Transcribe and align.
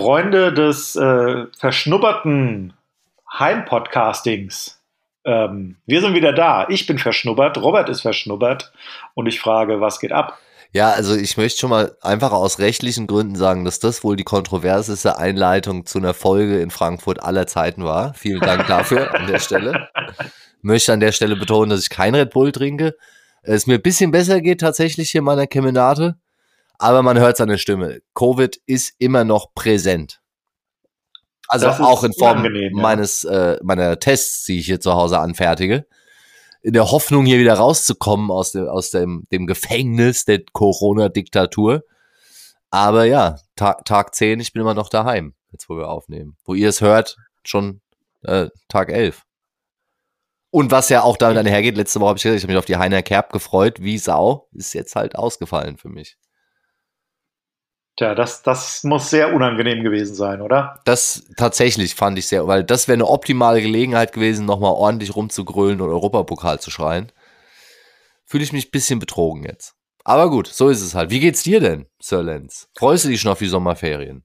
Freunde 0.00 0.52
des 0.52 0.96
äh, 0.96 1.46
verschnupperten 1.58 2.72
Heimpodcastings. 3.32 4.80
Ähm, 5.24 5.76
wir 5.86 6.00
sind 6.00 6.14
wieder 6.14 6.32
da. 6.32 6.66
Ich 6.68 6.86
bin 6.86 6.98
verschnuppert, 6.98 7.58
Robert 7.58 7.88
ist 7.88 8.00
verschnuppert 8.00 8.72
und 9.14 9.26
ich 9.26 9.40
frage, 9.40 9.80
was 9.80 10.00
geht 10.00 10.12
ab? 10.12 10.38
Ja, 10.72 10.90
also 10.90 11.16
ich 11.16 11.36
möchte 11.36 11.58
schon 11.58 11.70
mal 11.70 11.96
einfach 12.00 12.30
aus 12.30 12.60
rechtlichen 12.60 13.08
Gründen 13.08 13.34
sagen, 13.34 13.64
dass 13.64 13.80
das 13.80 14.04
wohl 14.04 14.14
die 14.14 14.24
kontroverseste 14.24 15.18
Einleitung 15.18 15.84
zu 15.84 15.98
einer 15.98 16.14
Folge 16.14 16.60
in 16.60 16.70
Frankfurt 16.70 17.22
aller 17.22 17.48
Zeiten 17.48 17.84
war. 17.84 18.14
Vielen 18.14 18.40
Dank 18.40 18.68
dafür 18.68 19.12
an 19.14 19.26
der 19.26 19.40
Stelle. 19.40 19.88
Möchte 20.62 20.92
an 20.92 21.00
der 21.00 21.12
Stelle 21.12 21.34
betonen, 21.34 21.70
dass 21.70 21.82
ich 21.82 21.90
kein 21.90 22.14
Red 22.14 22.30
Bull 22.30 22.52
trinke. 22.52 22.94
Es 23.42 23.66
mir 23.66 23.74
ein 23.74 23.82
bisschen 23.82 24.12
besser 24.12 24.40
geht 24.40 24.60
tatsächlich 24.60 25.10
hier 25.10 25.20
in 25.20 25.24
meiner 25.24 25.46
Kemenate 25.46 26.16
aber 26.80 27.02
man 27.02 27.18
hört 27.18 27.36
seine 27.36 27.58
Stimme. 27.58 28.00
Covid 28.14 28.58
ist 28.66 28.94
immer 28.98 29.24
noch 29.24 29.54
präsent. 29.54 30.20
Also 31.46 31.68
auch 31.68 32.04
in 32.04 32.14
Form 32.14 32.44
ja. 32.44 32.70
meines 32.72 33.24
äh, 33.24 33.58
meiner 33.62 33.98
Tests, 33.98 34.44
die 34.44 34.60
ich 34.60 34.66
hier 34.66 34.80
zu 34.80 34.94
Hause 34.94 35.18
anfertige, 35.18 35.86
in 36.62 36.72
der 36.72 36.90
Hoffnung 36.90 37.26
hier 37.26 37.38
wieder 37.38 37.54
rauszukommen 37.54 38.30
aus 38.30 38.52
dem 38.52 38.68
aus 38.68 38.90
dem, 38.90 39.24
dem 39.30 39.46
Gefängnis 39.46 40.24
der 40.24 40.42
Corona-Diktatur. 40.52 41.82
Aber 42.70 43.04
ja, 43.04 43.36
Tag, 43.56 43.84
Tag 43.84 44.14
10, 44.14 44.40
ich 44.40 44.52
bin 44.52 44.62
immer 44.62 44.74
noch 44.74 44.88
daheim, 44.88 45.34
jetzt 45.52 45.68
wo 45.68 45.76
wir 45.76 45.88
aufnehmen. 45.88 46.36
Wo 46.44 46.54
ihr 46.54 46.68
es 46.68 46.80
hört, 46.80 47.16
schon 47.44 47.80
äh, 48.22 48.48
Tag 48.68 48.90
11. 48.90 49.22
Und 50.50 50.70
was 50.70 50.88
ja 50.88 51.02
auch 51.02 51.16
damit 51.16 51.36
einhergeht, 51.36 51.76
letzte 51.76 52.00
Woche 52.00 52.10
habe 52.10 52.16
ich 52.16 52.22
gesagt, 52.22 52.38
ich 52.38 52.44
habe 52.44 52.52
mich 52.52 52.58
auf 52.58 52.64
die 52.64 52.76
Heiner 52.76 53.02
Kerb 53.02 53.32
gefreut, 53.32 53.82
wie 53.82 53.98
Sau, 53.98 54.48
ist 54.52 54.72
jetzt 54.72 54.96
halt 54.96 55.16
ausgefallen 55.16 55.76
für 55.76 55.88
mich. 55.88 56.16
Tja, 58.00 58.14
das, 58.14 58.42
das 58.42 58.82
muss 58.82 59.10
sehr 59.10 59.34
unangenehm 59.34 59.84
gewesen 59.84 60.14
sein, 60.14 60.40
oder? 60.40 60.80
Das 60.86 61.22
tatsächlich 61.36 61.94
fand 61.94 62.18
ich 62.18 62.28
sehr, 62.28 62.46
weil 62.46 62.64
das 62.64 62.88
wäre 62.88 62.94
eine 62.94 63.06
optimale 63.06 63.60
Gelegenheit 63.60 64.14
gewesen, 64.14 64.46
nochmal 64.46 64.72
ordentlich 64.72 65.14
rumzugrölen 65.14 65.82
und 65.82 65.90
Europapokal 65.90 66.58
zu 66.60 66.70
schreien. 66.70 67.12
Fühle 68.24 68.42
ich 68.42 68.54
mich 68.54 68.68
ein 68.68 68.70
bisschen 68.70 69.00
betrogen 69.00 69.44
jetzt. 69.44 69.74
Aber 70.02 70.30
gut, 70.30 70.46
so 70.46 70.70
ist 70.70 70.80
es 70.80 70.94
halt. 70.94 71.10
Wie 71.10 71.20
geht's 71.20 71.42
dir 71.42 71.60
denn, 71.60 71.88
Sir 72.00 72.22
Lenz? 72.22 72.70
Freust 72.74 73.04
du 73.04 73.10
dich 73.10 73.20
schon 73.20 73.32
auf 73.32 73.38
die 73.38 73.48
Sommerferien? 73.48 74.24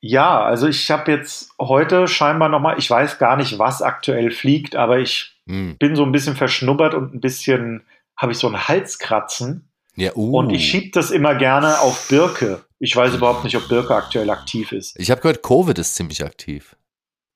Ja, 0.00 0.42
also 0.42 0.66
ich 0.66 0.90
habe 0.90 1.12
jetzt 1.12 1.50
heute 1.60 2.08
scheinbar 2.08 2.48
nochmal, 2.48 2.78
ich 2.78 2.88
weiß 2.88 3.18
gar 3.18 3.36
nicht, 3.36 3.58
was 3.58 3.82
aktuell 3.82 4.30
fliegt, 4.30 4.76
aber 4.76 4.98
ich 4.98 5.38
hm. 5.46 5.76
bin 5.76 5.94
so 5.94 6.04
ein 6.06 6.12
bisschen 6.12 6.36
verschnuppert 6.36 6.94
und 6.94 7.12
ein 7.12 7.20
bisschen, 7.20 7.84
habe 8.16 8.32
ich 8.32 8.38
so 8.38 8.46
einen 8.46 8.66
Halskratzen. 8.66 9.68
Ja, 9.96 10.12
uh. 10.14 10.38
Und 10.38 10.50
ich 10.50 10.68
schiebe 10.68 10.90
das 10.92 11.10
immer 11.10 11.34
gerne 11.34 11.80
auf 11.80 12.08
Birke. 12.08 12.64
Ich 12.78 12.96
weiß 12.96 13.14
überhaupt 13.14 13.44
nicht, 13.44 13.56
ob 13.56 13.68
Birke 13.68 13.94
aktuell 13.94 14.30
aktiv 14.30 14.72
ist. 14.72 14.98
Ich 14.98 15.10
habe 15.10 15.20
gehört, 15.20 15.42
Covid 15.42 15.78
ist 15.78 15.94
ziemlich 15.94 16.24
aktiv. 16.24 16.76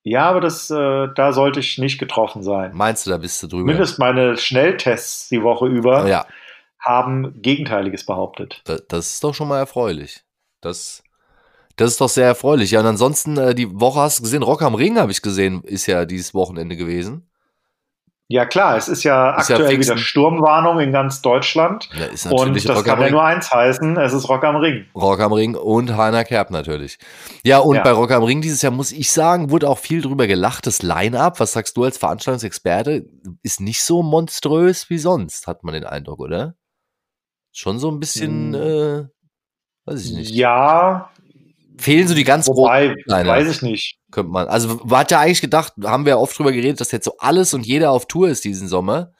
Ja, 0.03 0.29
aber 0.29 0.39
das, 0.39 0.69
äh, 0.69 1.07
da 1.15 1.33
sollte 1.33 1.59
ich 1.59 1.77
nicht 1.77 1.99
getroffen 1.99 2.41
sein. 2.41 2.71
Meinst 2.73 3.05
du, 3.05 3.09
da 3.09 3.17
bist 3.17 3.43
du 3.43 3.47
drüber? 3.47 3.65
Mindestens 3.65 3.97
meine 3.97 4.37
Schnelltests 4.37 5.27
die 5.29 5.43
Woche 5.43 5.67
über 5.67 6.07
ja. 6.07 6.25
haben 6.79 7.41
Gegenteiliges 7.41 8.05
behauptet. 8.05 8.61
Das, 8.63 8.83
das, 8.87 9.13
ist 9.13 9.23
doch 9.23 9.33
schon 9.33 9.49
mal 9.49 9.59
erfreulich. 9.59 10.23
Das, 10.61 11.03
das 11.75 11.91
ist 11.91 12.01
doch 12.01 12.07
sehr 12.07 12.25
erfreulich. 12.25 12.71
Ja, 12.71 12.79
und 12.79 12.85
ansonsten, 12.85 13.37
äh, 13.37 13.53
die 13.53 13.69
Woche 13.79 13.99
hast 13.99 14.19
du 14.19 14.23
gesehen, 14.23 14.43
Rock 14.43 14.61
am 14.61 14.75
Ring 14.75 14.97
habe 14.97 15.11
ich 15.11 15.21
gesehen, 15.21 15.61
ist 15.63 15.87
ja 15.87 16.05
dieses 16.05 16.33
Wochenende 16.33 16.77
gewesen. 16.77 17.29
Ja 18.29 18.45
klar, 18.45 18.75
es 18.75 18.89
ist 18.89 19.03
ja 19.03 19.37
ist 19.37 19.49
aktuell 19.49 19.71
ja 19.73 19.79
wieder 19.79 19.97
Sturmwarnung 19.97 20.81
in 20.81 20.91
ganz 20.91 21.21
Deutschland. 21.21 21.87
Ja, 21.97 22.05
ist 22.07 22.25
und 22.25 22.55
das 22.55 22.77
Rock 22.77 22.85
kann 22.85 22.99
ja 22.99 23.09
nur 23.09 23.23
eins 23.23 23.49
heißen, 23.49 23.95
es 23.95 24.11
ist 24.11 24.27
Rock 24.27 24.43
am 24.43 24.57
Ring. 24.57 24.85
Rock 24.93 25.21
am 25.21 25.31
Ring 25.31 25.55
und 25.55 25.95
Heiner 25.95 26.25
Kerb 26.25 26.51
natürlich. 26.51 26.99
Ja, 27.45 27.59
und 27.59 27.77
ja. 27.77 27.83
bei 27.83 27.91
Rock 27.91 28.11
am 28.11 28.23
Ring 28.23 28.41
dieses 28.41 28.61
Jahr 28.61 28.73
muss 28.73 28.91
ich 28.91 29.13
sagen, 29.13 29.49
wurde 29.49 29.69
auch 29.69 29.77
viel 29.77 30.01
drüber 30.01 30.27
gelacht. 30.27 30.67
Das 30.67 30.81
Line-Up, 30.81 31.39
was 31.39 31.53
sagst 31.53 31.77
du 31.77 31.85
als 31.85 31.97
Veranstaltungsexperte, 31.97 33.05
ist 33.43 33.61
nicht 33.61 33.81
so 33.81 34.03
monströs 34.03 34.89
wie 34.89 34.97
sonst, 34.97 35.47
hat 35.47 35.63
man 35.63 35.73
den 35.73 35.85
Eindruck, 35.85 36.19
oder? 36.19 36.55
Schon 37.53 37.79
so 37.79 37.89
ein 37.89 38.01
bisschen, 38.01 38.53
hm. 38.53 38.61
äh, 38.61 39.07
weiß 39.85 40.03
ich 40.03 40.11
nicht. 40.11 40.31
Ja, 40.31 41.11
fehlen 41.77 42.09
so 42.09 42.13
die 42.13 42.25
ganz 42.25 42.49
Wobei, 42.49 42.89
großen. 42.89 43.27
weiß 43.27 43.49
ich 43.49 43.61
nicht. 43.61 43.96
Könnte 44.11 44.31
man. 44.31 44.47
Also, 44.47 44.89
hat 44.89 45.11
ja 45.11 45.19
eigentlich 45.19 45.41
gedacht, 45.41 45.73
haben 45.83 46.05
wir 46.05 46.19
oft 46.19 46.37
drüber 46.37 46.51
geredet, 46.51 46.79
dass 46.79 46.91
jetzt 46.91 47.05
so 47.05 47.17
alles 47.19 47.53
und 47.53 47.65
jeder 47.65 47.91
auf 47.91 48.07
Tour 48.07 48.29
ist 48.29 48.45
diesen 48.45 48.67
Sommer. 48.67 49.11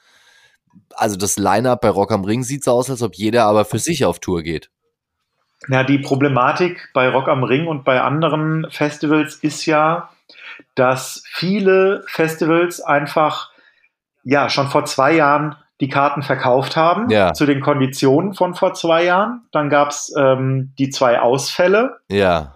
Also, 0.94 1.16
das 1.16 1.38
Line-Up 1.38 1.80
bei 1.80 1.90
Rock 1.90 2.12
am 2.12 2.24
Ring 2.24 2.42
sieht 2.42 2.64
so 2.64 2.72
aus, 2.72 2.90
als 2.90 3.02
ob 3.02 3.14
jeder 3.14 3.44
aber 3.44 3.64
für 3.64 3.78
sich 3.78 4.04
auf 4.04 4.18
Tour 4.18 4.42
geht. 4.42 4.70
Ja, 5.68 5.82
die 5.82 5.98
Problematik 5.98 6.88
bei 6.94 7.08
Rock 7.08 7.28
am 7.28 7.42
Ring 7.42 7.66
und 7.66 7.84
bei 7.84 8.00
anderen 8.00 8.66
Festivals 8.70 9.34
ist 9.36 9.66
ja, 9.66 10.10
dass 10.74 11.22
viele 11.26 12.04
Festivals 12.06 12.80
einfach 12.80 13.50
ja 14.22 14.48
schon 14.48 14.68
vor 14.68 14.84
zwei 14.84 15.14
Jahren 15.14 15.56
die 15.80 15.88
Karten 15.88 16.22
verkauft 16.22 16.76
haben 16.76 17.08
ja. 17.10 17.32
zu 17.32 17.46
den 17.46 17.60
Konditionen 17.60 18.34
von 18.34 18.54
vor 18.54 18.74
zwei 18.74 19.04
Jahren. 19.04 19.42
Dann 19.52 19.68
gab 19.70 19.90
es 19.90 20.12
ähm, 20.18 20.72
die 20.78 20.90
zwei 20.90 21.20
Ausfälle. 21.20 21.98
Ja. 22.08 22.54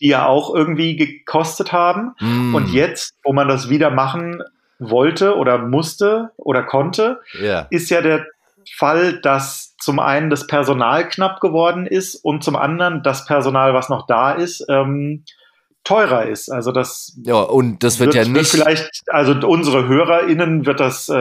Die 0.00 0.08
ja 0.08 0.26
auch 0.26 0.54
irgendwie 0.54 0.96
gekostet 0.96 1.72
haben. 1.72 2.12
Mm. 2.20 2.54
Und 2.54 2.72
jetzt, 2.72 3.14
wo 3.24 3.32
man 3.32 3.48
das 3.48 3.68
wieder 3.68 3.90
machen 3.90 4.42
wollte 4.78 5.36
oder 5.36 5.58
musste 5.58 6.30
oder 6.36 6.62
konnte, 6.62 7.20
yeah. 7.38 7.66
ist 7.70 7.90
ja 7.90 8.00
der 8.00 8.26
Fall, 8.76 9.20
dass 9.20 9.76
zum 9.78 9.98
einen 9.98 10.30
das 10.30 10.46
Personal 10.46 11.08
knapp 11.08 11.40
geworden 11.40 11.86
ist 11.86 12.16
und 12.16 12.44
zum 12.44 12.56
anderen 12.56 13.02
das 13.02 13.24
Personal, 13.24 13.74
was 13.74 13.88
noch 13.88 14.06
da 14.06 14.32
ist, 14.32 14.64
ähm, 14.68 15.24
teurer 15.84 16.26
ist. 16.26 16.50
Also 16.50 16.72
das 16.72 17.18
ja 17.24 17.36
und 17.40 17.82
das 17.82 17.98
wird, 17.98 18.14
wird 18.14 18.26
ja 18.26 18.32
nicht 18.32 18.54
wird 18.54 18.64
vielleicht 18.64 18.90
also 19.08 19.32
unsere 19.46 19.88
HörerInnen 19.88 20.66
wird 20.66 20.78
das 20.78 21.08
äh, 21.08 21.12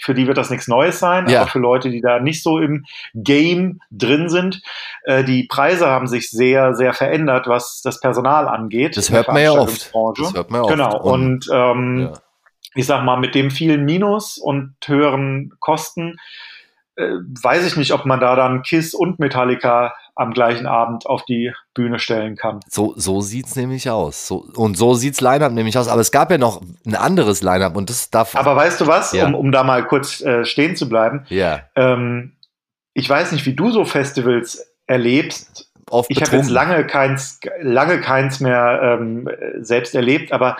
für 0.00 0.14
die 0.14 0.26
wird 0.26 0.38
das 0.38 0.50
nichts 0.50 0.66
Neues 0.66 0.98
sein, 0.98 1.28
ja. 1.28 1.42
aber 1.42 1.50
für 1.50 1.58
Leute, 1.58 1.90
die 1.90 2.00
da 2.00 2.18
nicht 2.18 2.42
so 2.42 2.58
im 2.58 2.84
Game 3.14 3.80
drin 3.90 4.28
sind, 4.28 4.62
äh, 5.04 5.24
die 5.24 5.44
Preise 5.44 5.86
haben 5.86 6.06
sich 6.06 6.30
sehr 6.30 6.74
sehr 6.74 6.94
verändert, 6.94 7.46
was 7.46 7.82
das 7.82 8.00
Personal 8.00 8.48
angeht. 8.48 8.96
Das 8.96 9.10
hört 9.10 9.28
man 9.28 9.42
ja 9.42 9.52
oft. 9.52 9.92
Das 10.16 10.34
hört 10.34 10.50
man 10.50 10.64
ja 10.64 10.70
genau 10.70 10.94
oft. 10.94 11.04
und, 11.04 11.50
und 11.50 11.50
ähm, 11.52 11.98
ja. 12.00 12.12
ich 12.74 12.86
sag 12.86 13.04
mal 13.04 13.18
mit 13.18 13.34
dem 13.34 13.50
vielen 13.50 13.84
Minus 13.84 14.38
und 14.38 14.74
höheren 14.86 15.52
Kosten 15.60 16.16
äh, 16.96 17.18
weiß 17.42 17.66
ich 17.66 17.76
nicht, 17.76 17.92
ob 17.92 18.06
man 18.06 18.20
da 18.20 18.34
dann 18.36 18.62
Kiss 18.62 18.94
und 18.94 19.18
Metallica 19.18 19.94
am 20.14 20.32
gleichen 20.32 20.66
Abend 20.66 21.06
auf 21.06 21.24
die 21.26 21.52
Bühne 21.74 21.98
stellen 21.98 22.36
kann. 22.36 22.60
So, 22.68 22.94
so 22.96 23.20
sieht's 23.20 23.54
nämlich 23.54 23.90
aus. 23.90 24.26
So, 24.26 24.46
und 24.54 24.76
so 24.78 24.94
sieht's 24.94 25.20
Line-Up 25.20 25.52
nämlich 25.52 25.76
aus. 25.76 25.88
Aber 25.88 26.00
es 26.00 26.10
gab 26.10 26.30
ja 26.30 26.38
noch 26.38 26.62
ein 26.86 26.94
anderes 26.94 27.42
Line-Up 27.42 27.76
und 27.76 27.90
das 27.90 28.10
darf. 28.10 28.34
Aber 28.34 28.56
weißt 28.56 28.80
du 28.80 28.86
was, 28.86 29.12
ja. 29.12 29.26
um, 29.26 29.34
um 29.34 29.52
da 29.52 29.62
mal 29.62 29.86
kurz 29.86 30.22
äh, 30.22 30.46
stehen 30.46 30.74
zu 30.74 30.88
bleiben? 30.88 31.26
Ja. 31.28 31.60
Ähm, 31.74 32.32
ich 32.94 33.08
weiß 33.08 33.32
nicht, 33.32 33.44
wie 33.44 33.54
du 33.54 33.70
so 33.70 33.84
Festivals 33.84 34.66
erlebst. 34.86 35.70
Oft 35.90 36.10
ich 36.10 36.22
habe 36.22 36.36
jetzt 36.36 36.50
lange 36.50 36.86
keins, 36.86 37.38
lange 37.60 38.00
keins 38.00 38.40
mehr 38.40 38.80
ähm, 38.82 39.28
selbst 39.58 39.94
erlebt, 39.94 40.32
aber 40.32 40.56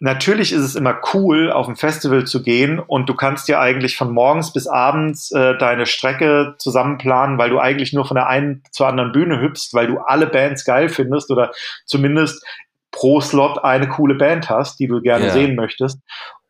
natürlich 0.00 0.52
ist 0.52 0.62
es 0.62 0.74
immer 0.74 0.98
cool, 1.12 1.50
auf 1.50 1.68
ein 1.68 1.76
Festival 1.76 2.24
zu 2.24 2.42
gehen 2.42 2.78
und 2.78 3.08
du 3.08 3.14
kannst 3.14 3.48
dir 3.48 3.60
eigentlich 3.60 3.96
von 3.96 4.12
morgens 4.12 4.52
bis 4.52 4.66
abends 4.66 5.32
äh, 5.32 5.56
deine 5.58 5.86
Strecke 5.86 6.54
zusammenplanen, 6.58 7.38
weil 7.38 7.50
du 7.50 7.58
eigentlich 7.58 7.92
nur 7.92 8.04
von 8.04 8.14
der 8.14 8.28
einen 8.28 8.62
zur 8.70 8.86
anderen 8.86 9.12
Bühne 9.12 9.40
hüpfst, 9.40 9.70
weil 9.72 9.88
du 9.88 9.98
alle 9.98 10.26
Bands 10.26 10.64
geil 10.64 10.88
findest 10.88 11.30
oder 11.30 11.52
zumindest 11.84 12.44
pro 12.90 13.20
Slot 13.20 13.64
eine 13.64 13.88
coole 13.88 14.14
Band 14.14 14.48
hast, 14.48 14.78
die 14.78 14.86
du 14.86 15.00
gerne 15.00 15.26
yeah. 15.26 15.34
sehen 15.34 15.56
möchtest. 15.56 16.00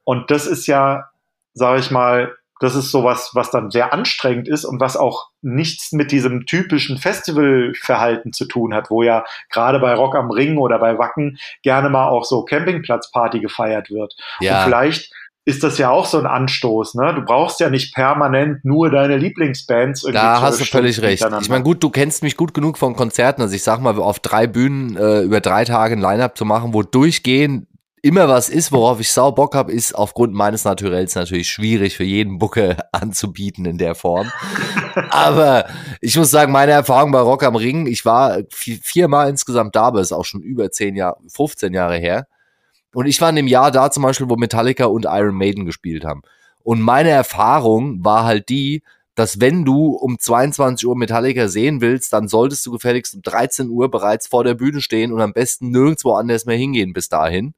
Und 0.04 0.30
das 0.30 0.46
ist 0.46 0.66
ja, 0.66 1.08
sage 1.54 1.80
ich 1.80 1.90
mal, 1.90 2.34
das 2.60 2.74
ist 2.74 2.90
sowas, 2.90 3.30
was 3.34 3.50
dann 3.50 3.70
sehr 3.70 3.92
anstrengend 3.92 4.48
ist 4.48 4.64
und 4.64 4.80
was 4.80 4.96
auch 4.96 5.28
nichts 5.42 5.92
mit 5.92 6.10
diesem 6.10 6.46
typischen 6.46 6.98
Festivalverhalten 6.98 8.32
zu 8.32 8.46
tun 8.46 8.74
hat, 8.74 8.90
wo 8.90 9.02
ja 9.02 9.24
gerade 9.50 9.78
bei 9.78 9.94
Rock 9.94 10.16
am 10.16 10.30
Ring 10.30 10.58
oder 10.58 10.78
bei 10.78 10.98
Wacken 10.98 11.38
gerne 11.62 11.88
mal 11.88 12.08
auch 12.08 12.24
so 12.24 12.44
Campingplatzparty 12.44 13.40
gefeiert 13.40 13.90
wird. 13.90 14.14
Ja. 14.40 14.58
Und 14.58 14.64
vielleicht 14.64 15.12
ist 15.48 15.62
das 15.64 15.78
ja 15.78 15.88
auch 15.88 16.04
so 16.04 16.18
ein 16.18 16.26
Anstoß. 16.26 16.94
Ne? 16.96 17.14
Du 17.14 17.22
brauchst 17.22 17.58
ja 17.60 17.70
nicht 17.70 17.94
permanent 17.94 18.66
nur 18.66 18.90
deine 18.90 19.16
Lieblingsbands. 19.16 20.02
Irgendwie 20.02 20.22
da 20.22 20.42
hast 20.42 20.60
du 20.60 20.66
völlig 20.66 21.00
recht. 21.00 21.26
Ich 21.40 21.48
meine, 21.48 21.64
gut, 21.64 21.82
du 21.82 21.88
kennst 21.88 22.22
mich 22.22 22.36
gut 22.36 22.52
genug 22.52 22.76
von 22.76 22.94
Konzerten. 22.94 23.40
Also 23.40 23.54
ich 23.54 23.62
sag 23.62 23.80
mal, 23.80 23.98
auf 23.98 24.18
drei 24.18 24.46
Bühnen 24.46 24.96
äh, 24.98 25.22
über 25.22 25.40
drei 25.40 25.64
Tage 25.64 25.94
ein 25.94 26.00
Line-Up 26.00 26.36
zu 26.36 26.44
machen, 26.44 26.74
wo 26.74 26.82
durchgehend 26.82 27.66
immer 28.02 28.28
was 28.28 28.48
ist, 28.48 28.72
worauf 28.72 29.00
ich 29.00 29.12
sau 29.12 29.32
Bock 29.32 29.54
habe, 29.54 29.72
ist 29.72 29.94
aufgrund 29.94 30.34
meines 30.34 30.64
Naturells 30.64 31.14
natürlich 31.14 31.48
schwierig 31.48 31.96
für 31.96 32.04
jeden 32.04 32.38
Bucke 32.38 32.76
anzubieten 32.92 33.64
in 33.64 33.78
der 33.78 33.94
Form. 33.94 34.30
Aber 35.10 35.66
ich 36.00 36.16
muss 36.16 36.30
sagen, 36.30 36.52
meine 36.52 36.72
Erfahrung 36.72 37.12
bei 37.12 37.20
Rock 37.20 37.42
am 37.44 37.56
Ring, 37.56 37.86
ich 37.86 38.04
war 38.04 38.38
viermal 38.50 39.28
insgesamt 39.28 39.76
da, 39.76 39.82
aber 39.82 40.00
ist 40.00 40.12
auch 40.12 40.24
schon 40.24 40.42
über 40.42 40.70
zehn 40.70 40.96
Jahre, 40.96 41.18
15 41.28 41.72
Jahre 41.72 41.98
her. 41.98 42.26
Und 42.94 43.06
ich 43.06 43.20
war 43.20 43.30
in 43.30 43.36
dem 43.36 43.46
Jahr 43.46 43.70
da 43.70 43.90
zum 43.90 44.02
Beispiel, 44.02 44.28
wo 44.28 44.36
Metallica 44.36 44.86
und 44.86 45.06
Iron 45.08 45.36
Maiden 45.36 45.66
gespielt 45.66 46.04
haben. 46.04 46.22
Und 46.62 46.80
meine 46.80 47.10
Erfahrung 47.10 48.04
war 48.04 48.24
halt 48.24 48.48
die, 48.48 48.82
dass 49.14 49.40
wenn 49.40 49.64
du 49.64 49.88
um 49.88 50.18
22 50.18 50.86
Uhr 50.86 50.96
Metallica 50.96 51.48
sehen 51.48 51.80
willst, 51.80 52.12
dann 52.12 52.28
solltest 52.28 52.64
du 52.64 52.70
gefälligst 52.70 53.14
um 53.14 53.22
13 53.22 53.68
Uhr 53.68 53.90
bereits 53.90 54.28
vor 54.28 54.44
der 54.44 54.54
Bühne 54.54 54.80
stehen 54.80 55.12
und 55.12 55.20
am 55.20 55.32
besten 55.32 55.70
nirgendwo 55.70 56.12
anders 56.12 56.44
mehr 56.44 56.56
hingehen 56.56 56.92
bis 56.92 57.08
dahin. 57.08 57.54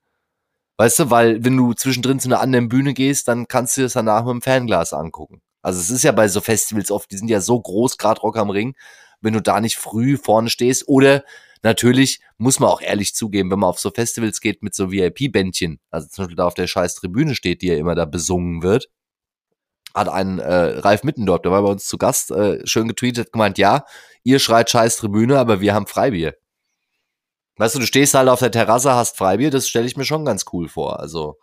Weißt 0.80 0.98
du, 0.98 1.10
weil 1.10 1.44
wenn 1.44 1.58
du 1.58 1.74
zwischendrin 1.74 2.20
zu 2.20 2.28
einer 2.28 2.40
anderen 2.40 2.70
Bühne 2.70 2.94
gehst, 2.94 3.28
dann 3.28 3.46
kannst 3.48 3.76
du 3.76 3.82
das 3.82 3.92
danach 3.92 4.24
mit 4.24 4.32
dem 4.32 4.40
Fernglas 4.40 4.94
angucken. 4.94 5.42
Also 5.60 5.78
es 5.78 5.90
ist 5.90 6.04
ja 6.04 6.12
bei 6.12 6.26
so 6.26 6.40
Festivals 6.40 6.90
oft, 6.90 7.10
die 7.10 7.18
sind 7.18 7.28
ja 7.28 7.42
so 7.42 7.60
groß, 7.60 7.98
gerade 7.98 8.22
Rock 8.22 8.38
am 8.38 8.48
Ring, 8.48 8.74
wenn 9.20 9.34
du 9.34 9.42
da 9.42 9.60
nicht 9.60 9.76
früh 9.76 10.16
vorne 10.16 10.48
stehst 10.48 10.88
oder 10.88 11.22
Natürlich 11.62 12.20
muss 12.38 12.60
man 12.60 12.70
auch 12.70 12.80
ehrlich 12.80 13.14
zugeben, 13.14 13.50
wenn 13.50 13.58
man 13.58 13.68
auf 13.68 13.78
so 13.78 13.90
Festivals 13.90 14.40
geht 14.40 14.62
mit 14.62 14.74
so 14.74 14.90
VIP-Bändchen, 14.90 15.80
also 15.90 16.08
zum 16.08 16.24
Beispiel 16.24 16.36
da 16.36 16.46
auf 16.46 16.54
der 16.54 16.66
scheiß 16.66 16.94
Tribüne 16.94 17.34
steht, 17.34 17.60
die 17.60 17.66
ja 17.66 17.76
immer 17.76 17.94
da 17.94 18.06
besungen 18.06 18.62
wird, 18.62 18.88
hat 19.94 20.08
ein 20.08 20.38
äh, 20.38 20.78
Ralf 20.78 21.04
Mittendorf, 21.04 21.42
der 21.42 21.52
war 21.52 21.60
bei 21.60 21.68
uns 21.68 21.84
zu 21.84 21.98
Gast, 21.98 22.30
äh, 22.30 22.66
schön 22.66 22.88
getweetet, 22.88 23.32
gemeint, 23.32 23.58
ja, 23.58 23.84
ihr 24.22 24.38
schreit 24.38 24.70
scheiß 24.70 24.96
Tribüne, 24.96 25.38
aber 25.38 25.60
wir 25.60 25.74
haben 25.74 25.86
Freibier. 25.86 26.32
Weißt 27.60 27.74
du, 27.74 27.78
du 27.78 27.86
stehst 27.86 28.14
halt 28.14 28.28
auf 28.28 28.40
der 28.40 28.50
Terrasse, 28.50 28.94
hast 28.94 29.16
Freibier, 29.16 29.50
das 29.50 29.68
stelle 29.68 29.86
ich 29.86 29.96
mir 29.96 30.04
schon 30.04 30.24
ganz 30.24 30.44
cool 30.52 30.68
vor. 30.68 30.98
Also 30.98 31.36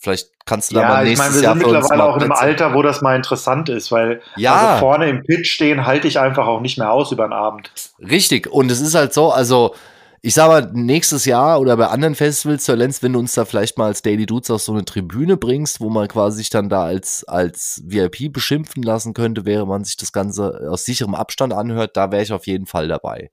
Vielleicht 0.00 0.28
kannst 0.44 0.70
du 0.70 0.76
da 0.76 0.82
ja, 0.82 0.88
mal 0.88 1.04
nächstes 1.04 1.28
ich 1.28 1.42
meine, 1.42 1.56
wir 1.56 1.60
sind 1.60 1.72
mittlerweile 1.72 2.04
auch 2.04 2.16
in 2.16 2.22
einem 2.22 2.32
Alter, 2.32 2.72
wo 2.72 2.82
das 2.82 3.00
mal 3.00 3.16
interessant 3.16 3.68
ist, 3.68 3.90
weil 3.90 4.22
ja. 4.36 4.54
also 4.54 4.78
vorne 4.78 5.08
im 5.08 5.24
Pitch 5.24 5.50
stehen 5.50 5.86
halte 5.86 6.06
ich 6.06 6.20
einfach 6.20 6.46
auch 6.46 6.60
nicht 6.60 6.78
mehr 6.78 6.92
aus 6.92 7.10
über 7.10 7.26
den 7.26 7.32
Abend. 7.32 7.72
Richtig. 7.98 8.46
Und 8.46 8.70
es 8.70 8.80
ist 8.80 8.94
halt 8.94 9.12
so, 9.12 9.32
also 9.32 9.74
ich 10.22 10.34
sag 10.34 10.48
mal, 10.48 10.70
nächstes 10.72 11.24
Jahr 11.24 11.60
oder 11.60 11.76
bei 11.76 11.88
anderen 11.88 12.14
Festivals, 12.14 12.64
Sir 12.64 12.76
Lenz, 12.76 13.02
wenn 13.02 13.12
du 13.12 13.18
uns 13.18 13.34
da 13.34 13.44
vielleicht 13.44 13.76
mal 13.76 13.86
als 13.86 14.02
Daily 14.02 14.26
Dudes 14.26 14.50
auf 14.52 14.62
so 14.62 14.72
eine 14.72 14.84
Tribüne 14.84 15.36
bringst, 15.36 15.80
wo 15.80 15.90
man 15.90 16.06
quasi 16.06 16.38
sich 16.38 16.50
dann 16.50 16.68
da 16.68 16.84
als, 16.84 17.24
als 17.24 17.82
VIP 17.84 18.32
beschimpfen 18.32 18.84
lassen 18.84 19.14
könnte, 19.14 19.46
wäre 19.46 19.66
man 19.66 19.82
sich 19.82 19.96
das 19.96 20.12
Ganze 20.12 20.68
aus 20.70 20.84
sicherem 20.84 21.16
Abstand 21.16 21.52
anhört, 21.52 21.96
da 21.96 22.12
wäre 22.12 22.22
ich 22.22 22.32
auf 22.32 22.46
jeden 22.46 22.66
Fall 22.66 22.86
dabei. 22.86 23.30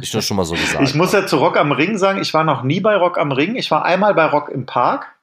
Ich 0.00 0.12
nur 0.12 0.22
schon 0.22 0.36
mal 0.36 0.44
so 0.44 0.54
gesagt. 0.54 0.82
ich 0.82 0.94
muss 0.94 1.12
ja 1.12 1.26
zu 1.26 1.36
Rock 1.36 1.56
am 1.56 1.72
Ring 1.72 1.98
sagen, 1.98 2.20
ich 2.20 2.32
war 2.32 2.44
noch 2.44 2.62
nie 2.62 2.80
bei 2.80 2.96
Rock 2.96 3.18
am 3.18 3.32
Ring. 3.32 3.56
Ich 3.56 3.70
war 3.70 3.84
einmal 3.84 4.14
bei 4.14 4.24
Rock 4.26 4.48
im 4.48 4.64
Park. 4.64 5.14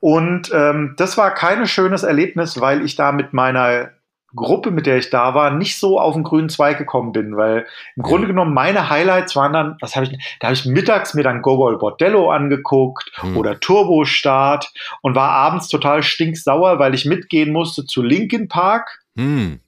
Und 0.00 0.50
ähm, 0.52 0.94
das 0.96 1.16
war 1.16 1.32
kein 1.32 1.66
schönes 1.66 2.02
Erlebnis, 2.02 2.60
weil 2.60 2.84
ich 2.84 2.94
da 2.96 3.12
mit 3.12 3.32
meiner 3.32 3.90
Gruppe, 4.34 4.70
mit 4.70 4.86
der 4.86 4.98
ich 4.98 5.08
da 5.08 5.34
war, 5.34 5.50
nicht 5.50 5.78
so 5.78 5.98
auf 5.98 6.14
den 6.14 6.22
grünen 6.22 6.50
Zweig 6.50 6.76
gekommen 6.76 7.12
bin, 7.12 7.36
weil 7.36 7.66
im 7.96 8.02
Grunde 8.02 8.26
genommen 8.26 8.52
meine 8.52 8.90
Highlights 8.90 9.34
waren 9.34 9.54
dann, 9.54 9.76
was 9.80 9.96
habe 9.96 10.06
ich, 10.06 10.36
da 10.40 10.48
habe 10.48 10.54
ich 10.54 10.66
mittags 10.66 11.14
mir 11.14 11.22
dann 11.22 11.40
Gogol 11.40 11.78
Bordello 11.78 12.30
angeguckt 12.30 13.10
hm. 13.14 13.36
oder 13.38 13.58
Turbo 13.58 14.04
Start 14.04 14.70
und 15.00 15.14
war 15.14 15.30
abends 15.30 15.68
total 15.68 16.02
stinksauer, 16.02 16.78
weil 16.78 16.94
ich 16.94 17.06
mitgehen 17.06 17.52
musste 17.52 17.86
zu 17.86 18.02
Linkin 18.02 18.48
Park. 18.48 19.00
Hm. 19.16 19.60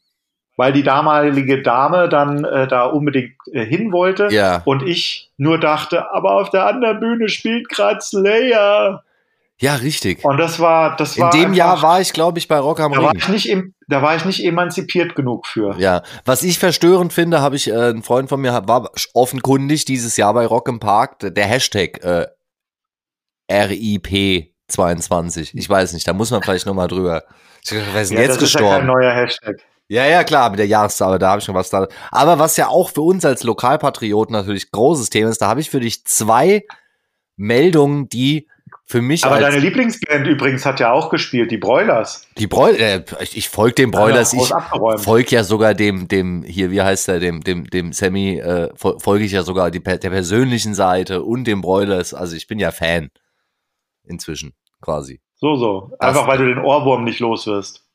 Weil 0.60 0.74
die 0.74 0.82
damalige 0.82 1.62
Dame 1.62 2.10
dann 2.10 2.44
äh, 2.44 2.68
da 2.68 2.84
unbedingt 2.84 3.32
äh, 3.50 3.64
hin 3.64 3.92
wollte. 3.92 4.28
Ja. 4.30 4.60
Und 4.66 4.82
ich 4.82 5.30
nur 5.38 5.58
dachte, 5.58 6.12
aber 6.12 6.32
auf 6.32 6.50
der 6.50 6.66
anderen 6.66 7.00
Bühne 7.00 7.30
spielt 7.30 7.70
gerade 7.70 8.02
Slayer. 8.02 9.02
Ja, 9.56 9.76
richtig. 9.76 10.22
Und 10.22 10.36
das 10.36 10.60
war, 10.60 10.96
das 10.96 11.18
war. 11.18 11.32
In 11.32 11.40
dem 11.40 11.46
einfach, 11.46 11.56
Jahr 11.56 11.80
war 11.80 12.02
ich, 12.02 12.12
glaube 12.12 12.38
ich, 12.38 12.46
bei 12.46 12.58
Rock 12.58 12.80
am 12.80 12.92
da 12.92 12.98
Ring. 12.98 13.06
War 13.06 13.14
ich 13.14 13.28
nicht, 13.28 13.56
da 13.88 14.02
war 14.02 14.16
ich 14.16 14.26
nicht 14.26 14.44
emanzipiert 14.44 15.14
genug 15.14 15.46
für. 15.46 15.78
Ja, 15.78 16.02
was 16.26 16.42
ich 16.42 16.58
verstörend 16.58 17.14
finde, 17.14 17.40
habe 17.40 17.56
ich, 17.56 17.70
äh, 17.70 17.92
ein 17.92 18.02
Freund 18.02 18.28
von 18.28 18.42
mir 18.42 18.52
war 18.52 18.90
offenkundig 19.14 19.86
dieses 19.86 20.18
Jahr 20.18 20.34
bei 20.34 20.44
Rock 20.44 20.68
im 20.68 20.78
Park, 20.78 21.20
der 21.22 21.46
Hashtag 21.46 22.04
äh, 22.04 22.26
RIP22. 23.50 25.52
Ich 25.54 25.70
weiß 25.70 25.94
nicht, 25.94 26.06
da 26.06 26.12
muss 26.12 26.30
man 26.30 26.42
vielleicht 26.42 26.66
nochmal 26.66 26.88
drüber. 26.88 27.24
Ich 27.64 27.72
wer 27.72 28.02
ist 28.02 28.12
ja, 28.12 28.20
jetzt 28.20 28.32
das 28.32 28.40
gestorben? 28.40 28.66
Ist 28.66 28.72
ja 28.72 28.76
kein 28.76 28.86
neuer 28.86 29.12
Hashtag. 29.12 29.56
Ja, 29.90 30.06
ja, 30.06 30.22
klar, 30.22 30.50
mit 30.50 30.60
der 30.60 30.68
Jahreszahl, 30.68 31.18
da 31.18 31.30
habe 31.30 31.40
ich 31.40 31.44
schon 31.44 31.56
was 31.56 31.68
da. 31.68 31.88
Aber 32.12 32.38
was 32.38 32.56
ja 32.56 32.68
auch 32.68 32.90
für 32.90 33.00
uns 33.00 33.24
als 33.24 33.42
Lokalpatrioten 33.42 34.32
natürlich 34.32 34.70
großes 34.70 35.10
Thema 35.10 35.30
ist, 35.30 35.42
da 35.42 35.48
habe 35.48 35.60
ich 35.60 35.68
für 35.68 35.80
dich 35.80 36.04
zwei 36.04 36.62
Meldungen, 37.36 38.08
die 38.08 38.46
für 38.86 39.02
mich. 39.02 39.24
Aber 39.24 39.40
deine 39.40 39.58
Lieblingsband 39.58 40.28
übrigens 40.28 40.64
hat 40.64 40.78
ja 40.78 40.92
auch 40.92 41.10
gespielt, 41.10 41.50
die 41.50 41.58
Broilers. 41.58 42.24
Die 42.38 42.46
Broilers, 42.46 42.80
äh, 42.80 43.02
ich, 43.20 43.36
ich 43.36 43.48
folge 43.48 43.74
dem 43.74 43.90
Broilers, 43.90 44.32
ich 44.32 44.52
folge 44.98 45.34
ja 45.34 45.42
sogar 45.42 45.74
dem, 45.74 46.06
dem, 46.06 46.44
hier, 46.44 46.70
wie 46.70 46.82
heißt 46.82 47.08
der, 47.08 47.18
dem, 47.18 47.42
dem, 47.42 47.68
dem 47.68 47.92
Sammy, 47.92 48.38
äh, 48.38 48.68
folge 48.76 49.24
ich 49.24 49.32
ja 49.32 49.42
sogar 49.42 49.72
die, 49.72 49.82
der 49.82 49.98
persönlichen 49.98 50.74
Seite 50.74 51.24
und 51.24 51.48
dem 51.48 51.62
Broilers. 51.62 52.14
Also 52.14 52.36
ich 52.36 52.46
bin 52.46 52.60
ja 52.60 52.70
Fan. 52.70 53.10
Inzwischen, 54.04 54.54
quasi. 54.80 55.20
So, 55.34 55.56
so. 55.56 55.90
Einfach 55.98 56.20
das, 56.20 56.28
weil 56.28 56.38
du 56.38 56.46
den 56.46 56.58
Ohrwurm 56.58 57.02
nicht 57.02 57.18
los 57.18 57.48
wirst. 57.48 57.89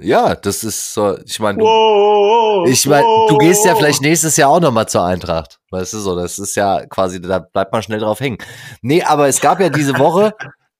Ja, 0.00 0.34
das 0.34 0.64
ist 0.64 0.94
so, 0.94 1.18
ich 1.24 1.40
meine, 1.40 1.58
du, 1.58 2.64
ich 2.66 2.86
mein, 2.86 3.02
du 3.28 3.38
gehst 3.38 3.64
ja 3.64 3.74
vielleicht 3.74 4.02
nächstes 4.02 4.36
Jahr 4.36 4.50
auch 4.50 4.60
nochmal 4.60 4.88
zur 4.88 5.04
Eintracht. 5.04 5.58
Weißt 5.70 5.92
du 5.92 5.98
so, 5.98 6.16
das 6.16 6.38
ist 6.38 6.56
ja 6.56 6.86
quasi, 6.86 7.20
da 7.20 7.38
bleibt 7.38 7.72
man 7.72 7.82
schnell 7.82 8.00
drauf 8.00 8.20
hängen. 8.20 8.38
Nee, 8.82 9.02
aber 9.02 9.28
es 9.28 9.40
gab 9.40 9.60
ja 9.60 9.68
diese 9.68 9.98
Woche 9.98 10.34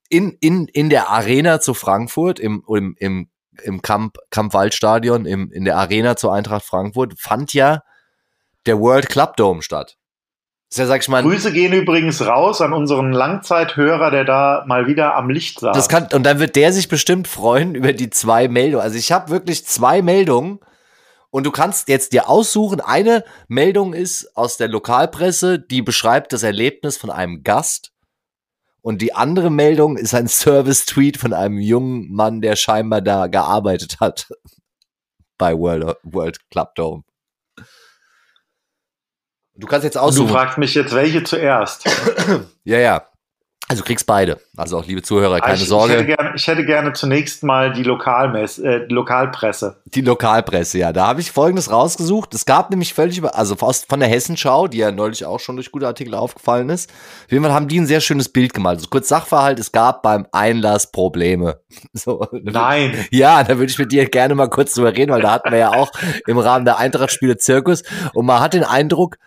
in, 0.09 0.37
in, 0.41 0.67
in 0.67 0.89
der 0.89 1.09
Arena 1.09 1.59
zu 1.59 1.73
Frankfurt, 1.73 2.39
im, 2.39 2.63
im, 2.67 2.95
im, 2.99 3.29
im 3.63 3.81
Kamp, 3.81 4.17
Kampfwaldstadion, 4.29 5.25
im, 5.25 5.51
in 5.51 5.65
der 5.65 5.77
Arena 5.77 6.15
zur 6.15 6.33
Eintracht 6.33 6.65
Frankfurt, 6.65 7.19
fand 7.19 7.53
ja 7.53 7.81
der 8.65 8.79
World 8.79 9.09
Club 9.09 9.37
Dome 9.37 9.61
statt. 9.61 9.97
Ja, 10.73 10.85
sag 10.85 11.01
ich 11.01 11.09
mal, 11.09 11.21
Grüße 11.21 11.51
gehen 11.51 11.73
übrigens 11.73 12.25
raus 12.25 12.61
an 12.61 12.71
unseren 12.71 13.11
Langzeithörer, 13.11 14.09
der 14.09 14.23
da 14.23 14.63
mal 14.67 14.87
wieder 14.87 15.15
am 15.15 15.29
Licht 15.29 15.59
saß. 15.59 15.75
Das 15.75 15.89
kann, 15.89 16.07
und 16.13 16.23
dann 16.23 16.39
wird 16.39 16.55
der 16.55 16.71
sich 16.71 16.87
bestimmt 16.87 17.27
freuen 17.27 17.75
über 17.75 17.91
die 17.91 18.09
zwei 18.09 18.47
Meldungen. 18.47 18.83
Also 18.83 18.97
ich 18.97 19.11
habe 19.11 19.29
wirklich 19.29 19.65
zwei 19.65 20.01
Meldungen 20.01 20.59
und 21.29 21.45
du 21.45 21.51
kannst 21.51 21.89
jetzt 21.89 22.13
dir 22.13 22.29
aussuchen. 22.29 22.79
Eine 22.79 23.25
Meldung 23.49 23.93
ist 23.93 24.35
aus 24.37 24.55
der 24.55 24.69
Lokalpresse, 24.69 25.59
die 25.59 25.81
beschreibt 25.81 26.31
das 26.31 26.43
Erlebnis 26.43 26.97
von 26.97 27.09
einem 27.09 27.43
Gast. 27.43 27.91
Und 28.81 29.01
die 29.01 29.13
andere 29.13 29.49
Meldung 29.49 29.97
ist 29.97 30.13
ein 30.13 30.27
Service-Tweet 30.29 31.17
von 31.17 31.33
einem 31.33 31.59
jungen 31.59 32.13
Mann, 32.13 32.39
der 32.39 32.55
scheinbar 32.55 33.01
da 33.01 33.27
gearbeitet 33.27 33.97
hat 33.99 34.31
bei 35.37 35.53
World, 35.57 35.97
World 36.03 36.49
Club 36.49 36.75
Dome. 36.75 37.03
Du 39.55 39.67
kannst 39.67 39.83
jetzt 39.83 39.97
aussuchen. 39.97 40.27
Du 40.27 40.33
fragst 40.33 40.57
mich 40.57 40.73
jetzt, 40.73 40.93
welche 40.95 41.23
zuerst. 41.23 41.85
ja, 42.63 42.79
ja. 42.79 43.03
Also 43.71 43.83
kriegst 43.83 44.05
beide. 44.05 44.37
Also 44.57 44.77
auch 44.77 44.85
liebe 44.85 45.01
Zuhörer, 45.01 45.39
keine 45.39 45.55
ich, 45.55 45.65
Sorge. 45.65 45.93
Ich 45.93 45.99
hätte, 45.99 46.05
gerne, 46.07 46.31
ich 46.35 46.45
hätte, 46.45 46.65
gerne, 46.65 46.91
zunächst 46.91 47.41
mal 47.41 47.71
die, 47.71 47.83
Lokalmess, 47.83 48.59
äh, 48.59 48.79
Lokalpresse. 48.89 49.81
Die 49.85 50.01
Lokalpresse, 50.01 50.79
ja. 50.79 50.91
Da 50.91 51.07
habe 51.07 51.21
ich 51.21 51.31
Folgendes 51.31 51.71
rausgesucht. 51.71 52.33
Es 52.33 52.45
gab 52.45 52.69
nämlich 52.69 52.93
völlig 52.93 53.17
über, 53.17 53.37
also 53.37 53.55
von 53.55 53.99
der 54.01 54.09
Hessenschau, 54.09 54.67
die 54.67 54.79
ja 54.79 54.91
neulich 54.91 55.23
auch 55.25 55.39
schon 55.39 55.55
durch 55.55 55.71
gute 55.71 55.87
Artikel 55.87 56.15
aufgefallen 56.15 56.67
ist. 56.67 56.91
Auf 57.23 57.31
jeden 57.31 57.45
Fall 57.45 57.53
haben 57.53 57.69
die 57.69 57.79
ein 57.79 57.87
sehr 57.87 58.01
schönes 58.01 58.27
Bild 58.27 58.53
gemalt. 58.53 58.79
Also 58.79 58.89
kurz 58.89 59.07
Sachverhalt, 59.07 59.57
es 59.57 59.71
gab 59.71 60.03
beim 60.03 60.27
Einlass 60.33 60.91
Probleme. 60.91 61.61
So, 61.93 62.25
Nein. 62.31 63.05
Ja, 63.11 63.43
da 63.43 63.57
würde 63.57 63.71
ich 63.71 63.77
mit 63.77 63.91
dir 63.91 64.09
gerne 64.09 64.33
mal 64.33 64.49
kurz 64.49 64.73
drüber 64.73 64.95
reden, 64.95 65.11
weil 65.11 65.21
da 65.21 65.31
hatten 65.31 65.51
wir 65.51 65.57
ja 65.57 65.69
auch 65.73 65.91
im 66.25 66.37
Rahmen 66.37 66.65
der 66.65 66.77
Eintracht-Spiele 66.77 67.37
Zirkus. 67.37 67.83
Und 68.13 68.25
man 68.25 68.39
hat 68.39 68.53
den 68.53 68.63
Eindruck, 68.63 69.17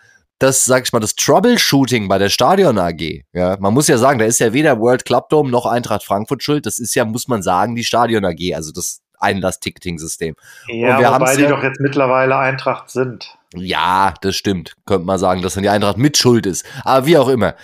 das, 0.44 0.64
sag 0.64 0.84
ich 0.84 0.92
mal, 0.92 1.00
das 1.00 1.14
Troubleshooting 1.16 2.06
bei 2.06 2.18
der 2.18 2.28
Stadion 2.28 2.78
AG. 2.78 3.22
Ja, 3.32 3.56
man 3.58 3.72
muss 3.72 3.88
ja 3.88 3.96
sagen, 3.96 4.18
da 4.18 4.26
ist 4.26 4.40
ja 4.40 4.52
weder 4.52 4.78
World 4.78 5.04
Club 5.04 5.30
Dome 5.30 5.50
noch 5.50 5.66
Eintracht 5.66 6.04
Frankfurt 6.04 6.42
schuld. 6.42 6.66
Das 6.66 6.78
ist 6.78 6.94
ja, 6.94 7.04
muss 7.04 7.28
man 7.28 7.42
sagen, 7.42 7.74
die 7.74 7.84
Stadion 7.84 8.24
AG, 8.24 8.54
also 8.54 8.70
das 8.70 9.00
Einlass-Ticketing-System. 9.18 10.36
Ja, 10.68 10.96
und 10.96 11.02
wir 11.02 11.12
wobei 11.12 11.36
die 11.36 11.42
ja, 11.42 11.48
doch 11.48 11.62
jetzt 11.62 11.80
mittlerweile 11.80 12.36
Eintracht 12.36 12.90
sind. 12.90 13.36
Ja, 13.54 14.12
das 14.20 14.36
stimmt. 14.36 14.74
Könnte 14.84 15.06
man 15.06 15.18
sagen, 15.18 15.40
dass 15.40 15.54
dann 15.54 15.62
die 15.62 15.68
Eintracht 15.70 15.96
mit 15.96 16.16
schuld 16.18 16.44
ist. 16.44 16.66
Aber 16.84 17.06
wie 17.06 17.16
auch 17.16 17.28
immer. 17.28 17.54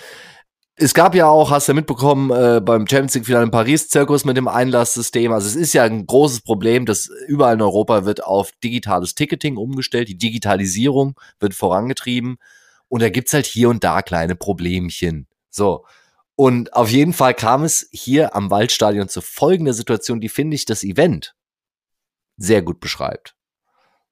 Es 0.76 0.94
gab 0.94 1.14
ja 1.14 1.26
auch, 1.26 1.50
hast 1.50 1.68
du 1.68 1.72
ja 1.72 1.76
mitbekommen, 1.76 2.30
äh, 2.30 2.62
beim 2.62 2.86
Champions 2.86 3.14
League 3.14 3.26
Finale 3.26 3.44
in 3.44 3.50
Paris 3.50 3.90
Zirkus 3.90 4.24
mit 4.24 4.38
dem 4.38 4.48
Einlasssystem. 4.48 5.30
Also 5.30 5.46
es 5.46 5.56
ist 5.56 5.74
ja 5.74 5.82
ein 5.82 6.06
großes 6.06 6.40
Problem, 6.40 6.86
dass 6.86 7.10
überall 7.26 7.52
in 7.52 7.60
Europa 7.60 8.06
wird 8.06 8.24
auf 8.24 8.52
digitales 8.64 9.14
Ticketing 9.14 9.58
umgestellt. 9.58 10.08
Die 10.08 10.16
Digitalisierung 10.16 11.16
wird 11.38 11.52
vorangetrieben. 11.52 12.38
Und 12.90 13.00
da 13.02 13.08
gibt's 13.08 13.32
halt 13.32 13.46
hier 13.46 13.70
und 13.70 13.84
da 13.84 14.02
kleine 14.02 14.34
Problemchen. 14.34 15.28
So. 15.48 15.86
Und 16.34 16.74
auf 16.74 16.90
jeden 16.90 17.12
Fall 17.12 17.34
kam 17.34 17.62
es 17.62 17.88
hier 17.92 18.34
am 18.34 18.50
Waldstadion 18.50 19.08
zu 19.08 19.20
folgender 19.20 19.72
Situation, 19.72 20.20
die 20.20 20.28
finde 20.28 20.56
ich 20.56 20.64
das 20.64 20.82
Event 20.82 21.34
sehr 22.36 22.62
gut 22.62 22.80
beschreibt. 22.80 23.36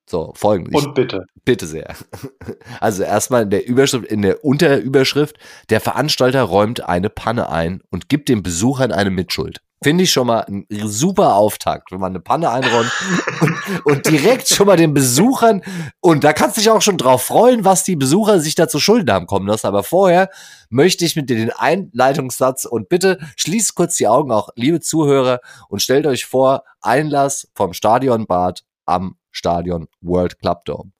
So, 0.08 0.32
folgendes. 0.34 0.84
Und 0.84 0.94
bitte. 0.94 1.26
Bitte 1.44 1.66
sehr. 1.66 1.94
Also 2.80 3.02
erstmal 3.02 3.42
in 3.42 3.50
der 3.50 3.66
Überschrift, 3.66 4.06
in 4.06 4.22
der 4.22 4.44
Unterüberschrift, 4.44 5.36
der 5.68 5.80
Veranstalter 5.80 6.42
räumt 6.42 6.88
eine 6.88 7.10
Panne 7.10 7.50
ein 7.50 7.82
und 7.90 8.08
gibt 8.08 8.28
den 8.28 8.42
Besuchern 8.42 8.92
eine 8.92 9.10
Mitschuld. 9.10 9.60
Finde 9.82 10.04
ich 10.04 10.10
schon 10.10 10.26
mal 10.26 10.40
ein 10.48 10.66
super 10.70 11.34
Auftakt, 11.34 11.92
wenn 11.92 12.00
man 12.00 12.10
eine 12.10 12.20
Panne 12.20 12.50
einräumt 12.50 12.90
und, 13.40 13.86
und, 13.86 14.10
direkt 14.10 14.48
schon 14.48 14.66
mal 14.66 14.76
den 14.76 14.92
Besuchern, 14.92 15.62
und 16.00 16.24
da 16.24 16.32
kannst 16.32 16.56
du 16.56 16.60
dich 16.60 16.70
auch 16.70 16.82
schon 16.82 16.98
drauf 16.98 17.22
freuen, 17.22 17.64
was 17.64 17.84
die 17.84 17.94
Besucher 17.94 18.40
sich 18.40 18.56
da 18.56 18.66
zu 18.66 18.80
Schulden 18.80 19.12
haben 19.12 19.26
kommen 19.26 19.46
lassen. 19.46 19.68
Aber 19.68 19.84
vorher 19.84 20.30
möchte 20.68 21.04
ich 21.04 21.14
mit 21.14 21.30
dir 21.30 21.36
den 21.36 21.52
Einleitungssatz 21.52 22.64
und 22.64 22.88
bitte 22.88 23.18
schließt 23.36 23.76
kurz 23.76 23.96
die 23.96 24.08
Augen, 24.08 24.32
auch 24.32 24.48
liebe 24.56 24.80
Zuhörer, 24.80 25.40
und 25.68 25.80
stellt 25.80 26.06
euch 26.06 26.26
vor, 26.26 26.64
Einlass 26.80 27.48
vom 27.54 27.72
Stadionbad 27.72 28.64
am 28.84 29.16
Stadion 29.30 29.86
World 30.00 30.40
Club 30.40 30.64
Dome. 30.64 30.90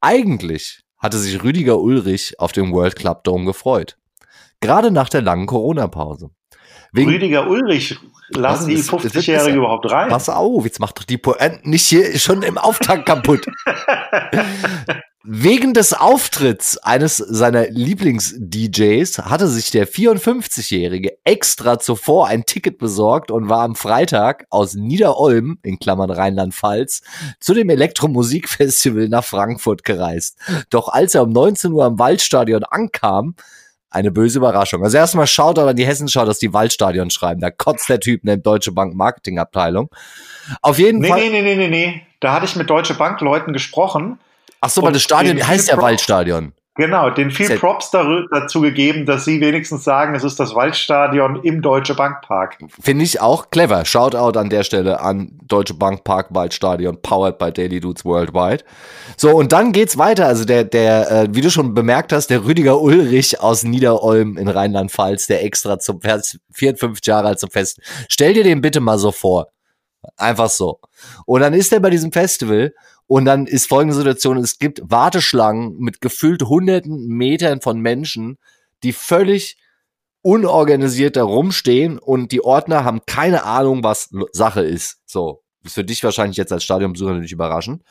Eigentlich 0.00 0.82
hatte 0.98 1.18
sich 1.18 1.42
Rüdiger 1.42 1.78
Ulrich 1.78 2.38
auf 2.38 2.52
dem 2.52 2.72
World 2.72 2.96
Club 2.96 3.24
Dome 3.24 3.46
gefreut. 3.46 3.96
Gerade 4.60 4.90
nach 4.90 5.08
der 5.08 5.22
langen 5.22 5.46
Corona-Pause. 5.46 6.30
Wegen, 6.94 7.10
Rüdiger 7.10 7.48
Ulrich, 7.48 7.98
lassen 8.30 8.68
die 8.68 8.76
50-Jährige 8.76 9.58
überhaupt 9.58 9.90
rein? 9.90 10.08
Pass 10.08 10.28
auf, 10.28 10.64
jetzt 10.64 10.78
macht 10.78 10.96
doch 10.96 11.04
die 11.04 11.18
Pointe 11.18 11.58
nicht 11.68 11.86
hier 11.86 12.16
schon 12.20 12.42
im 12.42 12.56
Auftakt 12.56 13.04
kaputt. 13.06 13.44
Wegen 15.26 15.72
des 15.72 15.92
Auftritts 15.92 16.76
eines 16.78 17.16
seiner 17.16 17.68
Lieblings-DJs 17.68 19.18
hatte 19.20 19.48
sich 19.48 19.70
der 19.72 19.88
54-Jährige 19.88 21.16
extra 21.24 21.80
zuvor 21.80 22.28
ein 22.28 22.44
Ticket 22.44 22.78
besorgt 22.78 23.32
und 23.32 23.48
war 23.48 23.62
am 23.62 23.74
Freitag 23.74 24.46
aus 24.50 24.74
Niederolm, 24.74 25.58
in 25.62 25.80
Klammern 25.80 26.10
Rheinland-Pfalz, 26.10 27.00
zu 27.40 27.54
dem 27.54 27.70
Elektromusikfestival 27.70 29.08
nach 29.08 29.24
Frankfurt 29.24 29.82
gereist. 29.82 30.38
Doch 30.70 30.88
als 30.88 31.16
er 31.16 31.24
um 31.24 31.30
19 31.30 31.72
Uhr 31.72 31.86
am 31.86 31.98
Waldstadion 31.98 32.62
ankam, 32.62 33.34
eine 33.94 34.10
böse 34.10 34.38
Überraschung. 34.38 34.82
Also 34.82 34.96
erstmal 34.96 35.26
schaut 35.26 35.58
an 35.58 35.76
die 35.76 35.86
Hessenschau, 35.86 36.24
dass 36.24 36.38
die 36.38 36.52
Waldstadion 36.52 37.10
schreiben. 37.10 37.40
Da 37.40 37.50
kotzt 37.50 37.88
der 37.88 38.00
Typ 38.00 38.22
in 38.22 38.26
der 38.26 38.36
Deutsche 38.36 38.72
Bank 38.72 38.94
Marketingabteilung. 38.94 39.88
Auf 40.62 40.78
jeden 40.78 40.98
nee, 41.00 41.08
Fall. 41.08 41.20
Nee, 41.20 41.30
nee, 41.30 41.42
nee, 41.42 41.54
nee, 41.54 41.68
nee. 41.68 42.02
Da 42.20 42.32
hatte 42.32 42.44
ich 42.46 42.56
mit 42.56 42.68
Deutsche 42.68 42.94
Bank 42.94 43.20
Leuten 43.20 43.52
gesprochen. 43.52 44.18
Ach 44.60 44.70
so, 44.70 44.82
weil 44.82 44.92
das 44.92 45.02
Stadion 45.02 45.46
heißt 45.46 45.68
ja 45.68 45.80
Waldstadion. 45.80 46.52
Genau, 46.76 47.08
den 47.08 47.30
viel 47.30 47.56
Props 47.56 47.92
dazu 47.92 48.60
gegeben, 48.60 49.06
dass 49.06 49.24
sie 49.24 49.40
wenigstens 49.40 49.84
sagen, 49.84 50.16
es 50.16 50.24
ist 50.24 50.40
das 50.40 50.56
Waldstadion 50.56 51.40
im 51.44 51.62
Deutsche 51.62 51.94
Bank 51.94 52.22
Park. 52.22 52.58
Finde 52.80 53.04
ich 53.04 53.20
auch 53.20 53.50
clever. 53.50 53.84
Shoutout 53.84 54.36
an 54.36 54.50
der 54.50 54.64
Stelle 54.64 54.98
an 54.98 55.38
Deutsche 55.44 55.74
Bank 55.74 56.02
Park 56.02 56.28
Waldstadion, 56.30 57.00
powered 57.00 57.38
by 57.38 57.52
Daily 57.52 57.78
Dudes 57.78 58.04
Worldwide. 58.04 58.64
So, 59.16 59.36
und 59.36 59.52
dann 59.52 59.70
geht's 59.70 59.98
weiter. 59.98 60.26
Also 60.26 60.44
der, 60.44 60.64
der, 60.64 61.10
äh, 61.12 61.28
wie 61.30 61.42
du 61.42 61.50
schon 61.50 61.74
bemerkt 61.74 62.12
hast, 62.12 62.28
der 62.28 62.44
Rüdiger 62.44 62.80
Ulrich 62.80 63.40
aus 63.40 63.62
Niederolm 63.62 64.36
in 64.36 64.48
Rheinland-Pfalz, 64.48 65.28
der 65.28 65.44
extra 65.44 65.78
zum 65.78 66.00
54 66.00 67.06
Jahre 67.06 67.28
alt 67.28 67.38
zum 67.38 67.50
Fest. 67.50 67.80
Stell 68.08 68.32
dir 68.32 68.42
den 68.42 68.60
bitte 68.60 68.80
mal 68.80 68.98
so 68.98 69.12
vor. 69.12 69.46
Einfach 70.16 70.50
so. 70.50 70.80
Und 71.24 71.40
dann 71.40 71.54
ist 71.54 71.72
er 71.72 71.80
bei 71.80 71.90
diesem 71.90 72.12
Festival 72.12 72.74
und 73.06 73.24
dann 73.24 73.46
ist 73.46 73.68
folgende 73.68 73.94
Situation, 73.94 74.38
es 74.38 74.58
gibt 74.58 74.80
Warteschlangen 74.84 75.78
mit 75.78 76.00
gefühlt 76.00 76.42
hunderten 76.42 77.06
Metern 77.08 77.60
von 77.60 77.80
Menschen, 77.80 78.38
die 78.82 78.92
völlig 78.92 79.58
unorganisiert 80.22 81.16
da 81.16 81.24
rumstehen 81.24 81.98
und 81.98 82.32
die 82.32 82.42
Ordner 82.42 82.84
haben 82.84 83.02
keine 83.06 83.44
Ahnung, 83.44 83.84
was 83.84 84.08
Sache 84.32 84.62
ist. 84.62 85.00
So, 85.04 85.42
ist 85.62 85.74
für 85.74 85.84
dich 85.84 86.02
wahrscheinlich 86.02 86.38
jetzt 86.38 86.52
als 86.52 86.64
Stadionbesucher 86.64 87.10
natürlich 87.10 87.32
überraschend. 87.32 87.82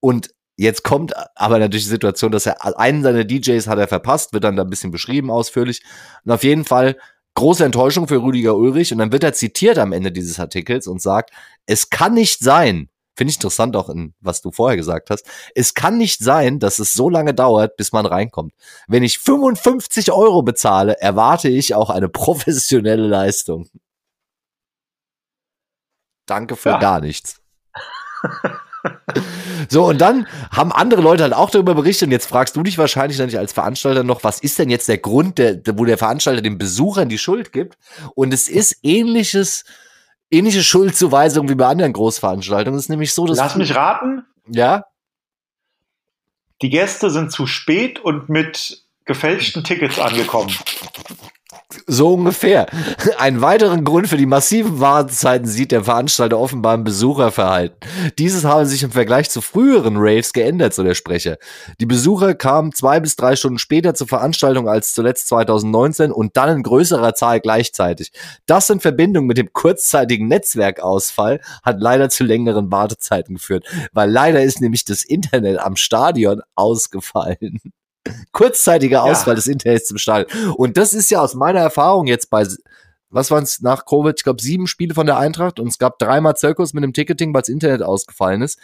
Und 0.00 0.34
jetzt 0.56 0.84
kommt 0.84 1.14
aber 1.34 1.58
natürlich 1.58 1.84
die 1.84 1.90
Situation, 1.90 2.30
dass 2.30 2.44
er 2.44 2.78
einen 2.78 3.02
seiner 3.02 3.24
DJs 3.24 3.66
hat 3.68 3.78
er 3.78 3.88
verpasst, 3.88 4.34
wird 4.34 4.44
dann 4.44 4.56
da 4.56 4.64
ein 4.64 4.70
bisschen 4.70 4.90
beschrieben 4.90 5.30
ausführlich. 5.30 5.82
Und 6.24 6.32
auf 6.32 6.44
jeden 6.44 6.66
Fall 6.66 6.98
große 7.34 7.64
Enttäuschung 7.64 8.06
für 8.06 8.22
Rüdiger 8.22 8.56
Ulrich. 8.56 8.92
Und 8.92 8.98
dann 8.98 9.12
wird 9.12 9.24
er 9.24 9.32
zitiert 9.32 9.78
am 9.78 9.92
Ende 9.92 10.12
dieses 10.12 10.38
Artikels 10.38 10.86
und 10.86 11.00
sagt, 11.00 11.30
es 11.64 11.88
kann 11.88 12.12
nicht 12.12 12.40
sein, 12.40 12.90
Finde 13.18 13.32
ich 13.32 13.38
interessant 13.38 13.74
auch 13.74 13.88
in, 13.88 14.14
was 14.20 14.42
du 14.42 14.52
vorher 14.52 14.76
gesagt 14.76 15.10
hast. 15.10 15.26
Es 15.56 15.74
kann 15.74 15.98
nicht 15.98 16.20
sein, 16.20 16.60
dass 16.60 16.78
es 16.78 16.92
so 16.92 17.10
lange 17.10 17.34
dauert, 17.34 17.76
bis 17.76 17.90
man 17.90 18.06
reinkommt. 18.06 18.54
Wenn 18.86 19.02
ich 19.02 19.18
55 19.18 20.12
Euro 20.12 20.42
bezahle, 20.42 21.00
erwarte 21.00 21.48
ich 21.48 21.74
auch 21.74 21.90
eine 21.90 22.08
professionelle 22.08 23.08
Leistung. 23.08 23.68
Danke 26.26 26.54
für 26.54 26.68
ja. 26.68 26.78
gar 26.78 27.00
nichts. 27.00 27.40
So, 29.68 29.86
und 29.86 30.00
dann 30.00 30.28
haben 30.52 30.70
andere 30.70 31.00
Leute 31.00 31.24
halt 31.24 31.34
auch 31.34 31.50
darüber 31.50 31.74
berichtet. 31.74 32.06
Und 32.06 32.12
jetzt 32.12 32.26
fragst 32.28 32.54
du 32.54 32.62
dich 32.62 32.78
wahrscheinlich 32.78 33.18
dann 33.18 33.34
als 33.34 33.52
Veranstalter 33.52 34.04
noch, 34.04 34.22
was 34.22 34.38
ist 34.38 34.60
denn 34.60 34.70
jetzt 34.70 34.88
der 34.88 34.98
Grund, 34.98 35.38
der, 35.38 35.60
wo 35.74 35.84
der 35.84 35.98
Veranstalter 35.98 36.40
den 36.40 36.56
Besuchern 36.56 37.08
die 37.08 37.18
Schuld 37.18 37.52
gibt? 37.52 37.76
Und 38.14 38.32
es 38.32 38.48
ist 38.48 38.78
ähnliches 38.84 39.64
ähnliche 40.30 40.62
Schuldzuweisung 40.62 41.48
wie 41.48 41.54
bei 41.54 41.66
anderen 41.66 41.92
Großveranstaltungen. 41.92 42.78
Es 42.78 42.84
ist 42.86 42.90
nämlich 42.90 43.12
so, 43.12 43.26
dass. 43.26 43.38
Lass 43.38 43.56
mich 43.56 43.74
raten. 43.74 44.24
Ja. 44.46 44.84
Die 46.62 46.70
Gäste 46.70 47.10
sind 47.10 47.30
zu 47.30 47.46
spät 47.46 48.00
und 48.00 48.28
mit 48.28 48.82
gefälschten 49.04 49.64
Tickets 49.64 49.98
angekommen. 49.98 50.52
So 51.86 52.14
ungefähr. 52.14 52.66
Einen 53.18 53.42
weiteren 53.42 53.84
Grund 53.84 54.08
für 54.08 54.16
die 54.16 54.24
massiven 54.24 54.80
Wartezeiten 54.80 55.46
sieht 55.46 55.70
der 55.70 55.84
Veranstalter 55.84 56.38
offenbar 56.38 56.74
im 56.74 56.84
Besucherverhalten. 56.84 57.76
Dieses 58.18 58.44
habe 58.44 58.64
sich 58.64 58.82
im 58.82 58.90
Vergleich 58.90 59.28
zu 59.28 59.42
früheren 59.42 59.96
Raves 59.98 60.32
geändert, 60.32 60.72
so 60.72 60.82
der 60.82 60.94
Sprecher. 60.94 61.36
Die 61.78 61.84
Besucher 61.84 62.34
kamen 62.34 62.72
zwei 62.72 63.00
bis 63.00 63.16
drei 63.16 63.36
Stunden 63.36 63.58
später 63.58 63.92
zur 63.92 64.08
Veranstaltung 64.08 64.66
als 64.66 64.94
zuletzt 64.94 65.28
2019 65.28 66.10
und 66.10 66.38
dann 66.38 66.56
in 66.56 66.62
größerer 66.62 67.14
Zahl 67.14 67.40
gleichzeitig. 67.40 68.12
Das 68.46 68.70
in 68.70 68.80
Verbindung 68.80 69.26
mit 69.26 69.36
dem 69.36 69.52
kurzzeitigen 69.52 70.26
Netzwerkausfall 70.26 71.40
hat 71.62 71.80
leider 71.80 72.08
zu 72.08 72.24
längeren 72.24 72.72
Wartezeiten 72.72 73.34
geführt, 73.34 73.66
weil 73.92 74.10
leider 74.10 74.42
ist 74.42 74.62
nämlich 74.62 74.86
das 74.86 75.04
Internet 75.04 75.58
am 75.58 75.76
Stadion 75.76 76.40
ausgefallen. 76.54 77.60
Kurzzeitiger 78.32 79.02
Ausfall 79.02 79.32
ja. 79.32 79.36
des 79.36 79.46
Internets 79.46 79.90
im 79.90 79.98
Stadion. 79.98 80.52
Und 80.52 80.76
das 80.76 80.94
ist 80.94 81.10
ja 81.10 81.20
aus 81.20 81.34
meiner 81.34 81.60
Erfahrung 81.60 82.06
jetzt 82.06 82.30
bei, 82.30 82.46
was 83.10 83.30
waren 83.30 83.44
es 83.44 83.60
nach 83.60 83.84
Covid, 83.86 84.14
ich 84.16 84.24
glaube 84.24 84.42
sieben 84.42 84.66
Spiele 84.66 84.94
von 84.94 85.06
der 85.06 85.18
Eintracht 85.18 85.60
und 85.60 85.68
es 85.68 85.78
gab 85.78 85.98
dreimal 85.98 86.36
Zirkus 86.36 86.72
mit 86.74 86.84
dem 86.84 86.92
Ticketing, 86.92 87.34
weil 87.34 87.42
das 87.42 87.48
Internet 87.48 87.82
ausgefallen 87.82 88.42
ist. 88.42 88.58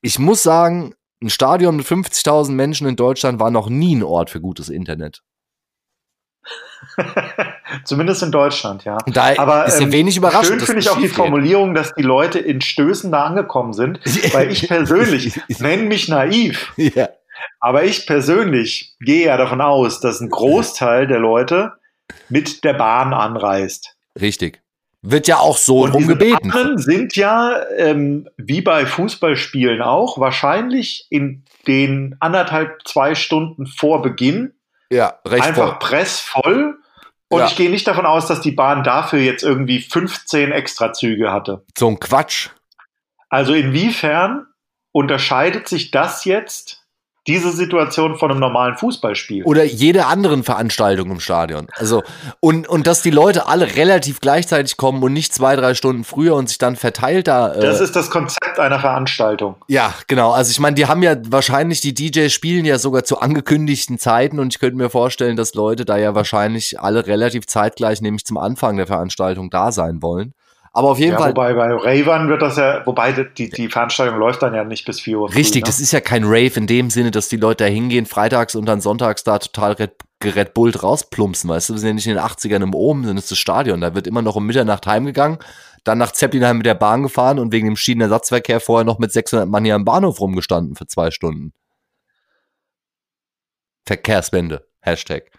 Ich 0.00 0.18
muss 0.18 0.42
sagen, 0.42 0.94
ein 1.22 1.30
Stadion 1.30 1.76
mit 1.76 1.86
50.000 1.86 2.52
Menschen 2.52 2.86
in 2.86 2.96
Deutschland 2.96 3.40
war 3.40 3.50
noch 3.50 3.68
nie 3.68 3.96
ein 3.96 4.04
Ort 4.04 4.30
für 4.30 4.40
gutes 4.40 4.68
Internet. 4.68 5.22
Zumindest 7.84 8.22
in 8.22 8.32
Deutschland, 8.32 8.84
ja. 8.84 8.98
Da 9.06 9.36
Aber 9.38 9.66
ist 9.66 9.80
ja 9.80 9.86
ähm, 9.86 9.92
wenig 9.92 10.16
überraschend. 10.16 10.60
Schön 10.60 10.60
finde 10.60 10.80
ich 10.80 10.88
auch 10.88 10.98
die 10.98 11.08
Formulierung, 11.08 11.74
dass 11.74 11.94
die 11.94 12.02
Leute 12.02 12.38
in 12.38 12.60
Stößen 12.60 13.10
da 13.10 13.24
angekommen 13.24 13.72
sind, 13.72 14.00
weil 14.32 14.50
ich 14.50 14.68
persönlich 14.68 15.40
nenne 15.58 15.82
mich 15.84 16.08
naiv. 16.08 16.72
Ja. 16.76 17.08
Aber 17.60 17.84
ich 17.84 18.06
persönlich 18.06 18.94
gehe 19.00 19.26
ja 19.26 19.36
davon 19.36 19.60
aus, 19.60 20.00
dass 20.00 20.20
ein 20.20 20.30
Großteil 20.30 21.06
der 21.06 21.18
Leute 21.18 21.72
mit 22.28 22.64
der 22.64 22.74
Bahn 22.74 23.12
anreist. 23.12 23.96
Richtig. 24.20 24.62
Wird 25.02 25.28
ja 25.28 25.38
auch 25.38 25.56
so 25.56 25.84
Und 25.84 26.08
gebeten. 26.08 26.50
Anderen 26.50 26.78
sind 26.78 27.14
ja, 27.14 27.62
ähm, 27.76 28.28
wie 28.36 28.60
bei 28.60 28.84
Fußballspielen 28.84 29.80
auch, 29.80 30.18
wahrscheinlich 30.18 31.06
in 31.10 31.44
den 31.66 32.16
anderthalb, 32.18 32.86
zwei 32.86 33.14
Stunden 33.14 33.66
vor 33.66 34.02
Beginn 34.02 34.54
ja, 34.90 35.18
recht 35.26 35.44
einfach 35.44 35.78
voll. 35.78 35.78
pressvoll. 35.78 36.78
Und 37.28 37.40
ja. 37.40 37.46
ich 37.46 37.56
gehe 37.56 37.70
nicht 37.70 37.86
davon 37.86 38.06
aus, 38.06 38.26
dass 38.26 38.40
die 38.40 38.52
Bahn 38.52 38.82
dafür 38.82 39.20
jetzt 39.20 39.44
irgendwie 39.44 39.80
15 39.80 40.50
Extrazüge 40.50 41.30
hatte. 41.30 41.64
So 41.76 41.88
ein 41.88 42.00
Quatsch. 42.00 42.48
Also 43.28 43.52
inwiefern 43.52 44.46
unterscheidet 44.92 45.68
sich 45.68 45.90
das 45.90 46.24
jetzt 46.24 46.77
diese 47.28 47.52
Situation 47.52 48.16
von 48.16 48.30
einem 48.30 48.40
normalen 48.40 48.76
Fußballspiel. 48.76 49.44
Oder 49.44 49.62
jede 49.64 50.06
anderen 50.06 50.42
Veranstaltung 50.42 51.10
im 51.10 51.20
Stadion. 51.20 51.66
Also, 51.76 52.02
und, 52.40 52.66
und 52.66 52.86
dass 52.86 53.02
die 53.02 53.10
Leute 53.10 53.46
alle 53.46 53.76
relativ 53.76 54.20
gleichzeitig 54.20 54.78
kommen 54.78 55.02
und 55.02 55.12
nicht 55.12 55.34
zwei, 55.34 55.54
drei 55.54 55.74
Stunden 55.74 56.04
früher 56.04 56.34
und 56.34 56.48
sich 56.48 56.56
dann 56.56 56.74
verteilt 56.74 57.28
da. 57.28 57.52
Äh 57.52 57.60
das 57.60 57.80
ist 57.80 57.94
das 57.94 58.10
Konzept 58.10 58.58
einer 58.58 58.80
Veranstaltung. 58.80 59.56
Ja, 59.68 59.92
genau. 60.06 60.32
Also 60.32 60.50
ich 60.50 60.58
meine, 60.58 60.74
die 60.74 60.86
haben 60.86 61.02
ja 61.02 61.16
wahrscheinlich, 61.26 61.82
die 61.82 61.92
DJs 61.92 62.32
spielen 62.32 62.64
ja 62.64 62.78
sogar 62.78 63.04
zu 63.04 63.20
angekündigten 63.20 63.98
Zeiten 63.98 64.38
und 64.38 64.54
ich 64.54 64.58
könnte 64.58 64.76
mir 64.76 64.88
vorstellen, 64.88 65.36
dass 65.36 65.52
Leute 65.52 65.84
da 65.84 65.98
ja 65.98 66.14
wahrscheinlich 66.14 66.80
alle 66.80 67.06
relativ 67.06 67.46
zeitgleich, 67.46 68.00
nämlich 68.00 68.24
zum 68.24 68.38
Anfang 68.38 68.78
der 68.78 68.86
Veranstaltung 68.86 69.50
da 69.50 69.70
sein 69.70 70.00
wollen. 70.00 70.32
Aber 70.72 70.90
auf 70.90 70.98
jeden 70.98 71.12
ja, 71.12 71.18
Fall. 71.18 71.30
Wobei 71.30 71.54
bei 71.54 71.72
Ravern 71.72 72.28
wird 72.28 72.42
das 72.42 72.56
ja, 72.56 72.86
wobei 72.86 73.12
die, 73.12 73.48
die 73.48 73.68
Veranstaltung 73.68 74.18
läuft 74.18 74.42
dann 74.42 74.54
ja 74.54 74.64
nicht 74.64 74.84
bis 74.84 75.00
4 75.00 75.18
Uhr. 75.18 75.34
Richtig, 75.34 75.52
früh, 75.52 75.58
ne? 75.60 75.66
das 75.66 75.80
ist 75.80 75.92
ja 75.92 76.00
kein 76.00 76.24
Rave 76.24 76.52
in 76.56 76.66
dem 76.66 76.90
Sinne, 76.90 77.10
dass 77.10 77.28
die 77.28 77.36
Leute 77.36 77.64
da 77.64 77.70
hingehen, 77.70 78.06
freitags 78.06 78.54
und 78.54 78.66
dann 78.66 78.80
sonntags 78.80 79.24
da 79.24 79.38
total 79.38 79.72
Red, 79.72 79.92
Red 80.22 80.54
Bullt 80.54 80.82
rausplumpsen, 80.82 81.48
weißt 81.50 81.70
du? 81.70 81.74
Wir 81.74 81.80
sind 81.80 81.88
ja 81.88 81.94
nicht 81.94 82.06
in 82.06 82.14
den 82.14 82.22
80ern 82.22 82.62
im 82.62 82.74
Oben, 82.74 83.00
sondern 83.02 83.18
ist 83.18 83.30
das 83.30 83.38
Stadion. 83.38 83.80
Da 83.80 83.94
wird 83.94 84.06
immer 84.06 84.22
noch 84.22 84.36
um 84.36 84.46
Mitternacht 84.46 84.86
heimgegangen, 84.86 85.38
dann 85.84 85.98
nach 85.98 86.12
Zeppelinheim 86.12 86.58
mit 86.58 86.66
der 86.66 86.74
Bahn 86.74 87.02
gefahren 87.02 87.38
und 87.38 87.52
wegen 87.52 87.66
dem 87.66 87.76
Schienenersatzverkehr 87.76 88.60
vorher 88.60 88.84
noch 88.84 88.98
mit 88.98 89.12
600 89.12 89.48
Mann 89.48 89.64
hier 89.64 89.74
am 89.74 89.84
Bahnhof 89.84 90.20
rumgestanden 90.20 90.76
für 90.76 90.86
zwei 90.86 91.10
Stunden. 91.10 91.52
Verkehrswende. 93.86 94.66
Hashtag. 94.80 95.30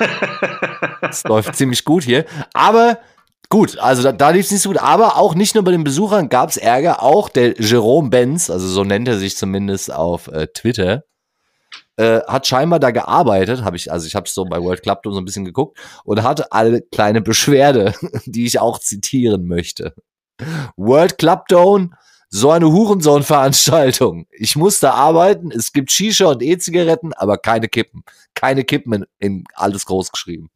Es 1.00 1.24
läuft 1.24 1.56
ziemlich 1.56 1.84
gut 1.84 2.04
hier. 2.04 2.24
Aber 2.54 2.98
Gut, 3.50 3.78
also 3.78 4.02
da, 4.02 4.12
da 4.12 4.30
lief 4.30 4.44
es 4.46 4.50
nicht 4.50 4.62
so 4.62 4.68
gut, 4.68 4.78
aber 4.78 5.16
auch 5.16 5.34
nicht 5.34 5.54
nur 5.54 5.64
bei 5.64 5.70
den 5.70 5.84
Besuchern 5.84 6.28
gab 6.28 6.50
es 6.50 6.58
Ärger, 6.58 7.02
auch 7.02 7.30
der 7.30 7.58
Jerome 7.58 8.10
Benz, 8.10 8.50
also 8.50 8.68
so 8.68 8.84
nennt 8.84 9.08
er 9.08 9.18
sich 9.18 9.36
zumindest 9.36 9.90
auf 9.90 10.28
äh, 10.28 10.48
Twitter, 10.48 11.04
äh, 11.96 12.20
hat 12.26 12.46
scheinbar 12.46 12.78
da 12.78 12.90
gearbeitet, 12.90 13.64
habe 13.64 13.76
ich, 13.76 13.90
also 13.90 14.06
ich 14.06 14.14
habe 14.14 14.28
so 14.28 14.44
bei 14.44 14.62
World 14.62 14.82
Club 14.82 15.00
so 15.04 15.16
ein 15.16 15.24
bisschen 15.24 15.46
geguckt 15.46 15.78
und 16.04 16.22
hatte 16.22 16.52
alle 16.52 16.82
kleine 16.82 17.22
Beschwerde, 17.22 17.94
die 18.26 18.44
ich 18.44 18.60
auch 18.60 18.78
zitieren 18.78 19.46
möchte. 19.46 19.94
World 20.76 21.16
Club 21.16 21.48
Down, 21.48 21.94
so 22.30 22.50
eine 22.50 22.70
Hurensohn-Veranstaltung. 22.70 24.26
Ich 24.30 24.56
musste 24.56 24.92
arbeiten, 24.92 25.50
es 25.50 25.72
gibt 25.72 25.90
Shisha 25.90 26.26
und 26.26 26.42
E-Zigaretten, 26.42 27.14
aber 27.14 27.38
keine 27.38 27.68
Kippen. 27.68 28.04
Keine 28.34 28.64
Kippen 28.64 28.92
in, 28.92 29.06
in 29.18 29.44
alles 29.54 29.86
groß 29.86 30.12
geschrieben. 30.12 30.50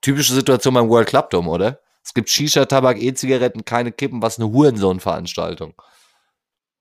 Typische 0.00 0.32
Situation 0.32 0.74
beim 0.74 0.88
World 0.88 1.08
Club 1.08 1.30
Dome, 1.30 1.50
oder? 1.50 1.80
Es 2.04 2.14
gibt 2.14 2.30
Shisha, 2.30 2.64
Tabak, 2.64 3.00
E-Zigaretten, 3.02 3.64
keine 3.64 3.92
Kippen, 3.92 4.22
was 4.22 4.38
eine 4.38 4.50
Hurensohn-Veranstaltung. 4.50 5.74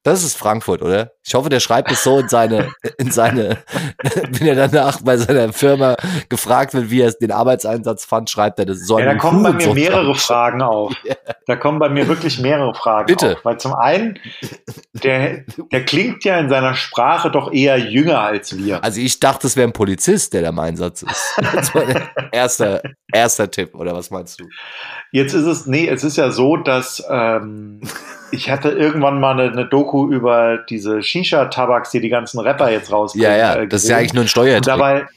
Das 0.07 0.23
ist 0.23 0.37
Frankfurt, 0.37 0.81
oder? 0.81 1.11
Ich 1.21 1.33
hoffe, 1.33 1.49
der 1.49 1.59
schreibt 1.59 1.91
es 1.91 2.01
so 2.01 2.19
in 2.19 2.29
seine, 2.29 2.71
in 2.97 3.11
seine, 3.11 3.57
wenn 4.29 4.47
er 4.47 4.55
danach 4.55 5.01
bei 5.01 5.17
seiner 5.17 5.51
Firma 5.51 5.97
gefragt 6.29 6.73
wird, 6.73 6.89
wie 6.89 7.01
er 7.01 7.11
den 7.11 7.33
Arbeitseinsatz 7.33 8.05
fand, 8.05 8.29
schreibt 8.29 8.57
er 8.57 8.67
das 8.67 8.87
so. 8.87 8.97
Ja, 8.97 9.03
da 9.03 9.15
kommen 9.15 9.43
bei 9.43 9.51
mir 9.51 9.73
mehrere 9.73 10.15
Fragen 10.15 10.61
auf. 10.61 10.93
Da 11.45 11.55
kommen 11.55 11.79
bei 11.79 11.87
mir 11.87 12.09
wirklich 12.09 12.39
mehrere 12.39 12.73
Fragen 12.73 13.05
Bitte. 13.05 13.37
auf. 13.37 13.45
Weil 13.45 13.57
zum 13.57 13.73
einen, 13.73 14.19
der, 14.91 15.45
der 15.71 15.85
klingt 15.85 16.25
ja 16.25 16.37
in 16.39 16.49
seiner 16.49 16.73
Sprache 16.73 17.31
doch 17.31 17.53
eher 17.53 17.77
jünger 17.77 18.19
als 18.19 18.57
wir. 18.57 18.83
Also 18.83 18.99
ich 18.99 19.21
dachte, 19.21 19.47
es 19.47 19.55
wäre 19.55 19.65
ein 19.65 19.71
Polizist, 19.71 20.33
der 20.33 20.41
da 20.41 20.49
im 20.49 20.59
Einsatz 20.59 21.03
ist. 21.03 21.35
Das 21.53 21.73
war 21.73 21.85
der 21.85 22.09
erster, 22.33 22.81
erster 23.13 23.49
Tipp, 23.49 23.75
oder 23.75 23.95
was 23.95 24.11
meinst 24.11 24.41
du? 24.41 24.43
Jetzt 25.13 25.33
ist 25.33 25.45
es, 25.45 25.67
nee, 25.67 25.87
es 25.87 26.03
ist 26.03 26.17
ja 26.17 26.31
so, 26.31 26.57
dass 26.57 27.01
ähm, 27.09 27.79
ich 28.31 28.50
hatte 28.50 28.69
irgendwann 28.69 29.19
mal 29.19 29.39
eine, 29.39 29.51
eine 29.51 29.65
Doku 29.65 30.10
über 30.12 30.57
diese 30.57 31.01
Shisha-Tabaks, 31.01 31.91
die 31.91 32.01
die 32.01 32.10
ganzen 32.10 32.39
Rapper 32.39 32.69
jetzt 32.69 32.91
rausbringen. 32.91 33.29
Ja, 33.29 33.38
ja, 33.38 33.65
das 33.65 33.84
ist 33.84 33.89
ja 33.89 33.98
eigentlich 33.98 34.13
nur 34.13 34.24
ein 34.24 34.27
Steuertrick. 34.27 34.65
Dabei, 34.65 35.07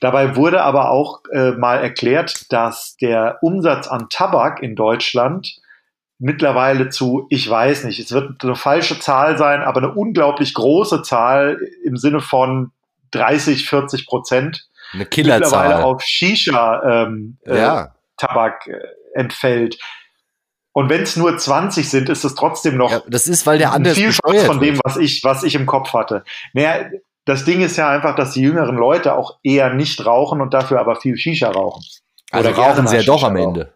dabei 0.00 0.36
wurde 0.36 0.62
aber 0.62 0.90
auch 0.90 1.20
äh, 1.32 1.52
mal 1.52 1.76
erklärt, 1.76 2.52
dass 2.52 2.96
der 2.96 3.38
Umsatz 3.42 3.88
an 3.88 4.08
Tabak 4.08 4.62
in 4.62 4.76
Deutschland 4.76 5.60
mittlerweile 6.18 6.88
zu, 6.88 7.26
ich 7.30 7.48
weiß 7.48 7.84
nicht, 7.84 8.00
es 8.00 8.10
wird 8.10 8.42
eine 8.42 8.56
falsche 8.56 8.98
Zahl 8.98 9.38
sein, 9.38 9.62
aber 9.62 9.78
eine 9.78 9.94
unglaublich 9.94 10.52
große 10.52 11.02
Zahl 11.02 11.58
im 11.84 11.96
Sinne 11.96 12.20
von 12.20 12.72
30, 13.12 13.68
40 13.68 14.06
Prozent 14.06 14.68
eine 14.92 15.06
Killerzahl. 15.06 15.64
mittlerweile 15.64 15.84
auf 15.84 16.02
Shisha 16.02 17.04
ähm, 17.04 17.38
ja. 17.46 17.82
äh, 17.82 17.88
Tabak 18.16 18.66
äh, 18.66 18.78
entfällt. 19.14 19.78
Und 20.78 20.90
wenn 20.90 21.02
es 21.02 21.16
nur 21.16 21.36
20 21.36 21.90
sind, 21.90 22.08
ist 22.08 22.24
es 22.24 22.36
trotzdem 22.36 22.76
noch 22.76 22.92
ja, 22.92 23.02
das 23.08 23.26
ist, 23.26 23.46
weil 23.48 23.58
der 23.58 23.72
anders 23.72 23.96
viel 23.96 24.12
Spaß 24.12 24.44
von 24.44 24.60
dem, 24.60 24.78
was 24.84 24.96
ich, 24.96 25.22
was 25.24 25.42
ich 25.42 25.56
im 25.56 25.66
Kopf 25.66 25.92
hatte. 25.92 26.22
Naja, 26.52 26.88
das 27.24 27.44
Ding 27.44 27.62
ist 27.62 27.76
ja 27.76 27.88
einfach, 27.88 28.14
dass 28.14 28.34
die 28.34 28.42
jüngeren 28.42 28.76
Leute 28.76 29.16
auch 29.16 29.38
eher 29.42 29.74
nicht 29.74 30.06
rauchen 30.06 30.40
und 30.40 30.54
dafür 30.54 30.78
aber 30.78 30.94
viel 30.94 31.16
Shisha 31.16 31.50
rauchen. 31.50 31.82
Also 32.30 32.50
Oder 32.50 32.58
rauchen 32.58 32.86
sie 32.86 32.94
ja 32.94 33.00
mal 33.02 33.06
doch 33.06 33.24
am 33.24 33.36
rauchen. 33.36 33.48
Ende. 33.48 33.72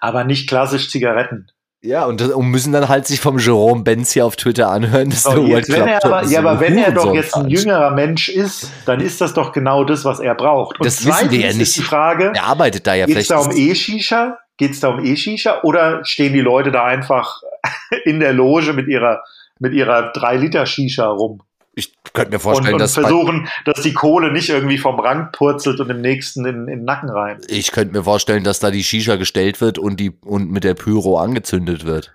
Aber 0.00 0.24
nicht 0.24 0.48
klassisch 0.48 0.88
Zigaretten. 0.88 1.48
Ja, 1.82 2.06
und, 2.06 2.22
und 2.22 2.46
müssen 2.46 2.72
dann 2.72 2.88
halt 2.88 3.06
sich 3.06 3.20
vom 3.20 3.38
Jerome 3.38 3.82
Benz 3.82 4.12
hier 4.12 4.24
auf 4.24 4.36
Twitter 4.36 4.70
anhören, 4.70 5.10
dass 5.10 5.24
So, 5.24 5.32
der 5.46 5.58
jetzt, 5.58 5.70
wenn 5.70 5.88
er 5.88 6.02
aber, 6.02 6.24
ja, 6.24 6.38
aber 6.38 6.58
wenn 6.58 6.78
er 6.78 6.92
doch 6.92 7.12
jetzt 7.12 7.34
ein 7.36 7.50
jüngerer 7.50 7.90
Mensch 7.90 8.30
ist, 8.30 8.70
dann 8.86 9.00
ist 9.00 9.20
das 9.20 9.34
doch 9.34 9.52
genau 9.52 9.84
das, 9.84 10.06
was 10.06 10.20
er 10.20 10.34
braucht. 10.36 10.80
Und 10.80 10.86
Das 10.86 11.04
wissen 11.04 11.30
wir 11.30 11.40
ja 11.40 11.48
nicht. 11.48 11.60
ist 11.60 11.76
die 11.76 11.82
Frage, 11.82 12.32
Er 12.34 12.44
arbeitet 12.44 12.86
da 12.86 12.94
ja 12.94 13.04
geht 13.04 13.18
es 13.18 13.26
vielleicht. 13.26 13.46
da 13.46 13.50
um 13.50 13.54
E-Shisha? 13.54 14.38
Geht 14.62 14.74
es 14.74 14.80
da 14.80 14.90
um 14.90 15.04
E-Shisha? 15.04 15.62
Oder 15.64 16.04
stehen 16.04 16.34
die 16.34 16.40
Leute 16.40 16.70
da 16.70 16.84
einfach 16.84 17.42
in 18.04 18.20
der 18.20 18.32
Loge 18.32 18.72
mit 18.74 18.86
ihrer, 18.86 19.24
mit 19.58 19.74
ihrer 19.74 20.12
3-Liter-Shisha 20.12 21.08
rum? 21.08 21.42
ich 21.74 21.92
könnte 22.12 22.30
mir 22.30 22.36
und, 22.36 22.42
vorstellen, 22.42 22.74
und 22.74 22.80
dass 22.80 22.94
bei, 22.94 23.02
versuchen, 23.02 23.48
dass 23.64 23.82
die 23.82 23.92
Kohle 23.92 24.30
nicht 24.30 24.50
irgendwie 24.50 24.78
vom 24.78 25.00
Rang 25.00 25.32
purzelt 25.32 25.80
und 25.80 25.90
im 25.90 26.00
nächsten 26.00 26.46
in, 26.46 26.60
in 26.60 26.66
den 26.66 26.84
Nacken 26.84 27.10
rein. 27.10 27.40
ich 27.48 27.72
könnte 27.72 27.92
mir 27.92 28.04
vorstellen, 28.04 28.44
dass 28.44 28.60
da 28.60 28.70
die 28.70 28.84
Shisha 28.84 29.16
gestellt 29.16 29.60
wird 29.60 29.78
und 29.78 29.98
die 29.98 30.10
und 30.10 30.48
mit 30.48 30.62
der 30.62 30.74
Pyro 30.74 31.18
angezündet 31.18 31.84
wird. 31.84 32.14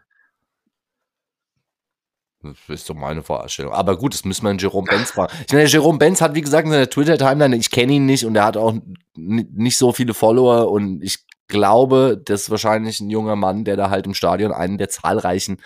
Das 2.43 2.55
ist 2.69 2.85
so 2.85 2.93
meine 2.93 3.23
Vorstellung. 3.23 3.73
Aber 3.73 3.97
gut, 3.97 4.13
das 4.13 4.23
müssen 4.23 4.45
wir 4.45 4.51
in 4.51 4.57
Jerome 4.57 4.87
Benz 4.87 5.11
fragen. 5.11 5.33
Ich 5.45 5.51
meine, 5.51 5.67
Jerome 5.67 5.97
Benz 5.97 6.21
hat, 6.21 6.33
wie 6.33 6.41
gesagt, 6.41 6.65
in 6.65 6.71
seiner 6.71 6.89
Twitter-Timeline, 6.89 7.57
ich 7.57 7.71
kenne 7.71 7.91
ihn 7.91 8.05
nicht 8.05 8.25
und 8.25 8.37
er 8.37 8.45
hat 8.45 8.55
auch 8.55 8.73
nicht 9.15 9.77
so 9.77 9.91
viele 9.91 10.13
Follower 10.13 10.71
und 10.71 11.03
ich 11.03 11.25
glaube, 11.47 12.21
das 12.23 12.43
ist 12.43 12.49
wahrscheinlich 12.49 12.99
ein 12.99 13.09
junger 13.09 13.35
Mann, 13.35 13.63
der 13.63 13.75
da 13.77 13.89
halt 13.89 14.05
im 14.05 14.13
Stadion 14.13 14.51
einen 14.51 14.77
der 14.77 14.89
zahlreichen 14.89 15.57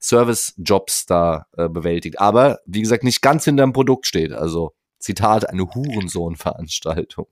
Service-Jobs 0.00 1.06
da 1.06 1.46
äh, 1.56 1.68
bewältigt. 1.68 2.20
Aber, 2.20 2.58
wie 2.66 2.82
gesagt, 2.82 3.04
nicht 3.04 3.22
ganz 3.22 3.44
hinterm 3.44 3.72
Produkt 3.72 4.06
steht. 4.06 4.32
Also, 4.32 4.72
Zitat, 4.98 5.48
eine 5.48 5.66
Hurensohn-Veranstaltung. 5.74 7.26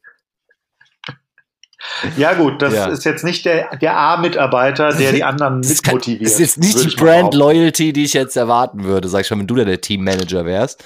Ja 2.17 2.33
gut, 2.35 2.63
das 2.63 2.73
Ja. 2.73 2.87
ist 2.87 3.05
jetzt 3.05 3.25
nicht 3.25 3.45
der, 3.45 3.77
der 3.77 3.97
A-Mitarbeiter, 3.97 4.93
der 4.95 5.13
die 5.13 5.25
anderen 5.25 5.61
mitmotiviert. 5.61 6.25
das 6.25 6.41
ist 6.41 6.57
nicht 6.59 6.83
die 6.83 6.89
ich 6.89 6.97
mal 6.97 7.05
Brand 7.05 7.21
behaupten. 7.33 7.39
Loyalty, 7.39 7.93
die 7.93 8.05
ich 8.05 8.15
jetzt 8.15 8.37
erwarten 8.37 8.85
würde, 8.85 9.09
sag 9.09 9.21
ich 9.23 9.27
schon, 9.27 9.39
wenn 9.41 9.47
du 9.47 9.55
da 9.57 9.65
der 9.65 9.81
Teammanager 9.81 10.47
wärst. 10.47 10.83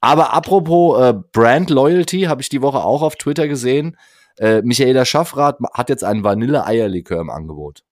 Aber 0.00 0.32
apropos 0.32 1.00
äh, 1.02 1.14
Brand 1.32 1.70
Loyalty, 1.70 2.22
habe 2.22 2.40
ich 2.40 2.48
die 2.48 2.62
Woche 2.62 2.78
auch 2.78 3.02
auf 3.02 3.16
Twitter 3.16 3.48
gesehen. 3.48 3.96
Äh, 4.38 4.62
Michaela 4.62 5.04
Schaffrath 5.04 5.58
hat 5.74 5.88
jetzt 5.90 6.04
einen 6.04 6.22
Vanille-Eierlikör 6.24 7.20
im 7.20 7.30
Angebot. 7.30 7.84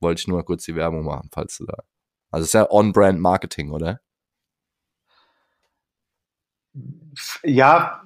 Wollte 0.00 0.20
ich 0.20 0.28
nur 0.28 0.38
mal 0.38 0.44
kurz 0.44 0.64
die 0.64 0.74
Werbung 0.76 1.04
machen, 1.04 1.28
falls 1.32 1.56
du 1.58 1.66
da. 1.66 1.82
Also 2.30 2.44
ist 2.44 2.54
ja 2.54 2.70
On-Brand 2.70 3.20
Marketing, 3.20 3.70
oder? 3.70 4.00
Ja, 7.42 8.02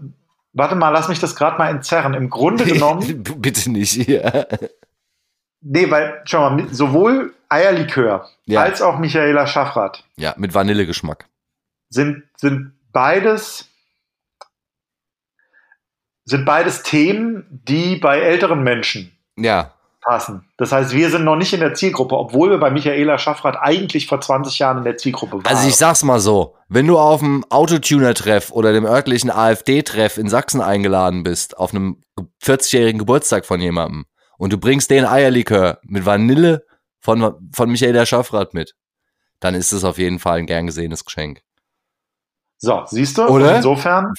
warte 0.52 0.74
mal, 0.74 0.90
lass 0.90 1.08
mich 1.08 1.20
das 1.20 1.36
gerade 1.36 1.58
mal 1.58 1.68
entzerren. 1.70 2.14
Im 2.14 2.30
Grunde 2.30 2.64
genommen, 2.72 3.22
Bitte 3.22 3.70
nicht. 3.70 3.96
Ja. 4.08 4.46
nee, 5.60 5.90
weil, 5.90 6.22
schau 6.24 6.50
mal, 6.50 6.72
sowohl 6.74 7.34
Eierlikör 7.48 8.28
Ja. 8.46 8.62
als 8.62 8.82
auch 8.82 8.98
Michaela 8.98 9.46
Schaffrath 9.46 10.04
ja, 10.16 10.34
mit 10.36 10.54
Vanillegeschmack. 10.54 11.28
sind, 11.88 12.24
sind 12.36 12.72
beides 12.92 13.68
sind 16.26 16.44
beides 16.44 16.82
Themen, 16.82 17.46
die 17.66 17.96
bei 17.96 18.20
älteren 18.20 18.62
Menschen 18.62 19.16
Ja, 19.36 19.72
passen. 20.06 20.44
Das 20.56 20.70
heißt, 20.70 20.92
wir 20.92 21.10
sind 21.10 21.24
noch 21.24 21.36
nicht 21.36 21.52
in 21.52 21.60
der 21.60 21.74
Zielgruppe, 21.74 22.16
obwohl 22.16 22.50
wir 22.50 22.58
bei 22.58 22.70
Michaela 22.70 23.18
Schaffrath 23.18 23.56
eigentlich 23.60 24.06
vor 24.06 24.20
20 24.20 24.58
Jahren 24.58 24.78
in 24.78 24.84
der 24.84 24.96
Zielgruppe 24.96 25.38
waren. 25.38 25.46
Also 25.46 25.68
ich 25.68 25.76
sag's 25.76 26.04
mal 26.04 26.20
so, 26.20 26.54
wenn 26.68 26.86
du 26.86 26.98
auf 26.98 27.20
dem 27.20 27.44
Autotuner-Treff 27.50 28.52
oder 28.52 28.72
dem 28.72 28.84
örtlichen 28.84 29.30
AfD-Treff 29.30 30.16
in 30.16 30.28
Sachsen 30.28 30.60
eingeladen 30.60 31.24
bist, 31.24 31.58
auf 31.58 31.74
einem 31.74 32.02
40-jährigen 32.42 32.98
Geburtstag 32.98 33.44
von 33.44 33.60
jemandem 33.60 34.04
und 34.38 34.52
du 34.52 34.58
bringst 34.58 34.90
den 34.90 35.04
Eierlikör 35.04 35.80
mit 35.82 36.06
Vanille 36.06 36.64
von, 37.00 37.34
von 37.52 37.70
Michaela 37.70 38.06
Schaffrath 38.06 38.54
mit, 38.54 38.74
dann 39.40 39.54
ist 39.54 39.72
es 39.72 39.84
auf 39.84 39.98
jeden 39.98 40.20
Fall 40.20 40.38
ein 40.38 40.46
gern 40.46 40.66
gesehenes 40.66 41.04
Geschenk. 41.04 41.42
So, 42.58 42.82
siehst 42.86 43.18
du? 43.18 43.26
Oder? 43.26 43.56
Insofern. 43.56 44.12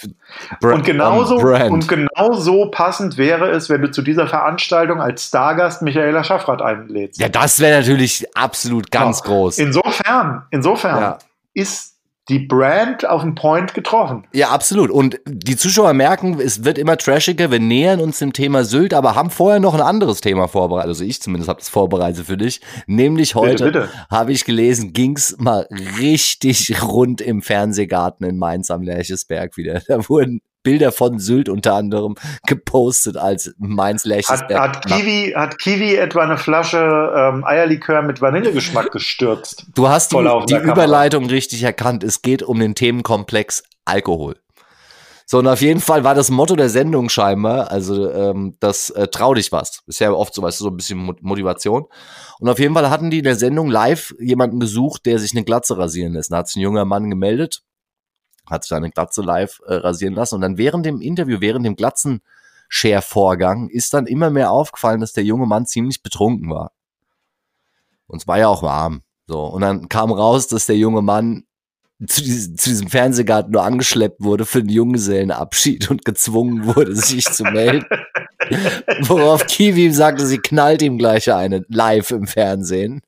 Bra- 0.62 0.74
Und 0.76 0.84
genauso, 0.86 1.38
und 1.38 1.88
genauso 1.88 2.70
passend 2.72 3.18
wäre 3.18 3.50
es, 3.50 3.70
wenn 3.70 3.82
du 3.82 3.90
zu 3.92 4.02
dieser 4.02 4.28
Veranstaltung 4.28 5.02
als 5.02 5.26
Stargast 5.28 5.82
Michaela 5.82 6.24
Schaffrath 6.24 6.62
einlädst. 6.62 7.20
ja, 7.20 7.30
das 7.30 7.60
wäre 7.60 7.80
natürlich 7.80 8.26
absolut 8.36 8.92
ganz 8.92 9.20
Ja. 9.20 9.26
groß. 9.26 9.58
Insofern, 9.58 10.44
insofern 10.52 11.02
Ja. 11.02 11.18
ist 11.54 11.97
die 12.30 12.40
Brand 12.40 13.08
auf 13.08 13.22
den 13.22 13.36
Point 13.36 13.74
getroffen. 13.74 14.28
Ja, 14.34 14.50
absolut. 14.50 14.90
Und 14.90 15.20
die 15.26 15.56
Zuschauer 15.56 15.94
merken, 15.94 16.40
es 16.40 16.66
wird 16.66 16.78
immer 16.78 16.98
trashiger. 16.98 17.52
Wir 17.52 17.60
nähern 17.60 18.02
uns 18.02 18.20
dem 18.20 18.34
Thema 18.34 18.66
Sylt, 18.66 18.94
aber 18.94 19.16
haben 19.16 19.30
vorher 19.30 19.60
noch 19.60 19.74
ein 19.74 19.82
anderes 19.82 20.20
Thema 20.20 20.48
vorbereitet. 20.48 20.90
Also 20.90 21.04
ich 21.06 21.22
zumindest 21.22 21.48
habe 21.48 21.60
das 21.60 21.70
vorbereitet 21.70 22.26
für 22.26 22.38
dich. 22.38 22.62
Nämlich 22.86 23.36
heute 23.36 23.90
habe 24.10 24.34
ich 24.34 24.44
gelesen, 24.44 24.92
ging's 24.92 25.38
mal 25.40 25.68
richtig 26.00 26.82
rund 26.84 27.22
im 27.22 27.42
Fernsehgarten 27.42 28.26
in 28.26 28.38
Mainz 28.38 28.72
am 28.72 28.82
Lerchesberg 28.82 29.56
wieder. 29.58 29.82
Da 29.88 30.10
wurden 30.10 30.42
Bilder 30.68 30.92
von 30.92 31.18
Sylt 31.20 31.48
unter 31.48 31.76
anderem 31.76 32.16
gepostet 32.46 33.16
als 33.16 33.54
Mainz 33.58 34.02
Hat, 34.04 34.08
Lerchesberg. 34.10 34.60
hat, 34.60 34.86
Kiwi, 34.86 35.34
hat 35.36 35.58
Kiwi 35.60 35.96
etwa 35.96 36.22
eine 36.24 36.38
Flasche 36.38 36.78
ähm, 37.16 37.46
Eierlikör 37.46 38.02
mit 38.02 38.22
Vanillegeschmack 38.22 38.92
gestürzt? 38.92 39.66
Du 39.76 39.88
hast 39.88 40.12
die, 40.12 40.18
die 40.18 40.24
laufender 40.24 40.60
Kamera. 40.60 40.74
Überleitung 40.74 41.28
richtig 41.28 41.64
erkannt. 41.64 42.04
Es 42.04 42.22
geht 42.22 42.44
um 42.44 42.60
den 42.60 42.76
Themenkomplex 42.76 43.64
Alkohol. 43.86 44.36
So, 45.30 45.40
und 45.40 45.48
auf 45.48 45.62
jeden 45.62 45.82
Fall 45.82 46.04
war 46.06 46.16
das 46.16 46.30
Motto 46.32 46.56
der 46.56 46.70
Sendung 46.70 47.10
scheinbar, 47.10 47.70
also 47.70 48.10
ähm, 48.12 48.56
das 48.62 48.90
äh, 48.92 49.08
trau 49.10 49.34
dich 49.34 49.52
was. 49.52 49.82
Ist 49.86 50.00
ja 50.00 50.12
oft 50.12 50.34
so, 50.34 50.42
weißt 50.42 50.60
du, 50.60 50.64
so 50.66 50.70
ein 50.70 50.78
bisschen 50.78 50.98
Mo- 51.00 51.16
Motivation. 51.22 51.84
Und 52.40 52.48
auf 52.50 52.60
jeden 52.60 52.74
Fall 52.74 52.90
hatten 52.90 53.10
die 53.10 53.18
in 53.18 53.24
der 53.26 53.36
Sendung 53.36 53.70
live 53.70 54.14
jemanden 54.20 54.60
gesucht, 54.62 55.06
der 55.06 55.20
sich 55.20 55.34
eine 55.34 55.44
Glatze 55.44 55.78
rasieren 55.78 56.14
lässt. 56.14 56.32
Da 56.32 56.38
hat 56.38 56.48
sich 56.48 56.56
ein 56.58 56.62
junger 56.62 56.86
Mann 56.86 57.10
gemeldet, 57.10 57.62
hat 58.50 58.64
sich 58.64 58.70
seine 58.70 58.92
Glatze 58.92 59.22
live 59.22 59.62
äh, 59.66 59.76
rasieren 59.76 60.14
lassen. 60.14 60.36
Und 60.36 60.42
dann 60.42 60.58
während 60.58 60.86
dem 60.86 61.02
Interview, 61.02 61.40
während 61.40 61.66
dem 61.66 61.76
Abschervorgang 62.70 63.70
ist 63.70 63.94
dann 63.94 64.08
immer 64.08 64.30
mehr 64.30 64.52
aufgefallen, 64.52 65.00
dass 65.02 65.14
der 65.14 65.24
junge 65.24 65.46
Mann 65.46 65.66
ziemlich 65.66 66.04
betrunken 66.04 66.50
war. 66.50 66.72
Und 68.08 68.22
es 68.22 68.28
war 68.28 68.40
ja 68.40 68.48
auch 68.48 68.64
warm. 68.64 69.02
So. 69.28 69.44
Und 69.44 69.62
dann 69.62 69.90
kam 69.90 70.12
raus, 70.12 70.48
dass 70.48 70.66
der 70.66 70.78
junge 70.78 71.02
Mann 71.02 71.44
zu, 72.06 72.22
diesem, 72.22 72.58
zu 72.58 72.70
diesem 72.70 72.90
Fernsehgarten 72.90 73.52
nur 73.52 73.64
angeschleppt 73.64 74.22
wurde 74.22 74.46
für 74.46 74.62
den 74.62 74.70
Junggesellenabschied 74.70 75.90
und 75.90 76.06
gezwungen 76.06 76.76
wurde, 76.76 76.96
sich 76.96 77.26
zu 77.26 77.44
melden. 77.44 77.86
Worauf 79.02 79.46
Kiwi 79.48 79.86
ihm 79.86 79.94
sagte, 79.94 80.26
sie 80.26 80.38
knallt 80.38 80.82
ihm 80.82 80.98
gleich 80.98 81.32
eine 81.34 81.66
live 81.70 82.12
im 82.12 82.28
Fernsehen. 82.28 83.02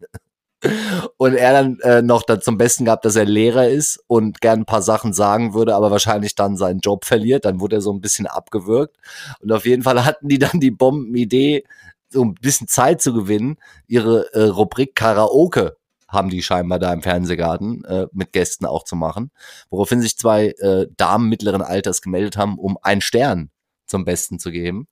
Und 1.18 1.36
er 1.36 1.54
dann 1.54 1.80
äh, 1.80 2.02
noch 2.02 2.24
dann 2.24 2.42
zum 2.42 2.58
Besten 2.58 2.86
gab, 2.86 3.02
dass 3.02 3.16
er 3.16 3.26
Lehrer 3.26 3.70
ist 3.70 4.04
und 4.08 4.42
gern 4.42 4.62
ein 4.62 4.66
paar 4.66 4.82
Sachen 4.82 5.14
sagen 5.14 5.54
würde, 5.54 5.76
aber 5.76 5.92
wahrscheinlich 5.92 6.36
dann 6.36 6.58
seinen 6.58 6.80
Job 6.80 7.06
verliert. 7.06 7.46
Dann 7.46 7.60
wurde 7.60 7.78
er 7.78 7.82
so 7.82 7.94
ein 7.94 8.02
bisschen 8.02 8.28
abgewürgt. 8.28 8.98
Und 9.42 9.52
auf 9.52 9.66
jeden 9.66 9.84
Fall 9.84 10.06
hatten 10.06 10.28
die 10.28 10.40
dann 10.40 10.60
die 10.60 10.72
Bombenidee, 10.72 11.64
so 12.10 12.24
ein 12.24 12.34
bisschen 12.36 12.68
Zeit 12.68 13.02
zu 13.02 13.14
gewinnen, 13.14 13.58
ihre 13.88 14.34
äh, 14.34 14.44
Rubrik 14.46 14.96
Karaoke 14.96 15.78
haben 16.10 16.30
die 16.30 16.42
scheinbar 16.42 16.80
da 16.80 16.92
im 16.92 17.04
Fernsehgarten 17.04 17.86
äh, 17.86 18.08
mit 18.12 18.34
Gästen 18.34 18.66
auch 18.66 18.84
zu 18.84 18.96
machen. 18.96 19.32
Woraufhin 19.70 20.02
sich 20.02 20.18
zwei 20.18 20.48
äh, 20.58 20.88
Damen 20.98 21.30
mittleren 21.30 21.62
Alters 21.62 22.02
gemeldet 22.02 22.36
haben, 22.36 22.58
um 22.58 22.78
einen 22.82 23.02
Stern 23.02 23.52
zum 23.86 24.06
Besten 24.06 24.40
zu 24.40 24.52
geben. 24.52 24.88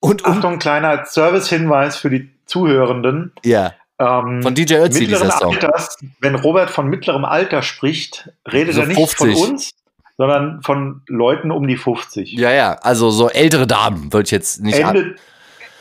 Und 0.00 0.24
um 0.24 0.32
Achtung, 0.32 0.58
kleiner 0.58 1.04
Service-Hinweis 1.04 1.96
für 1.96 2.10
die 2.10 2.30
Zuhörenden. 2.46 3.32
Ja. 3.44 3.74
Ähm, 3.98 4.42
von 4.42 4.54
DJ 4.54 4.74
Ötzi, 4.74 5.00
mittleren 5.00 5.30
Alters, 5.30 5.96
wenn 6.20 6.34
Robert 6.34 6.70
von 6.70 6.88
mittlerem 6.88 7.24
Alter 7.24 7.62
spricht, 7.62 8.30
redet 8.50 8.74
so 8.74 8.82
er 8.82 8.88
nicht 8.88 8.98
50. 8.98 9.18
von 9.18 9.50
uns, 9.50 9.70
sondern 10.18 10.62
von 10.62 11.02
Leuten 11.06 11.50
um 11.50 11.66
die 11.66 11.76
50. 11.76 12.32
Ja, 12.32 12.52
ja, 12.52 12.74
also 12.82 13.10
so 13.10 13.30
ältere 13.30 13.66
Damen, 13.66 14.12
würde 14.12 14.26
ich 14.26 14.30
jetzt 14.30 14.60
nicht 14.60 14.78
Ende, 14.78 15.14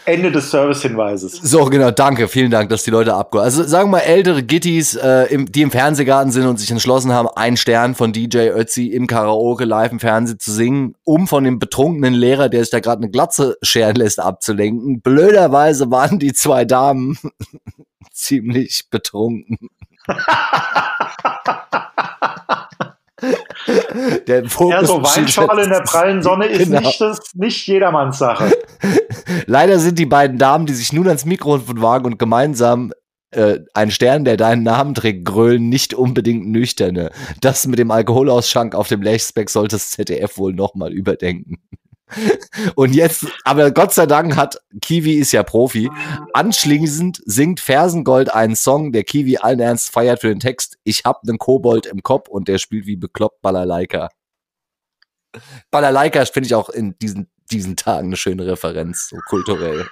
Ende 0.05 0.31
des 0.31 0.51
Servicehinweises. 0.51 1.33
So, 1.41 1.65
genau, 1.65 1.91
danke, 1.91 2.27
vielen 2.27 2.51
Dank, 2.51 2.69
dass 2.69 2.83
die 2.83 2.91
Leute 2.91 3.15
abgeholt 3.15 3.45
Also 3.45 3.63
sagen 3.63 3.89
wir 3.89 3.97
mal 3.97 4.03
ältere 4.03 4.43
Gittis, 4.43 4.95
äh, 4.95 5.23
im, 5.33 5.51
die 5.51 5.63
im 5.63 5.71
Fernsehgarten 5.71 6.31
sind 6.31 6.45
und 6.45 6.57
sich 6.57 6.69
entschlossen 6.71 7.11
haben, 7.11 7.27
einen 7.35 7.57
Stern 7.57 7.95
von 7.95 8.13
DJ 8.13 8.49
Ötzi 8.49 8.87
im 8.87 9.07
Karaoke 9.07 9.65
live 9.65 9.91
im 9.91 9.99
Fernsehen 9.99 10.39
zu 10.39 10.51
singen, 10.51 10.95
um 11.03 11.27
von 11.27 11.43
dem 11.43 11.59
betrunkenen 11.59 12.13
Lehrer, 12.13 12.47
der 12.47 12.61
sich 12.61 12.69
da 12.69 12.79
gerade 12.79 13.01
eine 13.01 13.11
Glatze 13.11 13.57
scheren 13.61 13.95
lässt, 13.95 14.19
abzulenken. 14.19 15.01
Blöderweise 15.01 15.91
waren 15.91 16.19
die 16.19 16.33
zwei 16.33 16.65
Damen 16.65 17.17
ziemlich 18.11 18.87
betrunken. 18.89 19.57
Der 24.27 24.45
Fokus 24.49 24.73
ja, 24.73 24.85
so 24.85 25.01
Weinschorle 25.01 25.63
in 25.63 25.69
der 25.69 25.81
prallen 25.81 26.21
Sonne 26.21 26.47
ist 26.47 26.65
genau. 26.65 26.81
nicht, 26.81 26.99
das, 27.01 27.19
nicht 27.33 27.65
jedermanns 27.67 28.17
Sache. 28.17 28.51
Leider 29.47 29.79
sind 29.79 29.97
die 29.97 30.05
beiden 30.05 30.37
Damen, 30.37 30.65
die 30.65 30.73
sich 30.73 30.93
nun 30.93 31.07
ans 31.07 31.25
Mikrofon 31.25 31.81
wagen 31.81 32.05
und 32.05 32.19
gemeinsam 32.19 32.91
äh, 33.31 33.59
ein 33.73 33.91
Stern, 33.91 34.25
der 34.25 34.37
deinen 34.37 34.63
Namen 34.63 34.93
trägt, 34.93 35.25
grölen, 35.25 35.69
nicht 35.69 35.93
unbedingt 35.93 36.47
nüchterne. 36.47 37.09
Das 37.41 37.65
mit 37.67 37.79
dem 37.79 37.91
Alkoholausschank 37.91 38.75
auf 38.75 38.87
dem 38.87 39.01
Lechspeck 39.01 39.49
sollte 39.49 39.77
das 39.77 39.91
ZDF 39.91 40.37
wohl 40.37 40.53
nochmal 40.53 40.93
überdenken. 40.93 41.57
Und 42.75 42.93
jetzt, 42.93 43.25
aber 43.43 43.71
Gott 43.71 43.93
sei 43.93 44.05
Dank 44.05 44.35
hat 44.35 44.61
Kiwi 44.81 45.15
ist 45.15 45.31
ja 45.31 45.43
Profi. 45.43 45.89
Anschließend 46.33 47.21
singt 47.25 47.59
Fersengold 47.59 48.33
einen 48.33 48.55
Song, 48.55 48.91
der 48.91 49.03
Kiwi 49.03 49.37
allen 49.37 49.59
Ernst 49.59 49.91
feiert 49.91 50.21
für 50.21 50.29
den 50.29 50.39
Text. 50.39 50.77
Ich 50.83 51.03
hab 51.03 51.23
nen 51.23 51.37
Kobold 51.37 51.85
im 51.85 52.03
Kopf 52.03 52.29
und 52.29 52.47
der 52.47 52.59
spielt 52.59 52.85
wie 52.85 52.95
bekloppt 52.95 53.41
Balalaika. 53.41 54.09
Balalaika 55.71 56.23
finde 56.25 56.47
ich 56.47 56.55
auch 56.55 56.69
in 56.69 56.97
diesen, 56.99 57.29
diesen 57.51 57.75
Tagen 57.75 58.07
eine 58.07 58.17
schöne 58.17 58.45
Referenz, 58.45 59.09
so 59.09 59.17
kulturell. 59.27 59.87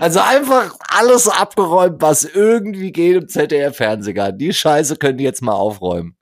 Also 0.00 0.20
einfach 0.20 0.74
alles 0.88 1.28
abgeräumt, 1.28 2.02
was 2.02 2.24
irgendwie 2.24 2.92
geht 2.92 3.16
im 3.16 3.28
ZDF-Fernsehgarten. 3.28 4.38
Die 4.38 4.52
Scheiße 4.52 4.96
können 4.96 5.18
die 5.18 5.24
jetzt 5.24 5.40
mal 5.42 5.54
aufräumen. 5.54 6.16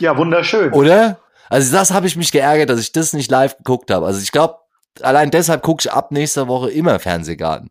Ja, 0.00 0.16
wunderschön. 0.16 0.72
Oder? 0.72 1.20
Also 1.50 1.72
das 1.72 1.92
habe 1.92 2.06
ich 2.06 2.16
mich 2.16 2.32
geärgert, 2.32 2.70
dass 2.70 2.80
ich 2.80 2.92
das 2.92 3.12
nicht 3.12 3.30
live 3.30 3.58
geguckt 3.58 3.90
habe. 3.90 4.06
Also 4.06 4.22
ich 4.22 4.32
glaube, 4.32 4.54
allein 5.02 5.30
deshalb 5.30 5.62
gucke 5.62 5.82
ich 5.82 5.92
ab 5.92 6.12
nächster 6.12 6.48
Woche 6.48 6.70
immer 6.70 6.98
Fernsehgarten. 6.98 7.70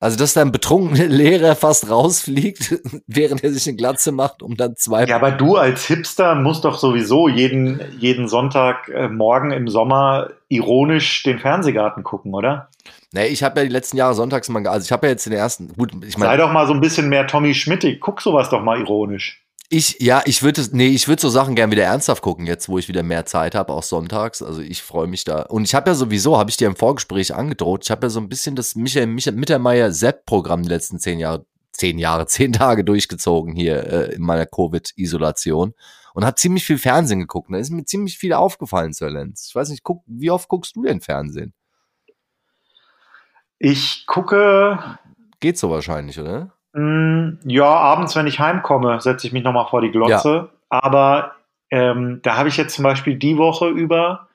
Also, 0.00 0.16
dass 0.16 0.32
da 0.32 0.42
ein 0.42 0.52
betrunkener 0.52 1.06
Lehrer 1.08 1.56
fast 1.56 1.90
rausfliegt, 1.90 2.80
während 3.06 3.42
er 3.42 3.52
sich 3.52 3.66
eine 3.66 3.76
Glatze 3.76 4.12
macht, 4.12 4.42
um 4.42 4.56
dann 4.56 4.76
zwei. 4.76 5.04
Ja, 5.06 5.16
aber 5.16 5.32
du 5.32 5.56
als 5.56 5.86
Hipster 5.86 6.36
musst 6.36 6.64
doch 6.64 6.78
sowieso 6.78 7.28
jeden, 7.28 7.80
jeden 7.98 8.28
Sonntagmorgen 8.28 9.50
äh, 9.50 9.56
im 9.56 9.68
Sommer 9.68 10.30
ironisch 10.48 11.24
den 11.24 11.40
Fernsehgarten 11.40 12.04
gucken, 12.04 12.32
oder? 12.32 12.68
Nee, 13.12 13.26
ich 13.26 13.42
habe 13.42 13.60
ja 13.60 13.66
die 13.66 13.72
letzten 13.72 13.96
Jahre 13.96 14.14
sonntags 14.14 14.48
mal, 14.48 14.64
also 14.68 14.84
ich 14.84 14.92
habe 14.92 15.06
ja 15.06 15.12
jetzt 15.12 15.26
den 15.26 15.32
ersten, 15.32 15.74
gut, 15.76 15.92
ich 16.04 16.16
meine. 16.16 16.30
Sei 16.30 16.36
doch 16.36 16.52
mal 16.52 16.66
so 16.66 16.74
ein 16.74 16.80
bisschen 16.80 17.08
mehr 17.08 17.26
Tommy 17.26 17.54
Schmittig, 17.54 18.00
guck 18.00 18.20
sowas 18.20 18.50
doch 18.50 18.62
mal 18.62 18.78
ironisch. 18.78 19.42
Ich, 19.70 20.00
ja, 20.00 20.22
ich 20.24 20.42
würde 20.42 20.66
nee, 20.72 20.88
ich 20.88 21.08
würde 21.08 21.20
so 21.20 21.28
Sachen 21.28 21.54
gern 21.54 21.70
wieder 21.70 21.84
ernsthaft 21.84 22.22
gucken, 22.22 22.46
jetzt 22.46 22.70
wo 22.70 22.78
ich 22.78 22.88
wieder 22.88 23.02
mehr 23.02 23.26
Zeit 23.26 23.54
habe, 23.54 23.74
auch 23.74 23.82
sonntags. 23.82 24.40
Also 24.40 24.62
ich 24.62 24.82
freue 24.82 25.06
mich 25.06 25.24
da. 25.24 25.42
Und 25.42 25.64
ich 25.64 25.74
habe 25.74 25.90
ja 25.90 25.94
sowieso, 25.94 26.38
habe 26.38 26.48
ich 26.48 26.56
dir 26.56 26.68
im 26.68 26.76
Vorgespräch 26.76 27.34
angedroht, 27.34 27.84
ich 27.84 27.90
habe 27.90 28.06
ja 28.06 28.10
so 28.10 28.18
ein 28.18 28.30
bisschen 28.30 28.56
das 28.56 28.76
Michael, 28.76 29.08
Michael 29.08 29.36
Mittermeier 29.36 29.92
Sepp-Programm 29.92 30.62
die 30.62 30.70
letzten 30.70 30.98
zehn 30.98 31.18
Jahre, 31.18 31.44
zehn 31.72 31.98
Jahre, 31.98 32.26
zehn 32.28 32.54
Tage 32.54 32.82
durchgezogen 32.82 33.54
hier 33.54 33.84
äh, 33.84 34.14
in 34.14 34.22
meiner 34.22 34.46
Covid-Isolation 34.46 35.74
und 36.14 36.24
habe 36.24 36.36
ziemlich 36.36 36.64
viel 36.64 36.78
Fernsehen 36.78 37.20
geguckt. 37.20 37.52
Da 37.52 37.58
ist 37.58 37.70
mir 37.70 37.84
ziemlich 37.84 38.16
viel 38.16 38.32
aufgefallen, 38.32 38.94
Sir 38.94 39.10
Lenz. 39.10 39.48
Ich 39.48 39.54
weiß 39.54 39.68
nicht, 39.68 39.82
guck, 39.82 40.02
wie 40.06 40.30
oft 40.30 40.48
guckst 40.48 40.76
du 40.76 40.82
denn 40.82 41.02
Fernsehen? 41.02 41.52
Ich 43.58 44.06
gucke. 44.06 44.98
Geht 45.40 45.58
so 45.58 45.68
wahrscheinlich, 45.68 46.18
oder? 46.18 46.57
Mm, 46.72 47.38
ja, 47.44 47.66
abends, 47.66 48.14
wenn 48.16 48.26
ich 48.26 48.40
heimkomme, 48.40 49.00
setze 49.00 49.26
ich 49.26 49.32
mich 49.32 49.44
nochmal 49.44 49.66
vor 49.68 49.80
die 49.80 49.90
Glotze. 49.90 50.34
Ja. 50.34 50.48
Aber 50.70 51.32
ähm, 51.70 52.20
da 52.22 52.36
habe 52.36 52.48
ich 52.48 52.56
jetzt 52.56 52.74
zum 52.74 52.82
Beispiel 52.82 53.16
die 53.16 53.36
Woche 53.36 53.68
über 53.68 54.28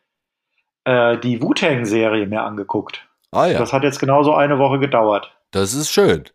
äh, 0.85 1.17
die 1.17 1.41
Wu-Tang-Serie 1.41 2.27
mir 2.27 2.43
angeguckt. 2.43 3.07
Ah, 3.31 3.47
ja. 3.47 3.59
Das 3.59 3.73
hat 3.73 3.83
jetzt 3.83 3.99
genauso 3.99 4.33
eine 4.33 4.59
Woche 4.59 4.79
gedauert. 4.79 5.31
Das 5.51 5.73
ist 5.73 5.91
schön. 5.91 6.25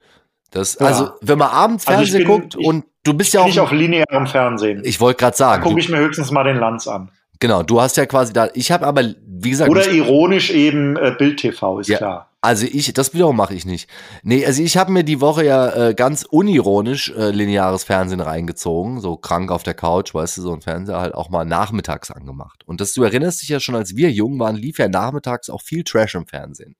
Das, 0.51 0.79
ja. 0.79 0.87
Also, 0.87 1.11
wenn 1.21 1.39
man 1.39 1.51
abends 1.51 1.87
also 1.87 1.99
Fernsehen 1.99 2.27
also 2.27 2.39
bin, 2.39 2.49
guckt 2.51 2.57
und 2.57 2.85
du 3.05 3.15
bist 3.15 3.35
ja 3.35 3.43
auch. 3.43 3.47
Nicht 3.47 3.61
auf 3.61 3.73
linearem 3.73 4.27
Fernsehen. 4.27 4.83
Ich 4.85 5.01
wollte 5.01 5.19
gerade 5.19 5.37
sagen. 5.37 5.63
Gucke 5.63 5.79
ich 5.79 5.89
mir 5.89 5.99
höchstens 5.99 6.31
mal 6.31 6.45
den 6.45 6.57
Lanz 6.57 6.89
an. 6.89 7.11
Genau, 7.41 7.63
du 7.63 7.81
hast 7.81 7.97
ja 7.97 8.07
quasi 8.07 8.33
da. 8.33 8.49
Ich 8.55 8.73
habe 8.73 8.87
aber, 8.87 9.03
wie 9.27 9.51
gesagt. 9.51 9.71
Oder 9.71 9.89
ironisch 9.91 10.51
eben 10.51 10.97
äh, 10.97 11.15
Bild-TV, 11.17 11.81
ist 11.81 11.89
ja, 11.89 11.99
klar. 11.99 12.28
Also 12.40 12.66
ich, 12.66 12.92
das 12.92 13.14
wiederum 13.14 13.37
mache 13.37 13.55
ich 13.55 13.66
nicht. 13.66 13.90
Nee, 14.22 14.46
also 14.46 14.62
ich 14.62 14.77
habe 14.77 14.92
mir 14.92 15.03
die 15.03 15.20
Woche 15.20 15.44
ja 15.44 15.88
äh, 15.88 15.94
ganz 15.94 16.22
unironisch 16.22 17.11
äh, 17.11 17.31
lineares 17.31 17.83
Fernsehen 17.83 18.20
reingezogen, 18.20 19.01
so 19.01 19.16
krank 19.16 19.51
auf 19.51 19.64
der 19.64 19.74
Couch, 19.74 20.14
weißt 20.14 20.38
du, 20.38 20.42
so 20.42 20.53
ein 20.53 20.61
Fernseher 20.61 21.01
halt 21.01 21.14
auch 21.14 21.31
mal 21.31 21.44
nachmittags 21.44 22.12
angemacht. 22.12 22.62
Und 22.64 22.81
das, 22.81 22.92
du 22.94 23.03
erinnerst 23.03 23.42
dich 23.42 23.48
ja 23.48 23.59
schon, 23.59 23.74
als 23.74 23.96
wir 23.96 24.12
jung 24.12 24.38
waren, 24.38 24.55
lief 24.55 24.79
ja 24.79 24.88
nachmittags 24.88 25.51
auch 25.51 25.62
viel 25.62 25.83
Trash 25.83 26.14
im 26.14 26.27
Fernsehen. 26.27 26.77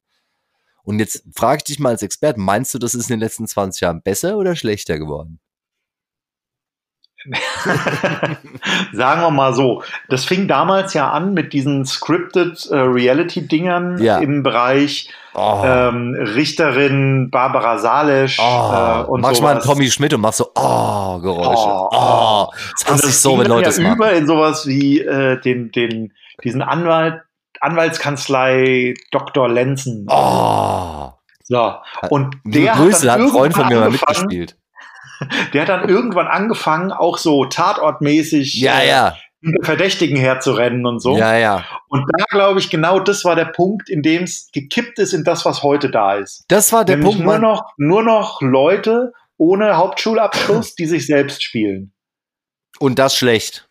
Und 0.85 1.01
jetzt 1.01 1.25
frage 1.35 1.59
ich 1.59 1.64
dich 1.64 1.79
mal 1.81 1.90
als 1.90 2.03
Experte, 2.03 2.38
meinst 2.38 2.73
du, 2.73 2.79
das 2.79 2.94
ist 2.94 3.11
in 3.11 3.16
den 3.16 3.21
letzten 3.21 3.49
20 3.49 3.81
Jahren 3.81 4.03
besser 4.03 4.38
oder 4.38 4.55
schlechter 4.55 4.99
geworden? 4.99 5.40
Sagen 8.93 9.21
wir 9.23 9.31
mal 9.31 9.53
so, 9.53 9.83
das 10.09 10.25
fing 10.25 10.47
damals 10.47 10.95
ja 10.95 11.11
an 11.11 11.35
mit 11.35 11.53
diesen 11.53 11.85
scripted 11.85 12.67
äh, 12.71 12.77
Reality-Dingern 12.77 13.99
ja. 14.01 14.19
im 14.19 14.43
Bereich 14.43 15.11
oh. 15.35 15.63
ähm, 15.65 16.15
Richterin 16.17 17.31
Barbara 17.31 17.79
Salesch 17.79 18.39
oh. 18.39 18.43
äh, 18.43 19.03
und 19.11 19.21
Mach 19.21 19.39
mal 19.41 19.57
einen 19.57 19.61
Tommy 19.61 19.91
Schmidt 19.91 20.15
und 20.15 20.21
machst 20.21 20.39
so 20.39 20.51
oh 20.55 21.19
Geräusche. 21.19 21.67
Oh, 21.67 21.89
oh. 21.91 22.47
Das 22.79 22.93
hasse 22.93 23.09
ich 23.09 23.19
so, 23.19 23.39
wenn 23.39 23.49
Leute 23.49 23.63
ja 23.63 23.69
das 23.69 23.79
machen. 23.79 23.97
über 23.97 24.13
in 24.13 24.27
sowas 24.27 24.67
wie 24.67 25.01
äh, 25.01 25.41
den, 25.41 25.73
den, 25.73 26.13
diesen 26.45 26.63
Anwalt, 26.63 27.23
Anwaltskanzlei 27.61 28.95
Dr. 29.11 29.49
Lenzen. 29.49 30.07
Oh. 30.09 31.11
So. 31.43 31.75
Und 32.11 32.37
der 32.45 32.75
Grüße, 32.75 33.11
hat, 33.11 33.19
hat 33.19 33.27
ein 33.27 33.29
Freund 33.31 33.55
von 33.55 33.67
mir 33.67 33.81
mal 33.81 33.91
mitgespielt 33.91 34.57
der 35.53 35.63
hat 35.63 35.69
dann 35.69 35.89
irgendwann 35.89 36.27
angefangen, 36.27 36.93
auch 36.93 37.19
so 37.19 37.45
tatortmäßig 37.45 38.55
ja, 38.61 38.81
äh, 38.81 38.89
ja. 38.89 39.17
hinter 39.41 39.65
Verdächtigen 39.65 40.17
herzurennen 40.17 40.87
und 40.87 41.01
so. 41.01 41.17
Ja, 41.17 41.37
ja. 41.37 41.65
Und 41.89 42.05
da 42.17 42.25
glaube 42.31 42.59
ich, 42.61 42.71
genau 42.71 43.01
das 43.01 43.25
war 43.25 43.37
der 43.37 43.47
Punkt, 43.47 43.89
in 43.89 44.03
dem 44.03 44.25
es 44.25 44.51
gekippt 44.53 44.99
ist 44.99 45.13
in 45.13 45.25
das, 45.25 45.45
was 45.45 45.63
heute 45.63 45.91
da 45.91 46.15
ist. 46.15 46.45
Das 46.49 46.73
war 46.73 46.85
der 46.85 46.97
Nämlich 46.97 47.17
Punkt. 47.17 47.27
Nur 47.27 47.39
noch, 47.39 47.73
nur 47.77 48.03
noch 48.03 48.41
Leute 48.41 49.13
ohne 49.37 49.77
Hauptschulabschluss, 49.77 50.75
die 50.79 50.87
sich 50.87 51.07
selbst 51.07 51.43
spielen. 51.43 51.93
Und 52.79 52.99
das 52.99 53.17
schlecht. 53.17 53.68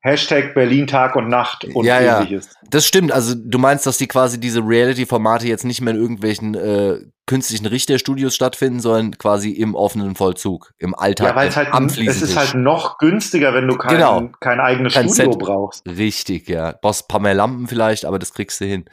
Hashtag 0.00 0.54
Berlin 0.54 0.86
Tag 0.86 1.16
und 1.16 1.28
Nacht 1.28 1.64
und 1.64 1.84
ja, 1.84 2.00
ähnliches. 2.00 2.46
Ja. 2.46 2.68
Das 2.70 2.86
stimmt. 2.86 3.10
Also 3.12 3.34
du 3.34 3.58
meinst, 3.58 3.86
dass 3.86 3.98
die 3.98 4.06
quasi 4.06 4.38
diese 4.38 4.60
Reality-Formate 4.60 5.48
jetzt 5.48 5.64
nicht 5.64 5.80
mehr 5.80 5.94
in 5.94 6.00
irgendwelchen 6.00 6.54
äh, 6.54 7.00
künstlichen 7.26 7.66
Richterstudios 7.66 8.34
stattfinden, 8.34 8.78
sondern 8.78 9.18
quasi 9.18 9.50
im 9.50 9.74
offenen 9.74 10.14
Vollzug, 10.14 10.72
im 10.78 10.94
Alltag. 10.94 11.30
Ja, 11.30 11.34
weil 11.34 11.48
es 11.48 11.56
halt 11.56 11.72
am 11.72 11.86
es 11.86 11.98
ist 11.98 12.36
halt 12.36 12.54
noch 12.54 12.98
günstiger, 12.98 13.52
wenn 13.52 13.66
du 13.66 13.76
kein, 13.76 13.96
genau. 13.96 14.30
kein 14.40 14.60
eigenes 14.60 14.94
kein 14.94 15.08
Studio 15.08 15.32
Set. 15.32 15.40
brauchst. 15.40 15.88
Richtig, 15.88 16.48
ja. 16.48 16.74
Brauchst 16.80 17.04
ein 17.04 17.08
paar 17.08 17.20
mehr 17.20 17.34
Lampen 17.34 17.66
vielleicht, 17.66 18.04
aber 18.04 18.20
das 18.20 18.32
kriegst 18.32 18.60
du 18.60 18.64
hin. 18.64 18.84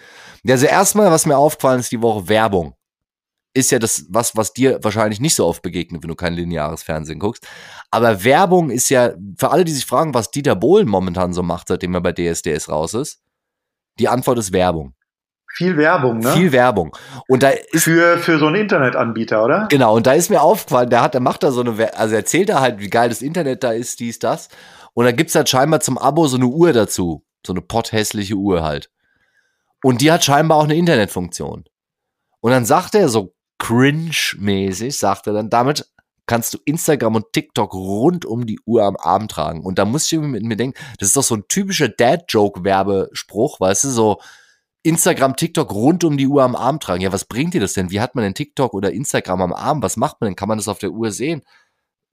Ja, 0.44 0.56
also 0.56 0.66
erstmal, 0.66 1.12
was 1.12 1.28
mir 1.28 1.38
aufgefallen 1.38 1.80
ist, 1.80 1.92
die 1.92 2.02
Woche 2.02 2.28
Werbung 2.28 2.76
ist 3.54 3.72
ja 3.72 3.80
das 3.80 4.06
was, 4.10 4.36
was 4.36 4.54
dir 4.54 4.80
wahrscheinlich 4.82 5.20
nicht 5.20 5.36
so 5.36 5.46
oft 5.46 5.62
begegnet, 5.62 6.02
wenn 6.02 6.10
du 6.10 6.16
kein 6.16 6.34
lineares 6.34 6.84
Fernsehen 6.84 7.20
guckst. 7.20 7.48
Aber 7.92 8.24
Werbung 8.24 8.70
ist 8.70 8.90
ja, 8.90 9.14
für 9.38 9.52
alle, 9.52 9.64
die 9.64 9.72
sich 9.72 9.86
fragen, 9.86 10.14
was 10.14 10.32
Dieter 10.32 10.56
Bohlen 10.56 10.88
momentan 10.88 11.34
so 11.34 11.44
macht, 11.44 11.68
seitdem 11.68 11.94
er 11.94 12.02
bei 12.02 12.14
DSDS 12.14 12.70
raus 12.70 12.94
ist, 12.94 13.22
die 14.00 14.08
Antwort 14.08 14.40
ist 14.40 14.52
Werbung. 14.52 14.96
Viel 15.56 15.78
Werbung, 15.78 16.18
ne? 16.18 16.32
Viel 16.32 16.52
Werbung. 16.52 16.98
Und 17.28 17.44
da 17.44 17.50
ist 17.50 17.84
für 17.84 18.18
für 18.18 18.40
so 18.40 18.48
einen 18.48 18.56
Internetanbieter, 18.56 19.44
oder? 19.44 19.68
Genau. 19.70 19.96
Und 19.96 20.08
da 20.08 20.14
ist 20.14 20.32
mir 20.32 20.42
aufgefallen, 20.42 20.90
der 20.90 21.02
hat, 21.02 21.14
der 21.14 21.22
macht 21.22 21.44
da 21.44 21.52
so 21.52 21.62
eine, 21.62 21.96
also 21.96 22.16
erzählt 22.16 22.50
er 22.50 22.60
halt, 22.60 22.80
wie 22.80 22.90
geil 22.90 23.10
das 23.10 23.22
Internet 23.22 23.64
da 23.64 23.72
ist, 23.72 24.00
dies, 24.00 24.18
das. 24.18 24.50
Und 24.96 25.06
da 25.06 25.12
gibt's 25.12 25.36
halt 25.36 25.48
scheinbar 25.48 25.80
zum 25.82 26.00
Abo 26.00 26.26
so 26.28 26.38
eine 26.38 26.48
Uhr 26.48 26.74
dazu, 26.74 27.24
so 27.46 27.54
eine 27.54 27.62
potthässliche 27.62 28.34
Uhr 28.34 28.64
halt. 28.64 28.90
Und 29.84 30.02
die 30.02 30.12
hat 30.12 30.24
scheinbar 30.24 30.58
auch 30.58 30.64
eine 30.64 30.76
Internetfunktion. 30.76 31.66
Und 32.40 32.52
dann 32.52 32.66
sagt 32.66 32.96
er 32.96 33.08
so 33.10 33.36
cringe-mäßig, 33.64 34.98
sagt 34.98 35.28
er 35.28 35.34
dann, 35.34 35.50
damit 35.50 35.90
kannst 36.26 36.54
du 36.54 36.58
Instagram 36.66 37.16
und 37.16 37.34
TikTok 37.34 37.74
rund 37.74 38.26
um 38.26 38.46
die 38.46 38.60
Uhr 38.66 38.84
am 38.84 38.98
Arm 38.98 39.28
tragen. 39.28 39.62
Und 39.62 39.80
da 39.80 39.86
muss 39.86 40.12
ich 40.12 40.20
mit 40.20 40.44
mir 40.44 40.56
denken, 40.56 40.78
das 41.00 41.10
ist 41.10 41.18
doch 41.18 41.24
so 41.24 41.36
ein 41.36 41.48
typischer 41.48 41.90
Dad-Joke-Werbespruch, 41.90 43.60
weißt 43.60 43.86
du, 43.86 43.90
so 43.90 44.22
Instagram, 44.84 45.38
TikTok 45.38 45.74
rund 45.74 46.04
um 46.04 46.18
die 46.18 46.28
Uhr 46.28 46.44
am 46.44 46.56
Arm 46.56 46.80
tragen. 46.80 47.02
Ja, 47.02 47.14
was 47.14 47.26
bringt 47.26 47.54
dir 47.54 47.62
das 47.62 47.74
denn? 47.74 47.90
Wie 47.90 48.02
hat 48.02 48.16
man 48.16 48.26
denn 48.26 48.34
TikTok 48.34 48.74
oder 48.74 48.92
Instagram 48.92 49.42
am 49.42 49.54
Arm? 49.54 49.82
Was 49.82 49.96
macht 49.96 50.20
man 50.20 50.30
denn? 50.30 50.36
Kann 50.36 50.50
man 50.50 50.58
das 50.58 50.68
auf 50.68 50.80
der 50.80 50.92
Uhr 50.92 51.12
sehen? 51.12 51.42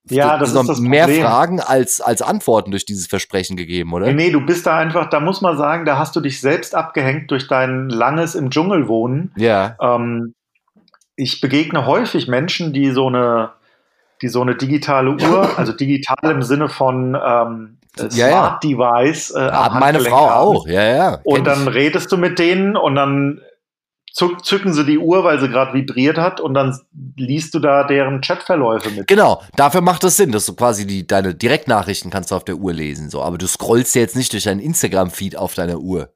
Ja, 0.09 0.39
das, 0.39 0.55
das 0.55 0.65
ist, 0.65 0.71
ist 0.71 0.81
mehr 0.81 1.09
Fragen 1.09 1.61
als, 1.61 2.01
als 2.01 2.23
Antworten 2.23 2.71
durch 2.71 2.87
dieses 2.87 3.07
Versprechen 3.07 3.57
gegeben, 3.57 3.93
oder? 3.93 4.07
Nee, 4.07 4.15
nee, 4.15 4.31
du 4.31 4.41
bist 4.41 4.67
da 4.67 4.79
einfach, 4.79 5.11
da 5.11 5.21
muss 5.21 5.41
man 5.41 5.59
sagen, 5.59 5.85
da 5.85 5.99
hast 5.99 6.17
du 6.17 6.21
dich 6.21 6.41
selbst 6.41 6.75
abgehängt 6.75 7.31
durch 7.31 7.49
dein 7.49 7.91
langes 7.91 8.35
im 8.35 8.51
Dschungel 8.51 8.89
wohnen. 8.89 9.33
Ja. 9.37 9.77
Ähm, 9.81 10.35
ich 11.21 11.41
begegne 11.41 11.87
häufig 11.87 12.29
Menschen, 12.29 12.73
die 12.73 12.91
so 12.91 13.07
eine, 13.09 13.51
die 14.23 14.29
so 14.29 14.41
eine 14.41 14.57
digitale 14.57 15.11
Uhr, 15.11 15.51
also 15.59 15.73
digital 15.73 16.31
im 16.31 16.43
Sinne 16.43 16.69
von 16.69 17.15
ähm, 17.15 17.79
Smart 17.97 18.15
ja, 18.15 18.29
ja. 18.29 18.61
Device. 18.63 19.31
Äh, 19.31 19.41
ja, 19.41 19.77
meine 19.79 20.01
Frau 20.01 20.31
haben. 20.31 20.57
auch, 20.57 20.67
ja, 20.67 20.83
ja. 20.83 21.21
Und 21.25 21.47
dann 21.47 21.69
ich. 21.69 21.75
redest 21.75 22.11
du 22.13 22.17
mit 22.17 22.39
denen 22.39 22.77
und 22.77 22.95
dann 22.95 23.41
zücken 24.13 24.73
sie 24.73 24.85
die 24.85 24.99
Uhr, 24.99 25.23
weil 25.23 25.39
sie 25.39 25.49
gerade 25.49 25.73
vibriert 25.73 26.19
hat 26.19 26.41
und 26.41 26.55
dann 26.55 26.77
liest 27.17 27.55
du 27.55 27.61
da 27.61 27.85
deren 27.85 28.21
Chatverläufe 28.21 28.91
mit. 28.91 29.07
Genau, 29.07 29.41
dafür 29.55 29.83
macht 29.83 30.03
das 30.03 30.17
Sinn, 30.17 30.33
dass 30.33 30.47
du 30.47 30.55
quasi 30.55 30.85
die, 30.85 31.07
deine 31.07 31.35
Direktnachrichten 31.35 32.11
kannst 32.11 32.33
du 32.33 32.35
auf 32.35 32.45
der 32.45 32.57
Uhr 32.57 32.73
lesen, 32.73 33.09
so. 33.09 33.23
Aber 33.23 33.39
du 33.39 33.47
scrollst 33.47 33.95
jetzt 33.95 34.17
nicht 34.17 34.33
durch 34.33 34.45
deinen 34.45 34.61
Instagram-Feed 34.61 35.37
auf 35.37 35.55
deiner 35.55 35.79
Uhr. 35.79 36.13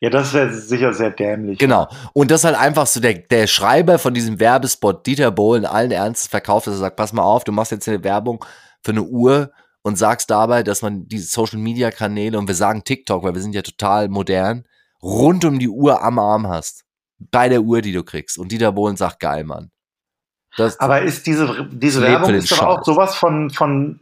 Ja, 0.00 0.08
das 0.08 0.32
wäre 0.32 0.52
sicher 0.54 0.94
sehr 0.94 1.10
dämlich. 1.10 1.58
Genau. 1.58 1.86
Und 2.14 2.30
das 2.30 2.44
halt 2.44 2.56
einfach 2.56 2.86
so 2.86 3.00
der, 3.00 3.14
der 3.14 3.46
Schreiber 3.46 3.98
von 3.98 4.14
diesem 4.14 4.40
Werbespot, 4.40 5.06
Dieter 5.06 5.30
Bohlen, 5.30 5.66
allen 5.66 5.90
Ernstes 5.90 6.28
verkauft, 6.28 6.66
dass 6.66 6.74
er 6.74 6.80
sagt, 6.80 6.96
pass 6.96 7.12
mal 7.12 7.22
auf, 7.22 7.44
du 7.44 7.52
machst 7.52 7.70
jetzt 7.70 7.86
eine 7.86 8.02
Werbung 8.02 8.42
für 8.82 8.92
eine 8.92 9.02
Uhr 9.02 9.52
und 9.82 9.96
sagst 9.96 10.30
dabei, 10.30 10.62
dass 10.62 10.80
man 10.80 11.06
diese 11.06 11.26
Social 11.26 11.58
Media 11.58 11.90
Kanäle 11.90 12.38
und 12.38 12.48
wir 12.48 12.54
sagen 12.54 12.82
TikTok, 12.82 13.22
weil 13.22 13.34
wir 13.34 13.42
sind 13.42 13.54
ja 13.54 13.60
total 13.60 14.08
modern, 14.08 14.64
rund 15.02 15.44
um 15.44 15.58
die 15.58 15.68
Uhr 15.68 16.02
am 16.02 16.18
Arm 16.18 16.48
hast. 16.48 16.84
Bei 17.18 17.50
der 17.50 17.60
Uhr, 17.60 17.82
die 17.82 17.92
du 17.92 18.02
kriegst. 18.02 18.38
Und 18.38 18.52
Dieter 18.52 18.72
Bohlen 18.72 18.96
sagt, 18.96 19.20
geil, 19.20 19.44
Mann. 19.44 19.70
Das 20.56 20.80
Aber 20.80 21.02
ist 21.02 21.26
diese, 21.26 21.68
diese 21.70 22.00
Werbung 22.00 22.34
ist 22.34 22.50
doch 22.50 22.62
auch 22.62 22.84
sowas 22.84 23.14
von, 23.14 23.50
von 23.50 24.00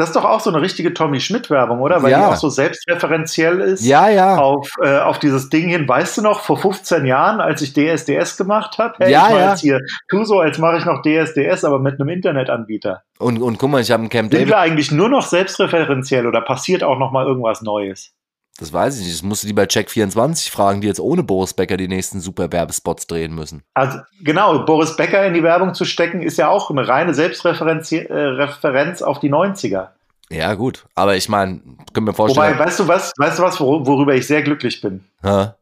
das 0.00 0.08
ist 0.08 0.16
doch 0.16 0.24
auch 0.24 0.40
so 0.40 0.48
eine 0.50 0.62
richtige 0.62 0.94
Tommy 0.94 1.20
Schmidt-Werbung, 1.20 1.80
oder? 1.80 2.02
Weil 2.02 2.12
ja. 2.12 2.20
die 2.20 2.24
auch 2.24 2.36
so 2.36 2.48
selbstreferenziell 2.48 3.60
ist. 3.60 3.84
Ja, 3.84 4.08
ja. 4.08 4.36
Auf, 4.36 4.72
äh, 4.82 4.98
auf 4.98 5.18
dieses 5.18 5.50
Ding 5.50 5.68
hin. 5.68 5.86
Weißt 5.86 6.16
du 6.16 6.22
noch, 6.22 6.40
vor 6.40 6.56
15 6.56 7.04
Jahren, 7.04 7.40
als 7.40 7.60
ich 7.60 7.74
DSDS 7.74 8.38
gemacht 8.38 8.78
habe, 8.78 8.94
hey, 8.98 9.12
ja, 9.12 9.28
ich 9.28 9.34
ja. 9.34 9.50
jetzt 9.50 9.60
hier, 9.60 9.80
tu 10.08 10.24
so, 10.24 10.40
als 10.40 10.56
mache 10.56 10.78
ich 10.78 10.86
noch 10.86 11.02
DSDS, 11.02 11.64
aber 11.64 11.78
mit 11.78 12.00
einem 12.00 12.08
Internetanbieter. 12.08 13.02
Und, 13.18 13.42
und 13.42 13.58
guck 13.58 13.70
mal, 13.70 13.82
ich 13.82 13.90
habe 13.90 14.02
ein 14.02 14.08
Camp 14.08 14.30
David. 14.30 14.46
Sind 14.46 14.54
wir 14.56 14.58
eigentlich 14.58 14.90
nur 14.90 15.10
noch 15.10 15.22
selbstreferenziell 15.22 16.26
oder 16.26 16.40
passiert 16.40 16.82
auch 16.82 16.98
noch 16.98 17.12
mal 17.12 17.26
irgendwas 17.26 17.60
Neues? 17.60 18.14
Das 18.58 18.72
weiß 18.72 18.98
ich 18.98 19.06
nicht. 19.06 19.14
Das 19.14 19.22
musst 19.22 19.42
du 19.42 19.46
die 19.46 19.54
bei 19.54 19.64
Check24 19.64 20.50
fragen, 20.50 20.80
die 20.80 20.86
jetzt 20.86 21.00
ohne 21.00 21.22
Boris 21.22 21.54
Becker 21.54 21.76
die 21.76 21.88
nächsten 21.88 22.20
super 22.20 22.52
Werbespots 22.52 23.06
drehen 23.06 23.34
müssen. 23.34 23.62
Also 23.74 24.00
genau, 24.20 24.64
Boris 24.64 24.96
Becker 24.96 25.26
in 25.26 25.34
die 25.34 25.42
Werbung 25.42 25.72
zu 25.72 25.84
stecken, 25.84 26.22
ist 26.22 26.36
ja 26.36 26.48
auch 26.48 26.70
eine 26.70 26.86
reine 26.86 27.14
Selbstreferenz 27.14 27.90
äh, 27.92 29.04
auf 29.04 29.20
die 29.20 29.32
90er. 29.32 29.88
Ja, 30.30 30.54
gut. 30.54 30.86
Aber 30.94 31.16
ich 31.16 31.28
meine, 31.28 31.60
können 31.92 32.06
wir 32.06 32.14
vorstellen. 32.14 32.54
Wobei, 32.54 32.64
weißt 32.64 32.80
du 32.80 32.88
was, 32.88 33.12
weißt 33.16 33.38
du 33.38 33.42
was, 33.42 33.60
worüber 33.60 34.14
ich 34.14 34.26
sehr 34.26 34.42
glücklich 34.42 34.80
bin? 34.80 35.04
Ha? 35.22 35.56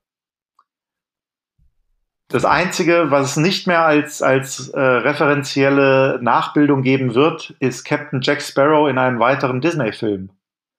Das 2.30 2.44
Einzige, 2.44 3.10
was 3.10 3.30
es 3.30 3.36
nicht 3.38 3.66
mehr 3.66 3.86
als, 3.86 4.20
als 4.20 4.68
äh, 4.68 4.78
referenzielle 4.78 6.18
Nachbildung 6.20 6.82
geben 6.82 7.14
wird, 7.14 7.54
ist 7.58 7.84
Captain 7.84 8.20
Jack 8.20 8.42
Sparrow 8.42 8.90
in 8.90 8.98
einem 8.98 9.18
weiteren 9.18 9.62
Disney-Film. 9.62 10.28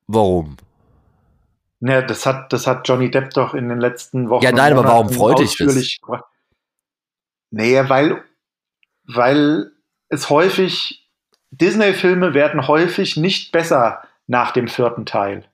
Warum? 0.05 0.57
Ja, 1.81 2.01
das 2.01 2.25
hat, 2.25 2.51
das 2.51 2.67
hat 2.67 2.87
Johnny 2.87 3.09
Depp 3.09 3.31
doch 3.31 3.53
in 3.53 3.69
den 3.69 3.79
letzten 3.79 4.29
Wochen. 4.29 4.43
Ja, 4.43 4.51
nein, 4.51 4.73
aber 4.73 4.83
warum 4.83 5.09
freut 5.09 5.39
dich 5.39 5.55
das? 5.57 5.97
Nee, 7.51 7.89
weil, 7.89 8.23
weil 9.05 9.71
es 10.09 10.29
häufig, 10.29 11.09
Disney-Filme 11.51 12.33
werden 12.33 12.67
häufig 12.67 13.17
nicht 13.17 13.51
besser 13.51 14.03
nach 14.27 14.51
dem 14.51 14.67
vierten 14.67 15.05
Teil. 15.05 15.45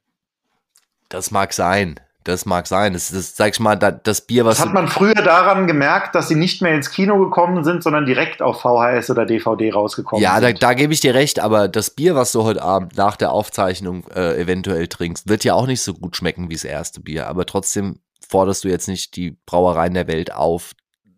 Das 1.10 1.32
mag 1.32 1.54
sein. 1.54 2.00
Das 2.26 2.48
mag 2.48 2.66
sein. 2.66 2.94
Das, 2.94 3.12
das 3.12 3.36
sag 3.36 3.54
ich 3.54 3.60
mal, 3.60 3.76
das 3.76 4.22
Bier, 4.22 4.46
was. 4.46 4.58
Das 4.58 4.66
hat 4.66 4.74
man 4.74 4.88
früher 4.88 5.14
daran 5.14 5.68
gemerkt, 5.68 6.16
dass 6.16 6.28
sie 6.28 6.36
nicht 6.36 6.60
mehr 6.60 6.74
ins 6.74 6.90
Kino 6.90 7.20
gekommen 7.20 7.64
sind, 7.64 7.84
sondern 7.84 8.08
direkt 8.08 8.42
auf 8.42 8.62
VHS 8.62 9.12
oder 9.12 9.28
DVD 9.28 9.72
rausgekommen 9.72 10.24
ja, 10.24 10.34
sind. 10.34 10.44
Ja, 10.44 10.54
da, 10.54 10.58
da 10.60 10.74
gebe 10.74 10.92
ich 10.92 11.02
dir 11.02 11.14
recht, 11.14 11.40
aber 11.40 11.68
das 11.68 11.92
Bier, 11.92 12.16
was 12.16 12.32
du 12.32 12.44
heute 12.44 12.64
Abend 12.64 12.98
nach 12.98 13.16
der 13.16 13.32
Aufzeichnung 13.32 14.08
äh, 14.08 14.42
eventuell 14.42 14.88
trinkst, 14.88 15.30
wird 15.30 15.44
ja 15.44 15.54
auch 15.54 15.68
nicht 15.68 15.84
so 15.84 15.94
gut 15.94 16.18
schmecken 16.18 16.50
wie 16.50 16.56
das 16.56 16.64
erste 16.64 17.00
Bier. 17.00 17.28
Aber 17.28 17.46
trotzdem 17.46 18.00
forderst 18.28 18.64
du 18.64 18.70
jetzt 18.70 18.88
nicht 18.88 19.16
die 19.16 19.38
Brauereien 19.46 19.94
der 19.94 20.08
Welt 20.08 20.34
auf, 20.34 20.72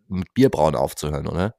mit 0.10 0.34
Bierbrauen 0.34 0.76
aufzuhören, 0.76 1.28
oder? 1.28 1.56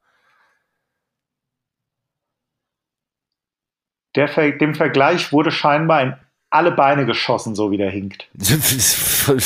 Der, 4.14 4.26
dem 4.58 4.74
Vergleich 4.74 5.32
wurde 5.32 5.50
scheinbar 5.50 5.98
ein 5.98 6.20
alle 6.50 6.72
Beine 6.72 7.06
geschossen, 7.06 7.54
so 7.54 7.70
wie 7.70 7.76
der 7.76 7.90
hinkt. 7.90 8.28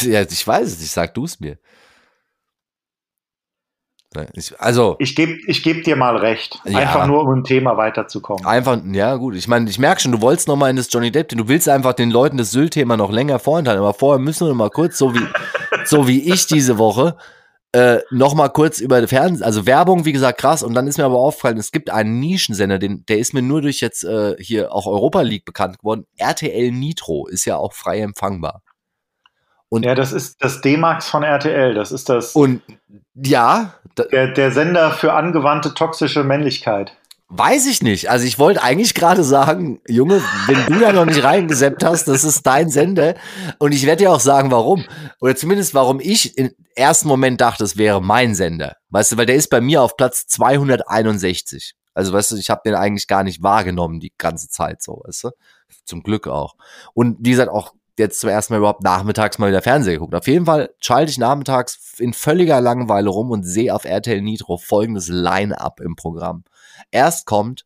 ja, 0.03 0.23
ich 0.23 0.47
weiß 0.47 0.69
es, 0.69 0.83
ich 0.83 0.91
sag 0.91 1.15
du 1.15 1.25
es 1.25 1.41
mir. 1.41 1.59
Ich, 4.35 4.61
also. 4.61 4.97
Ich 4.99 5.17
gebe 5.17 5.39
ich 5.47 5.63
geb 5.63 5.85
dir 5.85 5.97
mal 5.97 6.17
recht. 6.17 6.61
Ja, 6.65 6.81
einfach 6.81 7.07
nur, 7.07 7.23
um 7.23 7.33
im 7.33 7.45
Thema 7.45 7.77
weiterzukommen. 7.77 8.45
Einfach, 8.45 8.79
ja, 8.93 9.17
gut. 9.17 9.35
Ich 9.35 9.49
meine, 9.49 9.69
ich 9.71 9.79
merke 9.79 10.01
schon, 10.01 10.13
du 10.13 10.21
wolltest 10.21 10.49
noch 10.49 10.57
mal 10.57 10.69
in 10.69 10.77
das 10.77 10.89
Johnny 10.93 11.11
Depp, 11.11 11.31
du 11.31 11.49
willst 11.49 11.69
einfach 11.69 11.95
den 11.95 12.11
Leuten 12.11 12.37
das 12.37 12.51
Sylt-Thema 12.51 12.97
noch 12.97 13.11
länger 13.11 13.39
vorenthalten. 13.39 13.83
Aber 13.83 13.95
vorher 13.95 14.19
müssen 14.21 14.47
wir 14.47 14.51
noch 14.51 14.57
mal 14.57 14.71
kurz, 14.71 14.99
so 14.99 15.15
wie, 15.15 15.27
so 15.85 16.07
wie 16.07 16.31
ich 16.31 16.47
diese 16.47 16.79
Woche, 16.79 17.17
äh, 17.73 18.01
noch 18.11 18.35
mal 18.35 18.49
kurz 18.49 18.81
über 18.81 19.07
Fernsehen, 19.09 19.43
also 19.43 19.67
Werbung, 19.67 20.05
wie 20.05 20.13
gesagt, 20.13 20.39
krass. 20.39 20.63
Und 20.63 20.75
dann 20.75 20.87
ist 20.87 20.99
mir 20.99 21.05
aber 21.05 21.17
aufgefallen, 21.17 21.57
es 21.57 21.73
gibt 21.73 21.91
einen 21.91 22.21
Nischensender, 22.21 22.79
den, 22.79 23.05
der 23.07 23.19
ist 23.19 23.33
mir 23.33 23.43
nur 23.43 23.63
durch 23.63 23.81
jetzt 23.81 24.05
äh, 24.05 24.37
hier 24.39 24.73
auch 24.73 24.87
Europa 24.87 25.23
League 25.23 25.45
bekannt 25.45 25.79
geworden. 25.79 26.07
RTL 26.17 26.71
Nitro 26.71 27.27
ist 27.27 27.47
ja 27.47 27.57
auch 27.57 27.73
frei 27.73 28.01
empfangbar. 28.01 28.63
Und 29.71 29.87
ja, 29.87 29.95
das 29.95 30.13
ist 30.13 30.43
das 30.43 30.61
D-Max 30.61 31.09
von 31.09 31.23
RTL. 31.23 31.73
Das 31.73 31.93
ist 31.93 32.11
das. 32.11 32.37
Und 32.37 32.61
ja. 33.15 33.73
Der, 33.97 34.29
der 34.29 34.51
Sender 34.51 34.91
für 34.91 35.15
angewandte 35.15 35.73
toxische 35.73 36.25
Männlichkeit. 36.25 36.95
Weiß 37.35 37.65
ich 37.65 37.83
nicht. 37.83 38.11
Also 38.11 38.27
ich 38.27 38.39
wollte 38.39 38.63
eigentlich 38.63 38.93
gerade 38.93 39.25
sagen, 39.25 39.81
Junge, 39.89 40.23
wenn 40.47 40.67
du 40.67 40.79
da 40.79 40.93
noch 40.93 41.07
nicht 41.07 41.25
reingeseppt 41.25 41.83
hast, 41.83 42.07
das 42.07 42.25
ist 42.25 42.47
dein 42.47 42.69
Sender. 42.69 43.15
Und 43.59 43.73
ich 43.73 43.87
werde 43.87 44.05
dir 44.05 44.13
auch 44.13 44.21
sagen, 44.21 44.51
warum. 44.51 44.85
Oder 45.19 45.35
zumindest, 45.35 45.73
warum 45.73 45.99
ich 45.99 46.37
im 46.37 46.51
ersten 46.77 47.09
Moment 47.09 47.41
dachte, 47.41 47.65
es 47.65 47.79
wäre 47.79 48.03
mein 48.03 48.35
Sender. 48.35 48.77
Weißt 48.91 49.13
du, 49.13 49.17
weil 49.17 49.25
der 49.25 49.37
ist 49.37 49.49
bei 49.49 49.63
mir 49.63 49.81
auf 49.81 49.97
Platz 49.97 50.27
261. 50.27 51.73
Also 51.95 52.13
weißt 52.13 52.33
du, 52.33 52.37
ich 52.37 52.51
habe 52.51 52.61
den 52.67 52.75
eigentlich 52.75 53.07
gar 53.07 53.25
nicht 53.25 53.43
wahrgenommen 53.43 53.99
die 53.99 54.13
ganze 54.19 54.51
Zeit 54.51 54.83
so, 54.83 55.01
weißt 55.07 55.25
du. 55.25 55.31
Zum 55.87 56.03
Glück 56.03 56.29
auch. 56.29 56.57
Und 56.93 57.17
wie 57.21 57.31
gesagt, 57.31 57.51
auch 57.51 57.73
jetzt 58.03 58.21
zum 58.21 58.31
ersten 58.31 58.53
Mal 58.53 58.59
überhaupt 58.59 58.83
nachmittags 58.83 59.39
mal 59.39 59.49
wieder 59.49 59.63
Fernseher 59.63 59.95
geguckt. 59.95 60.15
Auf 60.15 60.27
jeden 60.27 60.47
Fall 60.47 60.75
schalte 60.81 61.11
ich 61.11 61.19
nachmittags 61.19 61.99
in 61.99 62.13
völliger 62.13 62.61
Langeweile 62.61 63.09
rum 63.09 63.31
und 63.31 63.45
sehe 63.45 63.75
auf 63.75 63.85
RTL 63.85 64.21
Nitro 64.21 64.59
folgendes 64.59 65.09
Line-Up 65.09 65.81
im 65.81 65.97
Programm. 65.97 66.45
Erst 66.91 67.27
kommt 67.27 67.65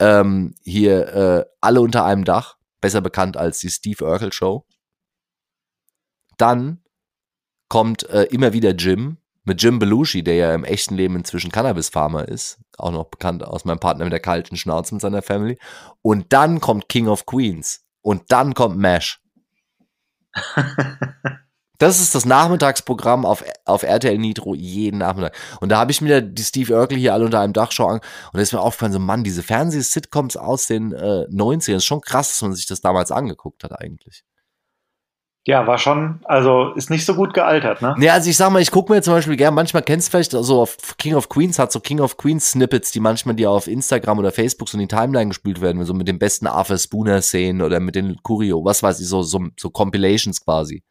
ähm, 0.00 0.54
hier 0.62 1.14
äh, 1.14 1.44
alle 1.60 1.80
unter 1.80 2.04
einem 2.04 2.24
Dach. 2.24 2.56
besser 2.80 3.02
bekannt 3.02 3.36
als 3.36 3.58
die 3.58 3.68
Steve 3.68 4.04
Urkel 4.04 4.32
Show. 4.32 4.64
Dann 6.38 6.82
kommt 7.68 8.08
äh, 8.08 8.24
immer 8.24 8.54
wieder 8.54 8.70
Jim 8.70 9.18
mit 9.44 9.62
Jim 9.62 9.78
Belushi, 9.78 10.22
der 10.22 10.34
ja 10.34 10.54
im 10.54 10.64
echten 10.64 10.94
Leben 10.94 11.16
inzwischen 11.16 11.52
Cannabis-Farmer 11.52 12.28
ist, 12.28 12.58
auch 12.78 12.90
noch 12.90 13.04
bekannt 13.06 13.44
aus 13.44 13.64
meinem 13.64 13.78
Partner 13.78 14.04
mit 14.04 14.12
der 14.12 14.20
kalten 14.20 14.56
Schnauze 14.56 14.94
mit 14.94 15.02
seiner 15.02 15.22
Family. 15.22 15.58
Und 16.02 16.32
dann 16.32 16.60
kommt 16.60 16.88
King 16.88 17.08
of 17.08 17.26
Queens 17.26 17.84
und 18.02 18.24
dann 18.28 18.54
kommt 18.54 18.78
Mash. 18.78 19.20
Das 21.80 21.98
ist 21.98 22.14
das 22.14 22.26
Nachmittagsprogramm 22.26 23.24
auf, 23.24 23.42
auf 23.64 23.84
RTL 23.84 24.18
Nitro 24.18 24.54
jeden 24.54 24.98
Nachmittag. 24.98 25.34
Und 25.62 25.70
da 25.70 25.78
habe 25.78 25.90
ich 25.90 26.02
mir 26.02 26.20
die 26.20 26.42
Steve 26.42 26.74
Urkel 26.74 26.98
hier 26.98 27.14
alle 27.14 27.24
unter 27.24 27.40
einem 27.40 27.54
Dach 27.54 27.72
schon 27.72 27.86
an. 27.86 27.94
Und 27.94 28.34
da 28.34 28.40
ist 28.40 28.52
mir 28.52 28.60
aufgefallen, 28.60 28.92
so 28.92 28.98
Mann, 28.98 29.24
diese 29.24 29.42
Fernseh-Sitcoms 29.42 30.36
aus 30.36 30.66
den 30.66 30.92
äh, 30.92 31.24
90ern, 31.30 31.76
ist 31.76 31.86
schon 31.86 32.02
krass, 32.02 32.32
dass 32.32 32.42
man 32.42 32.52
sich 32.52 32.66
das 32.66 32.82
damals 32.82 33.10
angeguckt 33.10 33.64
hat 33.64 33.72
eigentlich. 33.72 34.24
Ja, 35.46 35.66
war 35.66 35.78
schon, 35.78 36.20
also 36.24 36.74
ist 36.74 36.90
nicht 36.90 37.06
so 37.06 37.14
gut 37.14 37.32
gealtert, 37.32 37.80
ne? 37.80 37.94
Ja, 37.98 38.12
also 38.12 38.28
ich 38.28 38.36
sag 38.36 38.50
mal, 38.50 38.60
ich 38.60 38.70
gucke 38.70 38.92
mir 38.92 39.00
zum 39.00 39.14
Beispiel 39.14 39.36
gerne, 39.36 39.54
manchmal 39.54 39.82
kennst 39.82 40.08
du 40.08 40.10
vielleicht 40.10 40.32
so 40.32 40.38
also 40.38 40.60
auf 40.60 40.76
King 40.98 41.14
of 41.14 41.30
Queens 41.30 41.58
hat 41.58 41.72
so 41.72 41.80
King 41.80 42.00
of 42.00 42.18
Queens 42.18 42.50
Snippets, 42.50 42.90
die 42.92 43.00
manchmal 43.00 43.34
die 43.34 43.46
auf 43.46 43.66
Instagram 43.66 44.18
oder 44.18 44.32
Facebook 44.32 44.68
so 44.68 44.76
in 44.76 44.82
die 44.86 44.94
Timeline 44.94 45.28
gespielt 45.28 45.62
werden, 45.62 45.82
so 45.86 45.94
mit 45.94 46.08
den 46.08 46.18
besten 46.18 46.46
Arthur 46.46 46.76
Spooner 46.76 47.22
Szenen 47.22 47.62
oder 47.62 47.80
mit 47.80 47.94
den 47.94 48.22
Curio, 48.22 48.62
was 48.64 48.82
weiß 48.82 49.00
ich, 49.00 49.08
so, 49.08 49.22
so, 49.22 49.40
so 49.58 49.70
Compilations 49.70 50.44
quasi. 50.44 50.82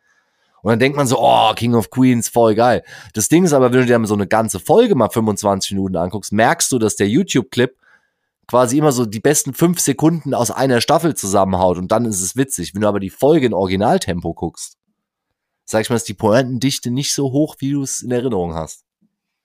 Und 0.63 0.71
dann 0.71 0.79
denkt 0.79 0.97
man 0.97 1.05
so, 1.05 1.17
oh, 1.19 1.53
King 1.55 1.75
of 1.75 1.91
Queens, 1.91 2.27
voll 2.27 2.55
geil. 2.55 2.83
Das 3.13 3.29
Ding 3.29 3.45
ist 3.45 3.53
aber, 3.53 3.71
wenn 3.71 3.81
du 3.81 3.85
dir 3.85 4.07
so 4.07 4.15
eine 4.15 4.27
ganze 4.27 4.59
Folge 4.59 4.95
mal 4.95 5.09
25 5.09 5.71
Minuten 5.71 5.95
anguckst, 5.95 6.33
merkst 6.33 6.71
du, 6.71 6.79
dass 6.79 6.95
der 6.95 7.07
YouTube-Clip 7.07 7.75
quasi 8.49 8.79
immer 8.79 8.91
so 8.91 9.05
die 9.05 9.19
besten 9.19 9.53
fünf 9.53 9.79
Sekunden 9.79 10.33
aus 10.33 10.49
einer 10.49 10.81
Staffel 10.81 11.15
zusammenhaut 11.15 11.77
und 11.77 11.91
dann 11.91 12.05
ist 12.05 12.21
es 12.21 12.35
witzig. 12.35 12.73
Wenn 12.73 12.81
du 12.81 12.87
aber 12.87 12.99
die 12.99 13.11
Folge 13.11 13.45
in 13.45 13.53
Originaltempo 13.53 14.33
guckst, 14.33 14.77
sag 15.65 15.81
ich 15.81 15.89
mal, 15.91 15.97
ist 15.97 16.09
die 16.09 16.15
Pointendichte 16.15 16.89
nicht 16.89 17.13
so 17.13 17.31
hoch, 17.31 17.57
wie 17.59 17.73
du 17.73 17.83
es 17.83 18.01
in 18.01 18.09
Erinnerung 18.09 18.55
hast. 18.55 18.85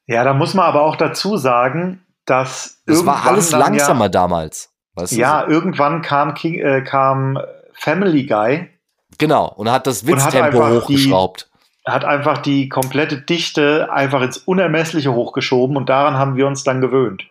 Ja, 0.07 0.25
da 0.25 0.33
muss 0.33 0.55
man 0.55 0.64
aber 0.64 0.85
auch 0.85 0.97
dazu 0.97 1.37
sagen, 1.37 2.03
dass 2.25 2.83
das 2.87 3.05
war 3.05 3.27
alles 3.27 3.51
langsamer 3.51 4.07
ja, 4.07 4.09
damals. 4.09 4.73
Weißt 4.95 5.12
du 5.12 5.17
ja, 5.17 5.45
so? 5.45 5.53
irgendwann 5.53 6.01
kam, 6.01 6.33
King, 6.33 6.59
äh, 6.61 6.83
kam 6.83 7.38
Family 7.75 8.25
Guy. 8.25 8.71
Genau, 9.19 9.49
und 9.49 9.71
hat 9.71 9.87
das 9.87 10.07
Witztempo 10.07 10.67
hochgeschraubt. 10.67 11.51
Die, 11.87 11.90
hat 11.90 12.07
einfach 12.07 12.38
die 12.38 12.71
komplette 12.71 13.21
Dichte 13.21 13.93
einfach 13.93 14.23
ins 14.23 14.38
Unermessliche 14.38 15.12
hochgeschoben 15.12 15.77
und 15.77 15.90
daran 15.90 16.14
haben 16.14 16.37
wir 16.37 16.47
uns 16.47 16.64
dann 16.64 16.81
gewöhnt. 16.81 17.25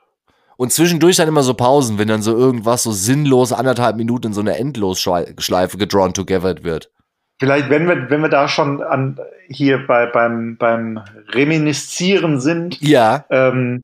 Und 0.57 0.71
zwischendurch 0.71 1.17
dann 1.17 1.27
immer 1.27 1.43
so 1.43 1.53
Pausen, 1.53 1.97
wenn 1.97 2.07
dann 2.07 2.21
so 2.21 2.35
irgendwas 2.37 2.83
so 2.83 2.91
sinnlos 2.91 3.51
anderthalb 3.51 3.97
Minuten 3.97 4.27
in 4.27 4.33
so 4.33 4.41
einer 4.41 4.57
Endlosschleife 4.57 5.77
gedrawn 5.77 6.13
together 6.13 6.63
wird. 6.63 6.91
Vielleicht, 7.39 7.69
wenn 7.69 7.87
wir, 7.87 8.09
wenn 8.09 8.21
wir 8.21 8.29
da 8.29 8.47
schon 8.47 8.81
an, 8.81 9.19
hier 9.49 9.85
bei, 9.87 10.05
beim, 10.05 10.57
beim 10.57 11.01
Reminiszieren 11.29 12.39
sind, 12.39 12.79
ja. 12.81 13.25
Ähm, 13.29 13.81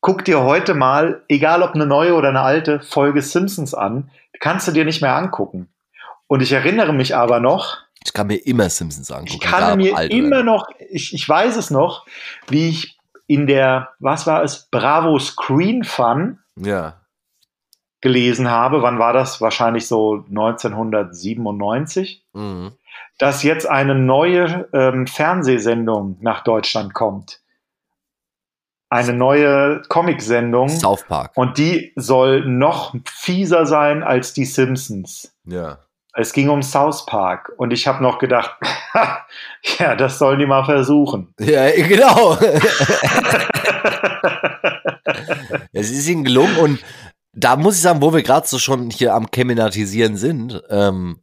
guck 0.00 0.24
dir 0.24 0.42
heute 0.42 0.74
mal, 0.74 1.22
egal 1.28 1.62
ob 1.62 1.74
eine 1.74 1.86
neue 1.86 2.14
oder 2.14 2.30
eine 2.30 2.40
alte 2.40 2.80
Folge 2.80 3.22
Simpsons 3.22 3.74
an, 3.74 4.10
kannst 4.40 4.66
du 4.66 4.72
dir 4.72 4.84
nicht 4.84 5.02
mehr 5.02 5.14
angucken. 5.14 5.68
Und 6.26 6.42
ich 6.42 6.52
erinnere 6.52 6.92
mich 6.92 7.14
aber 7.14 7.40
noch. 7.40 7.78
Ich 8.04 8.12
kann 8.12 8.28
mir 8.28 8.36
immer 8.46 8.70
Simpsons 8.70 9.10
angucken. 9.10 9.34
Ich 9.34 9.40
kann 9.40 9.76
mir 9.76 10.10
immer 10.10 10.42
noch, 10.42 10.68
ich, 10.90 11.12
ich 11.12 11.28
weiß 11.28 11.56
es 11.56 11.70
noch, 11.70 12.06
wie 12.48 12.70
ich 12.70 12.99
in 13.30 13.46
der, 13.46 13.90
was 14.00 14.26
war 14.26 14.42
es, 14.42 14.66
Bravo 14.72 15.16
Screen 15.20 15.84
Fun 15.84 16.40
ja. 16.56 17.00
gelesen 18.00 18.50
habe. 18.50 18.82
Wann 18.82 18.98
war 18.98 19.12
das? 19.12 19.40
Wahrscheinlich 19.40 19.86
so 19.86 20.24
1997. 20.28 22.26
Mhm. 22.32 22.72
Dass 23.18 23.44
jetzt 23.44 23.68
eine 23.68 23.94
neue 23.94 24.68
ähm, 24.72 25.06
Fernsehsendung 25.06 26.16
nach 26.20 26.42
Deutschland 26.42 26.92
kommt. 26.92 27.40
Eine 28.88 29.12
neue 29.12 29.82
Comicsendung. 29.88 30.68
South 30.68 31.06
Park. 31.06 31.30
Und 31.36 31.56
die 31.56 31.92
soll 31.94 32.44
noch 32.44 32.96
fieser 33.04 33.64
sein 33.64 34.02
als 34.02 34.32
die 34.32 34.44
Simpsons. 34.44 35.32
Ja. 35.44 35.78
Es 36.14 36.32
ging 36.32 36.48
um 36.48 36.62
South 36.62 37.06
Park 37.06 37.52
und 37.56 37.72
ich 37.72 37.86
habe 37.86 38.02
noch 38.02 38.18
gedacht, 38.18 38.56
ja, 39.78 39.94
das 39.94 40.18
sollen 40.18 40.40
die 40.40 40.46
mal 40.46 40.64
versuchen. 40.64 41.32
Ja, 41.38 41.70
genau. 41.70 42.36
es 45.72 45.90
ist 45.90 46.08
ihnen 46.08 46.24
gelungen 46.24 46.56
und 46.56 46.78
da 47.32 47.56
muss 47.56 47.76
ich 47.76 47.82
sagen, 47.82 48.02
wo 48.02 48.12
wir 48.12 48.22
gerade 48.22 48.46
so 48.46 48.58
schon 48.58 48.90
hier 48.90 49.14
am 49.14 49.30
Keminatisieren 49.30 50.16
sind, 50.16 50.60
ähm, 50.68 51.20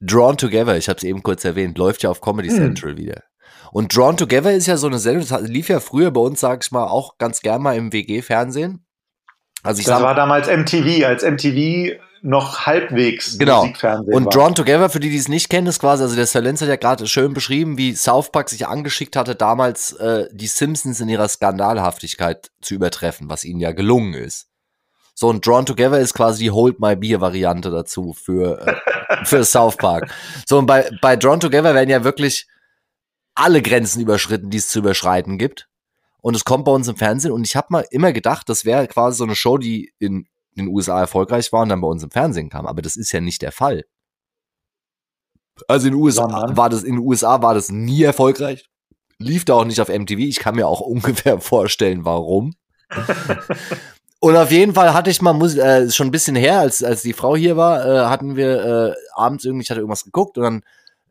Drawn 0.00 0.36
Together, 0.36 0.76
ich 0.76 0.88
habe 0.88 0.96
es 0.96 1.04
eben 1.04 1.22
kurz 1.22 1.44
erwähnt, 1.44 1.78
läuft 1.78 2.02
ja 2.02 2.10
auf 2.10 2.20
Comedy 2.20 2.48
hm. 2.48 2.56
Central 2.56 2.94
mm. 2.94 2.96
wieder. 2.96 3.22
Und 3.70 3.96
Drawn 3.96 4.16
Together 4.16 4.52
ist 4.52 4.66
ja 4.66 4.76
so 4.76 4.88
eine 4.88 4.98
Sendung, 4.98 5.26
das 5.26 5.42
lief 5.42 5.68
ja 5.68 5.78
früher 5.78 6.10
bei 6.10 6.20
uns, 6.20 6.40
sag 6.40 6.64
ich 6.64 6.72
mal, 6.72 6.86
auch 6.86 7.18
ganz 7.18 7.40
gern 7.40 7.62
mal 7.62 7.76
im 7.76 7.92
WG-Fernsehen. 7.92 8.84
Also 9.62 9.78
ich 9.78 9.86
das 9.86 9.98
sag, 9.98 10.04
war 10.04 10.16
damals 10.16 10.48
MTV, 10.48 11.06
als 11.06 11.22
MTV 11.22 12.00
noch 12.22 12.66
halbwegs 12.66 13.36
genau. 13.36 13.62
Musikfernsehen 13.62 14.16
Und 14.16 14.26
war. 14.26 14.32
Drawn 14.32 14.54
Together, 14.54 14.88
für 14.88 15.00
die, 15.00 15.10
die 15.10 15.16
es 15.16 15.28
nicht 15.28 15.50
kennen, 15.50 15.66
ist 15.66 15.80
quasi, 15.80 16.04
also 16.04 16.14
der 16.14 16.26
Silenz 16.26 16.60
hat 16.60 16.68
ja 16.68 16.76
gerade 16.76 17.06
schön 17.06 17.34
beschrieben, 17.34 17.76
wie 17.76 17.94
South 17.94 18.30
Park 18.30 18.48
sich 18.48 18.66
angeschickt 18.66 19.16
hatte, 19.16 19.34
damals 19.34 19.92
äh, 19.94 20.28
die 20.32 20.46
Simpsons 20.46 21.00
in 21.00 21.08
ihrer 21.08 21.28
Skandalhaftigkeit 21.28 22.50
zu 22.60 22.74
übertreffen, 22.74 23.28
was 23.28 23.44
ihnen 23.44 23.60
ja 23.60 23.72
gelungen 23.72 24.14
ist. 24.14 24.46
So, 25.14 25.28
und 25.28 25.46
Drawn 25.46 25.66
Together 25.66 25.98
ist 25.98 26.14
quasi 26.14 26.44
die 26.44 26.50
Hold 26.50 26.80
My 26.80 26.96
Beer 26.96 27.20
Variante 27.20 27.70
dazu 27.70 28.14
für, 28.14 28.66
äh, 28.66 29.24
für 29.24 29.44
South 29.44 29.76
Park. 29.76 30.10
So, 30.46 30.58
und 30.58 30.66
bei, 30.66 30.88
bei 31.02 31.16
Drawn 31.16 31.40
Together 31.40 31.74
werden 31.74 31.90
ja 31.90 32.04
wirklich 32.04 32.46
alle 33.34 33.62
Grenzen 33.62 34.00
überschritten, 34.00 34.50
die 34.50 34.58
es 34.58 34.68
zu 34.68 34.78
überschreiten 34.78 35.38
gibt. 35.38 35.68
Und 36.20 36.36
es 36.36 36.44
kommt 36.44 36.66
bei 36.66 36.72
uns 36.72 36.86
im 36.86 36.96
Fernsehen 36.96 37.32
und 37.32 37.44
ich 37.44 37.56
habe 37.56 37.66
mal 37.70 37.84
immer 37.90 38.12
gedacht, 38.12 38.48
das 38.48 38.64
wäre 38.64 38.86
quasi 38.86 39.18
so 39.18 39.24
eine 39.24 39.34
Show, 39.34 39.58
die 39.58 39.92
in 39.98 40.28
in 40.54 40.66
den 40.66 40.74
USA 40.74 41.00
erfolgreich 41.00 41.52
war 41.52 41.62
und 41.62 41.68
dann 41.68 41.80
bei 41.80 41.88
uns 41.88 42.02
im 42.02 42.10
Fernsehen 42.10 42.50
kam. 42.50 42.66
Aber 42.66 42.82
das 42.82 42.96
ist 42.96 43.12
ja 43.12 43.20
nicht 43.20 43.42
der 43.42 43.52
Fall. 43.52 43.84
Also 45.68 45.86
in 45.88 45.94
den 45.94 46.00
USA 46.00 46.22
Sondern? 46.22 46.56
war 46.56 46.70
das, 46.70 46.82
in 46.82 46.96
den 46.96 47.04
USA 47.04 47.42
war 47.42 47.54
das 47.54 47.70
nie 47.70 48.02
erfolgreich. 48.02 48.68
Lief 49.18 49.44
da 49.44 49.54
auch 49.54 49.64
nicht 49.64 49.80
auf 49.80 49.88
MTV. 49.88 50.18
Ich 50.18 50.38
kann 50.38 50.56
mir 50.56 50.66
auch 50.66 50.80
ungefähr 50.82 51.40
vorstellen, 51.40 52.04
warum. 52.04 52.54
Und 54.20 54.36
auf 54.36 54.52
jeden 54.52 54.72
Fall 54.72 54.94
hatte 54.94 55.10
ich 55.10 55.20
mal, 55.20 55.32
muss, 55.32 55.56
äh, 55.56 55.90
schon 55.90 56.06
ein 56.06 56.12
bisschen 56.12 56.36
her, 56.36 56.60
als, 56.60 56.84
als 56.84 57.02
die 57.02 57.12
Frau 57.12 57.34
hier 57.34 57.56
war, 57.56 57.84
äh, 57.84 58.06
hatten 58.06 58.36
wir 58.36 58.64
äh, 58.64 58.94
abends 59.14 59.44
irgendwie, 59.44 59.64
ich 59.64 59.70
hatte 59.70 59.80
irgendwas 59.80 60.04
geguckt 60.04 60.38
und 60.38 60.44
dann 60.44 60.62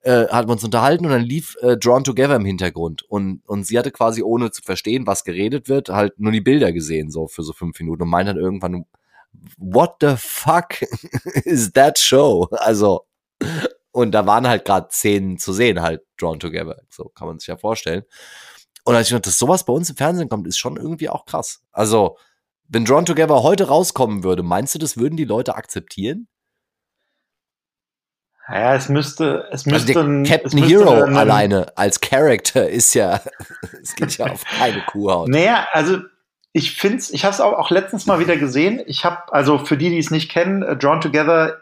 äh, 0.04 0.28
hatten 0.30 0.48
wir 0.48 0.54
uns 0.54 0.64
unterhalten 0.64 1.06
und 1.06 1.12
dann 1.12 1.22
lief 1.22 1.58
äh, 1.62 1.76
Drawn 1.76 2.06
Together 2.06 2.38
im 2.38 2.46
Hintergrund. 2.46 3.04
Und, 3.04 3.42
und 3.46 3.68
sie 3.68 3.78
hatte 3.78 3.92
quasi, 3.92 4.24
ohne 4.24 4.52
zu 4.52 4.62
verstehen, 4.62 5.08
was 5.08 5.26
geredet 5.26 5.68
wird, 5.68 5.90
halt 5.90 6.20
nur 6.20 6.32
die 6.32 6.40
Bilder 6.40 6.72
gesehen, 6.72 7.12
so 7.12 7.28
für 7.28 7.44
so 7.44 7.52
fünf 7.52 7.78
Minuten 7.82 8.04
und 8.04 8.10
meint 8.10 8.30
dann 8.30 8.38
irgendwann, 8.38 8.86
what 9.58 9.96
the 10.02 10.16
fuck 10.18 10.82
is 11.46 11.72
that 11.74 11.98
show? 11.98 12.48
Also, 12.52 13.06
und 13.92 14.12
da 14.12 14.26
waren 14.26 14.48
halt 14.48 14.66
gerade 14.66 14.88
Szenen 14.92 15.38
zu 15.38 15.54
sehen, 15.54 15.82
halt 15.82 16.02
drawn 16.18 16.40
together. 16.40 16.82
So 16.90 17.10
kann 17.10 17.28
man 17.28 17.40
sich 17.40 17.48
ja 17.48 17.58
vorstellen. 17.58 18.04
Und 18.84 18.96
als 18.96 19.08
ich 19.08 19.14
dachte, 19.14 19.30
dass 19.30 19.38
sowas 19.38 19.66
bei 19.66 19.74
uns 19.74 19.90
im 19.90 19.98
Fernsehen 19.98 20.30
kommt, 20.30 20.48
ist 20.48 20.58
schon 20.58 20.78
irgendwie 20.78 21.10
auch 21.10 21.26
krass. 21.26 21.62
Also, 21.72 22.18
wenn 22.68 22.86
Drawn 22.86 23.06
Together 23.06 23.44
heute 23.44 23.68
rauskommen 23.68 24.24
würde, 24.24 24.44
meinst 24.44 24.74
du, 24.74 24.80
das 24.80 24.98
würden 24.98 25.18
die 25.18 25.26
Leute 25.26 25.56
akzeptieren? 25.56 26.28
Ja, 28.48 28.76
es 28.76 28.90
müsste, 28.90 29.48
es 29.52 29.66
müsste. 29.66 29.98
Also 29.98 30.10
der 30.10 30.24
Captain 30.24 30.64
Hero 30.64 31.04
alleine 31.04 31.78
als 31.78 32.02
Character 32.02 32.68
ist 32.70 32.94
ja, 32.94 33.22
es 33.82 33.96
geht 33.96 34.18
ja 34.18 34.28
auf 34.28 34.44
keine 34.44 34.82
Kuhhaut. 34.86 35.30
Naja, 35.30 35.68
also 35.72 36.00
ich 36.54 36.76
finde 36.76 37.02
ich 37.12 37.24
habe 37.24 37.34
es 37.34 37.40
auch, 37.40 37.54
auch 37.54 37.70
letztens 37.70 38.08
mal 38.08 38.20
wieder 38.20 38.36
gesehen. 38.36 38.82
Ich 38.86 39.06
habe, 39.06 39.32
also 39.32 39.58
für 39.58 39.78
die, 39.78 39.90
die 39.90 39.98
es 39.98 40.12
nicht 40.12 40.30
kennen, 40.30 40.64
uh, 40.64 40.76
Drawn 40.76 41.00
Together 41.00 41.62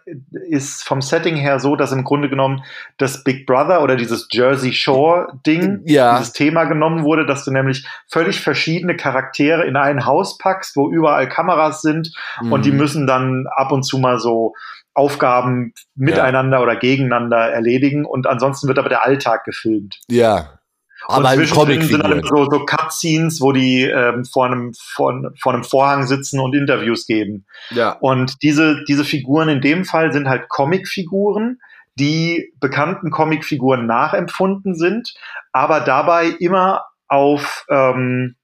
ist 0.50 0.84
vom 0.84 1.02
Setting 1.02 1.36
her 1.36 1.60
so, 1.60 1.76
dass 1.76 1.92
im 1.92 2.04
Grunde 2.04 2.28
genommen 2.28 2.64
das 2.98 3.24
Big 3.24 3.46
Brother 3.46 3.84
oder 3.84 3.96
dieses 3.96 4.28
Jersey 4.32 4.74
Shore 4.74 5.28
Ding, 5.46 5.82
ja. 5.86 6.18
dieses 6.18 6.34
Thema 6.34 6.64
genommen 6.64 7.04
wurde, 7.04 7.28
dass 7.28 7.46
du 7.46 7.52
nämlich 7.52 7.86
völlig 8.08 8.42
verschiedene 8.42 8.96
Charaktere 8.96 9.66
in 9.66 9.76
ein 9.76 10.08
Haus 10.08 10.40
packst, 10.40 10.76
wo 10.76 10.90
überall 10.90 11.30
Kameras 11.30 11.84
sind 11.84 12.12
mhm. 12.42 12.52
und 12.52 12.66
die 12.66 12.72
müssen 12.72 13.06
dann 13.06 13.46
ab 13.56 13.72
und 13.72 13.84
zu 13.84 14.00
mal 14.00 14.18
so 14.18 14.54
Aufgaben 14.96 15.74
miteinander 15.96 16.58
ja. 16.58 16.64
oder 16.64 16.76
gegeneinander 16.76 17.52
erledigen 17.52 18.06
und 18.06 18.26
ansonsten 18.26 18.68
wird 18.68 18.80
aber 18.80 18.90
der 18.90 19.06
Alltag 19.06 19.44
gefilmt. 19.44 20.00
Ja. 20.10 20.59
Aber 21.08 21.20
und 21.20 21.28
halt 21.28 21.40
zwischendrin 21.40 21.82
sind 21.82 22.04
dann 22.04 22.24
so, 22.24 22.50
so 22.50 22.66
Cutscenes, 22.66 23.42
wo 23.42 23.52
die 23.52 23.84
ähm, 23.84 24.26
vor, 24.26 24.46
einem, 24.46 24.74
vor, 24.74 25.32
vor 25.40 25.54
einem 25.54 25.64
Vorhang 25.64 26.06
sitzen 26.06 26.40
und 26.40 26.56
Interviews 26.56 27.06
geben. 27.06 27.46
Ja. 27.72 27.92
Und 28.00 28.42
diese, 28.44 28.84
diese 28.88 29.06
Figuren 29.06 29.50
in 29.50 29.62
dem 29.62 29.86
Fall 29.86 30.12
sind 30.12 30.28
halt 30.28 30.50
Comicfiguren, 30.50 31.60
die 31.96 32.54
bekannten 32.60 33.12
Comicfiguren 33.12 33.86
nachempfunden 33.86 34.76
sind, 34.76 35.14
aber 35.52 35.82
dabei 35.82 36.28
immer 36.40 36.84
auf 37.08 37.66
ähm, 37.70 38.36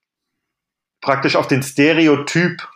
praktisch 1.02 1.36
auf 1.36 1.48
den 1.48 1.64
Stereotyp 1.64 2.68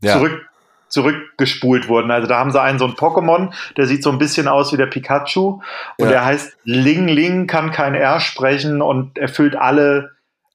ja. 0.00 0.14
zurück 0.14 0.49
zurückgespult 0.90 1.88
wurden. 1.88 2.10
Also 2.10 2.28
da 2.28 2.38
haben 2.38 2.50
sie 2.50 2.60
einen 2.60 2.78
so 2.78 2.84
einen 2.84 2.94
Pokémon, 2.94 3.52
der 3.76 3.86
sieht 3.86 4.02
so 4.02 4.10
ein 4.10 4.18
bisschen 4.18 4.48
aus 4.48 4.72
wie 4.72 4.76
der 4.76 4.86
Pikachu 4.86 5.60
und 5.96 6.04
ja. 6.04 6.08
der 6.08 6.24
heißt 6.24 6.56
Ling 6.64 7.08
Ling, 7.08 7.46
kann 7.46 7.70
kein 7.70 7.94
R 7.94 8.20
sprechen 8.20 8.82
und 8.82 9.16
erfüllt 9.16 9.56
alle 9.56 10.10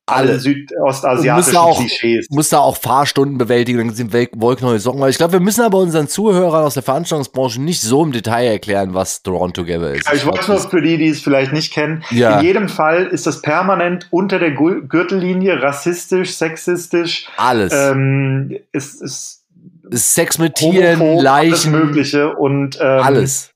alle 0.07 0.39
südostasiatischen 0.39 1.57
auch, 1.57 1.79
Klischees. 1.79 2.27
Muss 2.29 2.49
da 2.49 2.59
auch 2.59 2.77
Fahrstunden 2.77 3.37
bewältigen, 3.37 3.79
dann 3.79 3.89
sind 3.89 4.13
neue 4.13 4.79
Socken. 4.79 5.07
ich 5.07 5.17
glaube, 5.17 5.33
wir 5.33 5.39
müssen 5.39 5.61
aber 5.61 5.79
unseren 5.79 6.07
Zuhörern 6.07 6.63
aus 6.63 6.75
der 6.75 6.83
Veranstaltungsbranche 6.83 7.59
nicht 7.59 7.81
so 7.81 8.03
im 8.03 8.11
Detail 8.11 8.45
erklären, 8.45 8.93
was 8.93 9.23
Drawn 9.23 9.53
Together 9.53 9.93
ist. 9.93 10.07
Ich, 10.13 10.25
wollte 10.25 10.51
nur 10.51 10.59
für 10.59 10.81
die, 10.81 10.97
die 10.97 11.07
es 11.07 11.21
vielleicht 11.21 11.53
nicht 11.53 11.73
kennen. 11.73 12.03
Ja. 12.11 12.39
In 12.39 12.45
jedem 12.45 12.69
Fall 12.69 13.05
ist 13.07 13.25
das 13.25 13.41
permanent 13.41 14.07
unter 14.11 14.37
der 14.37 14.51
Gürtellinie 14.51 15.61
rassistisch, 15.61 16.35
sexistisch. 16.35 17.27
Alles. 17.37 17.73
Ähm, 17.73 18.59
ist, 18.71 19.01
ist 19.01 19.44
Sex 19.91 20.37
mit 20.37 20.55
Tieren, 20.55 21.17
Leichen. 21.17 21.53
Alles 21.53 21.65
Mögliche 21.67 22.35
und 22.35 22.77
ähm, 22.81 23.01
alles 23.03 23.55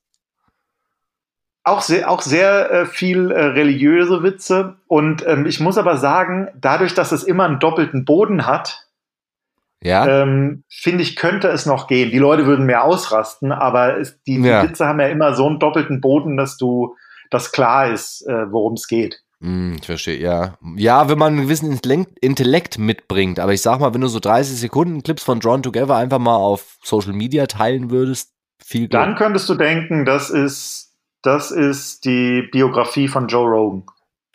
auch 1.62 1.82
sehr, 1.82 2.10
auch 2.10 2.22
sehr 2.22 2.70
äh, 2.70 2.86
viel 2.86 3.30
äh, 3.30 3.44
religiöse 3.46 4.22
Witze. 4.22 4.76
Und 4.86 5.26
ähm, 5.26 5.46
ich 5.46 5.60
muss 5.60 5.78
aber 5.78 5.96
sagen, 5.98 6.48
dadurch, 6.58 6.94
dass 6.94 7.12
es 7.12 7.22
immer 7.22 7.44
einen 7.44 7.60
doppelten 7.60 8.04
Boden 8.04 8.46
hat, 8.46 8.86
ja. 9.82 10.22
ähm, 10.22 10.64
finde 10.68 11.02
ich, 11.02 11.16
könnte 11.16 11.48
es 11.48 11.66
noch 11.66 11.86
gehen. 11.86 12.10
Die 12.10 12.18
Leute 12.18 12.46
würden 12.46 12.66
mehr 12.66 12.84
ausrasten, 12.84 13.52
aber 13.52 13.98
es, 13.98 14.18
die, 14.26 14.40
ja. 14.40 14.62
die, 14.62 14.68
Witze 14.68 14.86
haben 14.86 15.00
ja 15.00 15.08
immer 15.08 15.34
so 15.34 15.46
einen 15.46 15.58
doppelten 15.58 16.00
Boden, 16.00 16.36
dass 16.36 16.56
du, 16.56 16.96
dass 17.30 17.52
klar 17.52 17.90
ist, 17.90 18.26
äh, 18.26 18.50
worum 18.50 18.74
es 18.74 18.86
geht. 18.86 19.22
Hm, 19.42 19.76
ich 19.80 19.86
verstehe, 19.86 20.18
ja. 20.18 20.58
Ja, 20.76 21.08
wenn 21.08 21.18
man 21.18 21.34
einen 21.34 21.42
gewissen 21.42 21.80
Intellekt 22.20 22.78
mitbringt, 22.78 23.40
aber 23.40 23.54
ich 23.54 23.62
sag 23.62 23.80
mal, 23.80 23.94
wenn 23.94 24.02
du 24.02 24.08
so 24.08 24.20
30 24.20 24.58
Sekunden 24.58 25.02
Clips 25.02 25.22
von 25.22 25.40
Drawn 25.40 25.62
Together 25.62 25.96
einfach 25.96 26.18
mal 26.18 26.36
auf 26.36 26.76
Social 26.82 27.14
Media 27.14 27.46
teilen 27.46 27.90
würdest, 27.90 28.32
viel 28.62 28.88
Glück. 28.88 28.92
Dann 28.92 29.16
könntest 29.16 29.48
du 29.48 29.54
denken, 29.54 30.04
das 30.04 30.28
ist 30.28 30.90
das 31.22 31.50
ist 31.50 32.04
die 32.04 32.48
Biografie 32.50 33.08
von 33.08 33.28
Joe 33.28 33.48
Rogan. 33.48 33.84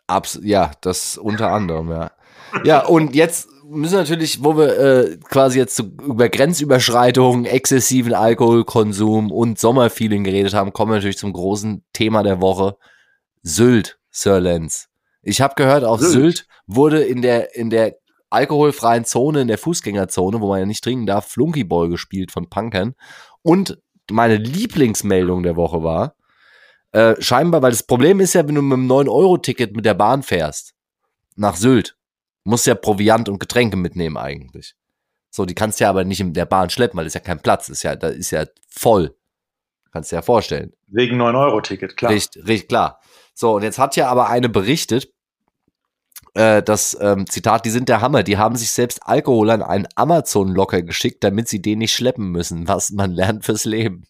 Abs 0.06 0.38
ja, 0.42 0.70
das 0.82 1.18
unter 1.18 1.50
anderem, 1.50 1.90
ja. 1.90 2.10
Ja, 2.64 2.84
und 2.84 3.14
jetzt 3.14 3.48
müssen 3.68 3.94
wir 3.94 4.00
natürlich, 4.00 4.42
wo 4.44 4.56
wir 4.56 4.78
äh, 4.78 5.16
quasi 5.16 5.58
jetzt 5.58 5.80
über 5.80 6.28
Grenzüberschreitungen, 6.28 7.44
exzessiven 7.44 8.14
Alkoholkonsum 8.14 9.32
und 9.32 9.58
Sommerfeeling 9.58 10.22
geredet 10.22 10.54
haben, 10.54 10.72
kommen 10.72 10.92
wir 10.92 10.96
natürlich 10.96 11.18
zum 11.18 11.32
großen 11.32 11.84
Thema 11.92 12.22
der 12.22 12.40
Woche. 12.40 12.76
Sylt, 13.42 13.98
Sir 14.10 14.40
Lenz. 14.40 14.88
Ich 15.26 15.40
habe 15.40 15.54
gehört, 15.56 15.82
auf 15.82 16.00
Sylt. 16.00 16.12
Sylt 16.12 16.46
wurde 16.68 17.02
in 17.02 17.20
der, 17.20 17.56
in 17.56 17.68
der 17.68 17.96
alkoholfreien 18.30 19.04
Zone, 19.04 19.40
in 19.40 19.48
der 19.48 19.58
Fußgängerzone, 19.58 20.40
wo 20.40 20.48
man 20.48 20.60
ja 20.60 20.66
nicht 20.66 20.84
trinken 20.84 21.06
darf, 21.06 21.26
Flunkyball 21.26 21.88
gespielt 21.88 22.30
von 22.30 22.48
Punkern. 22.48 22.94
Und 23.42 23.78
meine 24.08 24.36
Lieblingsmeldung 24.36 25.42
der 25.42 25.56
Woche 25.56 25.82
war, 25.82 26.14
äh, 26.92 27.20
scheinbar, 27.20 27.60
weil 27.62 27.72
das 27.72 27.82
Problem 27.82 28.20
ist 28.20 28.34
ja, 28.34 28.46
wenn 28.46 28.54
du 28.54 28.62
mit 28.62 28.78
einem 28.78 28.90
9-Euro-Ticket 28.90 29.74
mit 29.74 29.84
der 29.84 29.94
Bahn 29.94 30.22
fährst, 30.22 30.74
nach 31.34 31.56
Sylt, 31.56 31.96
musst 32.44 32.66
du 32.66 32.70
ja 32.70 32.74
Proviant 32.76 33.28
und 33.28 33.40
Getränke 33.40 33.76
mitnehmen 33.76 34.16
eigentlich. 34.16 34.74
So, 35.30 35.44
die 35.44 35.54
kannst 35.54 35.80
du 35.80 35.84
ja 35.84 35.90
aber 35.90 36.04
nicht 36.04 36.20
in 36.20 36.34
der 36.34 36.46
Bahn 36.46 36.70
schleppen, 36.70 36.96
weil 36.96 37.04
das 37.04 37.10
ist 37.10 37.20
ja 37.20 37.26
kein 37.26 37.40
Platz, 37.40 37.68
ist 37.68 37.82
ja, 37.82 37.96
da 37.96 38.08
ist 38.08 38.30
ja 38.30 38.46
voll. 38.68 39.16
Kannst 39.90 40.12
du 40.12 40.14
dir 40.14 40.18
ja 40.18 40.22
vorstellen. 40.22 40.72
Wegen 40.86 41.20
9-Euro-Ticket, 41.20 41.96
klar. 41.96 42.12
Richtig, 42.12 42.46
richtig, 42.46 42.68
klar. 42.68 43.00
So, 43.34 43.56
und 43.56 43.64
jetzt 43.64 43.78
hat 43.78 43.96
ja 43.96 44.08
aber 44.08 44.28
eine 44.28 44.48
berichtet, 44.48 45.12
äh, 46.36 46.62
das 46.62 46.96
ähm, 47.00 47.26
Zitat, 47.26 47.64
die 47.64 47.70
sind 47.70 47.88
der 47.88 48.02
Hammer, 48.02 48.22
die 48.22 48.36
haben 48.36 48.56
sich 48.56 48.70
selbst 48.70 49.00
Alkohol 49.02 49.50
an 49.50 49.62
einen 49.62 49.88
Amazon-Locker 49.94 50.82
geschickt, 50.82 51.24
damit 51.24 51.48
sie 51.48 51.62
den 51.62 51.78
nicht 51.78 51.94
schleppen 51.94 52.30
müssen, 52.30 52.68
was 52.68 52.90
man 52.90 53.12
lernt 53.12 53.44
fürs 53.44 53.64
Leben. 53.64 54.06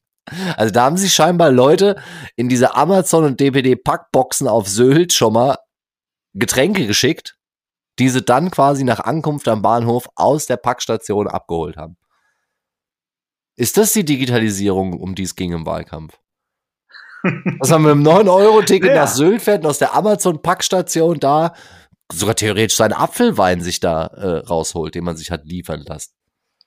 Also 0.56 0.72
da 0.72 0.84
haben 0.84 0.96
sich 0.96 1.14
scheinbar 1.14 1.52
Leute 1.52 2.02
in 2.34 2.48
diese 2.48 2.74
Amazon 2.74 3.22
und 3.22 3.38
DPD 3.38 3.76
Packboxen 3.76 4.48
auf 4.48 4.68
Sylt 4.68 5.12
schon 5.12 5.34
mal 5.34 5.56
Getränke 6.34 6.88
geschickt, 6.88 7.38
die 8.00 8.08
sie 8.08 8.22
dann 8.22 8.50
quasi 8.50 8.82
nach 8.82 8.98
Ankunft 8.98 9.46
am 9.46 9.62
Bahnhof 9.62 10.08
aus 10.16 10.46
der 10.46 10.56
Packstation 10.56 11.28
abgeholt 11.28 11.76
haben. 11.76 11.96
Ist 13.54 13.76
das 13.76 13.92
die 13.92 14.04
Digitalisierung, 14.04 14.94
um 14.94 15.14
die 15.14 15.22
es 15.22 15.36
ging 15.36 15.52
im 15.52 15.64
Wahlkampf? 15.64 16.18
Was 17.60 17.70
haben 17.70 17.84
wir 17.84 17.92
im 17.92 18.02
9-Euro-Ticket 18.02 18.90
ja. 18.90 19.04
nach 19.04 19.08
Sylt 19.08 19.42
fährt 19.42 19.62
und 19.62 19.70
aus 19.70 19.78
der 19.78 19.94
Amazon-Packstation 19.94 21.20
da 21.20 21.54
sogar 22.12 22.36
theoretisch 22.36 22.76
seinen 22.76 22.92
Apfelwein 22.92 23.60
sich 23.60 23.80
da 23.80 24.06
äh, 24.06 24.38
rausholt, 24.46 24.94
den 24.94 25.04
man 25.04 25.16
sich 25.16 25.30
hat 25.30 25.44
liefern 25.44 25.82
lassen. 25.86 26.12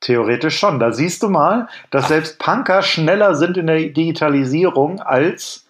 Theoretisch 0.02 0.58
schon. 0.58 0.80
Da 0.80 0.92
siehst 0.92 1.24
du 1.24 1.30
mal, 1.30 1.68
dass 1.92 2.08
selbst 2.08 2.40
Punker 2.40 2.82
schneller 2.82 3.36
sind 3.36 3.58
in 3.58 3.68
der 3.68 3.78
Digitalisierung 3.78 5.02
als 5.02 5.66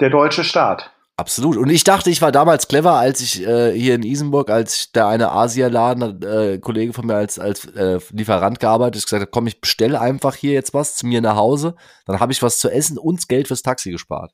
der 0.00 0.10
deutsche 0.10 0.44
Staat. 0.44 0.90
Absolut. 1.16 1.56
Und 1.58 1.68
ich 1.68 1.84
dachte, 1.84 2.08
ich 2.08 2.22
war 2.22 2.32
damals 2.32 2.66
clever, 2.66 2.92
als 2.94 3.20
ich 3.20 3.46
äh, 3.46 3.72
hier 3.72 3.94
in 3.96 4.02
Isenburg, 4.02 4.48
als 4.48 4.90
der 4.92 5.06
eine 5.06 5.32
Asialaden, 5.32 6.22
äh, 6.22 6.58
Kollege 6.58 6.94
von 6.94 7.06
mir 7.06 7.16
als, 7.16 7.38
als 7.38 7.66
äh, 7.66 7.98
Lieferant 8.10 8.58
gearbeitet, 8.58 9.04
gesagt 9.04 9.22
hat, 9.22 9.30
komm, 9.30 9.46
ich 9.46 9.60
bestelle 9.60 10.00
einfach 10.00 10.34
hier 10.34 10.52
jetzt 10.52 10.72
was 10.72 10.96
zu 10.96 11.06
mir 11.06 11.20
nach 11.20 11.36
Hause. 11.36 11.74
Dann 12.06 12.20
habe 12.20 12.32
ich 12.32 12.42
was 12.42 12.58
zu 12.58 12.70
essen 12.70 12.96
und 12.96 13.28
Geld 13.28 13.48
fürs 13.48 13.60
Taxi 13.60 13.90
gespart. 13.90 14.32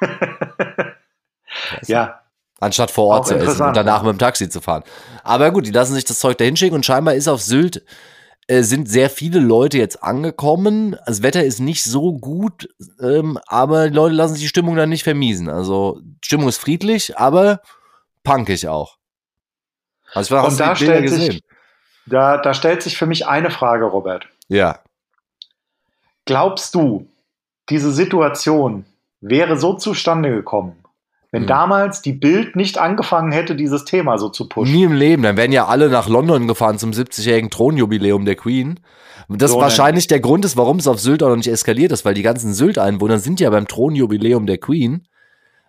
ja, 1.86 2.23
anstatt 2.60 2.90
vor 2.90 3.06
Ort 3.06 3.26
zu 3.26 3.36
essen 3.36 3.66
und 3.66 3.76
danach 3.76 4.02
mit 4.02 4.12
dem 4.12 4.18
Taxi 4.18 4.48
zu 4.48 4.60
fahren. 4.60 4.84
Aber 5.22 5.50
gut, 5.50 5.66
die 5.66 5.72
lassen 5.72 5.94
sich 5.94 6.04
das 6.04 6.18
Zeug 6.18 6.38
dahin 6.38 6.56
schicken 6.56 6.74
und 6.74 6.86
scheinbar 6.86 7.14
ist 7.14 7.28
auf 7.28 7.42
Sylt 7.42 7.84
äh, 8.46 8.62
sind 8.62 8.90
sehr 8.90 9.08
viele 9.08 9.40
Leute 9.40 9.78
jetzt 9.78 10.02
angekommen. 10.02 10.98
Das 11.06 11.22
Wetter 11.22 11.42
ist 11.42 11.60
nicht 11.60 11.82
so 11.82 12.12
gut, 12.12 12.68
ähm, 13.00 13.38
aber 13.46 13.88
die 13.88 13.96
Leute 13.96 14.14
lassen 14.14 14.34
sich 14.34 14.42
die 14.42 14.48
Stimmung 14.48 14.76
dann 14.76 14.90
nicht 14.90 15.02
vermiesen. 15.02 15.48
Also 15.48 16.00
Stimmung 16.22 16.48
ist 16.48 16.58
friedlich, 16.58 17.16
aber 17.16 17.60
punkig 18.22 18.68
auch. 18.68 18.98
Also 20.12 20.36
und 20.38 20.60
da 20.60 20.76
stellt, 20.76 21.08
sich, 21.08 21.42
da, 22.04 22.36
da 22.36 22.52
stellt 22.52 22.82
sich 22.82 22.98
für 22.98 23.06
mich 23.06 23.26
eine 23.26 23.50
Frage, 23.50 23.86
Robert. 23.86 24.26
Ja. 24.48 24.80
Glaubst 26.26 26.74
du, 26.74 27.08
diese 27.70 27.92
Situation 27.92 28.84
wäre 29.22 29.56
so 29.56 29.72
zustande 29.72 30.30
gekommen, 30.30 30.83
wenn 31.34 31.42
mhm. 31.42 31.48
damals 31.48 32.00
die 32.00 32.12
Bild 32.12 32.54
nicht 32.54 32.78
angefangen 32.78 33.32
hätte, 33.32 33.56
dieses 33.56 33.84
Thema 33.84 34.18
so 34.18 34.28
zu 34.28 34.48
pushen. 34.48 34.72
Nie 34.72 34.84
im 34.84 34.92
Leben. 34.92 35.24
Dann 35.24 35.36
wären 35.36 35.50
ja 35.50 35.66
alle 35.66 35.90
nach 35.90 36.08
London 36.08 36.46
gefahren 36.46 36.78
zum 36.78 36.92
70-jährigen 36.92 37.50
Thronjubiläum 37.50 38.24
der 38.24 38.36
Queen. 38.36 38.78
Das 39.28 39.50
so 39.50 39.60
wahrscheinlich 39.60 40.06
der 40.06 40.20
Grund 40.20 40.44
ist, 40.44 40.56
warum 40.56 40.76
es 40.76 40.86
auf 40.86 41.00
Sylt 41.00 41.24
auch 41.24 41.30
noch 41.30 41.36
nicht 41.36 41.48
eskaliert 41.48 41.90
ist, 41.90 42.04
weil 42.04 42.14
die 42.14 42.22
ganzen 42.22 42.54
Sylt-Einwohner 42.54 43.18
sind 43.18 43.40
ja 43.40 43.50
beim 43.50 43.66
Thronjubiläum 43.66 44.46
der 44.46 44.58
Queen. 44.58 45.08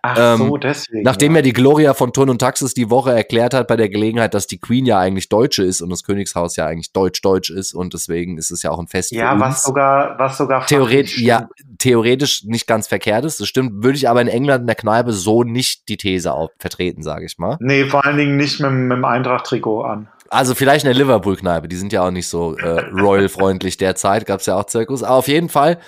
Ach 0.08 0.36
so, 0.38 0.44
ähm, 0.44 0.60
deswegen. 0.62 1.02
Nachdem 1.02 1.34
ja 1.34 1.42
die 1.42 1.52
Gloria 1.52 1.94
von 1.94 2.12
Turn 2.12 2.30
und 2.30 2.38
Taxis 2.38 2.74
die 2.74 2.90
Woche 2.90 3.12
erklärt 3.12 3.54
hat 3.54 3.66
bei 3.66 3.76
der 3.76 3.88
Gelegenheit, 3.88 4.34
dass 4.34 4.46
die 4.46 4.58
Queen 4.58 4.86
ja 4.86 4.98
eigentlich 4.98 5.28
Deutsche 5.28 5.64
ist 5.64 5.80
und 5.82 5.90
das 5.90 6.04
Königshaus 6.04 6.56
ja 6.56 6.66
eigentlich 6.66 6.92
deutsch-deutsch 6.92 7.50
ist 7.50 7.74
und 7.74 7.94
deswegen 7.94 8.38
ist 8.38 8.50
es 8.50 8.62
ja 8.62 8.70
auch 8.70 8.78
ein 8.78 8.86
Fest 8.86 9.12
ja, 9.12 9.38
was 9.40 9.62
sogar, 9.62 10.18
was 10.18 10.38
sogar 10.38 10.66
theoretisch, 10.66 11.18
ja, 11.18 11.48
theoretisch 11.78 12.44
nicht 12.44 12.66
ganz 12.66 12.86
verkehrt 12.86 13.24
ist. 13.24 13.40
Das 13.40 13.48
stimmt, 13.48 13.82
würde 13.82 13.96
ich 13.96 14.08
aber 14.08 14.20
in 14.20 14.28
England 14.28 14.62
in 14.62 14.66
der 14.66 14.76
Kneipe 14.76 15.12
so 15.12 15.42
nicht 15.42 15.88
die 15.88 15.96
These 15.96 16.32
auch 16.32 16.50
vertreten, 16.58 17.02
sage 17.02 17.26
ich 17.26 17.38
mal. 17.38 17.56
Nee, 17.60 17.86
vor 17.86 18.04
allen 18.04 18.16
Dingen 18.16 18.36
nicht 18.36 18.60
mit, 18.60 18.70
mit 18.70 18.96
dem 18.96 19.04
Eintracht-Trikot 19.04 19.82
an. 19.82 20.08
Also 20.28 20.54
vielleicht 20.54 20.84
in 20.84 20.90
der 20.90 20.98
Liverpool-Kneipe, 20.98 21.68
die 21.68 21.76
sind 21.76 21.92
ja 21.92 22.04
auch 22.04 22.10
nicht 22.10 22.28
so 22.28 22.56
äh, 22.56 22.80
royal-freundlich 22.90 23.76
derzeit, 23.76 24.26
gab 24.26 24.40
es 24.40 24.46
ja 24.46 24.56
auch 24.56 24.64
Zirkus. 24.64 25.02
Aber 25.02 25.16
auf 25.16 25.28
jeden 25.28 25.48
Fall 25.48 25.78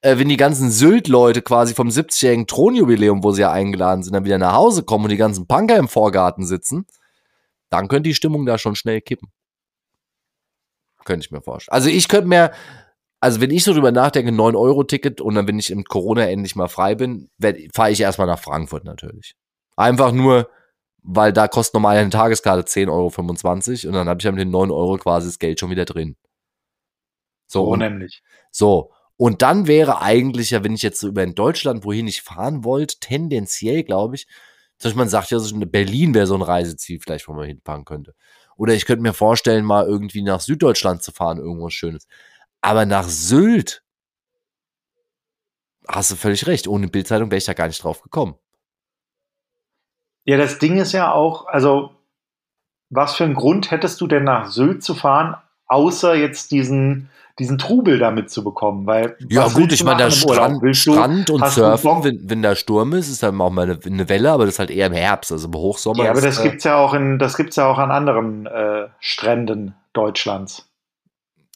äh, 0.00 0.18
wenn 0.18 0.28
die 0.28 0.36
ganzen 0.36 0.70
Sylt-Leute 0.70 1.42
quasi 1.42 1.74
vom 1.74 1.88
70-jährigen 1.88 2.46
Thronjubiläum, 2.46 3.24
wo 3.24 3.32
sie 3.32 3.42
ja 3.42 3.52
eingeladen 3.52 4.02
sind, 4.02 4.14
dann 4.14 4.24
wieder 4.24 4.38
nach 4.38 4.52
Hause 4.52 4.82
kommen 4.82 5.04
und 5.04 5.10
die 5.10 5.16
ganzen 5.16 5.46
Punker 5.46 5.76
im 5.76 5.88
Vorgarten 5.88 6.46
sitzen, 6.46 6.86
dann 7.70 7.88
könnte 7.88 8.08
die 8.08 8.14
Stimmung 8.14 8.46
da 8.46 8.58
schon 8.58 8.76
schnell 8.76 9.00
kippen. 9.00 9.30
Könnte 11.04 11.24
ich 11.24 11.30
mir 11.30 11.42
vorstellen. 11.42 11.74
Also 11.74 11.88
ich 11.88 12.08
könnte 12.08 12.28
mir, 12.28 12.52
also 13.20 13.40
wenn 13.40 13.50
ich 13.50 13.64
so 13.64 13.72
drüber 13.72 13.92
nachdenke, 13.92 14.30
9-Euro-Ticket 14.30 15.20
und 15.20 15.34
dann, 15.34 15.48
wenn 15.48 15.58
ich 15.58 15.70
im 15.70 15.84
Corona 15.84 16.26
endlich 16.26 16.54
mal 16.54 16.68
frei 16.68 16.94
bin, 16.94 17.30
fahre 17.74 17.90
ich 17.90 18.00
erstmal 18.00 18.26
nach 18.26 18.38
Frankfurt 18.38 18.84
natürlich. 18.84 19.34
Einfach 19.76 20.12
nur, 20.12 20.48
weil 21.02 21.32
da 21.32 21.48
kostet 21.48 21.74
normal 21.74 21.96
eine 21.96 22.10
Tageskarte 22.10 22.62
10,25 22.62 22.88
Euro 22.90 23.88
und 23.88 23.94
dann 23.94 24.08
habe 24.08 24.20
ich 24.20 24.24
ja 24.24 24.32
mit 24.32 24.40
den 24.40 24.50
9 24.50 24.70
Euro 24.70 24.96
quasi 24.98 25.28
das 25.28 25.38
Geld 25.38 25.58
schon 25.58 25.70
wieder 25.70 25.84
drin. 25.84 26.16
So, 27.46 27.64
so 27.64 27.76
nämlich. 27.76 28.22
So, 28.50 28.92
und 29.18 29.42
dann 29.42 29.66
wäre 29.66 30.00
eigentlich 30.00 30.50
ja, 30.50 30.62
wenn 30.62 30.74
ich 30.74 30.82
jetzt 30.82 31.00
so 31.00 31.08
über 31.08 31.24
in 31.24 31.34
Deutschland, 31.34 31.84
wohin 31.84 32.06
ich 32.06 32.22
fahren 32.22 32.62
wollte, 32.62 33.00
tendenziell, 33.00 33.82
glaube 33.82 34.14
ich, 34.14 34.28
Beispiel 34.78 34.94
man 34.94 35.08
sagt 35.08 35.32
ja, 35.32 35.40
Berlin 35.66 36.14
wäre 36.14 36.28
so 36.28 36.36
ein 36.36 36.42
Reiseziel 36.42 37.00
vielleicht, 37.00 37.26
wo 37.26 37.32
man 37.32 37.46
hinfahren 37.46 37.84
könnte. 37.84 38.14
Oder 38.56 38.74
ich 38.74 38.86
könnte 38.86 39.02
mir 39.02 39.12
vorstellen, 39.12 39.64
mal 39.64 39.86
irgendwie 39.86 40.22
nach 40.22 40.40
Süddeutschland 40.40 41.02
zu 41.02 41.10
fahren, 41.10 41.38
irgendwas 41.38 41.72
Schönes. 41.72 42.06
Aber 42.60 42.86
nach 42.86 43.08
Sylt, 43.08 43.82
hast 45.88 46.12
du 46.12 46.16
völlig 46.16 46.46
recht, 46.46 46.68
ohne 46.68 46.86
Bildzeitung 46.86 47.32
wäre 47.32 47.38
ich 47.38 47.44
da 47.44 47.54
gar 47.54 47.66
nicht 47.66 47.82
drauf 47.82 48.02
gekommen. 48.02 48.36
Ja, 50.24 50.36
das 50.36 50.60
Ding 50.60 50.76
ist 50.76 50.92
ja 50.92 51.12
auch, 51.12 51.46
also, 51.46 51.90
was 52.88 53.16
für 53.16 53.24
einen 53.24 53.34
Grund 53.34 53.72
hättest 53.72 54.00
du 54.00 54.06
denn 54.06 54.24
nach 54.24 54.50
Sylt 54.52 54.84
zu 54.84 54.94
fahren, 54.94 55.42
außer 55.68 56.14
jetzt 56.14 56.50
diesen 56.50 57.10
diesen 57.38 57.58
Trubel 57.58 57.98
damit 57.98 58.30
zu 58.30 58.42
bekommen, 58.42 58.86
weil 58.86 59.16
ja 59.28 59.46
gut, 59.48 59.72
ich 59.72 59.84
meine, 59.84 59.98
der 60.04 60.10
Strand, 60.10 60.76
Strand 60.76 61.30
und 61.30 61.46
Surfen, 61.46 62.02
wenn, 62.02 62.28
wenn 62.28 62.42
da 62.42 62.56
Sturm 62.56 62.92
ist, 62.94 63.08
ist 63.08 63.22
dann 63.22 63.40
auch 63.40 63.50
mal 63.50 63.62
eine, 63.62 63.78
eine, 63.84 64.08
Welle, 64.08 64.32
aber 64.32 64.44
das 64.44 64.54
ist 64.54 64.58
halt 64.58 64.70
eher 64.70 64.88
im 64.88 64.92
Herbst, 64.92 65.30
also 65.30 65.46
im 65.46 65.54
Hochsommer. 65.54 66.04
Ja, 66.04 66.10
aber 66.10 66.20
das 66.20 66.40
äh, 66.40 66.42
gibt's 66.42 66.64
ja 66.64 66.76
auch 66.76 66.94
in, 66.94 67.18
das 67.18 67.36
gibt's 67.36 67.56
ja 67.56 67.66
auch 67.66 67.78
an 67.78 67.90
anderen 67.90 68.46
äh, 68.46 68.88
Stränden 68.98 69.74
Deutschlands. 69.92 70.68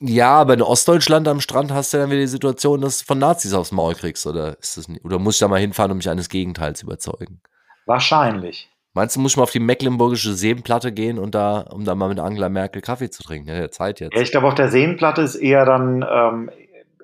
Ja, 0.00 0.34
aber 0.34 0.54
in 0.54 0.62
Ostdeutschland 0.62 1.28
am 1.28 1.40
Strand 1.40 1.72
hast 1.72 1.92
du 1.92 1.98
dann 1.98 2.10
wieder 2.10 2.20
die 2.20 2.26
Situation, 2.26 2.80
dass 2.80 2.98
du 2.98 3.04
von 3.04 3.18
Nazis 3.18 3.52
aufs 3.52 3.72
Maul 3.72 3.94
kriegst, 3.94 4.26
oder 4.26 4.58
ist 4.60 4.76
das 4.76 4.88
nicht? 4.88 5.04
Oder 5.04 5.18
muss 5.18 5.34
ich 5.36 5.40
da 5.40 5.48
mal 5.48 5.60
hinfahren, 5.60 5.92
um 5.92 5.98
mich 5.98 6.10
eines 6.10 6.28
Gegenteils 6.28 6.82
überzeugen? 6.82 7.40
Wahrscheinlich. 7.86 8.72
Meinst 8.95 9.16
du, 9.16 9.20
muss 9.20 9.32
ich 9.32 9.36
mal 9.38 9.45
auf 9.45 9.51
die 9.51 9.61
mecklenburgische 9.61 10.34
Seenplatte 10.34 10.93
gehen 10.93 11.18
und 11.18 11.34
da, 11.34 11.61
um 11.72 11.84
da 11.84 11.95
mal 11.95 12.09
mit 12.09 12.18
Angela 12.18 12.51
Merkel 12.51 12.82
Kaffee 12.82 13.09
zu 13.09 13.22
trinken? 13.22 13.49
Ja, 13.49 13.55
der 13.55 13.70
Zeit 13.70 14.01
jetzt. 14.01 14.14
Ja, 14.14 14.20
ich 14.20 14.30
glaube, 14.30 14.49
auf 14.49 14.55
der 14.55 14.70
Seenplatte 14.70 15.22
ist 15.22 15.36
eher 15.36 15.64
dann 15.64 16.05
ähm, 16.09 16.51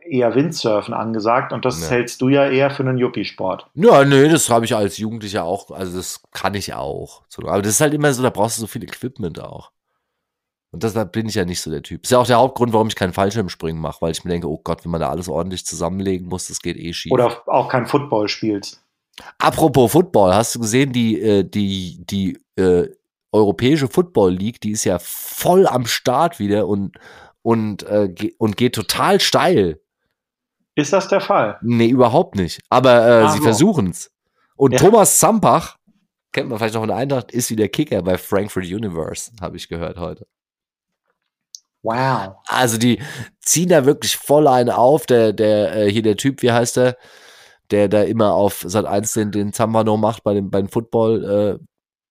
eher 0.09 0.35
Windsurfen 0.35 0.93
angesagt 0.93 1.53
und 1.53 1.65
das 1.65 1.83
ja. 1.83 1.97
hältst 1.97 2.21
du 2.21 2.29
ja 2.29 2.49
eher 2.49 2.71
für 2.71 2.83
einen 2.83 2.99
Yuppie-Sport. 2.99 3.69
Ja, 3.75 4.05
nee, 4.05 4.29
das 4.29 4.51
habe 4.51 4.65
ich 4.65 4.75
als 4.75 4.99
Jugendlicher 4.99 5.45
auch, 5.45 5.71
also 5.71 5.97
das 5.97 6.23
kann 6.33 6.55
ich 6.55 6.75
auch. 6.75 7.23
Aber 7.39 7.63
das 7.63 7.73
ist 7.73 7.81
halt 7.81 7.95
immer 7.95 8.13
so, 8.13 8.23
da 8.23 8.31
brauchst 8.31 8.59
du 8.59 8.63
so 8.63 8.67
viel 8.67 8.85
Equipment 8.85 9.41
auch. 9.41 9.71
Und 10.71 10.83
deshalb 10.83 11.13
bin 11.13 11.27
ich 11.27 11.35
ja 11.35 11.47
nicht 11.47 11.63
so 11.63 11.71
der 11.71 11.83
Typ. 11.83 12.03
Das 12.03 12.09
ist 12.09 12.13
ja 12.13 12.19
auch 12.19 12.27
der 12.27 12.37
Hauptgrund, 12.37 12.75
warum 12.75 12.89
ich 12.89 12.97
keinen 12.97 13.15
Fallschirmspringen 13.15 13.81
mache, 13.81 14.03
weil 14.03 14.13
ich 14.13 14.25
mir 14.25 14.31
denke, 14.31 14.51
oh 14.51 14.61
Gott, 14.63 14.85
wenn 14.85 14.91
man 14.91 15.01
da 15.01 15.09
alles 15.09 15.29
ordentlich 15.29 15.65
zusammenlegen 15.65 16.29
muss, 16.29 16.49
das 16.49 16.61
geht 16.61 16.77
eh 16.77 16.93
schief. 16.93 17.13
Oder 17.13 17.43
auch 17.47 17.69
kein 17.69 17.87
Football 17.87 18.29
spielst. 18.29 18.83
Apropos 19.39 19.93
Football, 19.93 20.35
hast 20.35 20.55
du 20.55 20.61
gesehen, 20.61 20.93
die, 20.93 21.21
äh, 21.21 21.45
die, 21.45 22.05
die 22.05 22.39
äh, 22.57 22.89
europäische 23.33 23.89
Football 23.89 24.33
League, 24.33 24.61
die 24.61 24.73
ist 24.73 24.85
ja 24.85 24.99
voll 25.01 25.67
am 25.67 25.87
Start 25.87 26.39
wieder 26.39 26.67
und, 26.67 26.97
und, 27.43 27.83
äh, 27.85 28.13
und 28.39 28.57
geht 28.57 28.75
total 28.75 29.21
steil. 29.21 29.81
Ist 30.75 30.93
das 30.93 31.09
der 31.09 31.21
Fall? 31.21 31.59
Nee, 31.63 31.89
überhaupt 31.89 32.37
nicht. 32.37 32.61
Aber 32.69 33.07
äh, 33.07 33.25
ah, 33.25 33.29
sie 33.31 33.39
so. 33.39 33.45
versuchen 33.45 33.91
es. 33.91 34.13
Und 34.57 34.73
ja. 34.73 34.79
Thomas 34.79 35.19
Zampach, 35.19 35.77
kennt 36.33 36.49
man 36.49 36.59
vielleicht 36.59 36.75
noch 36.75 36.83
in 36.83 36.89
der 36.89 36.97
Eintracht, 36.97 37.33
ist 37.33 37.51
wieder 37.51 37.69
Kicker 37.69 38.03
bei 38.03 38.17
Frankfurt 38.17 38.65
Universe, 38.65 39.33
habe 39.41 39.57
ich 39.57 39.69
gehört 39.69 39.99
heute. 39.99 40.27
Wow. 41.83 42.37
Also 42.47 42.77
die 42.77 43.01
ziehen 43.41 43.69
da 43.69 43.85
wirklich 43.87 44.17
voll 44.17 44.47
einen 44.47 44.71
auf. 44.71 45.07
Der, 45.07 45.33
der, 45.33 45.75
äh, 45.75 45.91
hier 45.91 46.03
der 46.03 46.17
Typ, 46.17 46.43
wie 46.43 46.53
heißt 46.53 46.77
der? 46.77 46.97
Der 47.71 47.89
da 47.89 48.03
immer 48.03 48.35
auf 48.35 48.65
Sat 48.67 48.87
1 48.87 49.13
den, 49.13 49.33
den 49.33 49.53
Zambano 49.53 49.97
macht 49.97 50.23
bei 50.23 50.35
dem, 50.35 50.51
beim 50.51 50.69
Football. 50.69 51.59
Äh, 51.61 51.65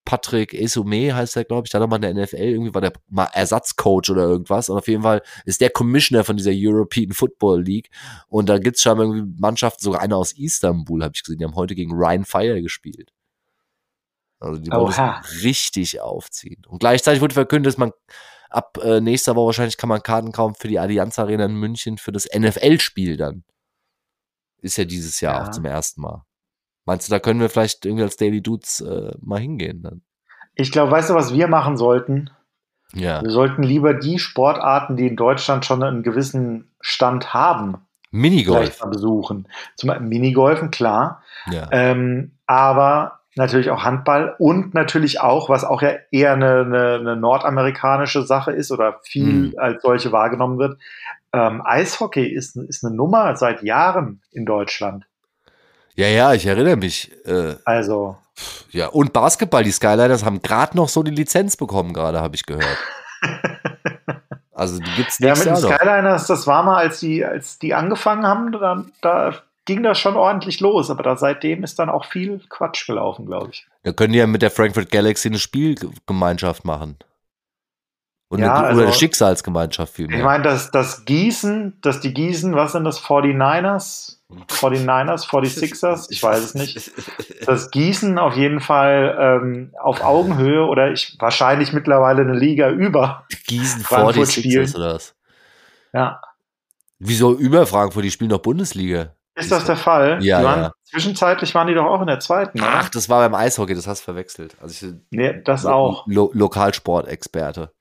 Patrick 0.05 0.53
Esume 0.53 1.14
heißt 1.14 1.36
der, 1.36 1.43
glaube 1.43 1.66
ich, 1.66 1.72
da 1.72 1.80
hat 1.80 1.84
er 1.84 1.88
mal 1.88 1.97
in 1.97 2.16
der 2.16 2.24
NFL, 2.24 2.38
irgendwie 2.38 2.74
war 2.74 2.80
der 2.80 2.93
mal 3.10 3.26
Ersatzcoach 3.34 4.10
oder 4.10 4.22
irgendwas. 4.22 4.70
Und 4.70 4.78
auf 4.78 4.88
jeden 4.88 5.03
Fall 5.03 5.22
ist 5.43 5.60
der 5.60 5.70
Commissioner 5.70 6.24
von 6.24 6.38
dieser 6.38 6.53
European 6.53 7.12
Football 7.12 7.62
League. 7.62 7.89
Und 8.30 8.47
da 8.47 8.58
gibt 8.58 8.78
es 8.78 8.84
schon 8.84 8.97
irgendwie 8.99 9.36
Mannschaften, 9.38 9.84
sogar 9.84 9.99
eine 9.99 10.16
aus 10.16 10.32
Istanbul, 10.32 11.03
habe 11.03 11.12
ich 11.14 11.24
gesehen, 11.24 11.39
die 11.39 11.45
haben 11.45 11.55
heute 11.55 11.76
gegen 11.76 11.91
Ryan 11.91 12.24
Fire 12.24 12.62
gespielt. 12.62 13.12
Also 14.39 14.62
die 14.62 14.72
wollen 14.72 14.93
richtig 15.43 15.99
aufziehen. 15.99 16.62
Und 16.68 16.80
gleichzeitig 16.80 17.22
wurde 17.22 17.34
verkündet, 17.34 17.74
dass 17.74 17.78
man 17.78 17.91
ab 18.49 18.78
äh, 18.82 19.01
nächster 19.01 19.36
Woche 19.36 19.47
wahrscheinlich 19.47 19.78
kann 19.78 19.89
man 19.89 20.03
Karten 20.03 20.32
kaufen 20.32 20.55
für 20.58 20.68
die 20.68 20.80
Allianz 20.80 21.20
Arena 21.20 21.45
in 21.45 21.55
München 21.55 21.97
für 21.97 22.12
das 22.14 22.28
NFL-Spiel 22.34 23.18
dann. 23.18 23.43
Ist 24.62 24.78
ja 24.78 24.86
dieses 24.86 25.22
Jahr 25.22 25.36
ja. 25.36 25.43
auch 25.43 25.51
zum 25.51 25.66
ersten 25.66 26.01
Mal. 26.01 26.24
Meinst 26.86 27.08
du, 27.08 27.12
da 27.12 27.20
können 27.20 27.39
wir 27.39 27.49
vielleicht 27.49 27.86
irgendwie 27.86 28.03
als 28.03 28.18
Daily 28.18 28.41
Dudes 28.41 28.82
äh, 28.82 29.14
mal 29.22 29.39
hingehen 29.39 29.82
dann? 29.84 30.01
Ich 30.55 30.72
glaube, 30.72 30.91
weißt 30.91 31.10
du, 31.10 31.14
was 31.14 31.34
wir 31.34 31.47
machen 31.47 31.78
sollten? 31.78 32.30
Ja. 32.93 33.22
Wir 33.22 33.30
sollten 33.30 33.62
lieber 33.64 33.93
die 33.93 34.18
Sportarten, 34.18 34.95
die 34.95 35.08
in 35.08 35.16
Deutschland 35.16 35.66
schon 35.66 35.84
einen 35.84 36.03
gewissen 36.03 36.72
Stand 36.80 37.34
haben, 37.34 37.88
Minigolf 38.12 38.80
besuchen. 38.89 39.47
Zum 39.76 39.89
Beispiel 39.89 40.08
Minigolfen, 40.08 40.72
klar. 40.72 41.22
Ja. 41.51 41.68
Ähm, 41.72 42.38
aber 42.45 43.20
natürlich 43.36 43.70
auch 43.70 43.84
Handball 43.84 44.36
und 44.39 44.74
natürlich 44.74 45.22
auch, 45.22 45.49
was 45.49 45.64
auch 45.64 45.82
ja 45.82 45.91
eher 46.12 46.34
eine, 46.34 46.62
eine, 46.62 46.93
eine 46.95 47.16
nordamerikanische 47.16 48.24
Sache 48.24 48.51
ist 48.51 48.72
oder 48.72 48.99
viel 49.03 49.51
hm. 49.51 49.53
als 49.58 49.82
solche 49.84 50.12
wahrgenommen 50.12 50.58
wird, 50.58 50.80
ähm, 51.38 51.61
Eishockey 51.63 52.25
ist, 52.25 52.55
ist 52.55 52.83
eine 52.83 52.95
Nummer 52.95 53.35
seit 53.35 53.63
Jahren 53.63 54.21
in 54.31 54.45
Deutschland. 54.45 55.05
Ja, 55.95 56.07
ja, 56.07 56.33
ich 56.33 56.45
erinnere 56.45 56.75
mich. 56.75 57.11
Äh, 57.25 57.55
also. 57.65 58.17
Ja, 58.69 58.88
und 58.88 59.13
Basketball, 59.13 59.63
die 59.63 59.71
Skyliners 59.71 60.23
haben 60.23 60.41
gerade 60.41 60.77
noch 60.77 60.89
so 60.89 61.01
die 61.01 61.11
Lizenz 61.11 61.57
bekommen, 61.57 61.93
gerade 61.93 62.21
habe 62.21 62.35
ich 62.35 62.45
gehört. 62.45 62.77
also 64.53 64.79
die 64.79 64.91
gibt's 64.95 65.19
nicht. 65.19 65.27
Ja, 65.27 65.35
mit 65.35 65.45
den 65.45 65.55
Skyliners, 65.55 66.27
das 66.27 66.45
war 66.45 66.63
mal, 66.63 66.77
als 66.77 66.99
die, 66.99 67.25
als 67.25 67.57
die 67.57 67.73
angefangen 67.73 68.27
haben, 68.27 68.51
da, 68.51 68.85
da 69.01 69.33
ging 69.65 69.83
das 69.83 69.99
schon 69.99 70.15
ordentlich 70.15 70.59
los, 70.59 70.89
aber 70.89 71.03
da 71.03 71.17
seitdem 71.17 71.63
ist 71.63 71.79
dann 71.79 71.89
auch 71.89 72.05
viel 72.05 72.41
Quatsch 72.49 72.85
gelaufen, 72.85 73.25
glaube 73.25 73.49
ich. 73.51 73.67
Da 73.83 73.91
können 73.91 74.13
die 74.13 74.19
ja 74.19 74.27
mit 74.27 74.41
der 74.41 74.51
Frankfurt 74.51 74.91
Galaxy 74.91 75.27
eine 75.27 75.39
Spielgemeinschaft 75.39 76.63
machen. 76.63 76.97
Und 78.30 78.39
ja, 78.39 78.53
eine, 78.53 78.67
also, 78.67 78.80
oder 78.80 78.88
eine 78.88 78.97
Schicksalsgemeinschaft 78.97 79.93
vielmehr. 79.93 80.17
Ich 80.17 80.23
meine, 80.23 80.43
dass 80.43 80.69
das 80.71 81.05
Gießen, 81.05 81.78
dass 81.82 82.01
die 82.01 82.13
Gießen, 82.13 82.55
was 82.55 82.73
sind 82.73 82.84
das, 82.84 83.01
49ers? 83.01 84.17
49ers, 84.49 85.30
46ers, 85.30 86.07
ich 86.09 86.21
weiß 86.21 86.39
es 86.39 86.53
nicht. 86.53 86.91
Das 87.45 87.71
Gießen 87.71 88.19
auf 88.19 88.36
jeden 88.36 88.59
Fall 88.59 89.15
ähm, 89.17 89.73
auf 89.82 90.03
Augenhöhe 90.03 90.65
oder 90.65 90.91
ich 90.91 91.15
wahrscheinlich 91.19 91.71
mittlerweile 91.71 92.23
eine 92.23 92.34
Liga 92.34 92.69
über. 92.69 93.25
Gießen 93.47 93.84
46ers 93.84 94.75
oder 94.75 94.95
was? 94.95 95.15
Ja. 95.93 96.19
Wieso 96.99 97.34
über 97.34 97.65
Frankfurt? 97.65 98.03
Die 98.03 98.11
spielen 98.11 98.30
doch 98.30 98.41
Bundesliga. 98.41 99.13
Ist 99.36 99.51
das 99.51 99.65
der 99.65 99.78
Fall? 99.78 100.21
Ja, 100.21 100.43
waren, 100.43 100.59
ja. 100.63 100.71
Zwischenzeitlich 100.84 101.53
waren 101.53 101.67
die 101.67 101.75
doch 101.75 101.86
auch 101.86 102.01
in 102.01 102.07
der 102.07 102.19
zweiten. 102.19 102.59
Ach, 102.61 102.82
oder? 102.82 102.89
das 102.91 103.07
war 103.07 103.21
beim 103.21 103.36
Eishockey, 103.36 103.75
das 103.75 103.88
hast 103.88 104.01
du 104.01 104.05
verwechselt. 104.05 104.57
Also 104.59 104.88
ich, 104.88 104.93
nee, 105.11 105.41
das 105.43 105.65
auch. 105.65 106.05
Lo 106.07 106.32
Lokalsportexperte. 106.34 107.71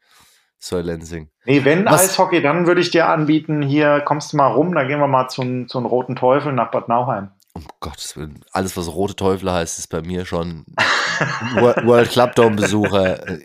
Sir 0.58 0.82
Lensing. 0.82 1.30
Nee, 1.44 1.64
wenn 1.64 1.84
Was? 1.84 2.10
Eishockey, 2.10 2.42
dann 2.42 2.66
würde 2.66 2.80
ich 2.80 2.90
dir 2.90 3.08
anbieten, 3.08 3.62
hier 3.62 4.00
kommst 4.00 4.32
du 4.32 4.36
mal 4.36 4.48
rum, 4.48 4.74
dann 4.74 4.88
gehen 4.88 5.00
wir 5.00 5.06
mal 5.06 5.28
zum, 5.28 5.68
zum 5.68 5.86
Roten 5.86 6.16
Teufel 6.16 6.52
nach 6.52 6.70
Bad 6.70 6.88
Nauheim. 6.88 7.30
Um 7.54 7.64
Gottes 7.80 8.16
Willen, 8.16 8.44
alles 8.52 8.76
was 8.76 8.88
Rote 8.88 9.16
Teufel 9.16 9.50
heißt, 9.50 9.78
ist 9.78 9.88
bei 9.88 10.02
mir 10.02 10.26
schon 10.26 10.66
World 11.54 12.10
Club 12.10 12.34
Dome 12.34 12.56
Besucher. 12.56 13.28
Äh, 13.28 13.40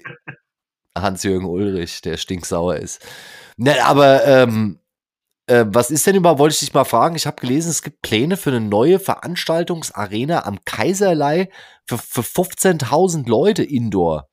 Hans-Jürgen 0.97 1.45
Ulrich, 1.45 2.01
der 2.01 2.17
stinksauer 2.17 2.75
ist. 2.75 3.05
Ne, 3.57 3.81
aber 3.85 4.25
ähm, 4.25 4.79
äh, 5.47 5.65
was 5.67 5.91
ist 5.91 6.07
denn 6.07 6.15
überhaupt, 6.15 6.39
wollte 6.39 6.53
ich 6.53 6.59
dich 6.59 6.73
mal 6.73 6.83
fragen, 6.83 7.15
ich 7.15 7.27
habe 7.27 7.41
gelesen, 7.41 7.69
es 7.69 7.81
gibt 7.81 8.01
Pläne 8.01 8.37
für 8.37 8.51
eine 8.51 8.61
neue 8.61 8.99
Veranstaltungsarena 8.99 10.45
am 10.45 10.59
Kaiserlei 10.65 11.49
für, 11.85 11.97
für 11.97 12.21
15.000 12.21 13.27
Leute 13.27 13.63
indoor. 13.63 14.30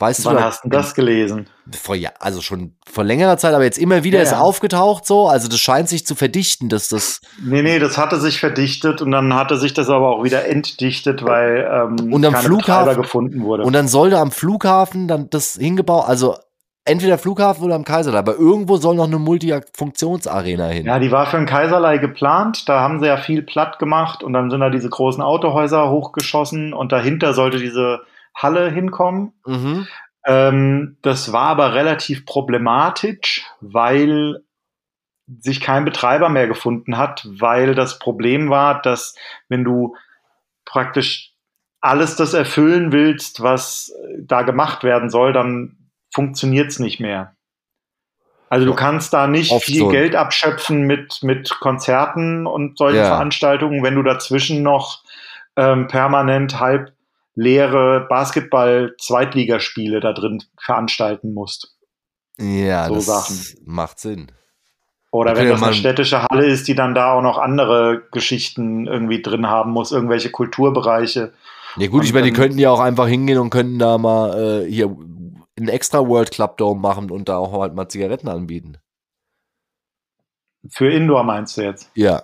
Weißt 0.00 0.24
Wann 0.24 0.36
du, 0.36 0.42
hast 0.42 0.64
du 0.64 0.70
das 0.70 0.94
gelesen? 0.94 1.46
Vor, 1.78 1.94
ja, 1.94 2.08
also 2.18 2.40
schon 2.40 2.74
vor 2.90 3.04
längerer 3.04 3.36
Zeit, 3.36 3.52
aber 3.52 3.64
jetzt 3.64 3.76
immer 3.76 4.02
wieder 4.02 4.16
ja, 4.16 4.24
ist 4.24 4.32
ja. 4.32 4.40
aufgetaucht 4.40 5.06
so. 5.06 5.28
Also 5.28 5.46
das 5.46 5.60
scheint 5.60 5.90
sich 5.90 6.06
zu 6.06 6.14
verdichten, 6.14 6.70
dass 6.70 6.88
das. 6.88 7.20
Nee, 7.44 7.60
nee, 7.60 7.78
das 7.78 7.98
hatte 7.98 8.18
sich 8.18 8.40
verdichtet 8.40 9.02
und 9.02 9.10
dann 9.10 9.34
hatte 9.34 9.58
sich 9.58 9.74
das 9.74 9.90
aber 9.90 10.16
auch 10.16 10.24
wieder 10.24 10.46
entdichtet, 10.46 11.22
weil 11.22 11.68
ähm, 11.70 12.14
und 12.14 12.24
am 12.24 12.34
Flughafen 12.34 12.96
gefunden 12.96 13.42
wurde. 13.42 13.64
Und 13.64 13.74
dann 13.74 13.88
sollte 13.88 14.18
am 14.18 14.30
Flughafen 14.30 15.06
dann 15.06 15.28
das 15.28 15.56
hingebaut, 15.56 16.08
also 16.08 16.34
entweder 16.86 17.18
Flughafen 17.18 17.62
oder 17.62 17.74
am 17.74 17.84
Kaiserlei, 17.84 18.18
aber 18.18 18.36
irgendwo 18.36 18.78
soll 18.78 18.96
noch 18.96 19.06
eine 19.06 19.18
Multifunktionsarena 19.18 20.68
hin. 20.68 20.86
Ja, 20.86 20.98
die 20.98 21.10
war 21.10 21.26
für 21.26 21.36
den 21.36 21.44
Kaiserlei 21.44 21.98
geplant, 21.98 22.70
da 22.70 22.80
haben 22.80 23.00
sie 23.00 23.06
ja 23.06 23.18
viel 23.18 23.42
platt 23.42 23.78
gemacht 23.78 24.22
und 24.22 24.32
dann 24.32 24.50
sind 24.50 24.60
da 24.60 24.70
diese 24.70 24.88
großen 24.88 25.22
Autohäuser 25.22 25.90
hochgeschossen 25.90 26.72
und 26.72 26.90
dahinter 26.90 27.34
sollte 27.34 27.58
diese 27.58 28.00
Halle 28.34 28.70
hinkommen. 28.70 29.32
Mhm. 29.46 29.86
Ähm, 30.26 30.96
das 31.02 31.32
war 31.32 31.48
aber 31.48 31.74
relativ 31.74 32.26
problematisch, 32.26 33.46
weil 33.60 34.42
sich 35.38 35.60
kein 35.60 35.84
Betreiber 35.84 36.28
mehr 36.28 36.48
gefunden 36.48 36.96
hat, 36.96 37.26
weil 37.30 37.74
das 37.74 37.98
Problem 37.98 38.50
war, 38.50 38.82
dass 38.82 39.14
wenn 39.48 39.64
du 39.64 39.96
praktisch 40.64 41.32
alles 41.80 42.16
das 42.16 42.34
erfüllen 42.34 42.92
willst, 42.92 43.42
was 43.42 43.92
da 44.18 44.42
gemacht 44.42 44.84
werden 44.84 45.08
soll, 45.08 45.32
dann 45.32 45.90
funktioniert 46.12 46.68
es 46.68 46.78
nicht 46.78 47.00
mehr. 47.00 47.34
Also 48.50 48.66
du 48.66 48.74
kannst 48.74 49.12
da 49.12 49.28
nicht 49.28 49.52
Oft 49.52 49.64
viel 49.64 49.78
so. 49.78 49.88
Geld 49.88 50.16
abschöpfen 50.16 50.82
mit, 50.82 51.22
mit 51.22 51.50
Konzerten 51.60 52.46
und 52.48 52.76
solchen 52.76 52.98
ja. 52.98 53.06
Veranstaltungen, 53.06 53.84
wenn 53.84 53.94
du 53.94 54.02
dazwischen 54.02 54.64
noch 54.64 55.04
ähm, 55.56 55.86
permanent 55.86 56.58
halb 56.58 56.92
leere 57.34 58.06
Basketball-Zweitligaspiele 58.08 60.00
da 60.00 60.12
drin 60.12 60.42
veranstalten 60.58 61.32
musst. 61.32 61.76
Ja, 62.38 62.88
so 62.88 62.94
das 62.94 63.06
Sachen. 63.06 63.36
macht 63.64 63.98
Sinn. 64.00 64.32
Oder 65.12 65.36
wenn 65.36 65.48
das 65.48 65.62
eine 65.62 65.74
städtische 65.74 66.22
Halle 66.22 66.46
ist, 66.46 66.68
die 66.68 66.74
dann 66.74 66.94
da 66.94 67.12
auch 67.14 67.22
noch 67.22 67.38
andere 67.38 68.04
Geschichten 68.12 68.86
irgendwie 68.86 69.20
drin 69.20 69.48
haben 69.48 69.72
muss, 69.72 69.90
irgendwelche 69.90 70.30
Kulturbereiche. 70.30 71.32
Ja 71.76 71.86
gut, 71.88 72.04
ich 72.04 72.12
meine, 72.12 72.26
die 72.26 72.32
könnten 72.32 72.58
ja 72.58 72.70
auch 72.70 72.80
einfach 72.80 73.08
hingehen 73.08 73.38
und 73.38 73.50
könnten 73.50 73.78
da 73.78 73.98
mal 73.98 74.62
äh, 74.64 74.70
hier 74.70 74.86
einen 74.86 75.68
extra 75.68 76.06
World 76.06 76.30
Club 76.30 76.56
Dome 76.58 76.80
machen 76.80 77.10
und 77.10 77.28
da 77.28 77.38
auch 77.38 77.52
halt 77.60 77.74
mal 77.74 77.88
Zigaretten 77.88 78.28
anbieten. 78.28 78.78
Für 80.68 80.90
Indoor 80.90 81.24
meinst 81.24 81.56
du 81.56 81.62
jetzt? 81.62 81.90
Ja. 81.94 82.22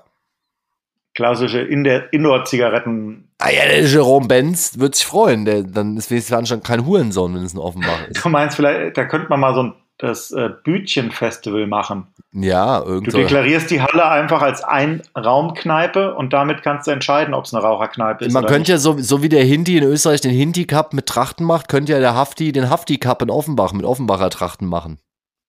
Klassische 1.17 1.61
Indoor-Zigaretten. 1.61 3.31
Ah 3.39 3.51
ja, 3.51 3.64
der 3.67 3.85
Jerome 3.85 4.29
Benz 4.29 4.79
wird 4.79 4.95
sich 4.95 5.07
freuen. 5.07 5.47
Der, 5.47 5.62
dann 5.62 5.97
ist 5.97 6.11
wenigstens 6.11 6.37
anscheinend 6.37 6.64
kein 6.64 6.85
Hurensohn, 6.85 7.35
wenn 7.35 7.43
es 7.43 7.55
ein 7.55 7.59
Offenbach 7.59 8.07
ist. 8.09 8.23
Du 8.23 8.29
meinst 8.29 8.57
vielleicht, 8.57 8.99
da 8.99 9.05
könnte 9.07 9.29
man 9.31 9.41
mal 9.41 9.55
so 9.55 9.62
ein 9.62 9.75
das 9.99 10.31
äh, 10.31 10.51
Bütchen-Festival 10.62 11.67
machen. 11.67 12.09
Ja, 12.33 12.83
irgendwie. 12.83 13.12
Du 13.12 13.17
deklarierst 13.17 13.71
die 13.71 13.81
Halle 13.81 14.07
einfach 14.07 14.43
als 14.43 14.62
Ein-Raum-Kneipe 14.62 16.14
und 16.14 16.35
damit 16.35 16.62
kannst 16.62 16.87
du 16.87 16.91
entscheiden, 16.91 17.33
ob 17.33 17.47
es 17.47 17.55
eine 17.55 17.62
Raucherkneipe 17.62 18.27
ist. 18.27 18.33
Man 18.35 18.45
könnte 18.45 18.59
nicht. 18.59 18.69
ja 18.69 18.79
so, 18.79 18.99
so 18.99 19.23
wie 19.23 19.31
der 19.31 19.45
Hinti 19.45 19.79
in 19.79 19.85
Österreich 19.85 20.21
den 20.21 20.33
Hinti-Cup 20.33 20.93
mit 20.93 21.07
Trachten 21.07 21.47
macht, 21.47 21.69
könnte 21.69 21.93
ja 21.93 21.99
der 21.99 22.14
Hafti 22.14 22.53
den 22.53 22.69
Hafti-Cup 22.69 23.23
in 23.23 23.31
Offenbach 23.31 23.73
mit 23.73 23.87
Offenbacher 23.87 24.29
Trachten 24.29 24.69
machen. 24.69 24.99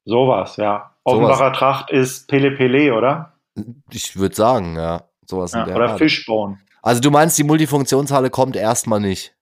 Sowas, 0.05 0.55
ja. 0.55 0.95
Offenbacher 1.03 1.37
Sowas. 1.47 1.57
Tracht 1.57 1.91
ist 1.91 2.29
Pele 2.29 2.51
Pele, 2.51 2.93
oder? 2.93 3.33
Ich 3.91 4.17
würde 4.17 4.35
sagen, 4.35 4.77
ja. 4.77 5.03
Sowas 5.29 5.53
ja, 5.53 5.67
oder 5.67 5.91
Art. 5.91 5.97
Fishbone. 5.97 6.59
Also 6.81 7.01
du 7.01 7.11
meinst, 7.11 7.37
die 7.37 7.43
Multifunktionshalle 7.43 8.29
kommt 8.29 8.55
erstmal 8.55 8.99
nicht. 8.99 9.35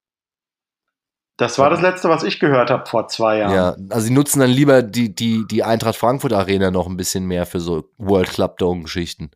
Das 1.37 1.59
war 1.59 1.69
das 1.69 1.81
letzte, 1.81 2.07
was 2.07 2.23
ich 2.23 2.39
gehört 2.39 2.69
habe 2.69 2.85
vor 2.85 3.09
zwei 3.09 3.39
Jahren. 3.39 3.53
Ja, 3.53 3.75
also 3.89 4.07
sie 4.07 4.13
nutzen 4.13 4.39
dann 4.39 4.49
lieber 4.49 4.81
die, 4.81 5.13
die, 5.13 5.45
die 5.45 5.63
Eintracht 5.63 5.97
Frankfurt 5.97 6.31
Arena 6.31 6.71
noch 6.71 6.87
ein 6.87 6.95
bisschen 6.95 7.25
mehr 7.25 7.45
für 7.45 7.59
so 7.59 7.89
World 7.97 8.29
Club 8.29 8.57
Dome 8.57 8.83
Geschichten. 8.83 9.31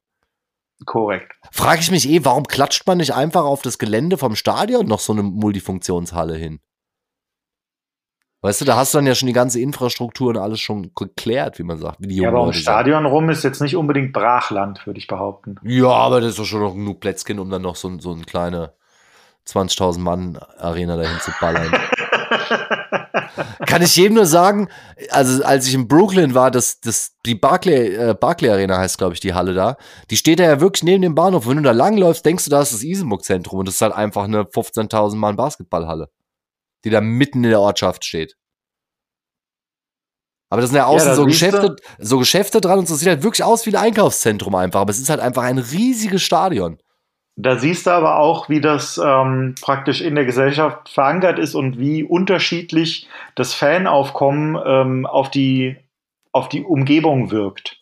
Korrekt. 0.85 1.33
Frage 1.51 1.81
ich 1.81 1.91
mich 1.91 2.07
eh, 2.07 2.23
warum 2.23 2.45
klatscht 2.45 2.87
man 2.87 2.99
nicht 2.99 3.13
einfach 3.13 3.43
auf 3.43 3.61
das 3.61 3.77
Gelände 3.77 4.17
vom 4.17 4.37
Stadion 4.37 4.87
noch 4.87 5.01
so 5.01 5.11
eine 5.11 5.23
Multifunktionshalle 5.23 6.35
hin? 6.35 6.61
Weißt 8.41 8.61
du, 8.61 8.65
da 8.65 8.77
hast 8.77 8.93
du 8.93 8.99
dann 8.99 9.07
ja 9.07 9.15
schon 9.15 9.27
die 9.27 9.33
ganze 9.33 9.59
Infrastruktur 9.59 10.29
und 10.29 10.37
alles 10.37 10.61
schon 10.61 10.91
geklärt, 10.95 11.59
wie 11.59 11.63
man 11.63 11.77
sagt. 11.77 11.99
Wie 11.99 12.07
die 12.07 12.15
ja, 12.15 12.29
aber 12.29 12.41
ums 12.41 12.57
Stadion 12.57 13.05
rum 13.05 13.29
ist 13.29 13.43
jetzt 13.43 13.61
nicht 13.61 13.75
unbedingt 13.75 14.13
Brachland, 14.13 14.85
würde 14.85 14.97
ich 14.97 15.07
behaupten. 15.07 15.57
Ja, 15.63 15.89
aber 15.89 16.21
das 16.21 16.31
ist 16.31 16.39
doch 16.39 16.45
schon 16.45 16.61
noch 16.61 16.73
genug 16.73 17.01
Plätzchen, 17.01 17.39
um 17.39 17.49
dann 17.49 17.63
noch 17.63 17.75
so, 17.75 17.99
so 17.99 18.13
eine 18.13 18.23
kleine 18.23 18.73
20.000 19.45 19.99
Mann 19.99 20.39
Arena 20.57 20.95
dahin 20.95 21.19
zu 21.19 21.31
ballern. 21.41 21.69
Kann 23.65 23.81
ich 23.81 23.95
jedem 23.95 24.15
nur 24.15 24.25
sagen, 24.25 24.69
also 25.11 25.43
als 25.43 25.67
ich 25.67 25.73
in 25.73 25.87
Brooklyn 25.87 26.33
war, 26.33 26.49
das, 26.49 26.79
das, 26.81 27.15
die 27.25 27.35
Barclay, 27.35 27.93
äh, 27.93 28.15
Barclay 28.19 28.49
Arena 28.49 28.77
heißt, 28.77 28.97
glaube 28.97 29.13
ich, 29.13 29.19
die 29.19 29.33
Halle 29.33 29.53
da, 29.53 29.77
die 30.09 30.17
steht 30.17 30.39
da 30.39 30.43
ja 30.43 30.61
wirklich 30.61 30.83
neben 30.83 31.01
dem 31.01 31.15
Bahnhof. 31.15 31.47
Wenn 31.47 31.57
du 31.57 31.63
da 31.63 31.71
langläufst, 31.71 32.25
denkst 32.25 32.45
du, 32.45 32.51
da 32.51 32.61
ist 32.61 32.73
das 32.73 32.83
Isenburg-Zentrum 32.83 33.59
und 33.59 33.67
das 33.67 33.75
ist 33.75 33.81
halt 33.81 33.93
einfach 33.93 34.23
eine 34.23 34.43
15.000 34.43 35.15
Mann 35.15 35.35
Basketballhalle, 35.35 36.09
die 36.83 36.89
da 36.89 37.01
mitten 37.01 37.43
in 37.43 37.49
der 37.49 37.61
Ortschaft 37.61 38.05
steht. 38.05 38.35
Aber 40.51 40.61
das 40.61 40.71
sind 40.71 40.77
ja 40.77 40.85
außen 40.85 41.09
ja, 41.09 41.15
so 41.15 41.25
Geschäfte, 41.25 41.75
so 41.99 42.17
Geschäfte 42.17 42.59
dran 42.59 42.79
und 42.79 42.87
so 42.87 42.95
sieht 42.95 43.07
halt 43.07 43.23
wirklich 43.23 43.43
aus 43.43 43.65
wie 43.65 43.69
ein 43.69 43.83
Einkaufszentrum 43.83 44.55
einfach. 44.55 44.81
Aber 44.81 44.89
es 44.89 44.99
ist 44.99 45.09
halt 45.09 45.19
einfach 45.19 45.43
ein 45.43 45.59
riesiges 45.59 46.23
Stadion. 46.23 46.79
Da 47.35 47.57
siehst 47.57 47.85
du 47.85 47.91
aber 47.91 48.17
auch, 48.17 48.49
wie 48.49 48.59
das 48.59 48.97
ähm, 48.97 49.55
praktisch 49.61 50.01
in 50.01 50.15
der 50.15 50.25
Gesellschaft 50.25 50.89
verankert 50.89 51.39
ist 51.39 51.55
und 51.55 51.77
wie 51.77 52.03
unterschiedlich 52.03 53.07
das 53.35 53.53
Fanaufkommen 53.53 54.61
ähm, 54.65 55.05
auf, 55.05 55.29
die, 55.29 55.77
auf 56.33 56.49
die 56.49 56.63
Umgebung 56.63 57.31
wirkt. 57.31 57.78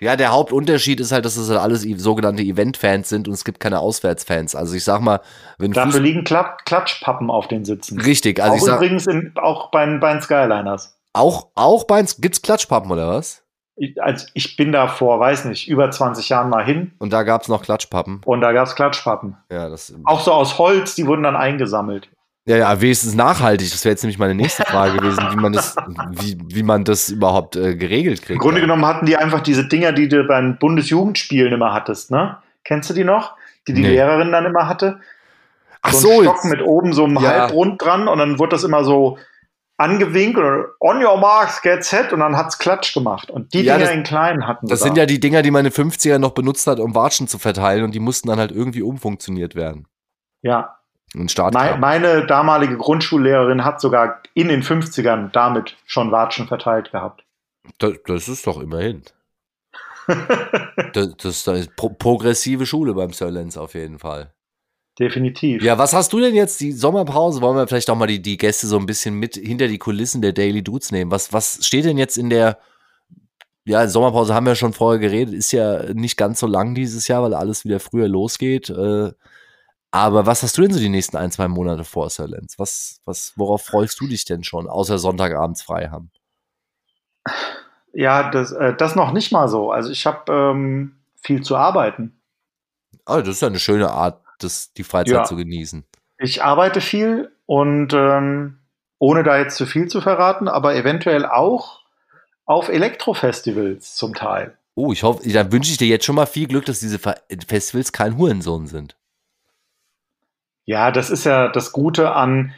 Ja, 0.00 0.16
der 0.16 0.30
Hauptunterschied 0.30 1.00
ist 1.00 1.12
halt, 1.12 1.24
dass 1.24 1.36
es 1.36 1.48
halt 1.48 1.60
alles 1.60 1.82
sogenannte 1.82 2.42
Event-Fans 2.42 3.08
sind 3.08 3.28
und 3.28 3.34
es 3.34 3.44
gibt 3.44 3.60
keine 3.60 3.80
Auswärtsfans. 3.80 4.54
Also 4.54 4.74
ich 4.74 4.84
sag 4.84 5.00
mal, 5.00 5.20
wenn 5.58 5.72
Dafür 5.72 5.92
Fuß 5.92 6.00
liegen 6.00 6.24
Klat 6.24 6.64
Klatschpappen 6.66 7.30
auf 7.30 7.48
den 7.48 7.64
Sitzen. 7.64 8.00
Richtig, 8.00 8.40
also 8.40 8.52
auch 8.52 8.56
ich 8.56 8.62
sag, 8.64 8.76
übrigens 8.76 9.06
in, 9.06 9.32
auch 9.36 9.70
bei, 9.70 9.86
bei 9.98 10.12
den 10.12 10.22
Skyliners. 10.22 10.98
Auch, 11.12 11.48
auch 11.54 11.84
bei 11.84 12.04
gibt's 12.18 12.42
Klatschpappen 12.42 12.90
oder 12.90 13.08
was? 13.08 13.42
ich, 13.78 14.02
also 14.02 14.26
ich 14.34 14.56
bin 14.56 14.72
da 14.72 14.88
vor, 14.88 15.20
weiß 15.20 15.46
nicht, 15.46 15.68
über 15.68 15.90
20 15.90 16.28
Jahren 16.28 16.50
mal 16.50 16.64
hin. 16.64 16.92
Und 16.98 17.12
da 17.12 17.22
gab 17.22 17.42
es 17.42 17.48
noch 17.48 17.62
Klatschpappen. 17.62 18.20
Und 18.24 18.40
da 18.40 18.52
gab 18.52 18.66
es 18.66 18.74
Klatschpappen. 18.74 19.36
Ja, 19.50 19.68
das 19.68 19.94
Auch 20.04 20.20
so 20.20 20.32
aus 20.32 20.58
Holz, 20.58 20.94
die 20.94 21.06
wurden 21.06 21.22
dann 21.22 21.36
eingesammelt. 21.36 22.10
Ja, 22.48 22.56
ja, 22.56 22.80
wenigstens 22.80 23.14
nachhaltig. 23.14 23.70
Das 23.70 23.84
wäre 23.84 23.92
jetzt 23.92 24.02
nämlich 24.02 24.18
meine 24.18 24.34
nächste 24.34 24.64
Frage 24.64 24.96
gewesen, 24.96 25.22
wie 25.32 25.36
man 25.36 25.52
das, 25.52 25.76
wie, 26.12 26.38
wie 26.46 26.62
man 26.62 26.82
das 26.82 27.10
überhaupt 27.10 27.56
äh, 27.56 27.76
geregelt 27.76 28.22
kriegt. 28.22 28.30
Im 28.30 28.38
Grunde 28.38 28.60
ja. 28.60 28.64
genommen 28.64 28.86
hatten 28.86 29.04
die 29.04 29.18
einfach 29.18 29.42
diese 29.42 29.68
Dinger, 29.68 29.92
die 29.92 30.08
du 30.08 30.24
beim 30.24 30.56
Bundesjugendspielen 30.58 31.52
immer 31.52 31.74
hattest, 31.74 32.10
ne? 32.10 32.38
Kennst 32.64 32.88
du 32.88 32.94
die 32.94 33.04
noch? 33.04 33.34
Die 33.66 33.74
die 33.74 33.82
nee. 33.82 33.90
Lehrerin 33.90 34.32
dann 34.32 34.46
immer 34.46 34.66
hatte? 34.66 34.98
Ach 35.82 35.92
so. 35.92 36.08
Ein 36.08 36.22
Stock 36.22 36.44
mit 36.46 36.62
oben 36.62 36.94
so 36.94 37.04
einem 37.04 37.18
ja. 37.18 37.28
Halbrund 37.28 37.82
dran 37.82 38.08
und 38.08 38.16
dann 38.16 38.38
wurde 38.38 38.52
das 38.52 38.64
immer 38.64 38.82
so 38.82 39.18
angewinkt 39.76 40.38
oder 40.38 40.68
on 40.80 41.04
your 41.04 41.18
marks, 41.18 41.60
get 41.60 41.84
set 41.84 42.14
und 42.14 42.20
dann 42.20 42.34
hat's 42.34 42.58
Klatsch 42.58 42.94
gemacht. 42.94 43.30
Und 43.30 43.52
die 43.52 43.60
ja, 43.60 43.74
Dinger 43.74 43.88
das, 43.88 43.94
in 43.94 44.04
kleinen 44.04 44.46
hatten 44.46 44.68
Das 44.68 44.80
sind 44.80 44.96
da. 44.96 45.02
ja 45.02 45.06
die 45.06 45.20
Dinger, 45.20 45.42
die 45.42 45.50
meine 45.50 45.68
50er 45.68 46.18
noch 46.18 46.30
benutzt 46.30 46.66
hat, 46.66 46.80
um 46.80 46.94
Watschen 46.94 47.28
zu 47.28 47.38
verteilen 47.38 47.84
und 47.84 47.94
die 47.94 48.00
mussten 48.00 48.28
dann 48.28 48.38
halt 48.38 48.52
irgendwie 48.52 48.80
umfunktioniert 48.80 49.54
werden. 49.54 49.86
Ja. 50.40 50.77
Und 51.14 51.30
Start 51.30 51.54
meine, 51.54 52.26
damalige 52.26 52.76
Grundschullehrerin 52.76 53.64
hat 53.64 53.80
sogar 53.80 54.22
in 54.34 54.48
den 54.48 54.62
50ern 54.62 55.30
damit 55.32 55.76
schon 55.86 56.12
Watschen 56.12 56.46
verteilt 56.46 56.92
gehabt. 56.92 57.24
Das, 57.78 57.94
das 58.06 58.28
ist 58.28 58.46
doch 58.46 58.60
immerhin. 58.60 59.02
das, 60.06 61.16
das, 61.16 61.44
das 61.44 61.58
ist 61.60 61.76
pro 61.76 61.90
progressive 61.90 62.66
Schule 62.66 62.94
beim 62.94 63.12
Sir 63.12 63.30
Lenz 63.30 63.56
auf 63.56 63.74
jeden 63.74 63.98
Fall 63.98 64.32
definitiv. 64.98 65.62
Ja, 65.62 65.78
was 65.78 65.92
hast 65.92 66.12
du 66.12 66.20
denn 66.20 66.34
jetzt? 66.34 66.60
Die 66.60 66.72
Sommerpause, 66.72 67.40
wollen 67.40 67.56
wir 67.56 67.68
vielleicht 67.68 67.90
auch 67.90 67.96
mal 67.96 68.06
die, 68.06 68.20
die 68.20 68.36
Gäste 68.36 68.66
so 68.66 68.78
ein 68.78 68.86
bisschen 68.86 69.14
mit 69.14 69.36
hinter 69.36 69.68
die 69.68 69.78
Kulissen 69.78 70.22
der 70.22 70.32
Daily 70.32 70.62
Dudes 70.62 70.90
nehmen? 70.90 71.10
Was, 71.10 71.32
was 71.32 71.64
steht 71.64 71.84
denn 71.84 71.98
jetzt 71.98 72.18
in 72.18 72.30
der, 72.30 72.58
ja, 73.64 73.86
Sommerpause 73.86 74.34
haben 74.34 74.46
wir 74.46 74.54
schon 74.54 74.72
vorher 74.72 74.98
geredet, 74.98 75.34
ist 75.34 75.52
ja 75.52 75.92
nicht 75.92 76.16
ganz 76.16 76.40
so 76.40 76.46
lang 76.46 76.74
dieses 76.74 77.06
Jahr, 77.08 77.22
weil 77.22 77.34
alles 77.34 77.64
wieder 77.64 77.80
früher 77.80 78.08
losgeht. 78.08 78.70
Äh, 78.70 79.12
aber 79.90 80.26
was 80.26 80.42
hast 80.42 80.58
du 80.58 80.62
denn 80.62 80.72
so 80.72 80.78
die 80.78 80.88
nächsten 80.88 81.16
ein, 81.16 81.30
zwei 81.30 81.48
Monate 81.48 81.84
vor, 81.84 82.10
Sir 82.10 82.28
Lenz? 82.28 82.58
Was, 82.58 83.00
was, 83.04 83.32
worauf 83.36 83.62
freust 83.64 84.00
du 84.00 84.06
dich 84.06 84.24
denn 84.24 84.44
schon, 84.44 84.68
außer 84.68 84.98
Sonntagabends 84.98 85.62
frei 85.62 85.88
haben? 85.88 86.10
Ja, 87.92 88.30
das, 88.30 88.52
äh, 88.52 88.74
das 88.76 88.96
noch 88.96 89.12
nicht 89.12 89.32
mal 89.32 89.48
so. 89.48 89.70
Also 89.72 89.90
ich 89.90 90.06
habe 90.06 90.32
ähm, 90.32 90.96
viel 91.22 91.42
zu 91.42 91.56
arbeiten. 91.56 92.20
Oh, 93.06 93.18
das 93.18 93.28
ist 93.28 93.42
ja 93.42 93.48
eine 93.48 93.58
schöne 93.58 93.90
Art, 93.90 94.22
das, 94.38 94.72
die 94.74 94.84
Freizeit 94.84 95.14
ja. 95.14 95.24
zu 95.24 95.36
genießen. 95.36 95.84
Ich 96.18 96.42
arbeite 96.42 96.80
viel 96.80 97.32
und 97.46 97.94
ähm, 97.94 98.58
ohne 98.98 99.22
da 99.22 99.38
jetzt 99.38 99.56
zu 99.56 99.64
viel 99.64 99.88
zu 99.88 100.00
verraten, 100.00 100.48
aber 100.48 100.74
eventuell 100.74 101.24
auch 101.24 101.80
auf 102.44 102.68
Elektrofestivals 102.68 103.94
zum 103.94 104.14
Teil. 104.14 104.56
Oh, 104.74 104.92
ich 104.92 105.02
hoffe, 105.02 105.28
da 105.30 105.50
wünsche 105.50 105.70
ich 105.70 105.78
dir 105.78 105.88
jetzt 105.88 106.04
schon 106.04 106.14
mal 106.14 106.26
viel 106.26 106.46
Glück, 106.46 106.66
dass 106.66 106.80
diese 106.80 106.98
Festivals 106.98 107.92
kein 107.92 108.18
Hurensohn 108.18 108.66
sind. 108.66 108.97
Ja, 110.68 110.90
das 110.90 111.08
ist 111.08 111.24
ja 111.24 111.48
das 111.48 111.72
Gute 111.72 112.12
an, 112.12 112.52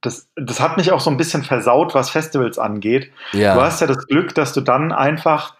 das, 0.00 0.28
das 0.34 0.58
hat 0.58 0.76
mich 0.76 0.90
auch 0.90 0.98
so 0.98 1.10
ein 1.10 1.16
bisschen 1.16 1.44
versaut, 1.44 1.94
was 1.94 2.10
Festivals 2.10 2.58
angeht. 2.58 3.12
Ja. 3.30 3.54
Du 3.54 3.60
hast 3.60 3.80
ja 3.80 3.86
das 3.86 4.08
Glück, 4.08 4.34
dass 4.34 4.52
du 4.52 4.60
dann 4.60 4.90
einfach 4.90 5.54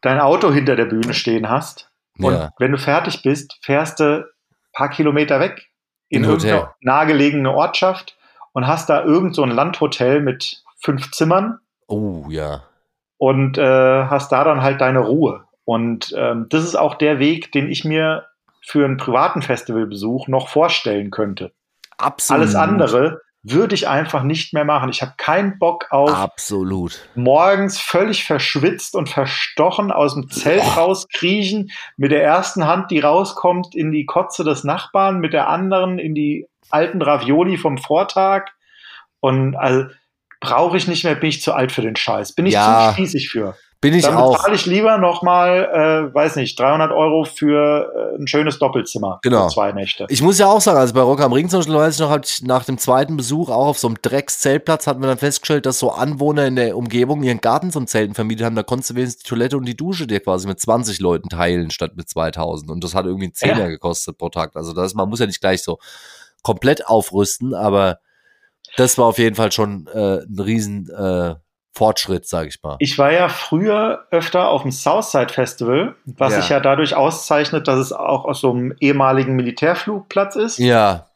dein 0.00 0.18
Auto 0.18 0.50
hinter 0.50 0.74
der 0.74 0.86
Bühne 0.86 1.14
stehen 1.14 1.48
hast. 1.48 1.92
Und 2.18 2.34
ja. 2.34 2.50
wenn 2.58 2.72
du 2.72 2.78
fertig 2.78 3.22
bist, 3.22 3.60
fährst 3.62 4.00
du 4.00 4.28
paar 4.72 4.90
Kilometer 4.90 5.38
weg 5.38 5.68
in, 6.08 6.24
in 6.24 6.30
irgendeine 6.30 6.70
nahegelegene 6.80 7.52
Ortschaft 7.52 8.16
und 8.52 8.66
hast 8.66 8.88
da 8.88 9.04
irgend 9.04 9.36
so 9.36 9.44
ein 9.44 9.52
Landhotel 9.52 10.20
mit 10.20 10.64
fünf 10.80 11.12
Zimmern. 11.12 11.60
Oh 11.86 12.24
ja. 12.28 12.64
Und 13.18 13.56
äh, 13.56 14.06
hast 14.06 14.32
da 14.32 14.42
dann 14.42 14.62
halt 14.62 14.80
deine 14.80 14.98
Ruhe. 14.98 15.44
Und 15.64 16.12
ähm, 16.18 16.46
das 16.48 16.64
ist 16.64 16.74
auch 16.74 16.96
der 16.96 17.20
Weg, 17.20 17.52
den 17.52 17.70
ich 17.70 17.84
mir 17.84 18.26
für 18.64 18.84
einen 18.84 18.96
privaten 18.96 19.42
Festivalbesuch 19.42 20.28
noch 20.28 20.48
vorstellen 20.48 21.10
könnte. 21.10 21.52
Absolut. 21.98 22.40
Alles 22.40 22.54
andere 22.54 23.20
würde 23.42 23.74
ich 23.74 23.88
einfach 23.88 24.22
nicht 24.22 24.54
mehr 24.54 24.64
machen. 24.64 24.88
Ich 24.88 25.02
habe 25.02 25.14
keinen 25.16 25.58
Bock 25.58 25.86
auf 25.90 26.10
Absolut. 26.10 27.00
morgens 27.16 27.80
völlig 27.80 28.24
verschwitzt 28.24 28.94
und 28.94 29.08
verstochen 29.08 29.90
aus 29.90 30.14
dem 30.14 30.30
Zelt 30.30 30.62
oh. 30.64 30.80
rauskriechen, 30.80 31.70
mit 31.96 32.12
der 32.12 32.22
ersten 32.22 32.66
Hand, 32.66 32.90
die 32.92 33.00
rauskommt, 33.00 33.74
in 33.74 33.90
die 33.90 34.06
Kotze 34.06 34.44
des 34.44 34.62
Nachbarn, 34.62 35.18
mit 35.18 35.32
der 35.32 35.48
anderen 35.48 35.98
in 35.98 36.14
die 36.14 36.46
alten 36.70 37.02
Ravioli 37.02 37.58
vom 37.58 37.78
Vortag. 37.78 38.52
Und 39.18 39.56
also 39.56 39.86
brauche 40.40 40.76
ich 40.76 40.86
nicht 40.86 41.02
mehr, 41.02 41.16
bin 41.16 41.30
ich 41.30 41.42
zu 41.42 41.52
alt 41.52 41.72
für 41.72 41.82
den 41.82 41.96
Scheiß. 41.96 42.34
Bin 42.34 42.46
ich 42.46 42.54
ja. 42.54 42.88
zu 42.88 42.92
spießig 42.94 43.28
für. 43.28 43.56
Bin 43.82 43.94
ich 43.94 44.04
Dann 44.04 44.14
auch. 44.14 44.40
zahle 44.40 44.54
ich 44.54 44.64
lieber 44.64 44.96
nochmal, 44.96 46.08
äh, 46.12 46.14
weiß 46.14 46.36
nicht, 46.36 46.56
300 46.56 46.92
Euro 46.92 47.24
für 47.24 48.12
äh, 48.14 48.16
ein 48.16 48.28
schönes 48.28 48.60
Doppelzimmer. 48.60 49.18
Genau. 49.22 49.48
Für 49.48 49.54
zwei 49.54 49.72
Nächte. 49.72 50.06
Ich 50.08 50.22
muss 50.22 50.38
ja 50.38 50.46
auch 50.46 50.60
sagen, 50.60 50.78
also 50.78 50.94
bei 50.94 51.00
Rock 51.00 51.20
am 51.20 51.32
Ring 51.32 51.48
zum 51.48 51.58
Beispiel, 51.58 51.74
weiß 51.74 51.94
ich 51.94 52.00
noch, 52.00 52.16
ich 52.22 52.42
nach 52.44 52.64
dem 52.64 52.78
zweiten 52.78 53.16
Besuch 53.16 53.50
auch 53.50 53.66
auf 53.66 53.78
so 53.80 53.88
einem 53.88 53.96
Dreckszeltplatz, 54.00 54.86
hatten 54.86 55.00
wir 55.02 55.08
dann 55.08 55.18
festgestellt, 55.18 55.66
dass 55.66 55.80
so 55.80 55.90
Anwohner 55.90 56.46
in 56.46 56.54
der 56.54 56.76
Umgebung 56.76 57.24
ihren 57.24 57.40
Garten 57.40 57.72
zum 57.72 57.88
Zelten 57.88 58.14
vermietet 58.14 58.46
haben. 58.46 58.54
Da 58.54 58.62
konntest 58.62 58.90
du 58.90 58.94
wenigstens 58.94 59.24
die 59.24 59.28
Toilette 59.28 59.56
und 59.56 59.64
die 59.64 59.76
Dusche 59.76 60.06
dir 60.06 60.20
quasi 60.20 60.46
mit 60.46 60.60
20 60.60 61.00
Leuten 61.00 61.28
teilen, 61.28 61.72
statt 61.72 61.96
mit 61.96 62.08
2000. 62.08 62.70
Und 62.70 62.84
das 62.84 62.94
hat 62.94 63.06
irgendwie 63.06 63.24
einen 63.24 63.34
Zehner 63.34 63.62
ja. 63.62 63.68
gekostet 63.68 64.16
pro 64.16 64.28
Tag. 64.28 64.54
Also 64.54 64.72
das, 64.74 64.94
man 64.94 65.08
muss 65.08 65.18
ja 65.18 65.26
nicht 65.26 65.40
gleich 65.40 65.64
so 65.64 65.78
komplett 66.44 66.86
aufrüsten, 66.86 67.52
aber 67.52 67.98
Das 68.76 68.96
war 68.96 69.06
auf 69.06 69.18
jeden 69.18 69.34
Fall 69.34 69.50
schon 69.50 69.88
äh, 69.92 70.18
ein 70.22 70.38
riesen 70.38 70.88
äh, 70.88 71.34
Fortschritt, 71.74 72.26
sage 72.28 72.48
ich 72.48 72.62
mal. 72.62 72.76
Ich 72.80 72.98
war 72.98 73.12
ja 73.12 73.28
früher 73.28 74.06
öfter 74.10 74.48
auf 74.48 74.62
dem 74.62 74.70
Southside 74.72 75.32
Festival, 75.32 75.94
was 76.04 76.32
Ja. 76.34 76.40
sich 76.40 76.50
ja 76.50 76.60
dadurch 76.60 76.94
auszeichnet, 76.94 77.66
dass 77.66 77.78
es 77.78 77.92
auch 77.92 78.24
aus 78.26 78.40
so 78.40 78.50
einem 78.52 78.74
ehemaligen 78.80 79.34
Militärflugplatz 79.36 80.36
ist. 80.36 80.58
Ja, 80.58 81.06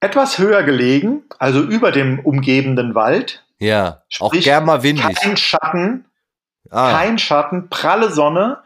Etwas 0.00 0.38
höher 0.38 0.62
gelegen, 0.64 1.22
also 1.38 1.60
über 1.60 1.90
dem 1.90 2.18
umgebenden 2.20 2.94
Wald. 2.94 3.42
ja. 3.58 4.02
Auch 4.20 4.28
Sprich, 4.32 4.44
gern 4.44 4.64
mal 4.66 4.82
windig. 4.82 5.16
Kein 5.16 5.36
Schatten, 5.36 6.04
Ah, 6.70 6.92
kein 6.92 7.18
Schatten, 7.18 7.68
pralle 7.70 8.10
Sonne. 8.10 8.58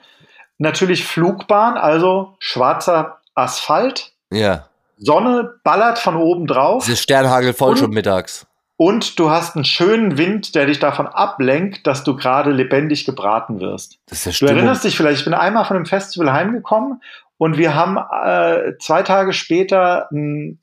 Natürlich 0.59 1.05
Flugbahn, 1.05 1.77
also 1.77 2.37
schwarzer 2.41 3.19
Asphalt. 3.35 4.13
ja. 4.31 4.65
Sonne 5.01 5.55
ballert 5.63 6.01
von 6.01 6.17
oben 6.17 6.49
drauf. 6.49 6.85
Dieses 6.85 7.01
Sternhagel 7.03 7.53
voll 7.53 7.71
Und- 7.73 7.79
schon 7.79 7.91
mittags. 7.91 8.47
Und 8.81 9.19
du 9.19 9.29
hast 9.29 9.57
einen 9.57 9.65
schönen 9.65 10.19
Wind, 10.19 10.55
der 10.55 10.67
dich 10.67 10.79
davon 10.79 11.09
ablenkt, 11.09 11.85
dass 11.87 12.05
du 12.05 12.15
gerade 12.15 12.53
lebendig 12.53 13.05
gebraten 13.05 13.59
wirst. 13.59 13.99
Das 14.07 14.21
ist 14.21 14.25
ja 14.25 14.31
Du 14.31 14.37
Stimmung. 14.37 14.55
erinnerst 14.55 14.85
dich 14.85 14.97
vielleicht, 14.97 15.19
ich 15.19 15.25
bin 15.25 15.35
einmal 15.35 15.65
von 15.65 15.77
dem 15.77 15.85
Festival 15.85 16.33
heimgekommen 16.33 17.03
und 17.39 17.59
wir 17.59 17.75
haben 17.75 17.97
äh, 17.97 18.79
zwei 18.79 19.03
Tage 19.03 19.33
später 19.33 20.09
ein, 20.13 20.61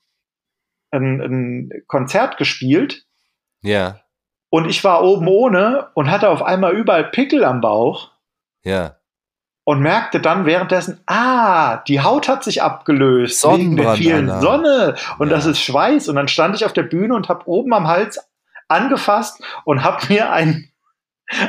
ein, 0.92 1.22
ein 1.22 1.70
Konzert 1.88 2.38
gespielt 2.38 3.06
Ja, 3.62 4.00
und 4.50 4.70
ich 4.70 4.82
war 4.86 5.04
oben 5.04 5.28
ohne 5.28 5.90
und 5.96 6.10
hatte 6.10 6.30
auf 6.30 6.42
einmal 6.42 6.74
überall 6.74 7.04
Pickel 7.04 7.44
am 7.44 7.60
Bauch 7.60 8.12
ja. 8.64 8.96
Und 9.66 9.82
merkte 9.82 10.22
dann 10.22 10.46
währenddessen, 10.46 11.02
ah, 11.08 11.78
die 11.88 12.00
Haut 12.02 12.30
hat 12.30 12.44
sich 12.46 12.62
abgelöst 12.64 13.44
wegen 13.46 13.76
der 13.76 13.96
vielen 13.96 14.30
Alter. 14.30 14.42
Sonne 14.42 14.96
und 15.20 15.30
Ja. 15.30 15.36
das 15.36 15.46
ist 15.46 15.60
Schweiß. 15.60 16.08
Und 16.08 16.16
dann 16.16 16.28
stand 16.30 16.56
ich 16.56 16.66
auf 16.66 16.72
der 16.74 16.84
Bühne 16.84 17.14
und 17.16 17.28
habe 17.28 17.42
oben 17.48 17.74
am 17.74 17.88
Hals 17.88 18.20
angefasst 18.70 19.42
und 19.66 19.84
habe 19.84 20.06
mir 20.08 20.32
einen, 20.32 20.70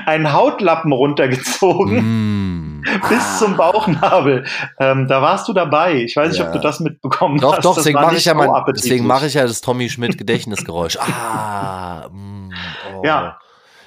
einen 0.06 0.32
Hautlappen 0.32 0.90
runtergezogen 0.92 2.82
Mm. 2.82 2.82
bis 3.08 3.38
zum 3.40 3.56
Bauchnabel. 3.56 4.44
Ähm, 4.78 5.08
da 5.08 5.20
warst 5.20 5.48
du 5.48 5.52
dabei. 5.52 5.94
Ich 5.96 6.16
weiß 6.16 6.30
nicht, 6.30 6.38
Ja. 6.40 6.46
ob 6.46 6.52
du 6.52 6.60
das 6.60 6.78
mitbekommen 6.80 7.38
Doch, 7.40 7.56
hast. 7.56 7.64
doch, 7.64 7.74
Das 7.74 7.84
deswegen 7.84 8.00
mache 8.00 8.16
ich 8.16 8.24
ja 8.26 8.34
mein, 8.34 8.48
deswegen 8.74 9.06
mache 9.06 9.26
ich 9.26 9.34
ja 9.34 9.42
das 9.42 9.60
Tommy 9.60 9.90
Schmidt 9.90 10.16
Gedächtnisgeräusch. 10.18 10.96
Ah, 10.98 12.08
mm, 12.10 12.50
oh. 12.94 13.02
Ja. 13.04 13.38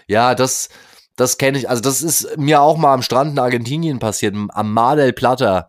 Ja, 0.07 0.35
das, 0.35 0.69
das 1.19 1.37
kenne 1.37 1.57
ich. 1.57 1.69
Also 1.69 1.81
das 1.81 2.01
ist 2.01 2.37
mir 2.37 2.61
auch 2.61 2.77
mal 2.77 2.93
am 2.93 3.01
Strand 3.01 3.31
in 3.31 3.39
Argentinien 3.39 3.99
passiert, 3.99 4.35
am 4.35 4.73
Mar 4.73 4.95
del 4.95 5.11
Plata, 5.11 5.67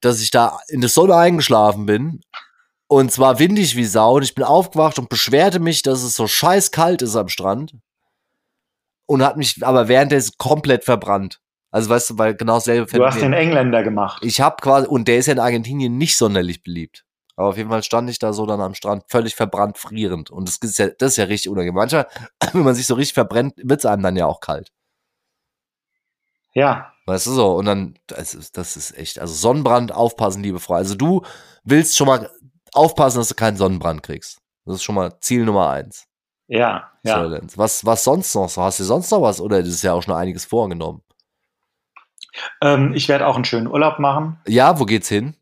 dass 0.00 0.20
ich 0.20 0.30
da 0.30 0.60
in 0.68 0.80
der 0.80 0.90
Sonne 0.90 1.16
eingeschlafen 1.16 1.86
bin. 1.86 2.20
Und 2.86 3.10
zwar 3.10 3.40
windig 3.40 3.74
wie 3.74 3.84
Sau. 3.84 4.16
Und 4.16 4.22
ich 4.22 4.36
bin 4.36 4.44
aufgewacht 4.44 4.98
und 5.00 5.08
beschwerte 5.08 5.58
mich, 5.58 5.82
dass 5.82 6.04
es 6.04 6.14
so 6.14 6.28
scheiß 6.28 6.70
kalt 6.70 7.02
ist 7.02 7.16
am 7.16 7.28
Strand. 7.28 7.74
Und 9.06 9.24
hat 9.24 9.36
mich 9.36 9.64
aber 9.66 9.88
währenddessen 9.88 10.34
komplett 10.38 10.84
verbrannt. 10.84 11.40
Also 11.72 11.90
weißt 11.90 12.10
du, 12.10 12.18
weil 12.18 12.36
genau 12.36 12.54
dasselbe 12.54 12.86
Du 12.86 13.04
hast 13.04 13.14
den 13.14 13.20
Phänomen. 13.20 13.38
Engländer 13.38 13.82
gemacht. 13.82 14.22
Ich 14.24 14.40
habe 14.40 14.56
quasi, 14.60 14.86
und 14.86 15.08
der 15.08 15.18
ist 15.18 15.26
ja 15.26 15.32
in 15.32 15.40
Argentinien 15.40 15.98
nicht 15.98 16.16
sonderlich 16.16 16.62
beliebt. 16.62 17.04
Aber 17.34 17.48
auf 17.48 17.56
jeden 17.56 17.68
Fall 17.70 17.82
stand 17.82 18.08
ich 18.08 18.18
da 18.18 18.32
so 18.32 18.46
dann 18.46 18.60
am 18.60 18.74
Strand, 18.74 19.04
völlig 19.08 19.34
verbrannt, 19.34 19.78
frierend. 19.78 20.30
Und 20.30 20.48
das 20.48 20.58
ist 20.58 20.78
ja, 20.78 20.88
das 20.88 21.12
ist 21.12 21.16
ja 21.18 21.24
richtig 21.24 21.50
unangenehm. 21.50 21.74
Manchmal, 21.74 22.06
wenn 22.52 22.62
man 22.62 22.74
sich 22.74 22.86
so 22.86 22.94
richtig 22.94 23.14
verbrennt, 23.14 23.54
wird 23.56 23.80
es 23.80 23.86
einem 23.86 24.02
dann 24.02 24.16
ja 24.16 24.26
auch 24.26 24.40
kalt. 24.40 24.72
Ja, 26.56 26.92
Weißt 27.06 27.26
du 27.28 27.30
so? 27.30 27.54
Und 27.54 27.66
dann, 27.66 27.94
das 28.08 28.34
ist, 28.34 28.56
das 28.56 28.76
ist 28.76 28.98
echt, 28.98 29.20
also 29.20 29.32
Sonnenbrand, 29.32 29.92
aufpassen, 29.92 30.42
liebe 30.42 30.58
Frau. 30.58 30.74
Also 30.74 30.96
du 30.96 31.22
willst 31.62 31.96
schon 31.96 32.08
mal 32.08 32.28
aufpassen, 32.72 33.18
dass 33.18 33.28
du 33.28 33.34
keinen 33.34 33.56
Sonnenbrand 33.56 34.02
kriegst. 34.02 34.40
Das 34.64 34.76
ist 34.76 34.82
schon 34.82 34.96
mal 34.96 35.12
Ziel 35.20 35.44
Nummer 35.44 35.70
eins. 35.70 36.06
ja, 36.48 36.90
ja. 37.04 37.38
Was, 37.54 37.86
was 37.86 38.02
sonst 38.02 38.34
noch 38.34 38.48
so? 38.48 38.60
Hast 38.60 38.80
du 38.80 38.84
sonst 38.84 39.12
noch 39.12 39.22
was? 39.22 39.40
Oder 39.40 39.60
ist 39.60 39.68
es 39.68 39.82
ja 39.82 39.92
auch 39.92 40.02
schon 40.02 40.14
einiges 40.14 40.44
vorgenommen? 40.44 41.02
Ähm, 42.60 42.92
ich 42.92 43.08
werde 43.08 43.26
auch 43.28 43.36
einen 43.36 43.44
schönen 43.44 43.68
Urlaub 43.68 44.00
machen. 44.00 44.40
Ja, 44.48 44.80
wo 44.80 44.84
geht's 44.84 45.08
hin? 45.08 45.36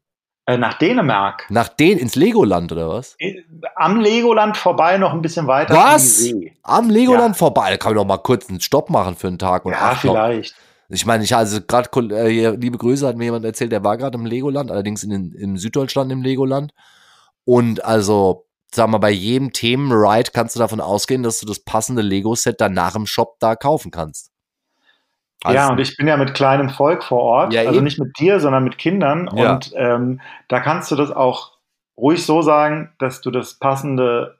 Äh, 0.46 0.58
nach 0.58 0.74
Dänemark. 0.74 1.46
Nach 1.48 1.68
den 1.68 1.96
ins 1.96 2.14
Legoland 2.14 2.70
oder 2.72 2.90
was? 2.90 3.16
Äh, 3.18 3.42
Am 3.76 4.00
Legoland 4.00 4.58
vorbei, 4.58 4.98
noch 4.98 5.14
ein 5.14 5.22
bisschen 5.22 5.46
weiter. 5.46 5.74
Was? 5.74 6.22
Am 6.62 6.90
Legoland 6.90 7.38
vorbei. 7.38 7.70
Da 7.70 7.76
kann 7.78 7.92
ich 7.92 7.96
doch 7.96 8.04
mal 8.04 8.18
kurz 8.18 8.50
einen 8.50 8.60
Stopp 8.60 8.90
machen 8.90 9.16
für 9.16 9.28
einen 9.28 9.38
Tag. 9.38 9.64
Und 9.64 9.72
Ja, 9.72 9.94
vielleicht. 9.94 10.54
Ich 10.88 11.06
meine, 11.06 11.24
ich 11.24 11.34
also 11.34 11.60
gerade 11.60 11.88
äh, 12.14 12.28
hier, 12.30 12.52
liebe 12.56 12.78
Grüße 12.78 13.06
hat 13.06 13.16
mir 13.16 13.24
jemand 13.24 13.44
erzählt, 13.44 13.72
der 13.72 13.84
war 13.84 13.96
gerade 13.96 14.18
im 14.18 14.26
Legoland, 14.26 14.70
allerdings 14.70 15.02
in, 15.02 15.10
den- 15.10 15.32
in 15.32 15.56
Süddeutschland 15.56 16.12
im 16.12 16.22
Legoland. 16.22 16.72
Und 17.44 17.84
also, 17.84 18.46
sag 18.72 18.88
mal, 18.88 18.98
bei 18.98 19.10
jedem 19.10 19.52
Themenride 19.52 20.30
kannst 20.32 20.54
du 20.56 20.60
davon 20.60 20.80
ausgehen, 20.80 21.22
dass 21.22 21.40
du 21.40 21.46
das 21.46 21.60
passende 21.60 22.02
Lego-Set 22.02 22.60
danach 22.60 22.94
im 22.96 23.06
Shop 23.06 23.36
da 23.40 23.56
kaufen 23.56 23.90
kannst. 23.90 24.30
Also, 25.42 25.56
ja, 25.58 25.68
und 25.70 25.78
ich 25.78 25.96
bin 25.96 26.06
ja 26.06 26.16
mit 26.16 26.32
kleinem 26.34 26.70
Volk 26.70 27.04
vor 27.04 27.20
Ort, 27.20 27.52
Ja, 27.52 27.62
also 27.62 27.74
eben. 27.74 27.84
nicht 27.84 27.98
mit 27.98 28.18
dir, 28.18 28.40
sondern 28.40 28.64
mit 28.64 28.78
Kindern. 28.78 29.28
Ja. 29.36 29.54
Und 29.54 29.72
ähm, 29.76 30.20
da 30.48 30.60
kannst 30.60 30.90
du 30.90 30.96
das 30.96 31.10
auch 31.10 31.52
ruhig 31.98 32.24
so 32.24 32.40
sagen, 32.40 32.92
dass 32.98 33.20
du 33.20 33.30
das 33.30 33.54
passende 33.54 34.38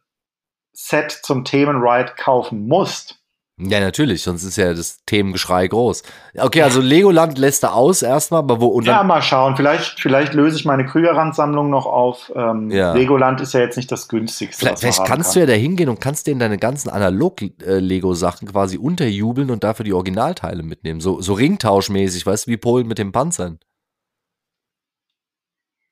Set 0.72 1.10
zum 1.22 1.44
Themenride 1.44 2.12
kaufen 2.16 2.66
musst. 2.66 3.20
Ja, 3.56 3.78
natürlich, 3.78 4.22
sonst 4.22 4.42
ist 4.42 4.56
ja 4.56 4.74
das 4.74 4.98
Themengeschrei 5.06 5.68
groß. 5.68 6.02
Okay, 6.36 6.62
also 6.62 6.80
Legoland 6.80 7.38
lässt 7.38 7.62
er 7.62 7.74
aus 7.74 8.02
erstmal, 8.02 8.40
aber 8.40 8.60
wo 8.60 8.66
und 8.66 8.84
Ja, 8.84 9.04
mal 9.04 9.22
schauen. 9.22 9.54
Vielleicht, 9.54 10.00
vielleicht 10.00 10.34
löse 10.34 10.56
ich 10.56 10.64
meine 10.64 10.84
Krügerrand-Sammlung 10.84 11.70
noch 11.70 11.86
auf. 11.86 12.32
Ähm, 12.34 12.70
Ja. 12.72 12.92
Legoland 12.94 13.40
ist 13.40 13.54
ja 13.54 13.60
jetzt 13.60 13.76
nicht 13.76 13.92
das 13.92 14.08
günstigste. 14.08 14.58
vielleicht, 14.58 14.80
vielleicht 14.80 15.04
kannst 15.04 15.28
kann. 15.28 15.34
du 15.34 15.40
ja 15.40 15.46
da 15.46 15.52
hingehen 15.52 15.88
und 15.88 16.00
kannst 16.00 16.26
denen 16.26 16.40
deine 16.40 16.58
ganzen 16.58 16.90
Analog-Lego-Sachen 16.90 18.48
quasi 18.48 18.76
unterjubeln 18.76 19.50
und 19.52 19.62
dafür 19.62 19.84
die 19.84 19.92
Originalteile 19.92 20.64
mitnehmen. 20.64 21.00
So, 21.00 21.20
so 21.20 21.34
ringtauschmäßig, 21.34 22.26
weißt 22.26 22.48
du, 22.48 22.50
wie 22.50 22.56
Polen 22.56 22.88
mit 22.88 22.98
den 22.98 23.12
Panzern. 23.12 23.60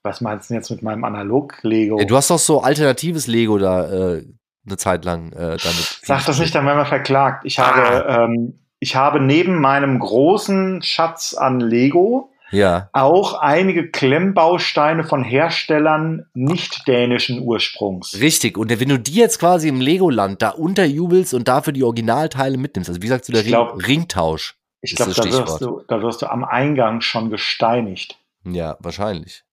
Was 0.05 0.21
meinst 0.21 0.51
du 0.51 0.55
denn 0.55 0.63
jetzt 0.63 0.71
mit 0.71 0.83
meinem 0.83 1.05
Analog-Lego? 1.05 2.01
Ja, 2.01 2.05
du 2.05 2.17
hast 2.17 2.29
doch 2.31 2.41
so 2.41 2.61
alternatives 2.61 3.29
Lego 3.29 3.59
da 3.59 4.15
äh, 4.17 4.25
eine 4.67 4.77
Zeit 4.77 5.05
lang 5.05 5.33
äh, 5.33 5.57
damit. 5.57 5.99
Sag 6.03 6.25
das 6.27 6.39
nicht, 6.39 6.55
dann 6.55 6.67
werden 6.67 6.79
wir 6.79 6.87
verklagt. 6.87 7.45
Ich 7.45 7.59
Ah. 7.59 7.75
habe, 7.75 8.07
ähm, 8.33 8.59
ich 8.79 8.97
habe 8.97 9.21
neben 9.21 9.61
meinem 9.61 9.99
großen 9.99 10.83
Schatz 10.83 11.35
an 11.35 11.61
Lego 11.61 12.31
Ja, 12.51 12.89
auch 12.93 13.35
einige 13.35 13.91
Klemmbausteine 13.91 15.05
von 15.05 15.25
Herstellern 15.25 16.27
nicht 16.35 16.87
dänischen 16.87 17.41
Ursprungs. 17.41 18.19
richtig. 18.21 18.59
Und 18.59 18.69
wenn 18.81 18.89
du 18.89 18.99
die 18.99 19.15
jetzt 19.15 19.39
quasi 19.39 19.69
im 19.69 19.81
Legoland 19.81 20.43
da 20.43 20.51
unterjubelst 20.51 21.35
und 21.35 21.49
dafür 21.49 21.73
die 21.73 21.85
Originalteile 21.85 22.57
mitnimmst, 22.59 22.91
also 22.91 23.03
wie 23.03 23.09
sagst 23.09 23.29
du, 23.29 23.33
der 23.33 23.43
glaub- 23.45 23.75
Ring, 23.75 23.85
Ringtausch. 23.87 24.57
Ich 24.81 24.97
glaube, 24.97 25.13
das 25.15 25.25
da 25.31 25.39
wirst, 25.47 25.61
du, 25.61 25.83
da 25.87 26.03
wirst 26.03 26.23
du 26.23 26.27
am 26.31 26.45
Eingang 26.45 27.01
schon 27.03 27.31
gesteinigt. 27.31 28.19
Ja, 28.45 28.77
wahrscheinlich. 28.81 29.45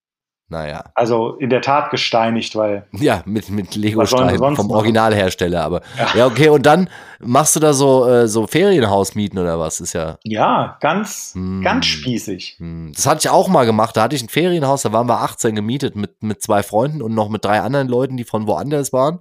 Naja. 0.52 0.84
Also 0.96 1.36
in 1.36 1.52
der 1.52 1.62
Tat 1.62 1.92
gesteinigt, 1.92 2.56
weil 2.56 2.88
Ja, 2.92 3.22
mit, 3.26 3.50
mit 3.50 3.76
Lego-Steinen 3.76 4.38
vom 4.40 4.68
machen? 4.68 4.72
Originalhersteller, 4.72 5.64
aber. 5.64 5.82
Ja. 5.98 6.08
Ja. 6.16 6.26
okay, 6.26 6.50
und 6.50 6.66
dann 6.66 6.90
machst 7.20 7.56
du 7.56 7.60
da 7.60 7.72
so, 7.72 8.08
äh, 8.08 8.28
so 8.28 8.48
Ferienhaus 8.48 9.14
mieten 9.14 9.38
oder 9.38 9.60
was? 9.60 9.80
Ist 9.80 9.94
ja. 9.94 10.18
ja, 10.24 10.78
ganz, 10.82 11.34
Hm. 11.36 11.62
ganz 11.62 11.86
spießig. 11.86 12.56
Hm, 12.58 12.94
Das 12.96 13.06
hatte 13.06 13.20
ich 13.20 13.30
auch 13.30 13.48
mal 13.48 13.66
gemacht. 13.66 13.96
Da 13.96 14.02
hatte 14.02 14.16
ich 14.16 14.24
ein 14.24 14.30
Ferienhaus, 14.30 14.82
da 14.82 14.92
waren 14.92 15.08
wir 15.08 15.20
18 15.22 15.54
gemietet 15.54 15.96
mit, 15.96 16.24
mit 16.24 16.42
zwei 16.42 16.64
Freunden 16.64 17.04
und 17.04 17.14
noch 17.14 17.30
mit 17.30 17.46
drei 17.46 17.62
anderen 17.62 17.88
Leuten, 17.88 18.18
die 18.18 18.24
von 18.24 18.48
woanders 18.48 18.92
waren. 18.92 19.20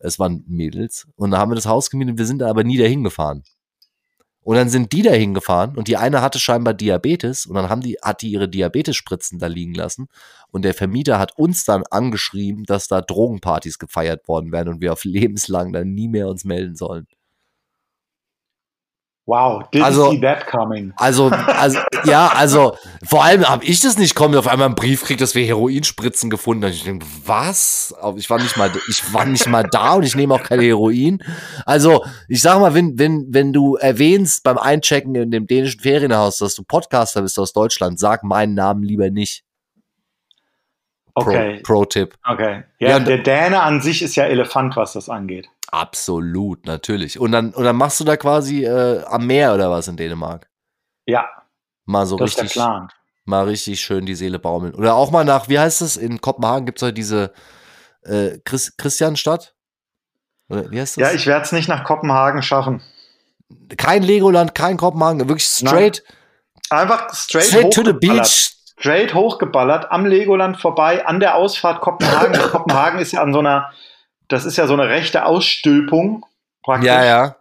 Es 0.00 0.18
waren 0.18 0.42
Mädels. 0.48 1.06
Und 1.16 1.30
da 1.30 1.38
haben 1.38 1.50
wir 1.52 1.56
das 1.56 1.66
Haus 1.66 1.90
gemietet, 1.90 2.18
wir 2.18 2.26
sind 2.26 2.40
da 2.40 2.50
aber 2.50 2.64
nie 2.64 2.76
dahin 2.76 3.04
gefahren. 3.04 3.44
Und 4.44 4.56
dann 4.56 4.68
sind 4.68 4.92
die 4.92 5.02
dahin 5.02 5.32
gefahren 5.32 5.74
und 5.74 5.88
die 5.88 5.96
eine 5.96 6.20
hatte 6.20 6.38
scheinbar 6.38 6.74
Diabetes 6.74 7.46
und 7.46 7.54
dann 7.54 7.70
haben 7.70 7.80
die, 7.80 7.96
hat 8.02 8.20
die 8.20 8.30
ihre 8.30 8.48
Diabetesspritzen 8.48 9.38
da 9.38 9.46
liegen 9.46 9.74
lassen. 9.74 10.08
Und 10.50 10.66
der 10.66 10.74
Vermieter 10.74 11.18
hat 11.18 11.36
uns 11.38 11.64
dann 11.64 11.82
angeschrieben, 11.90 12.64
dass 12.64 12.86
da 12.86 13.00
Drogenpartys 13.00 13.78
gefeiert 13.78 14.28
worden 14.28 14.52
wären 14.52 14.68
und 14.68 14.82
wir 14.82 14.92
auf 14.92 15.04
lebenslang 15.04 15.72
dann 15.72 15.94
nie 15.94 16.08
mehr 16.08 16.28
uns 16.28 16.44
melden 16.44 16.76
sollen. 16.76 17.06
Wow, 19.26 19.62
didn't 19.72 19.84
Also- 19.84 20.10
see 20.10 20.20
that 20.20 20.46
coming. 20.46 20.92
Also, 20.96 21.28
also, 21.30 21.78
ja, 22.04 22.28
also, 22.28 22.76
vor 23.06 23.24
allem 23.24 23.48
habe 23.48 23.64
ich 23.64 23.80
das 23.80 23.96
nicht 23.96 24.14
kommen, 24.14 24.34
auf 24.36 24.46
einmal 24.46 24.66
einen 24.66 24.74
Brief 24.74 25.02
kriegt, 25.02 25.22
dass 25.22 25.34
wir 25.34 25.46
Heroinspritzen 25.46 26.28
gefunden 26.28 26.64
haben. 26.64 26.72
Ich 26.72 26.84
denke, 26.84 27.06
was? 27.24 27.94
Ich 28.16 28.28
war 28.28 28.38
nicht 28.38 28.58
mal, 28.58 28.70
ich 28.88 29.14
war 29.14 29.24
nicht 29.24 29.46
mal 29.48 29.62
da 29.62 29.94
und 29.94 30.02
ich 30.02 30.14
nehme 30.14 30.34
auch 30.34 30.42
kein 30.42 30.60
Heroin. 30.60 31.22
Also, 31.64 32.04
ich 32.28 32.42
sag 32.42 32.60
mal, 32.60 32.74
wenn, 32.74 32.98
wenn, 32.98 33.24
wenn 33.30 33.54
du 33.54 33.76
erwähnst 33.76 34.42
beim 34.44 34.58
Einchecken 34.58 35.14
in 35.14 35.30
dem 35.30 35.46
dänischen 35.46 35.80
Ferienhaus, 35.80 36.36
dass 36.36 36.54
du 36.54 36.62
Podcaster 36.62 37.22
bist 37.22 37.38
aus 37.38 37.54
Deutschland, 37.54 37.98
sag 37.98 38.24
meinen 38.24 38.52
Namen 38.52 38.82
lieber 38.82 39.08
nicht. 39.08 39.42
Pro- 41.14 41.22
Okay, 41.30 41.60
Pro-Tipp. 41.62 42.14
okay. 42.28 42.64
Ja, 42.80 42.88
Ja, 42.90 42.98
der 42.98 43.18
Däne 43.18 43.62
an 43.62 43.80
sich 43.80 44.02
ist 44.02 44.16
ja 44.16 44.24
Elefant, 44.24 44.76
was 44.76 44.94
das 44.94 45.08
angeht. 45.08 45.46
Absolut, 45.74 46.66
natürlich. 46.66 47.18
Und 47.18 47.32
dann, 47.32 47.52
und 47.52 47.64
dann 47.64 47.76
machst 47.76 48.00
du 48.00 48.04
da 48.04 48.16
quasi 48.16 48.64
äh, 48.64 49.02
am 49.04 49.26
Meer 49.26 49.54
oder 49.54 49.70
was 49.70 49.88
in 49.88 49.96
Dänemark. 49.96 50.48
Ja, 51.06 51.28
Mal 51.86 52.06
so 52.06 52.16
richtig. 52.16 52.56
Mal 53.26 53.44
richtig 53.44 53.80
schön 53.80 54.04
die 54.04 54.14
Seele 54.14 54.38
baumeln. 54.38 54.74
Oder 54.74 54.94
auch 54.94 55.10
mal 55.10 55.24
nach, 55.24 55.48
wie 55.48 55.58
heißt 55.58 55.80
es, 55.80 55.96
in 55.96 56.20
Kopenhagen 56.20 56.66
gibt 56.66 56.78
es 56.78 56.86
ja 56.86 56.92
diese 56.92 57.32
äh, 58.02 58.38
Chris, 58.44 58.76
Christianstadt. 58.76 59.54
wie 60.48 60.78
heißt 60.78 60.98
das? 60.98 61.02
Ja, 61.02 61.12
ich 61.12 61.26
werde 61.26 61.42
es 61.42 61.52
nicht 61.52 61.68
nach 61.68 61.84
Kopenhagen 61.84 62.42
schaffen. 62.42 62.82
Kein 63.78 64.02
Legoland, 64.02 64.54
kein 64.54 64.76
Kopenhagen, 64.76 65.20
wirklich 65.20 65.46
straight. 65.46 66.02
Nein. 66.70 66.80
Einfach 66.82 67.14
straight, 67.14 67.44
straight 67.44 67.72
to 67.72 67.82
the 67.82 67.92
beach. 67.94 68.56
Straight 68.78 69.14
hochgeballert, 69.14 69.90
am 69.90 70.04
Legoland 70.04 70.58
vorbei, 70.60 71.06
an 71.06 71.20
der 71.20 71.36
Ausfahrt 71.36 71.80
Kopenhagen. 71.80 72.38
Kopenhagen 72.50 72.98
ist 72.98 73.12
ja 73.12 73.22
an 73.22 73.32
so 73.32 73.38
einer, 73.38 73.70
das 74.28 74.44
ist 74.44 74.56
ja 74.56 74.66
so 74.66 74.74
eine 74.74 74.88
rechte 74.88 75.24
Ausstülpung 75.24 76.24
praktisch. 76.62 76.86
Ja, 76.86 77.04
ja. 77.04 77.36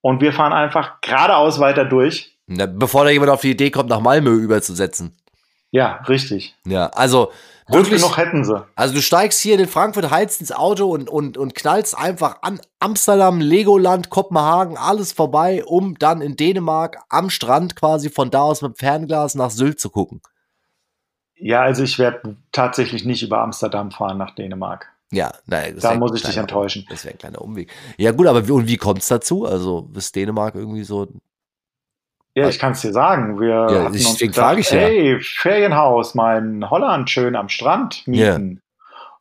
Und 0.00 0.20
wir 0.20 0.32
fahren 0.32 0.52
einfach 0.52 1.00
geradeaus 1.00 1.58
weiter 1.58 1.84
durch. 1.84 2.36
Na, 2.46 2.66
bevor 2.66 3.04
da 3.04 3.10
jemand 3.10 3.30
auf 3.30 3.40
die 3.40 3.50
Idee 3.50 3.70
kommt, 3.70 3.90
nach 3.90 4.00
Malmö 4.00 4.36
überzusetzen. 4.36 5.16
Ja, 5.72 6.00
richtig. 6.08 6.54
Ja, 6.64 6.86
also 6.88 7.32
Wirklich 7.68 8.00
noch 8.00 8.16
hätten 8.16 8.44
sie. 8.44 8.64
Also 8.76 8.94
du 8.94 9.02
steigst 9.02 9.40
hier 9.40 9.58
in 9.58 9.66
Frankfurt, 9.66 10.10
heizt 10.10 10.40
ins 10.40 10.52
Auto 10.52 10.86
und, 10.86 11.08
und, 11.08 11.36
und 11.36 11.56
knallst 11.56 11.98
einfach 11.98 12.38
an 12.42 12.60
Amsterdam, 12.78 13.40
Legoland, 13.40 14.08
Kopenhagen, 14.08 14.76
alles 14.76 15.12
vorbei, 15.12 15.64
um 15.64 15.98
dann 15.98 16.20
in 16.20 16.36
Dänemark 16.36 16.98
am 17.08 17.28
Strand 17.28 17.74
quasi 17.74 18.08
von 18.08 18.30
da 18.30 18.42
aus 18.42 18.62
mit 18.62 18.72
dem 18.72 18.76
Fernglas 18.76 19.34
nach 19.34 19.50
Sylt 19.50 19.80
zu 19.80 19.90
gucken. 19.90 20.20
Ja, 21.34 21.62
also 21.62 21.82
ich 21.82 21.98
werde 21.98 22.36
tatsächlich 22.52 23.04
nicht 23.04 23.24
über 23.24 23.40
Amsterdam 23.40 23.90
fahren 23.90 24.18
nach 24.18 24.34
Dänemark. 24.34 24.92
Ja, 25.12 25.32
naja, 25.46 25.72
da 25.80 25.94
muss 25.94 26.14
ich 26.14 26.22
dich 26.22 26.36
enttäuschen. 26.36 26.84
Das 26.90 27.04
wäre 27.04 27.14
ein 27.14 27.18
kleiner 27.18 27.40
Umweg. 27.40 27.72
Ja, 27.96 28.10
gut, 28.10 28.26
aber 28.26 28.46
wie, 28.46 28.52
und 28.52 28.66
wie 28.66 28.76
kommt 28.76 29.00
es 29.00 29.08
dazu? 29.08 29.46
Also 29.46 29.88
ist 29.94 30.16
Dänemark 30.16 30.54
irgendwie 30.54 30.84
so 30.84 31.06
ja, 32.36 32.50
ich 32.50 32.58
kann 32.58 32.72
es 32.72 32.82
dir 32.82 32.92
sagen. 32.92 33.40
Wir 33.40 33.48
ja, 33.48 33.84
hatten 33.84 33.94
uns 33.94 34.18
gedacht, 34.18 34.58
ich 34.58 34.70
ja. 34.70 34.80
hey, 34.80 35.18
Ferienhaus, 35.20 36.14
mein 36.14 36.68
Holland 36.68 37.08
schön 37.08 37.34
am 37.34 37.48
Strand 37.48 38.06
mieten. 38.06 38.50
Yeah. 38.50 38.60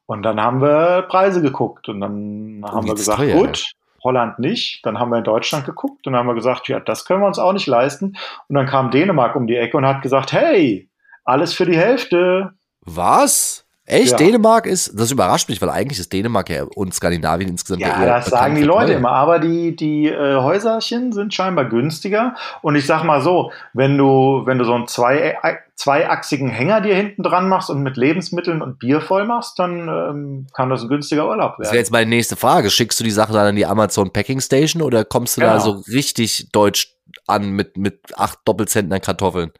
Und 0.05 0.23
dann 0.23 0.41
haben 0.41 0.61
wir 0.61 1.03
Preise 1.03 1.41
geguckt 1.41 1.87
und 1.87 2.01
dann 2.01 2.61
oh, 2.61 2.67
haben 2.67 2.87
wir 2.87 2.93
gesagt, 2.93 3.19
teuer, 3.19 3.37
gut, 3.37 3.57
ja. 3.57 4.03
Holland 4.03 4.39
nicht. 4.39 4.85
Dann 4.85 4.99
haben 4.99 5.11
wir 5.11 5.19
in 5.19 5.23
Deutschland 5.23 5.65
geguckt 5.65 6.05
und 6.05 6.11
dann 6.11 6.19
haben 6.19 6.27
wir 6.27 6.35
gesagt, 6.35 6.67
ja, 6.67 6.81
das 6.81 7.05
können 7.05 7.21
wir 7.21 7.27
uns 7.27 7.39
auch 7.39 7.53
nicht 7.53 7.67
leisten. 7.67 8.17
Und 8.49 8.55
dann 8.55 8.65
kam 8.65 8.91
Dänemark 8.91 9.37
um 9.37 9.47
die 9.47 9.55
Ecke 9.55 9.77
und 9.77 9.85
hat 9.85 10.01
gesagt, 10.01 10.33
hey, 10.33 10.89
alles 11.23 11.53
für 11.53 11.65
die 11.65 11.77
Hälfte. 11.77 12.51
Was? 12.81 13.64
Echt? 13.87 14.11
Ja. 14.11 14.17
Dänemark 14.17 14.65
ist, 14.65 14.99
das 14.99 15.11
überrascht 15.11 15.47
mich, 15.47 15.61
weil 15.61 15.69
eigentlich 15.69 15.99
ist 15.99 16.11
Dänemark 16.11 16.49
ja 16.49 16.63
und 16.63 16.93
Skandinavien 16.93 17.49
insgesamt 17.49 17.83
ja, 17.83 18.03
ja 18.03 18.05
das 18.17 18.25
sagen 18.27 18.55
die 18.55 18.63
Leute 18.63 18.93
immer, 18.93 19.11
aber 19.11 19.37
die, 19.37 19.75
die 19.75 20.07
äh, 20.07 20.37
Häuserchen 20.37 21.13
sind 21.13 21.35
scheinbar 21.35 21.65
günstiger. 21.65 22.35
Und 22.63 22.75
ich 22.75 22.87
sag 22.87 23.03
mal 23.03 23.21
so, 23.21 23.51
wenn 23.73 23.95
du, 23.95 24.41
wenn 24.45 24.57
du 24.57 24.65
so 24.65 24.73
einen 24.73 24.87
zwei, 24.87 25.37
äh, 25.43 25.57
zweiachsigen 25.75 26.49
Hänger 26.49 26.81
dir 26.81 26.95
hinten 26.95 27.21
dran 27.21 27.47
machst 27.47 27.69
und 27.69 27.83
mit 27.83 27.95
Lebensmitteln 27.95 28.63
und 28.63 28.79
Bier 28.79 29.01
voll 29.01 29.25
machst, 29.25 29.59
dann 29.59 29.87
ähm, 29.87 30.47
kann 30.53 30.71
das 30.71 30.81
ein 30.81 30.89
günstiger 30.89 31.27
Urlaub 31.27 31.51
werden. 31.51 31.63
Das 31.63 31.71
wäre 31.71 31.79
jetzt 31.79 31.91
meine 31.91 32.09
nächste 32.09 32.35
Frage. 32.35 32.71
Schickst 32.71 32.99
du 32.99 33.03
die 33.03 33.11
Sache 33.11 33.33
dann 33.33 33.45
an 33.45 33.55
die 33.55 33.67
Amazon 33.67 34.11
Packing 34.11 34.41
Station 34.41 34.81
oder 34.81 35.05
kommst 35.05 35.37
du 35.37 35.41
genau. 35.41 35.53
da 35.53 35.59
so 35.59 35.83
richtig 35.91 36.49
deutsch 36.51 36.95
an 37.27 37.51
mit, 37.51 37.77
mit 37.77 37.99
acht 38.15 38.39
Doppelzentner 38.45 38.99
Kartoffeln? 38.99 39.51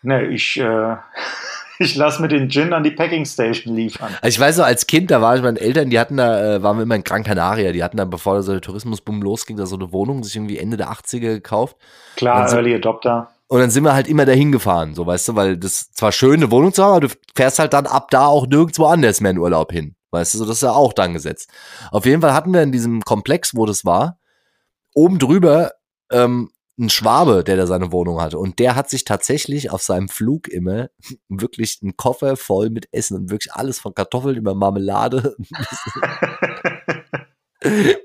Ne, 0.00 0.26
ich, 0.28 0.58
äh, 0.58 0.96
ich 1.78 1.94
lasse 1.96 2.20
mir 2.22 2.28
den 2.28 2.48
Gin 2.48 2.72
an 2.72 2.82
die 2.82 2.90
Packing 2.90 3.24
Station 3.24 3.74
liefern. 3.74 4.14
Also 4.20 4.34
ich 4.34 4.40
weiß 4.40 4.56
so, 4.56 4.62
als 4.62 4.86
Kind, 4.86 5.10
da 5.10 5.20
war 5.20 5.36
ich 5.36 5.42
meinen 5.42 5.56
Eltern, 5.56 5.90
die 5.90 5.98
hatten 5.98 6.16
da, 6.16 6.56
äh, 6.56 6.62
waren 6.62 6.78
wir 6.78 6.82
immer 6.82 6.96
in 6.96 7.04
Gran 7.04 7.24
Canaria, 7.24 7.72
die 7.72 7.82
hatten 7.82 7.96
dann, 7.96 8.10
bevor 8.10 8.42
so 8.42 8.52
der 8.52 8.60
Tourismusboom 8.60 9.22
losging, 9.22 9.56
da 9.56 9.66
so 9.66 9.76
eine 9.76 9.92
Wohnung, 9.92 10.22
sich 10.24 10.36
irgendwie 10.36 10.58
Ende 10.58 10.76
der 10.76 10.90
80er 10.90 11.20
gekauft. 11.20 11.76
Klar, 12.16 12.52
Early 12.52 12.74
Adopter. 12.74 13.30
Und 13.46 13.60
dann 13.60 13.70
sind 13.70 13.84
wir 13.84 13.94
halt 13.94 14.08
immer 14.08 14.24
dahin 14.24 14.52
gefahren, 14.52 14.94
so 14.94 15.06
weißt 15.06 15.28
du, 15.28 15.36
weil 15.36 15.56
das 15.56 15.92
zwar 15.92 16.12
schön, 16.12 16.34
eine 16.34 16.50
Wohnung 16.50 16.72
zu 16.72 16.82
haben, 16.82 16.92
aber 16.92 17.08
du 17.08 17.14
fährst 17.36 17.58
halt 17.58 17.72
dann 17.72 17.86
ab 17.86 18.10
da 18.10 18.26
auch 18.26 18.46
nirgendwo 18.46 18.86
anders 18.86 19.20
mehr 19.20 19.32
in 19.32 19.38
Urlaub 19.38 19.70
hin. 19.70 19.94
Weißt 20.10 20.34
du, 20.34 20.38
so 20.38 20.46
das 20.46 20.56
ist 20.56 20.62
ja 20.62 20.72
auch 20.72 20.92
dann 20.92 21.12
gesetzt. 21.12 21.50
Auf 21.90 22.06
jeden 22.06 22.22
Fall 22.22 22.32
hatten 22.32 22.54
wir 22.54 22.62
in 22.62 22.72
diesem 22.72 23.02
Komplex, 23.02 23.54
wo 23.54 23.66
das 23.66 23.84
war, 23.84 24.18
oben 24.94 25.18
drüber 25.18 25.72
ähm, 26.10 26.50
ein 26.78 26.90
Schwabe, 26.90 27.44
der 27.44 27.56
da 27.56 27.66
seine 27.66 27.92
Wohnung 27.92 28.20
hatte. 28.20 28.38
Und 28.38 28.58
der 28.58 28.74
hat 28.74 28.90
sich 28.90 29.04
tatsächlich 29.04 29.70
auf 29.70 29.82
seinem 29.82 30.08
Flug 30.08 30.48
immer 30.48 30.88
wirklich 31.28 31.78
einen 31.82 31.96
Koffer 31.96 32.36
voll 32.36 32.70
mit 32.70 32.88
Essen 32.92 33.16
und 33.16 33.30
wirklich 33.30 33.52
alles 33.52 33.78
von 33.78 33.94
Kartoffeln 33.94 34.36
über 34.36 34.54
Marmelade 34.54 35.36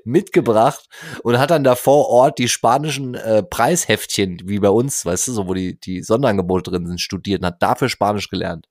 mitgebracht 0.04 0.88
und 1.22 1.38
hat 1.38 1.50
dann 1.50 1.64
da 1.64 1.74
vor 1.74 2.08
Ort 2.08 2.38
die 2.38 2.48
spanischen 2.48 3.14
äh, 3.14 3.42
Preisheftchen, 3.42 4.40
wie 4.44 4.58
bei 4.58 4.70
uns, 4.70 5.04
weißt 5.04 5.28
du, 5.28 5.32
so 5.32 5.48
wo 5.48 5.54
die, 5.54 5.78
die 5.78 6.02
Sonderangebote 6.02 6.70
drin 6.70 6.86
sind, 6.86 7.00
studiert 7.00 7.42
und 7.42 7.46
hat 7.46 7.62
dafür 7.62 7.88
Spanisch 7.88 8.28
gelernt. 8.28 8.66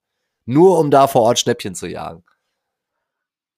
Nur 0.46 0.80
um 0.80 0.90
da 0.90 1.08
vor 1.08 1.24
Ort 1.24 1.40
Schnäppchen 1.40 1.76
zu 1.76 1.88
jagen. 1.88 2.24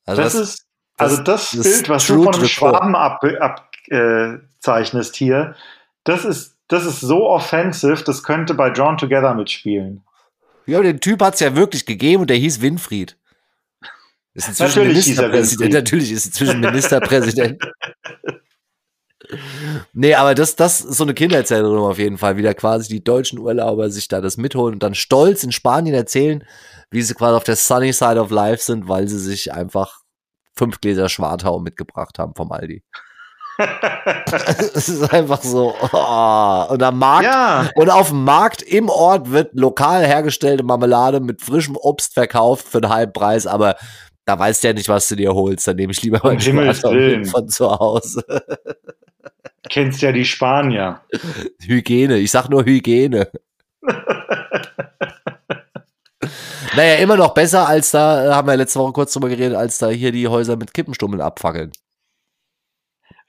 Also 0.06 0.24
das, 0.24 0.34
das 0.34 0.42
ist, 0.42 0.66
also 0.98 1.24
das, 1.24 1.52
das 1.52 1.64
Bild, 1.64 1.89
was 1.89 2.08
du 2.08 2.24
von 2.24 2.36
einem 2.36 2.48
Schwaben 2.48 2.96
abzeichnest 2.96 5.14
ab, 5.14 5.16
äh, 5.16 5.18
hier, 5.18 5.56
das 6.04 6.26
ist, 6.26 6.58
das 6.68 6.86
ist 6.86 6.99
so 7.02 7.28
offensive, 7.28 8.04
das 8.04 8.24
könnte 8.24 8.54
bei 8.54 8.70
Drawn 8.70 8.97
Together 8.97 9.34
mitspielen. 9.34 10.04
Ja, 10.66 10.82
den 10.82 10.99
Typ 10.99 11.22
hat 11.22 11.36
es 11.36 11.39
ja 11.39 11.56
wirklich 11.56 11.86
gegeben 11.86 12.22
und 12.22 12.30
der 12.30 12.38
hieß 12.38 12.62
Winfried. 12.62 13.18
Ist 14.34 14.60
natürlich 14.60 15.06
hieß 15.06 15.20
er 15.20 15.34
Winfried. 15.34 15.74
Natürlich 15.74 16.12
ist 16.12 16.28
inzwischen 16.28 16.62
Ministerpräsident. 16.62 17.62
nee, 19.93 20.16
aber 20.16 20.36
das, 20.36 20.56
das 20.56 20.82
ist 20.82 20.97
so 20.97 21.04
eine 21.04 21.14
Kindererzählung 21.14 21.78
auf 21.80 21.97
jeden 21.97 22.18
Fall, 22.18 22.38
wie 22.38 22.41
da 22.41 22.54
quasi 22.54 22.88
die 22.88 23.04
deutschen 23.04 23.39
Urlauber 23.39 23.89
sich 23.89 24.08
da 24.08 24.22
das 24.22 24.38
mitholen 24.38 24.76
und 24.76 24.84
dann 24.84 24.95
stolz 24.95 25.43
in 25.43 25.52
Spanien 25.52 25.95
erzählen, 25.95 26.45
wie 26.89 27.02
sie 27.02 27.14
quasi 27.14 27.36
auf 27.36 27.43
der 27.43 27.56
Sunny 27.56 27.91
Side 27.91 28.20
of 28.20 28.32
Life 28.32 28.64
sind, 28.64 28.88
weil 28.88 29.08
sie 29.08 29.20
sich 29.20 29.52
einfach 29.52 30.02
fünf 30.56 30.80
Gläser 30.80 31.10
Schwartau 31.10 31.60
mitgebracht 31.60 32.20
haben 32.20 32.36
vom 32.36 32.52
Aldi. 32.52 32.84
es 34.76 34.89
ist 34.89 35.14
einfach 35.14 35.41
so. 35.41 35.74
Oh. 35.91 36.66
Und 36.70 36.84
am 36.84 36.99
Markt 36.99 37.26
ja. 37.26 37.70
und 37.76 37.89
auf 37.89 38.09
dem 38.09 38.24
Markt 38.24 38.62
im 38.62 38.89
Ort 38.89 39.32
wird 39.32 39.49
lokal 39.53 40.05
hergestellte 40.05 40.64
Marmelade 40.64 41.20
mit 41.20 41.41
frischem 41.41 41.76
Obst 41.76 42.14
verkauft 42.14 42.68
für 42.68 42.80
einen 42.80 42.89
halben 42.89 43.14
Preis, 43.14 43.47
aber 43.47 43.76
da 44.26 44.38
weißt 44.38 44.64
du 44.64 44.68
ja 44.68 44.74
nicht, 44.74 44.89
was 44.89 45.07
du 45.07 45.16
dir 45.16 45.34
holst. 45.34 45.68
Dann 45.68 45.76
nehme 45.76 45.91
ich 45.91 46.01
lieber 46.01 46.20
mein 46.24 46.39
Schwarz 46.39 46.80
von 47.30 47.49
zu 47.49 47.72
Hause. 47.72 48.24
Kennst 49.70 50.01
ja 50.01 50.12
die 50.12 50.26
Spanier. 50.26 51.01
Hygiene, 51.62 52.18
ich 52.18 52.32
sag 52.32 52.49
nur 52.49 52.66
Hygiene. 52.66 53.30
naja, 56.76 56.95
immer 56.95 57.18
noch 57.18 57.34
besser 57.34 57.68
als 57.68 57.91
da, 57.91 58.36
haben 58.36 58.47
wir 58.47 58.57
letzte 58.57 58.80
Woche 58.80 58.93
kurz 58.93 59.14
drüber 59.14 59.30
geredet, 59.30 59.55
als 59.57 59.78
da 59.78 59.89
hier 59.89 60.12
die 60.12 60.28
Häuser 60.28 60.57
mit 60.57 60.74
Kippenstummeln 60.74 61.22
abfackeln. 61.22 61.72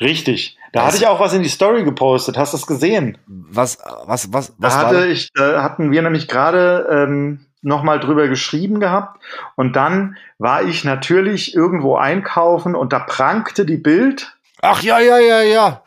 Richtig. 0.02 0.58
Da 0.72 0.80
das 0.80 0.88
hatte 0.88 0.96
ich 0.98 1.06
auch 1.06 1.20
was 1.20 1.32
in 1.34 1.42
die 1.42 1.48
Story 1.48 1.84
gepostet. 1.84 2.36
Hast 2.36 2.52
du 2.52 2.56
es 2.56 2.66
gesehen? 2.66 3.18
Was, 3.26 3.78
was, 4.04 4.32
was, 4.32 4.52
was? 4.58 4.74
Da 4.74 4.86
hatte 4.86 5.06
ich, 5.06 5.30
da 5.32 5.62
hatten 5.62 5.90
wir 5.90 6.02
nämlich 6.02 6.28
gerade 6.28 6.86
ähm, 6.90 7.46
nochmal 7.62 8.00
drüber 8.00 8.28
geschrieben 8.28 8.80
gehabt. 8.80 9.22
Und 9.56 9.76
dann 9.76 10.16
war 10.38 10.62
ich 10.64 10.84
natürlich 10.84 11.54
irgendwo 11.54 11.96
einkaufen 11.96 12.74
und 12.74 12.92
da 12.92 12.98
prangte 12.98 13.64
die 13.64 13.76
Bild. 13.76 14.36
Ach 14.60 14.82
ja, 14.82 14.98
ja, 14.98 15.18
ja, 15.18 15.42
ja. 15.42 15.82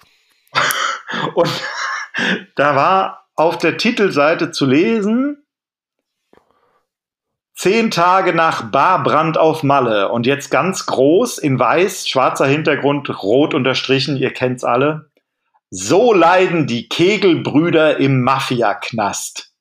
und 1.35 1.49
da 2.55 2.75
war 2.75 3.25
auf 3.35 3.57
der 3.57 3.77
Titelseite 3.77 4.51
zu 4.51 4.65
lesen, 4.65 5.44
Zehn 7.55 7.89
Tage 7.89 8.33
nach 8.33 8.69
Barbrand 8.69 9.37
auf 9.37 9.63
Malle. 9.63 10.09
Und 10.09 10.25
jetzt 10.25 10.51
ganz 10.51 10.85
groß 10.85 11.37
in 11.37 11.57
weiß, 11.57 12.07
schwarzer 12.07 12.45
Hintergrund, 12.47 13.09
rot 13.23 13.53
unterstrichen, 13.53 14.17
ihr 14.17 14.33
kennt's 14.33 14.65
alle. 14.65 15.09
So 15.69 16.13
leiden 16.13 16.67
die 16.67 16.89
Kegelbrüder 16.89 17.97
im 17.97 18.21
Mafiaknast. 18.21 19.53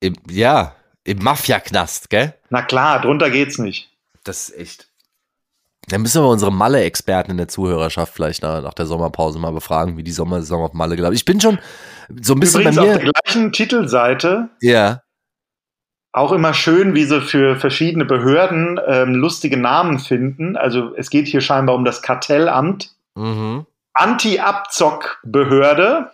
Im, 0.00 0.16
ja, 0.28 0.74
im 1.04 1.22
Mafiaknast, 1.22 2.08
gell? 2.08 2.34
Na 2.48 2.62
klar, 2.62 3.02
drunter 3.02 3.30
geht's 3.30 3.58
nicht. 3.58 3.90
Das 4.24 4.48
ist 4.48 4.58
echt. 4.58 4.88
Dann 5.88 6.02
müssen 6.02 6.22
wir 6.22 6.28
unsere 6.28 6.50
Malle-Experten 6.50 7.30
in 7.30 7.36
der 7.36 7.48
Zuhörerschaft 7.48 8.12
vielleicht 8.12 8.42
nach, 8.42 8.62
nach, 8.62 8.74
der 8.74 8.86
Sommerpause 8.86 9.38
mal 9.38 9.52
befragen, 9.52 9.96
wie 9.96 10.02
die 10.02 10.12
Sommersaison 10.12 10.64
auf 10.64 10.72
Malle 10.72 10.96
gelaufen 10.96 11.14
ist. 11.14 11.20
Ich 11.20 11.26
bin 11.26 11.40
schon 11.40 11.58
so 12.22 12.34
ein 12.34 12.40
bisschen 12.40 12.62
Übrigens 12.62 12.76
bei 12.76 12.82
mir. 12.82 12.90
auf 12.90 12.98
der 13.02 13.12
gleichen 13.12 13.52
Titelseite 13.52 14.48
ja 14.60 15.02
auch 16.16 16.32
immer 16.32 16.54
schön, 16.54 16.94
wie 16.94 17.04
sie 17.04 17.20
für 17.20 17.56
verschiedene 17.56 18.06
Behörden 18.06 18.80
ähm, 18.86 19.14
lustige 19.14 19.58
Namen 19.58 19.98
finden. 19.98 20.56
Also 20.56 20.94
es 20.96 21.10
geht 21.10 21.28
hier 21.28 21.42
scheinbar 21.42 21.74
um 21.74 21.84
das 21.84 22.00
Kartellamt. 22.00 22.94
Mhm. 23.14 23.66
Anti-Abzock-Behörde 23.92 26.10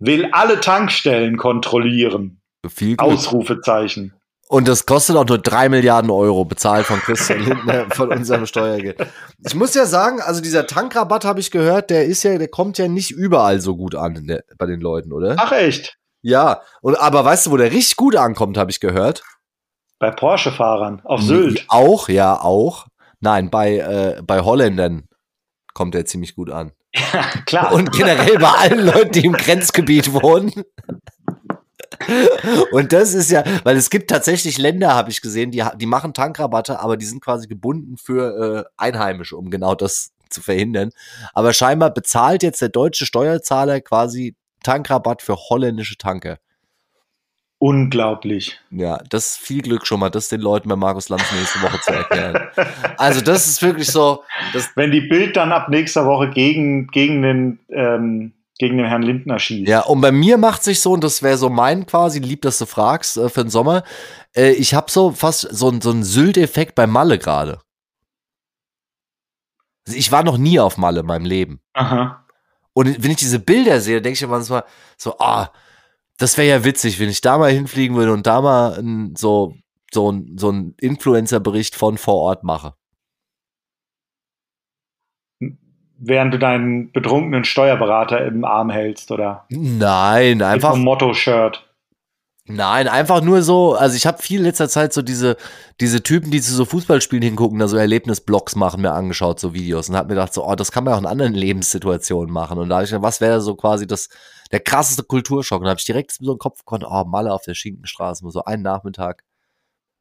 will 0.00 0.30
alle 0.32 0.58
Tankstellen 0.58 1.36
kontrollieren. 1.36 2.40
Viel 2.68 2.96
gut. 2.96 3.06
Ausrufezeichen. 3.06 4.14
Und 4.48 4.66
das 4.66 4.84
kostet 4.84 5.14
auch 5.14 5.26
nur 5.26 5.38
drei 5.38 5.68
Milliarden 5.68 6.10
Euro, 6.10 6.44
bezahlt 6.44 6.86
von 6.86 6.98
Christian 6.98 7.44
Lindner, 7.44 7.86
von 7.90 8.10
unserem 8.10 8.46
Steuergeld. 8.46 9.06
Ich 9.46 9.54
muss 9.54 9.74
ja 9.74 9.86
sagen, 9.86 10.20
also 10.20 10.40
dieser 10.40 10.66
Tankrabatt 10.66 11.24
habe 11.24 11.38
ich 11.38 11.52
gehört, 11.52 11.90
der 11.90 12.06
ist 12.06 12.24
ja, 12.24 12.36
der 12.36 12.48
kommt 12.48 12.78
ja 12.78 12.88
nicht 12.88 13.12
überall 13.12 13.60
so 13.60 13.76
gut 13.76 13.94
an 13.94 14.26
der, 14.26 14.42
bei 14.58 14.66
den 14.66 14.80
Leuten, 14.80 15.12
oder? 15.12 15.36
Ach 15.38 15.52
echt? 15.52 15.99
Ja, 16.22 16.62
und 16.82 16.96
aber 16.96 17.24
weißt 17.24 17.46
du, 17.46 17.50
wo 17.52 17.56
der 17.56 17.72
richtig 17.72 17.96
gut 17.96 18.16
ankommt, 18.16 18.58
habe 18.58 18.70
ich 18.70 18.80
gehört? 18.80 19.22
Bei 19.98 20.10
Porsche-Fahrern 20.10 21.02
auf 21.04 21.20
Sylt. 21.22 21.64
Auch, 21.68 22.08
ja, 22.08 22.40
auch. 22.40 22.86
Nein, 23.20 23.50
bei, 23.50 23.76
äh, 23.78 24.22
bei 24.22 24.40
Holländern. 24.40 25.08
kommt 25.74 25.94
er 25.94 26.06
ziemlich 26.06 26.34
gut 26.34 26.50
an. 26.50 26.72
Ja, 26.94 27.22
klar. 27.46 27.72
Und 27.72 27.92
generell 27.92 28.38
bei 28.38 28.50
allen 28.50 28.86
Leuten, 28.86 29.12
die 29.12 29.26
im 29.26 29.32
Grenzgebiet 29.32 30.12
wohnen. 30.12 30.52
Und 32.72 32.92
das 32.92 33.14
ist 33.14 33.30
ja, 33.30 33.44
weil 33.64 33.76
es 33.76 33.90
gibt 33.90 34.10
tatsächlich 34.10 34.58
Länder, 34.58 34.94
habe 34.94 35.10
ich 35.10 35.20
gesehen, 35.20 35.50
die, 35.50 35.62
die 35.76 35.86
machen 35.86 36.14
Tankrabatte, 36.14 36.80
aber 36.80 36.96
die 36.96 37.04
sind 37.04 37.22
quasi 37.22 37.46
gebunden 37.46 37.96
für 37.96 38.64
äh, 38.66 38.70
Einheimische, 38.76 39.36
um 39.36 39.50
genau 39.50 39.74
das 39.74 40.12
zu 40.30 40.40
verhindern. 40.40 40.90
Aber 41.34 41.52
scheinbar 41.52 41.90
bezahlt 41.90 42.42
jetzt 42.42 42.62
der 42.62 42.68
deutsche 42.70 43.04
Steuerzahler 43.04 43.80
quasi 43.80 44.34
Tankrabatt 44.62 45.22
für 45.22 45.36
holländische 45.36 45.96
Tanker. 45.96 46.38
Unglaublich. 47.58 48.58
Ja, 48.70 48.98
das 49.10 49.32
ist 49.32 49.38
viel 49.38 49.60
Glück 49.60 49.86
schon 49.86 50.00
mal, 50.00 50.08
das 50.08 50.28
den 50.28 50.40
Leuten 50.40 50.68
bei 50.70 50.76
Markus 50.76 51.10
Lanz 51.10 51.30
nächste 51.32 51.60
Woche 51.60 51.78
zu 51.80 51.92
erklären. 51.92 52.48
also 52.96 53.20
das 53.20 53.46
ist 53.46 53.60
wirklich 53.60 53.88
so. 53.88 54.24
Wenn 54.76 54.90
die 54.90 55.02
Bild 55.02 55.36
dann 55.36 55.52
ab 55.52 55.68
nächster 55.68 56.06
Woche 56.06 56.30
gegen, 56.30 56.86
gegen 56.86 57.20
den 57.20 57.60
ähm, 57.68 58.32
gegen 58.60 58.76
den 58.76 58.86
Herrn 58.86 59.02
Lindner 59.02 59.38
schießt. 59.38 59.68
Ja, 59.68 59.80
und 59.80 60.02
bei 60.02 60.12
mir 60.12 60.36
macht 60.36 60.62
sich 60.62 60.80
so, 60.80 60.92
und 60.92 61.02
das 61.02 61.22
wäre 61.22 61.38
so 61.38 61.48
mein 61.48 61.86
quasi, 61.86 62.18
lieb, 62.18 62.42
dass 62.42 62.58
du 62.58 62.66
fragst, 62.66 63.16
äh, 63.16 63.30
für 63.30 63.42
den 63.42 63.50
Sommer, 63.50 63.84
äh, 64.36 64.52
ich 64.52 64.74
habe 64.74 64.90
so 64.90 65.12
fast 65.12 65.48
so, 65.50 65.72
so 65.80 65.90
einen 65.90 66.04
Sylt-Effekt 66.04 66.74
bei 66.74 66.86
Malle 66.86 67.18
gerade. 67.18 67.60
Also 69.86 69.98
ich 69.98 70.12
war 70.12 70.22
noch 70.22 70.36
nie 70.36 70.60
auf 70.60 70.76
Malle 70.76 71.00
in 71.00 71.06
meinem 71.06 71.24
Leben. 71.24 71.60
Aha. 71.72 72.26
Und 72.72 73.02
wenn 73.02 73.10
ich 73.10 73.16
diese 73.16 73.38
Bilder 73.38 73.80
sehe, 73.80 74.00
denke 74.00 74.14
ich 74.14 74.22
mir 74.22 74.28
manchmal 74.28 74.64
so, 74.96 75.18
ah, 75.18 75.50
das 76.18 76.36
wäre 76.38 76.48
ja 76.48 76.64
witzig, 76.64 77.00
wenn 77.00 77.08
ich 77.08 77.20
da 77.20 77.38
mal 77.38 77.50
hinfliegen 77.50 77.96
würde 77.96 78.12
und 78.12 78.26
da 78.26 78.40
mal 78.40 78.78
ein, 78.78 79.14
so, 79.16 79.54
so, 79.92 80.20
so 80.36 80.48
einen 80.50 80.74
Influencer-Bericht 80.80 81.74
von 81.74 81.98
vor 81.98 82.16
Ort 82.16 82.44
mache. 82.44 82.74
während 86.00 86.34
du 86.34 86.38
deinen 86.38 86.90
betrunkenen 86.92 87.44
Steuerberater 87.44 88.24
im 88.24 88.44
Arm 88.44 88.70
hältst, 88.70 89.12
oder? 89.12 89.44
Nein, 89.50 90.42
einfach. 90.42 90.74
Mit 90.74 90.84
Motto-Shirt. 90.84 91.69
Nein, 92.52 92.88
einfach 92.88 93.22
nur 93.22 93.42
so, 93.42 93.74
also 93.74 93.94
ich 93.96 94.06
habe 94.06 94.20
viel 94.20 94.40
in 94.40 94.44
letzter 94.44 94.68
Zeit 94.68 94.92
so 94.92 95.02
diese, 95.02 95.36
diese 95.78 96.02
Typen, 96.02 96.30
die 96.32 96.40
zu 96.40 96.52
so 96.52 96.64
Fußballspielen 96.64 97.22
hingucken, 97.22 97.58
da 97.60 97.68
so 97.68 97.76
Erlebnisblogs 97.76 98.56
machen, 98.56 98.82
mir 98.82 98.92
angeschaut, 98.92 99.38
so 99.38 99.54
Videos 99.54 99.88
und 99.88 99.96
hab 99.96 100.08
mir 100.08 100.14
gedacht, 100.14 100.34
so, 100.34 100.44
oh, 100.44 100.54
das 100.56 100.72
kann 100.72 100.82
man 100.84 100.94
auch 100.94 100.98
in 100.98 101.06
anderen 101.06 101.34
Lebenssituationen 101.34 102.32
machen. 102.32 102.58
Und 102.58 102.68
da 102.68 102.76
habe 102.76 102.84
ich 102.84 102.90
gedacht, 102.90 103.04
was 103.04 103.20
wäre 103.20 103.40
so 103.40 103.54
quasi 103.54 103.86
das, 103.86 104.08
der 104.50 104.60
krasseste 104.60 105.04
Kulturschock? 105.04 105.60
Und 105.60 105.66
da 105.66 105.70
habe 105.70 105.78
ich 105.78 105.86
direkt 105.86 106.12
so 106.12 106.32
im 106.32 106.38
Kopf 106.38 106.58
gekommen, 106.60 106.84
oh, 106.84 107.04
Malle 107.04 107.32
auf 107.32 107.42
der 107.42 107.54
Schinkenstraße, 107.54 108.28
so 108.28 108.44
einen 108.44 108.62
Nachmittag 108.62 109.22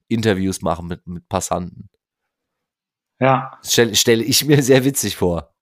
Interviews 0.07 0.61
machen 0.63 0.87
mit, 0.87 1.05
mit 1.05 1.29
Passanten. 1.29 1.89
Ja. 3.19 3.59
Stelle 3.63 3.95
stell 3.95 4.21
ich 4.21 4.43
mir 4.45 4.63
sehr 4.63 4.83
witzig 4.85 5.17
vor. 5.17 5.53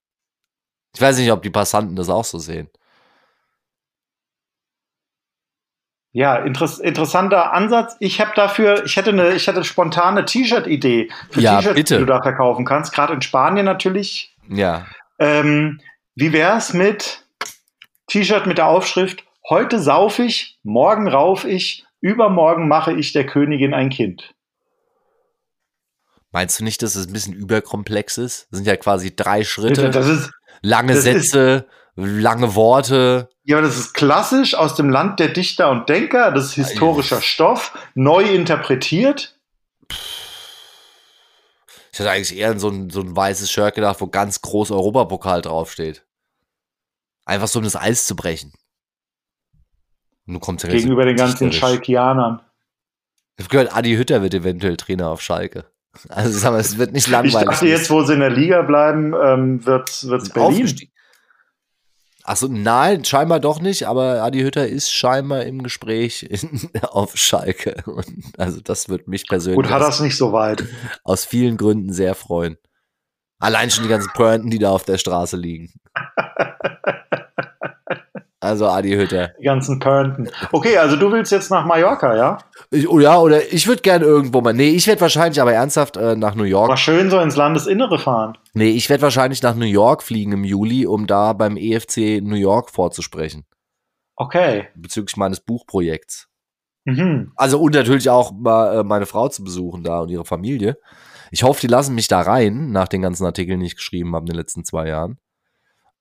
Ich 0.95 1.01
weiß 1.01 1.17
nicht, 1.17 1.31
ob 1.31 1.43
die 1.43 1.49
Passanten 1.49 1.95
das 1.97 2.07
auch 2.07 2.23
so 2.23 2.39
sehen. 2.39 2.69
Ja, 6.17 6.37
interess 6.37 6.79
interessanter 6.79 7.53
Ansatz. 7.53 7.95
Ich 7.99 8.19
habe 8.19 8.31
dafür, 8.35 8.83
ich 8.85 8.95
hätte 8.95 9.11
eine, 9.11 9.35
ich 9.35 9.45
hätte 9.45 9.57
eine 9.57 9.65
spontane 9.65 10.25
T-Shirt-Idee 10.25 11.11
für 11.29 11.41
ja, 11.41 11.57
T-Shirts, 11.57 11.89
die 11.89 11.97
du 11.99 12.07
da 12.07 12.23
verkaufen 12.23 12.65
kannst. 12.65 12.91
Gerade 12.91 13.13
in 13.13 13.21
Spanien 13.21 13.65
natürlich. 13.65 14.35
Ja. 14.49 14.87
Ähm, 15.19 15.79
wie 16.15 16.33
wär's 16.33 16.73
mit 16.73 17.23
T-Shirt 18.07 18.47
mit 18.47 18.57
der 18.57 18.65
Aufschrift: 18.65 19.25
Heute 19.47 19.79
sauf 19.79 20.17
ich, 20.17 20.57
morgen 20.63 21.07
rauf 21.07 21.45
ich, 21.45 21.85
übermorgen 22.01 22.67
mache 22.67 22.93
ich 22.93 23.13
der 23.13 23.27
Königin 23.27 23.75
ein 23.75 23.89
Kind. 23.89 24.33
Meinst 26.31 26.59
du 26.59 26.63
nicht, 26.63 26.81
dass 26.81 26.95
es 26.95 27.05
ein 27.05 27.13
bisschen 27.13 27.35
überkomplex 27.35 28.17
ist? 28.17 28.47
Das 28.49 28.57
sind 28.57 28.65
ja 28.65 28.75
quasi 28.75 29.15
drei 29.15 29.43
Schritte. 29.43 29.91
Das 29.91 30.07
ist, 30.07 30.31
lange 30.63 30.99
Sätze, 30.99 31.67
lange 31.97 32.55
Worte. 32.55 33.29
Ja, 33.43 33.57
aber 33.57 33.67
das 33.67 33.77
ist 33.77 33.93
klassisch 33.93 34.55
aus 34.55 34.75
dem 34.75 34.89
Land 34.89 35.19
der 35.19 35.29
Dichter 35.29 35.69
und 35.71 35.89
Denker. 35.89 36.31
Das 36.31 36.45
ist 36.45 36.53
historischer 36.53 37.21
Stoff, 37.21 37.77
neu 37.95 38.23
interpretiert. 38.23 39.37
Ich 41.91 41.99
hatte 41.99 42.11
eigentlich 42.11 42.37
eher 42.37 42.59
so 42.59 42.69
ein, 42.69 42.91
so 42.91 43.01
ein 43.01 43.15
weißes 43.15 43.51
Shirt 43.51 43.73
gedacht, 43.73 43.99
wo 43.99 44.07
ganz 44.07 44.41
groß 44.41 44.69
Europapokal 44.69 45.41
draufsteht. 45.41 46.05
Einfach 47.25 47.47
so, 47.47 47.59
um 47.59 47.65
das 47.65 47.75
Eis 47.75 48.05
zu 48.05 48.15
brechen. 48.15 48.53
Und 50.27 50.35
du 50.35 50.39
kommst 50.39 50.63
ja 50.63 50.69
Gegenüber 50.69 51.05
den 51.05 51.17
ganzen 51.17 51.51
Schalkianern. 51.51 52.41
Ich 53.37 53.45
habe 53.45 53.51
gehört, 53.51 53.75
Adi 53.75 53.95
Hütter 53.95 54.21
wird 54.21 54.33
eventuell 54.35 54.77
Trainer 54.77 55.09
auf 55.09 55.21
Schalke. 55.21 55.65
Also 56.09 56.37
sag 56.37 56.51
mal, 56.51 56.59
es 56.59 56.77
wird 56.77 56.91
nicht 56.93 57.07
langweilig. 57.07 57.35
Ich 57.35 57.45
dachte 57.45 57.67
jetzt, 57.67 57.89
wo 57.89 58.03
sie 58.03 58.13
in 58.13 58.19
der 58.19 58.29
Liga 58.29 58.61
bleiben, 58.61 59.15
ähm, 59.19 59.65
wird 59.65 59.89
es 59.89 60.29
Berlin. 60.29 60.89
Achso, 62.27 62.49
nein, 62.49 63.05
scheinbar 63.05 63.39
doch 63.39 63.61
nicht, 63.61 63.87
aber 63.87 64.21
Adi 64.21 64.41
Hütter 64.41 64.67
ist 64.67 64.91
scheinbar 64.91 65.43
im 65.43 65.63
Gespräch 65.63 66.23
in, 66.23 66.69
auf 66.81 67.15
Schalke. 67.15 67.81
Und 67.85 68.37
also 68.37 68.59
das 68.59 68.89
wird 68.89 69.07
mich 69.07 69.29
persönlich. 69.29 69.55
Gut, 69.55 69.71
hat 69.71 69.81
das 69.81 70.01
nicht 70.01 70.17
so 70.17 70.33
weit. 70.33 70.65
Aus 71.05 71.23
vielen 71.23 71.55
Gründen 71.55 71.93
sehr 71.93 72.15
freuen. 72.15 72.57
Allein 73.39 73.71
schon 73.71 73.85
die 73.85 73.89
ganzen 73.89 74.11
Pointen, 74.13 74.49
die 74.49 74.59
da 74.59 74.71
auf 74.71 74.83
der 74.83 74.97
Straße 74.97 75.37
liegen. 75.37 75.71
Also 78.47 78.67
Adi 78.67 78.91
Hütter. 78.91 79.33
Die 79.39 79.43
ganzen 79.43 79.79
Pörnten. 79.79 80.29
Okay, 80.51 80.77
also 80.77 80.95
du 80.95 81.11
willst 81.11 81.31
jetzt 81.31 81.51
nach 81.51 81.65
Mallorca, 81.65 82.15
ja? 82.15 82.37
Ich, 82.71 82.89
oh 82.89 82.99
ja, 82.99 83.19
oder 83.19 83.51
ich 83.51 83.67
würde 83.67 83.81
gerne 83.81 84.05
irgendwo 84.05 84.41
mal. 84.41 84.53
Nee, 84.53 84.69
ich 84.69 84.87
werde 84.87 85.01
wahrscheinlich 85.01 85.41
aber 85.41 85.53
ernsthaft 85.53 85.97
äh, 85.97 86.15
nach 86.15 86.35
New 86.35 86.45
York. 86.45 86.69
Mal 86.69 86.77
schön 86.77 87.09
so 87.09 87.19
ins 87.19 87.35
Landesinnere 87.35 87.99
fahren. 87.99 88.37
Nee, 88.53 88.69
ich 88.69 88.89
werde 88.89 89.03
wahrscheinlich 89.03 89.43
nach 89.43 89.55
New 89.55 89.65
York 89.65 90.01
fliegen 90.01 90.31
im 90.31 90.43
Juli, 90.43 90.87
um 90.87 91.07
da 91.07 91.33
beim 91.33 91.57
EFC 91.57 92.21
New 92.21 92.35
York 92.35 92.71
vorzusprechen. 92.71 93.45
Okay. 94.15 94.67
Bezüglich 94.75 95.17
meines 95.17 95.41
Buchprojekts. 95.41 96.27
Mhm. 96.85 97.33
Also 97.35 97.59
und 97.59 97.75
natürlich 97.75 98.09
auch 98.09 98.31
mal 98.31 98.79
äh, 98.79 98.83
meine 98.83 99.05
Frau 99.05 99.27
zu 99.27 99.43
besuchen 99.43 99.83
da 99.83 99.99
und 99.99 100.09
ihre 100.09 100.25
Familie. 100.25 100.77
Ich 101.31 101.43
hoffe, 101.43 101.59
die 101.59 101.67
lassen 101.67 101.95
mich 101.95 102.07
da 102.07 102.21
rein, 102.21 102.71
nach 102.71 102.87
den 102.87 103.01
ganzen 103.01 103.25
Artikeln, 103.25 103.59
die 103.59 103.65
ich 103.65 103.75
geschrieben 103.75 104.15
habe 104.15 104.23
in 104.23 104.27
den 104.27 104.37
letzten 104.37 104.63
zwei 104.63 104.87
Jahren. 104.87 105.19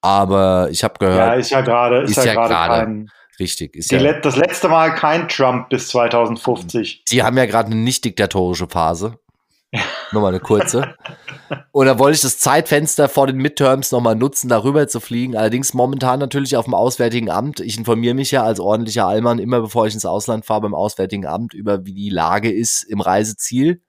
Aber 0.01 0.69
ich 0.71 0.85
habe 0.85 0.95
gehört. 0.99 1.19
Ja, 1.19 1.35
ist 1.35 1.51
ja 1.51 1.61
gerade, 1.61 2.03
ist, 2.03 2.11
ist, 2.11 2.25
ja, 2.25 2.25
ja 2.25 2.47
gerade 2.47 2.85
kein. 2.85 3.11
Richtig. 3.39 3.77
Ist 3.77 3.91
ja, 3.91 4.13
das 4.21 4.37
letzte 4.37 4.69
Mal 4.69 4.95
kein 4.95 5.29
Trump 5.29 5.69
bis 5.69 5.89
2050. 5.89 7.03
Sie 7.07 7.23
haben 7.23 7.37
ja 7.37 7.47
gerade 7.47 7.67
eine 7.67 7.77
nicht 7.77 8.05
diktatorische 8.05 8.67
Phase. 8.67 9.19
Nur 10.13 10.23
mal 10.23 10.29
eine 10.29 10.41
kurze. 10.41 10.95
Und 11.73 11.87
da 11.87 11.99
wollte 11.99 12.17
ich 12.17 12.23
das 12.23 12.39
Zeitfenster 12.39 13.09
vor 13.09 13.27
den 13.27 13.37
Midterms 13.37 13.93
nochmal 13.93 14.15
nutzen, 14.15 14.49
darüber 14.49 14.89
zu 14.89 15.01
fliegen. 15.01 15.37
Allerdings 15.37 15.75
momentan 15.75 16.19
natürlich 16.19 16.57
auf 16.57 16.65
dem 16.65 16.75
Auswärtigen 16.75 17.31
Amt. 17.31 17.61
Ich 17.61 17.77
informiere 17.77 18.15
mich 18.15 18.31
ja 18.31 18.43
als 18.43 18.61
ordentlicher 18.61 19.07
Allmann 19.07 19.39
immer, 19.39 19.61
bevor 19.61 19.87
ich 19.87 19.95
ins 19.95 20.07
Ausland 20.07 20.47
fahre, 20.47 20.63
beim 20.63 20.75
Auswärtigen 20.75 21.27
Amt 21.27 21.53
über, 21.53 21.85
wie 21.85 21.93
die 21.93 22.11
Lage 22.11 22.51
ist 22.51 22.85
im 22.85 23.01
Reiseziel. 23.01 23.83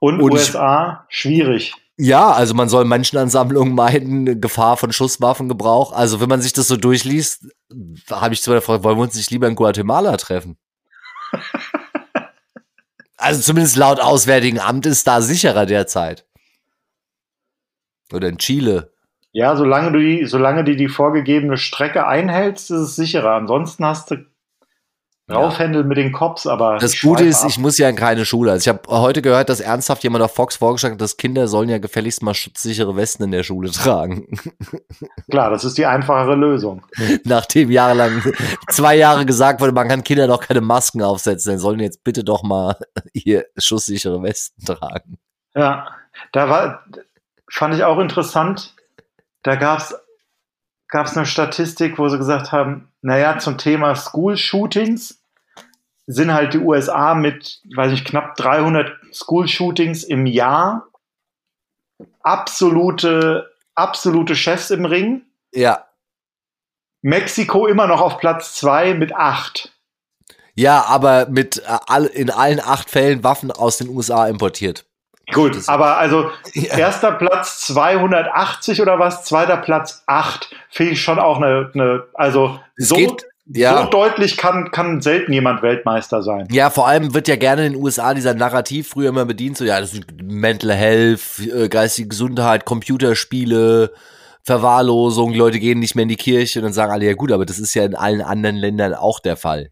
Und, 0.00 0.20
Und 0.20 0.32
USA, 0.32 1.06
ich, 1.08 1.16
schwierig. 1.18 1.74
Ja, 1.98 2.32
also 2.32 2.54
man 2.54 2.68
soll 2.68 2.84
Menschenansammlungen 2.84 3.74
meiden, 3.74 4.40
Gefahr 4.40 4.76
von 4.76 4.92
Schusswaffengebrauch. 4.92 5.92
Also 5.92 6.20
wenn 6.20 6.28
man 6.28 6.40
sich 6.40 6.52
das 6.52 6.68
so 6.68 6.76
durchliest, 6.76 7.46
habe 8.10 8.34
ich 8.34 8.42
zu 8.42 8.50
meiner 8.50 8.62
Frau, 8.62 8.82
wollen 8.82 8.96
wir 8.96 9.02
uns 9.02 9.14
nicht 9.14 9.30
lieber 9.30 9.46
in 9.46 9.54
Guatemala 9.54 10.16
treffen? 10.16 10.56
also 13.16 13.42
zumindest 13.42 13.76
laut 13.76 14.00
Auswärtigen 14.00 14.58
Amt 14.58 14.86
ist 14.86 15.06
da 15.06 15.20
sicherer 15.20 15.66
derzeit. 15.66 16.26
Oder 18.12 18.28
in 18.28 18.38
Chile. 18.38 18.92
Ja, 19.32 19.56
solange 19.56 19.92
du 19.92 19.98
die, 19.98 20.26
solange 20.26 20.64
du 20.64 20.76
die 20.76 20.88
vorgegebene 20.88 21.56
Strecke 21.56 22.06
einhältst, 22.06 22.70
ist 22.70 22.80
es 22.80 22.96
sicherer. 22.96 23.32
Ansonsten 23.32 23.84
hast 23.84 24.10
du 24.10 24.26
Raufhändel 25.32 25.84
mit 25.84 25.98
den 25.98 26.12
Cops, 26.12 26.46
aber. 26.46 26.78
Das 26.78 27.00
Gute 27.00 27.24
ist, 27.24 27.42
ab. 27.42 27.48
ich 27.48 27.58
muss 27.58 27.78
ja 27.78 27.88
in 27.88 27.96
keine 27.96 28.24
Schule. 28.24 28.52
Also 28.52 28.62
ich 28.62 28.68
habe 28.68 28.88
heute 28.88 29.22
gehört, 29.22 29.48
dass 29.48 29.60
ernsthaft 29.60 30.02
jemand 30.02 30.24
auf 30.24 30.34
Fox 30.34 30.56
vorgeschlagen 30.56 30.94
hat, 30.94 31.00
dass 31.00 31.16
Kinder 31.16 31.48
sollen 31.48 31.68
ja 31.68 31.78
gefälligst 31.78 32.22
mal 32.22 32.34
schutzsichere 32.34 32.96
Westen 32.96 33.24
in 33.24 33.30
der 33.30 33.42
Schule 33.42 33.70
tragen. 33.72 34.26
Klar, 35.30 35.50
das 35.50 35.64
ist 35.64 35.78
die 35.78 35.86
einfachere 35.86 36.34
Lösung. 36.34 36.82
Nachdem 37.24 37.70
jahrelang, 37.70 38.22
zwei 38.68 38.96
Jahre 38.96 39.26
gesagt 39.26 39.60
wurde, 39.60 39.72
man 39.72 39.88
kann 39.88 40.04
Kinder 40.04 40.26
doch 40.26 40.40
keine 40.40 40.60
Masken 40.60 41.02
aufsetzen, 41.02 41.52
dann 41.52 41.58
sollen 41.58 41.80
jetzt 41.80 42.04
bitte 42.04 42.24
doch 42.24 42.42
mal 42.42 42.76
hier 43.14 43.46
schusssichere 43.56 44.22
Westen 44.22 44.64
tragen. 44.64 45.18
Ja, 45.54 45.88
da 46.32 46.48
war, 46.48 46.84
fand 47.50 47.74
ich 47.74 47.84
auch 47.84 47.98
interessant, 47.98 48.74
da 49.42 49.56
gab's 49.56 49.94
gab 50.92 51.06
es 51.06 51.16
eine 51.16 51.26
Statistik, 51.26 51.98
wo 51.98 52.08
sie 52.08 52.18
gesagt 52.18 52.52
haben, 52.52 52.92
naja, 53.00 53.38
zum 53.38 53.56
Thema 53.58 53.96
School-Shootings 53.96 55.21
sind 56.06 56.32
halt 56.32 56.54
die 56.54 56.58
USA 56.58 57.14
mit, 57.14 57.60
weiß 57.74 57.92
ich, 57.92 58.04
knapp 58.04 58.36
300 58.36 58.92
School-Shootings 59.12 60.04
im 60.04 60.26
Jahr 60.26 60.88
absolute, 62.22 63.50
absolute 63.74 64.34
Chefs 64.36 64.70
im 64.70 64.84
Ring. 64.84 65.22
Ja. 65.52 65.86
Mexiko 67.02 67.66
immer 67.66 67.86
noch 67.86 68.00
auf 68.00 68.18
Platz 68.18 68.54
zwei 68.54 68.94
mit 68.94 69.14
acht. 69.14 69.72
Ja, 70.54 70.84
aber 70.84 71.26
mit 71.28 71.62
äh, 71.88 72.06
in 72.12 72.30
allen 72.30 72.60
acht 72.60 72.90
Fällen 72.90 73.24
Waffen 73.24 73.50
aus 73.50 73.78
den 73.78 73.88
USA 73.88 74.28
importiert. 74.28 74.84
Gut, 75.32 75.56
das 75.56 75.68
aber 75.68 75.96
also 75.96 76.30
ja. 76.52 76.76
erster 76.76 77.12
Platz 77.12 77.60
280 77.66 78.82
oder 78.82 78.98
was, 78.98 79.24
zweiter 79.24 79.56
Platz 79.56 80.02
8, 80.06 80.54
finde 80.68 80.92
ich 80.92 81.02
schon 81.02 81.18
auch 81.18 81.38
eine, 81.38 81.70
eine 81.74 82.04
also 82.12 82.60
es 82.76 82.88
so, 82.88 82.96
geht, 82.96 83.24
ja. 83.46 83.84
so 83.84 83.90
deutlich 83.90 84.36
kann, 84.36 84.70
kann 84.70 85.00
selten 85.00 85.32
jemand 85.32 85.62
Weltmeister 85.62 86.22
sein. 86.22 86.48
Ja, 86.50 86.70
vor 86.70 86.86
allem 86.86 87.14
wird 87.14 87.28
ja 87.28 87.36
gerne 87.36 87.66
in 87.66 87.72
den 87.74 87.82
USA 87.82 88.14
dieser 88.14 88.34
Narrativ 88.34 88.88
früher 88.88 89.08
immer 89.08 89.24
bedient, 89.24 89.56
so 89.56 89.64
ja, 89.64 89.80
das 89.80 89.94
ist 89.94 90.04
Mental 90.22 90.72
Health, 90.72 91.40
äh, 91.40 91.68
geistige 91.68 92.08
Gesundheit, 92.08 92.64
Computerspiele, 92.64 93.92
Verwahrlosung, 94.44 95.32
die 95.32 95.38
Leute 95.38 95.60
gehen 95.60 95.78
nicht 95.78 95.94
mehr 95.94 96.04
in 96.04 96.08
die 96.08 96.16
Kirche 96.16 96.58
und 96.58 96.64
dann 96.64 96.72
sagen 96.72 96.92
alle, 96.92 97.06
ja 97.06 97.14
gut, 97.14 97.32
aber 97.32 97.46
das 97.46 97.58
ist 97.58 97.74
ja 97.74 97.84
in 97.84 97.94
allen 97.94 98.22
anderen 98.22 98.56
Ländern 98.56 98.94
auch 98.94 99.20
der 99.20 99.36
Fall. 99.36 99.70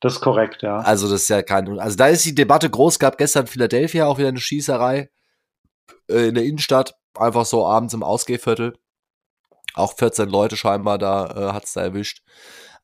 Das 0.00 0.14
ist 0.14 0.20
korrekt, 0.20 0.62
ja. 0.62 0.78
Also 0.80 1.08
das 1.08 1.22
ist 1.22 1.28
ja 1.28 1.42
kein, 1.42 1.78
also 1.78 1.96
da 1.96 2.08
ist 2.08 2.24
die 2.24 2.34
Debatte 2.34 2.68
groß, 2.68 2.98
gab 2.98 3.16
gestern 3.18 3.44
in 3.44 3.48
Philadelphia 3.48 4.06
auch 4.06 4.18
wieder 4.18 4.28
eine 4.28 4.40
Schießerei 4.40 5.08
äh, 6.10 6.28
in 6.28 6.34
der 6.34 6.44
Innenstadt, 6.44 6.94
einfach 7.18 7.46
so 7.46 7.66
abends 7.66 7.94
im 7.94 8.02
Ausgehviertel. 8.02 8.74
Auch 9.74 9.94
14 9.96 10.28
Leute 10.28 10.56
scheinbar 10.56 10.98
da 10.98 11.26
äh, 11.26 11.52
hat's 11.52 11.72
da 11.72 11.82
erwischt. 11.82 12.22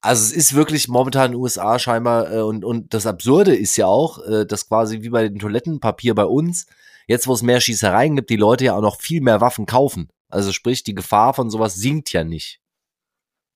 Also 0.02 0.22
es 0.24 0.32
ist 0.32 0.54
wirklich 0.54 0.88
momentan 0.88 1.26
in 1.26 1.32
den 1.32 1.40
USA 1.40 1.78
scheinbar 1.78 2.32
äh, 2.32 2.40
und, 2.40 2.64
und 2.64 2.94
das 2.94 3.06
Absurde 3.06 3.54
ist 3.54 3.76
ja 3.76 3.86
auch, 3.86 4.18
äh, 4.26 4.46
dass 4.46 4.68
quasi 4.68 5.02
wie 5.02 5.10
bei 5.10 5.28
dem 5.28 5.38
Toilettenpapier 5.38 6.14
bei 6.14 6.24
uns, 6.24 6.66
jetzt 7.06 7.26
wo 7.26 7.34
es 7.34 7.42
mehr 7.42 7.60
Schießereien 7.60 8.16
gibt, 8.16 8.30
die 8.30 8.36
Leute 8.36 8.64
ja 8.64 8.74
auch 8.74 8.80
noch 8.80 9.00
viel 9.00 9.20
mehr 9.20 9.40
Waffen 9.40 9.66
kaufen. 9.66 10.08
Also 10.30 10.52
sprich, 10.52 10.84
die 10.84 10.94
Gefahr 10.94 11.34
von 11.34 11.50
sowas 11.50 11.74
sinkt 11.74 12.12
ja 12.12 12.24
nicht. 12.24 12.60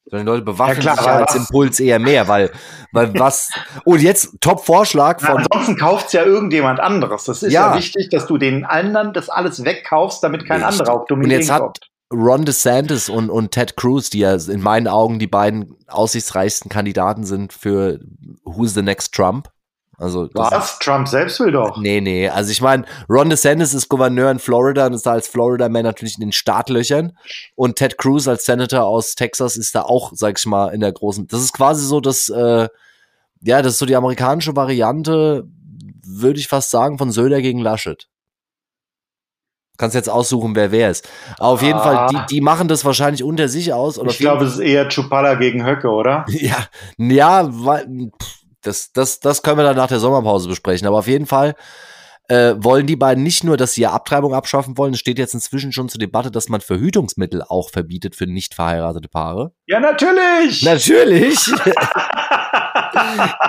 Sondern 0.06 0.26
die 0.26 0.30
Leute 0.32 0.44
bewaffnen 0.44 0.84
ja, 0.84 0.92
klar, 0.92 0.96
sich 0.96 1.06
ja 1.06 1.16
als 1.24 1.34
Impuls 1.34 1.80
eher 1.80 1.98
mehr, 1.98 2.28
weil, 2.28 2.52
weil 2.92 3.18
was. 3.18 3.50
Und 3.86 4.02
jetzt 4.02 4.38
Top-Vorschlag 4.40 5.20
von. 5.20 5.40
Ja, 5.40 5.46
ansonsten 5.50 5.78
kauft 5.78 6.08
es 6.08 6.12
ja 6.12 6.24
irgendjemand 6.24 6.78
anderes. 6.78 7.24
Das 7.24 7.42
ist 7.42 7.52
ja. 7.52 7.70
ja. 7.70 7.78
wichtig, 7.78 8.10
dass 8.10 8.26
du 8.26 8.36
den 8.36 8.66
anderen 8.66 9.14
das 9.14 9.30
alles 9.30 9.64
wegkaufst, 9.64 10.22
damit 10.22 10.46
kein 10.46 10.62
Richtig. 10.62 10.80
anderer 10.80 11.00
auf 11.00 11.10
Und 11.10 11.30
jetzt 11.30 11.50
hat 11.50 11.62
kommt. 11.62 11.90
Ron 12.14 12.44
DeSantis 12.44 13.08
und, 13.08 13.30
und 13.30 13.50
Ted 13.50 13.76
Cruz, 13.76 14.10
die 14.10 14.20
ja 14.20 14.34
in 14.34 14.60
meinen 14.60 14.88
Augen 14.88 15.18
die 15.18 15.26
beiden 15.26 15.76
aussichtsreichsten 15.88 16.70
Kandidaten 16.70 17.24
sind 17.24 17.52
für 17.52 18.00
Who's 18.44 18.74
the 18.74 18.82
Next 18.82 19.14
Trump, 19.14 19.48
also 19.98 20.28
Was? 20.34 20.78
Trump 20.78 21.08
selbst 21.08 21.40
will 21.40 21.52
doch. 21.52 21.76
Nee, 21.76 22.00
nee. 22.00 22.28
Also 22.28 22.50
ich 22.50 22.60
meine, 22.60 22.84
Ron 23.08 23.30
DeSantis 23.30 23.74
ist 23.74 23.88
Gouverneur 23.88 24.30
in 24.30 24.38
Florida 24.38 24.86
und 24.86 24.94
ist 24.94 25.06
da 25.06 25.12
als 25.12 25.28
Florida-Man 25.28 25.82
natürlich 25.82 26.14
in 26.14 26.20
den 26.20 26.32
Startlöchern. 26.32 27.16
Und 27.54 27.76
Ted 27.76 27.98
Cruz 27.98 28.26
als 28.26 28.44
Senator 28.44 28.84
aus 28.84 29.14
Texas 29.14 29.56
ist 29.56 29.74
da 29.74 29.82
auch, 29.82 30.12
sag 30.14 30.38
ich 30.38 30.46
mal, 30.46 30.68
in 30.74 30.80
der 30.80 30.92
großen. 30.92 31.26
Das 31.28 31.40
ist 31.40 31.52
quasi 31.52 31.86
so 31.86 32.00
das, 32.00 32.28
äh, 32.28 32.68
ja, 33.42 33.62
das 33.62 33.74
ist 33.74 33.78
so 33.78 33.86
die 33.86 33.96
amerikanische 33.96 34.56
Variante, 34.56 35.44
würde 36.04 36.40
ich 36.40 36.48
fast 36.48 36.70
sagen, 36.70 36.98
von 36.98 37.10
Söder 37.10 37.40
gegen 37.40 37.60
Laschet. 37.60 38.08
Kannst 39.76 39.96
jetzt 39.96 40.08
aussuchen, 40.08 40.54
wer 40.54 40.70
wer 40.70 40.90
ist. 40.90 41.08
Aber 41.38 41.48
auf 41.48 41.62
jeden 41.62 41.78
ah. 41.78 41.82
Fall, 41.82 42.06
die, 42.10 42.36
die 42.36 42.40
machen 42.40 42.68
das 42.68 42.84
wahrscheinlich 42.84 43.24
unter 43.24 43.48
sich 43.48 43.72
aus. 43.72 43.98
ich 43.98 44.18
glaube, 44.18 44.44
es 44.44 44.54
ist 44.54 44.60
eher 44.60 44.88
Chupala 44.88 45.34
gegen 45.34 45.66
Höcke, 45.66 45.88
oder? 45.88 46.24
Ja, 46.34 46.58
ja, 46.98 47.50
das, 48.60 48.92
das, 48.92 49.20
das 49.20 49.42
können 49.42 49.58
wir 49.58 49.64
dann 49.64 49.76
nach 49.76 49.88
der 49.88 49.98
Sommerpause 49.98 50.48
besprechen. 50.48 50.86
Aber 50.86 50.98
auf 50.98 51.06
jeden 51.08 51.26
Fall 51.26 51.54
äh, 52.28 52.54
wollen 52.56 52.86
die 52.86 52.96
beiden 52.96 53.22
nicht 53.22 53.44
nur, 53.44 53.56
dass 53.56 53.74
sie 53.74 53.82
ja 53.82 53.92
Abtreibung 53.92 54.34
abschaffen 54.34 54.78
wollen, 54.78 54.94
es 54.94 55.00
steht 55.00 55.18
jetzt 55.18 55.34
inzwischen 55.34 55.72
schon 55.72 55.88
zur 55.88 55.98
Debatte, 55.98 56.30
dass 56.30 56.48
man 56.48 56.60
Verhütungsmittel 56.60 57.42
auch 57.42 57.70
verbietet 57.70 58.16
für 58.16 58.26
nicht 58.26 58.54
verheiratete 58.54 59.08
Paare. 59.08 59.52
Ja, 59.66 59.80
natürlich! 59.80 60.62
Natürlich! 60.62 61.52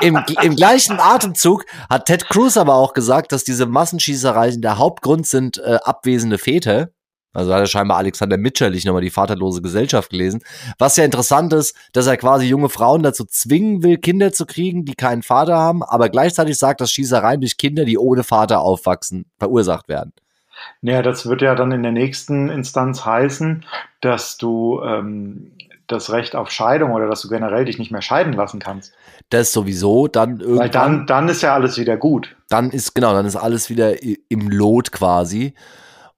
Im, 0.01 0.19
Im 0.41 0.55
gleichen 0.55 0.99
Atemzug 0.99 1.65
hat 1.89 2.05
Ted 2.05 2.27
Cruz 2.29 2.57
aber 2.57 2.75
auch 2.75 2.93
gesagt, 2.93 3.31
dass 3.31 3.43
diese 3.43 3.65
Massenschießereien 3.65 4.61
der 4.61 4.77
Hauptgrund 4.77 5.27
sind 5.27 5.57
äh, 5.57 5.79
abwesende 5.83 6.37
Väter. 6.37 6.89
Also 7.33 7.53
hat 7.53 7.59
er 7.59 7.67
scheinbar 7.67 7.97
Alexander 7.97 8.37
Mitscherlich 8.37 8.85
nochmal 8.85 9.01
die 9.01 9.09
vaterlose 9.09 9.61
Gesellschaft 9.61 10.09
gelesen. 10.09 10.41
Was 10.79 10.95
ja 10.95 11.03
interessant 11.03 11.51
ist, 11.51 11.75
dass 11.91 12.07
er 12.07 12.15
quasi 12.15 12.45
junge 12.45 12.69
Frauen 12.69 13.03
dazu 13.03 13.25
zwingen 13.25 13.83
will, 13.83 13.97
Kinder 13.97 14.31
zu 14.31 14.45
kriegen, 14.45 14.85
die 14.85 14.95
keinen 14.95 15.21
Vater 15.21 15.57
haben, 15.57 15.83
aber 15.83 16.07
gleichzeitig 16.07 16.57
sagt, 16.57 16.79
dass 16.79 16.91
Schießereien 16.91 17.41
durch 17.41 17.57
Kinder, 17.57 17.83
die 17.83 17.97
ohne 17.97 18.23
Vater 18.23 18.61
aufwachsen, 18.61 19.25
verursacht 19.37 19.89
werden. 19.89 20.13
Naja, 20.81 21.01
das 21.01 21.25
wird 21.25 21.41
ja 21.41 21.55
dann 21.55 21.73
in 21.73 21.83
der 21.83 21.91
nächsten 21.91 22.49
Instanz 22.49 23.05
heißen, 23.05 23.65
dass 23.99 24.37
du 24.37 24.81
ähm, 24.81 25.51
das 25.87 26.11
Recht 26.11 26.35
auf 26.35 26.49
Scheidung 26.51 26.93
oder 26.93 27.07
dass 27.07 27.21
du 27.21 27.27
generell 27.27 27.65
dich 27.65 27.77
nicht 27.77 27.91
mehr 27.91 28.01
scheiden 28.01 28.33
lassen 28.33 28.59
kannst. 28.59 28.93
Das 29.29 29.51
sowieso, 29.51 30.07
dann 30.07 30.39
irgendwann. 30.39 30.59
Weil 30.59 30.69
dann, 30.69 31.07
dann 31.07 31.29
ist 31.29 31.41
ja 31.41 31.53
alles 31.53 31.77
wieder 31.77 31.97
gut. 31.97 32.35
Dann 32.49 32.69
ist, 32.69 32.93
genau, 32.93 33.13
dann 33.13 33.25
ist 33.25 33.35
alles 33.35 33.69
wieder 33.69 33.95
im 34.03 34.49
Lot 34.49 34.91
quasi. 34.91 35.53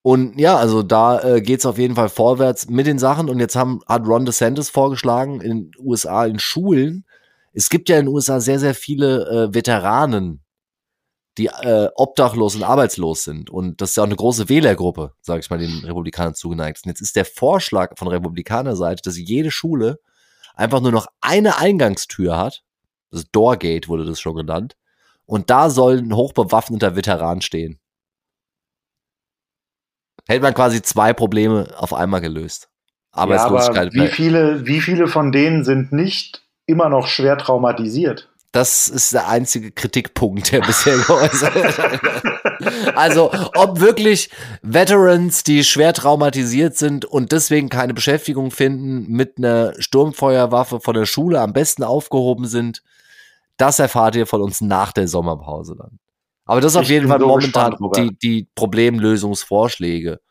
Und 0.02 0.40
ja, 0.40 0.56
also 0.56 0.84
da 0.84 1.22
äh, 1.22 1.42
geht 1.42 1.60
es 1.60 1.66
auf 1.66 1.78
jeden 1.78 1.96
Fall 1.96 2.10
vorwärts 2.10 2.70
mit 2.70 2.88
den 2.88 3.00
Sachen. 3.00 3.30
Und 3.30 3.40
jetzt 3.40 3.56
haben, 3.56 3.82
hat 3.88 4.08
Ron 4.08 4.26
DeSantis 4.26 4.70
vorgeschlagen, 4.70 5.42
in 5.42 5.50
den 5.50 5.72
USA 5.80 6.26
in 6.26 6.40
Schulen. 6.40 7.06
Es 7.54 7.70
gibt 7.70 7.90
ja 7.90 7.98
in 7.98 8.06
den 8.06 8.14
USA 8.14 8.40
sehr, 8.40 8.60
sehr 8.60 8.74
viele 8.74 9.28
äh, 9.28 9.54
Veteranen, 9.54 10.42
die 11.38 11.48
äh, 11.48 11.90
obdachlos 11.96 12.56
und 12.56 12.64
arbeitslos 12.64 13.24
sind. 13.24 13.50
Und 13.50 13.82
das 13.82 13.90
ist 13.90 13.96
ja 13.98 14.04
auch 14.04 14.08
eine 14.08 14.16
große 14.16 14.48
Wählergruppe, 14.50 15.14
sage 15.22 15.40
ich 15.42 15.50
mal, 15.50 15.60
den 15.60 15.84
Republikanern 15.84 16.36
zugeneigt 16.36 16.80
sind. 16.80 16.90
Jetzt 16.90 17.02
ist 17.02 17.16
der 17.16 17.26
Vorschlag 17.26 17.98
von 17.98 18.08
Republikanerseite, 18.08 19.02
dass 19.04 19.18
jede 19.18 19.52
Schule 19.52 20.00
einfach 20.56 20.82
nur 20.82 20.92
noch 20.92 21.08
eine 21.22 21.58
Eingangstür 21.58 22.38
hat. 22.38 22.64
Das 23.12 23.30
Doorgate 23.32 23.88
wurde 23.88 24.06
das 24.06 24.20
schon 24.20 24.36
genannt. 24.36 24.76
Und 25.26 25.50
da 25.50 25.70
soll 25.70 25.98
ein 25.98 26.16
hochbewaffneter 26.16 26.96
Veteran 26.96 27.42
stehen 27.42 27.80
hätte 30.28 30.42
man 30.42 30.54
quasi 30.54 30.82
zwei 30.82 31.14
Probleme 31.14 31.68
auf 31.78 31.94
einmal 31.94 32.22
gelöst. 32.22 32.70
Arbeitslosigkeit. 33.12 33.94
Ja, 33.94 34.02
aber 34.02 34.10
wie 34.10 34.14
viele, 34.14 34.68
wie 34.68 34.82
viele 34.82 35.08
von 35.08 35.32
denen 35.32 35.64
sind 35.64 35.92
nicht 35.92 36.44
immer 36.66 36.90
noch 36.90 37.08
schwer 37.08 37.38
traumatisiert? 37.38 38.30
Das 38.52 38.88
ist 38.88 39.14
der 39.14 39.28
einzige 39.28 39.72
Kritikpunkt, 39.72 40.52
der 40.52 40.62
bisher 40.62 40.98
geäußert 41.08 41.56
wird. 41.56 42.96
Also, 42.96 43.32
ob 43.56 43.80
wirklich 43.80 44.30
Veterans, 44.62 45.44
die 45.44 45.64
schwer 45.64 45.94
traumatisiert 45.94 46.76
sind 46.76 47.06
und 47.06 47.32
deswegen 47.32 47.70
keine 47.70 47.94
Beschäftigung 47.94 48.52
finden, 48.52 49.12
mit 49.12 49.38
einer 49.38 49.74
Sturmfeuerwaffe 49.80 50.80
von 50.80 50.96
der 50.96 51.06
Schule 51.06 51.42
am 51.42 51.54
besten 51.54 51.84
aufgehoben 51.84 52.48
sind, 52.48 52.82
das 53.58 53.80
erfahrt 53.80 54.16
ihr 54.16 54.26
von 54.26 54.42
uns 54.42 54.62
nach 54.62 54.92
der 54.92 55.08
Sommerpause 55.08 55.76
dann. 55.76 56.00
Aber 56.46 56.62
das 56.62 56.74
ist 56.74 56.78
auf 56.78 56.88
jeden 56.88 57.10
Fall 57.10 57.20
so 57.20 57.28
momentan 57.28 57.76
die, 57.96 58.18
die 58.18 58.48
Problemlösungsvorschläge, 58.56 60.22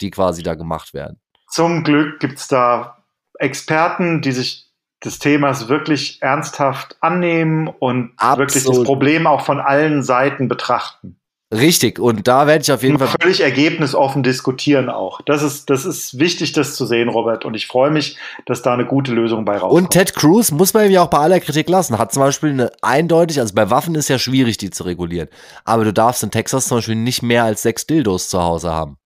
die 0.00 0.10
quasi 0.10 0.42
da 0.42 0.54
gemacht 0.54 0.92
werden. 0.92 1.18
Zum 1.48 1.82
Glück 1.82 2.20
gibt 2.20 2.38
es 2.38 2.48
da 2.48 3.04
Experten, 3.38 4.20
die 4.20 4.32
sich 4.32 4.71
des 5.04 5.18
Themas 5.18 5.68
wirklich 5.68 6.20
ernsthaft 6.22 6.96
annehmen 7.00 7.68
und 7.68 8.12
Absolut. 8.16 8.38
wirklich 8.38 8.64
das 8.64 8.82
Problem 8.84 9.26
auch 9.26 9.44
von 9.44 9.60
allen 9.60 10.02
Seiten 10.02 10.48
betrachten. 10.48 11.16
Richtig, 11.52 11.98
und 11.98 12.26
da 12.26 12.46
werde 12.46 12.62
ich 12.62 12.72
auf 12.72 12.82
jeden 12.82 12.94
und 12.94 13.06
Fall. 13.06 13.14
Völlig 13.20 13.40
ergebnisoffen 13.42 14.22
diskutieren 14.22 14.88
auch. 14.88 15.20
Das 15.20 15.42
ist, 15.42 15.68
das 15.68 15.84
ist 15.84 16.18
wichtig, 16.18 16.52
das 16.52 16.76
zu 16.76 16.86
sehen, 16.86 17.10
Robert. 17.10 17.44
Und 17.44 17.52
ich 17.54 17.66
freue 17.66 17.90
mich, 17.90 18.16
dass 18.46 18.62
da 18.62 18.72
eine 18.72 18.86
gute 18.86 19.12
Lösung 19.12 19.44
bei 19.44 19.58
rauskommt. 19.58 19.82
Und 19.82 19.90
Ted 19.90 20.14
Cruz 20.14 20.50
muss 20.50 20.72
man 20.72 20.90
ja 20.90 21.02
auch 21.02 21.10
bei 21.10 21.18
aller 21.18 21.40
Kritik 21.40 21.68
lassen. 21.68 21.98
Hat 21.98 22.10
zum 22.10 22.22
Beispiel 22.22 22.50
eine 22.50 22.72
eindeutig, 22.80 23.38
also 23.38 23.54
bei 23.54 23.68
Waffen 23.68 23.94
ist 23.96 24.08
ja 24.08 24.18
schwierig, 24.18 24.56
die 24.56 24.70
zu 24.70 24.84
regulieren. 24.84 25.28
Aber 25.66 25.84
du 25.84 25.92
darfst 25.92 26.22
in 26.22 26.30
Texas 26.30 26.68
zum 26.68 26.78
Beispiel 26.78 26.94
nicht 26.94 27.22
mehr 27.22 27.44
als 27.44 27.60
sechs 27.60 27.86
Dildos 27.86 28.30
zu 28.30 28.42
Hause 28.42 28.70
haben. 28.70 28.96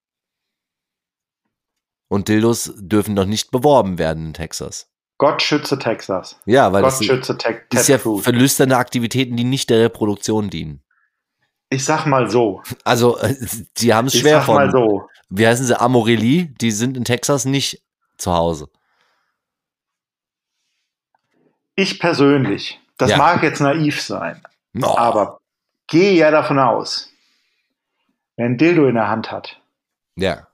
Und 2.08 2.28
Dildos 2.28 2.74
dürfen 2.76 3.14
noch 3.14 3.26
nicht 3.26 3.50
beworben 3.50 3.98
werden 3.98 4.26
in 4.26 4.34
Texas. 4.34 4.88
Gott 5.18 5.42
schütze 5.42 5.78
Texas. 5.78 6.38
Ja, 6.44 6.72
weil 6.72 6.82
Gott 6.82 6.92
das 6.92 7.04
schütze 7.04 7.38
Te 7.38 7.62
ist 7.72 7.88
ja 7.88 7.98
verlüsternde 7.98 8.76
Aktivitäten, 8.76 9.36
die 9.36 9.44
nicht 9.44 9.70
der 9.70 9.80
Reproduktion 9.80 10.50
dienen. 10.50 10.82
Ich 11.70 11.84
sag 11.84 12.06
mal 12.06 12.30
so. 12.30 12.62
Also, 12.84 13.18
sie 13.76 13.94
haben 13.94 14.06
es 14.06 14.18
schwer 14.18 14.40
ich 14.40 14.46
sag 14.46 14.54
Mal 14.54 14.70
so. 14.70 15.08
Wie 15.28 15.46
heißen 15.46 15.66
sie? 15.66 15.80
Amorelie? 15.80 16.54
Die 16.60 16.70
sind 16.70 16.96
in 16.96 17.04
Texas 17.04 17.44
nicht 17.44 17.82
zu 18.18 18.32
Hause. 18.32 18.68
Ich 21.74 21.98
persönlich, 21.98 22.80
das 22.96 23.10
ja. 23.10 23.18
mag 23.18 23.42
jetzt 23.42 23.60
naiv 23.60 24.00
sein, 24.00 24.42
no. 24.72 24.96
aber 24.96 25.40
gehe 25.88 26.14
ja 26.14 26.30
davon 26.30 26.58
aus, 26.58 27.10
wer 28.36 28.46
ein 28.46 28.56
Dildo 28.56 28.86
in 28.86 28.94
der 28.94 29.08
Hand 29.08 29.30
hat, 29.30 29.60
ja. 30.16 30.46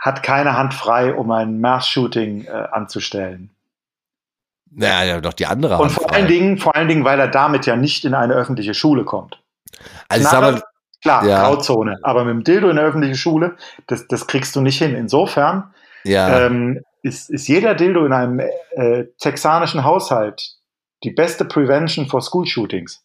Hat 0.00 0.22
keine 0.22 0.56
Hand 0.56 0.74
frei, 0.74 1.14
um 1.14 1.30
ein 1.30 1.60
Mass-Shooting 1.60 2.46
äh, 2.46 2.50
anzustellen. 2.72 3.50
Ja, 4.72 5.04
ja, 5.04 5.20
doch 5.20 5.34
die 5.34 5.46
andere. 5.46 5.78
Und 5.78 5.90
vor 5.90 6.12
allen 6.12 6.26
Dingen, 6.26 6.58
vor 6.58 6.74
allen 6.74 6.88
Dingen, 6.88 7.04
weil 7.04 7.20
er 7.20 7.28
damit 7.28 7.66
ja 7.66 7.76
nicht 7.76 8.04
in 8.04 8.14
eine 8.14 8.34
öffentliche 8.34 8.72
Schule 8.72 9.04
kommt. 9.04 9.42
Also 10.08 10.28
Na, 10.32 10.40
mal, 10.40 10.62
klar, 11.02 11.26
ja. 11.26 11.42
Grauzone. 11.42 11.98
Aber 12.02 12.24
mit 12.24 12.34
dem 12.34 12.44
Dildo 12.44 12.70
in 12.70 12.78
eine 12.78 12.86
öffentliche 12.86 13.16
Schule, 13.16 13.56
das, 13.88 14.06
das 14.08 14.26
kriegst 14.26 14.56
du 14.56 14.60
nicht 14.60 14.78
hin. 14.78 14.94
Insofern 14.94 15.74
ja. 16.04 16.46
ähm, 16.46 16.80
ist, 17.02 17.30
ist 17.30 17.48
jeder 17.48 17.74
Dildo 17.74 18.06
in 18.06 18.12
einem 18.12 18.40
äh, 18.70 19.04
texanischen 19.18 19.84
Haushalt 19.84 20.56
die 21.02 21.10
beste 21.10 21.44
Prevention 21.44 22.08
for 22.08 22.22
School 22.22 22.46
Shootings. 22.46 23.02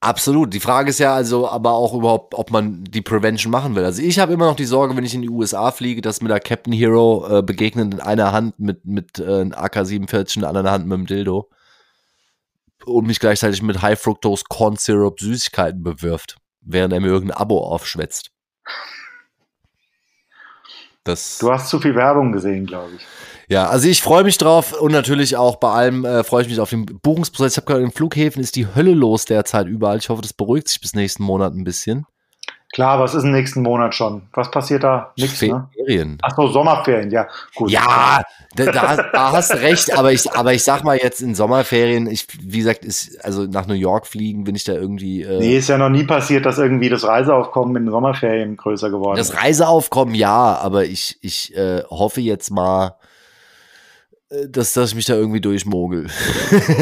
Absolut. 0.00 0.52
Die 0.52 0.60
Frage 0.60 0.90
ist 0.90 0.98
ja 0.98 1.14
also 1.14 1.48
aber 1.48 1.72
auch 1.72 1.94
überhaupt, 1.94 2.34
ob 2.34 2.50
man 2.50 2.84
die 2.84 3.00
Prevention 3.00 3.50
machen 3.50 3.74
will. 3.74 3.84
Also 3.84 4.02
ich 4.02 4.18
habe 4.18 4.34
immer 4.34 4.46
noch 4.46 4.56
die 4.56 4.66
Sorge, 4.66 4.96
wenn 4.96 5.04
ich 5.04 5.14
in 5.14 5.22
die 5.22 5.30
USA 5.30 5.70
fliege, 5.70 6.02
dass 6.02 6.20
mir 6.20 6.28
da 6.28 6.38
Captain 6.38 6.72
Hero 6.72 7.38
äh, 7.38 7.42
begegnet 7.42 7.94
in 7.94 8.00
einer 8.00 8.32
Hand 8.32 8.58
mit, 8.58 8.84
mit 8.84 9.18
äh, 9.18 9.24
einem 9.24 9.52
AK-47, 9.52 10.36
in 10.36 10.40
der 10.42 10.50
anderen 10.50 10.70
Hand 10.70 10.86
mit 10.86 10.94
einem 10.94 11.06
Dildo 11.06 11.48
und 12.84 13.06
mich 13.06 13.20
gleichzeitig 13.20 13.62
mit 13.62 13.82
High 13.82 14.00
Fructose 14.00 14.44
Corn 14.48 14.76
Syrup 14.76 15.20
Süßigkeiten 15.20 15.82
bewirft, 15.82 16.36
während 16.60 16.92
er 16.92 17.00
mir 17.00 17.08
irgendein 17.08 17.36
Abo 17.36 17.58
aufschwätzt. 17.58 18.30
Das 21.04 21.38
du 21.38 21.52
hast 21.52 21.68
zu 21.68 21.80
viel 21.80 21.94
Werbung 21.94 22.32
gesehen, 22.32 22.66
glaube 22.66 22.92
ich. 22.96 23.06
Ja, 23.48 23.68
also 23.68 23.88
ich 23.88 24.02
freue 24.02 24.24
mich 24.24 24.38
drauf 24.38 24.72
und 24.72 24.92
natürlich 24.92 25.36
auch 25.36 25.56
bei 25.56 25.70
allem 25.70 26.04
äh, 26.04 26.24
freue 26.24 26.42
ich 26.42 26.48
mich 26.48 26.58
auf 26.58 26.70
den 26.70 26.84
Buchungsprozess. 26.84 27.52
Ich 27.52 27.56
habe 27.58 27.66
gehört, 27.66 27.84
in 27.84 27.92
Flughäfen 27.92 28.42
ist 28.42 28.56
die 28.56 28.66
Hölle 28.74 28.92
los 28.92 29.24
derzeit 29.24 29.68
überall. 29.68 29.98
Ich 29.98 30.08
hoffe, 30.08 30.22
das 30.22 30.32
beruhigt 30.32 30.68
sich 30.68 30.80
bis 30.80 30.94
nächsten 30.94 31.22
Monat 31.22 31.54
ein 31.54 31.64
bisschen. 31.64 32.06
Klar, 32.72 32.98
was 32.98 33.14
ist 33.14 33.22
im 33.22 33.30
nächsten 33.30 33.62
Monat 33.62 33.94
schon? 33.94 34.22
Was 34.34 34.50
passiert 34.50 34.82
da? 34.82 35.12
Nichts, 35.16 35.40
ne? 35.40 35.68
Ferien. 35.74 36.10
Ne? 36.10 36.18
Ach 36.20 36.36
so, 36.36 36.48
Sommerferien, 36.48 37.10
ja, 37.10 37.26
gut. 37.54 37.70
Ja, 37.70 38.22
da, 38.54 38.64
da, 38.66 39.32
hast 39.32 39.54
du 39.54 39.62
recht, 39.62 39.96
aber 39.96 40.12
ich, 40.12 40.30
aber 40.32 40.52
ich 40.52 40.62
sag 40.62 40.82
mal 40.82 40.98
jetzt 40.98 41.22
in 41.22 41.34
Sommerferien, 41.34 42.06
ich, 42.06 42.26
wie 42.38 42.58
gesagt, 42.58 42.84
ist, 42.84 43.24
also 43.24 43.44
nach 43.44 43.66
New 43.66 43.74
York 43.74 44.06
fliegen, 44.06 44.44
bin 44.44 44.56
ich 44.56 44.64
da 44.64 44.74
irgendwie. 44.74 45.22
Äh, 45.22 45.38
nee, 45.38 45.56
ist 45.56 45.68
ja 45.68 45.78
noch 45.78 45.88
nie 45.88 46.04
passiert, 46.04 46.44
dass 46.44 46.58
irgendwie 46.58 46.90
das 46.90 47.04
Reiseaufkommen 47.04 47.76
in 47.76 47.84
den 47.84 47.92
Sommerferien 47.92 48.56
größer 48.56 48.90
geworden 48.90 49.18
ist. 49.18 49.30
Das 49.30 49.42
Reiseaufkommen 49.42 50.14
ja, 50.14 50.58
aber 50.58 50.84
ich, 50.84 51.18
ich 51.22 51.56
äh, 51.56 51.82
hoffe 51.88 52.20
jetzt 52.20 52.50
mal, 52.50 52.96
dass, 54.48 54.72
dass 54.72 54.90
ich 54.90 54.94
mich 54.96 55.06
da 55.06 55.14
irgendwie 55.14 55.40
durchmogel. 55.40 56.08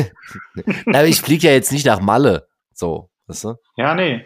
aber 0.86 1.06
ich 1.06 1.20
fliege 1.20 1.48
ja 1.48 1.52
jetzt 1.52 1.72
nicht 1.72 1.86
nach 1.86 2.00
Malle. 2.00 2.48
So, 2.72 3.10
weißt 3.26 3.44
du? 3.44 3.54
Ja, 3.76 3.94
nee 3.94 4.24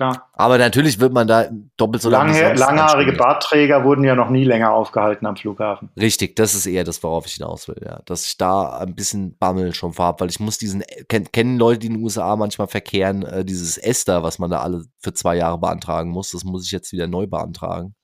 klar. 0.00 0.30
Aber 0.32 0.56
natürlich 0.56 0.98
wird 0.98 1.12
man 1.12 1.28
da 1.28 1.46
doppelt 1.76 2.02
so 2.02 2.08
lange. 2.08 2.40
Lang, 2.40 2.56
langhaarige 2.56 3.12
Bartträger 3.12 3.84
wurden 3.84 4.02
ja 4.02 4.14
noch 4.14 4.30
nie 4.30 4.44
länger 4.44 4.72
aufgehalten 4.72 5.26
am 5.26 5.36
Flughafen. 5.36 5.90
Richtig, 6.00 6.36
das 6.36 6.54
ist 6.54 6.66
eher 6.66 6.84
das, 6.84 7.02
worauf 7.02 7.26
ich 7.26 7.34
hinaus 7.34 7.68
will, 7.68 7.80
ja. 7.84 8.00
Dass 8.06 8.26
ich 8.26 8.38
da 8.38 8.78
ein 8.78 8.94
bisschen 8.94 9.36
Bammel 9.36 9.74
schon 9.74 9.92
vorhab, 9.92 10.20
weil 10.20 10.30
ich 10.30 10.40
muss 10.40 10.56
diesen, 10.56 10.82
kenn, 11.08 11.30
kennen 11.30 11.58
Leute, 11.58 11.80
die 11.80 11.88
in 11.88 11.94
den 11.94 12.02
USA 12.02 12.34
manchmal 12.36 12.68
verkehren, 12.68 13.22
äh, 13.22 13.44
dieses 13.44 13.76
Esther, 13.76 14.22
was 14.22 14.38
man 14.38 14.50
da 14.50 14.60
alle 14.60 14.84
für 14.98 15.12
zwei 15.12 15.36
Jahre 15.36 15.58
beantragen 15.58 16.10
muss, 16.10 16.30
das 16.30 16.44
muss 16.44 16.64
ich 16.64 16.72
jetzt 16.72 16.92
wieder 16.92 17.06
neu 17.06 17.26
beantragen. 17.26 17.94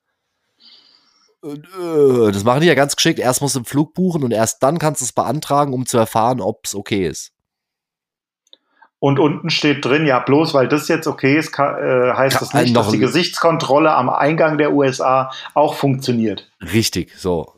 Äh, 1.44 2.32
das 2.32 2.44
machen 2.44 2.60
die 2.60 2.66
ja 2.66 2.74
ganz 2.74 2.96
geschickt. 2.96 3.18
Erst 3.18 3.42
musst 3.42 3.54
du 3.54 3.60
einen 3.60 3.66
Flug 3.66 3.94
buchen 3.94 4.24
und 4.24 4.32
erst 4.32 4.62
dann 4.62 4.78
kannst 4.78 5.00
du 5.00 5.04
es 5.04 5.12
beantragen, 5.12 5.72
um 5.72 5.86
zu 5.86 5.98
erfahren, 5.98 6.40
ob 6.40 6.60
es 6.64 6.74
okay 6.74 7.06
ist. 7.06 7.32
Und 8.98 9.18
unten 9.18 9.50
steht 9.50 9.84
drin, 9.84 10.06
ja, 10.06 10.18
bloß 10.20 10.54
weil 10.54 10.68
das 10.68 10.88
jetzt 10.88 11.06
okay 11.06 11.38
ist, 11.38 11.52
kann, 11.52 11.76
äh, 11.76 12.14
heißt 12.14 12.40
das 12.40 12.54
nicht, 12.54 12.74
dass 12.74 12.90
die 12.90 12.98
Gesichtskontrolle 12.98 13.94
am 13.94 14.08
Eingang 14.08 14.56
der 14.56 14.72
USA 14.72 15.30
auch 15.54 15.74
funktioniert. 15.74 16.50
Richtig, 16.72 17.12
so. 17.16 17.52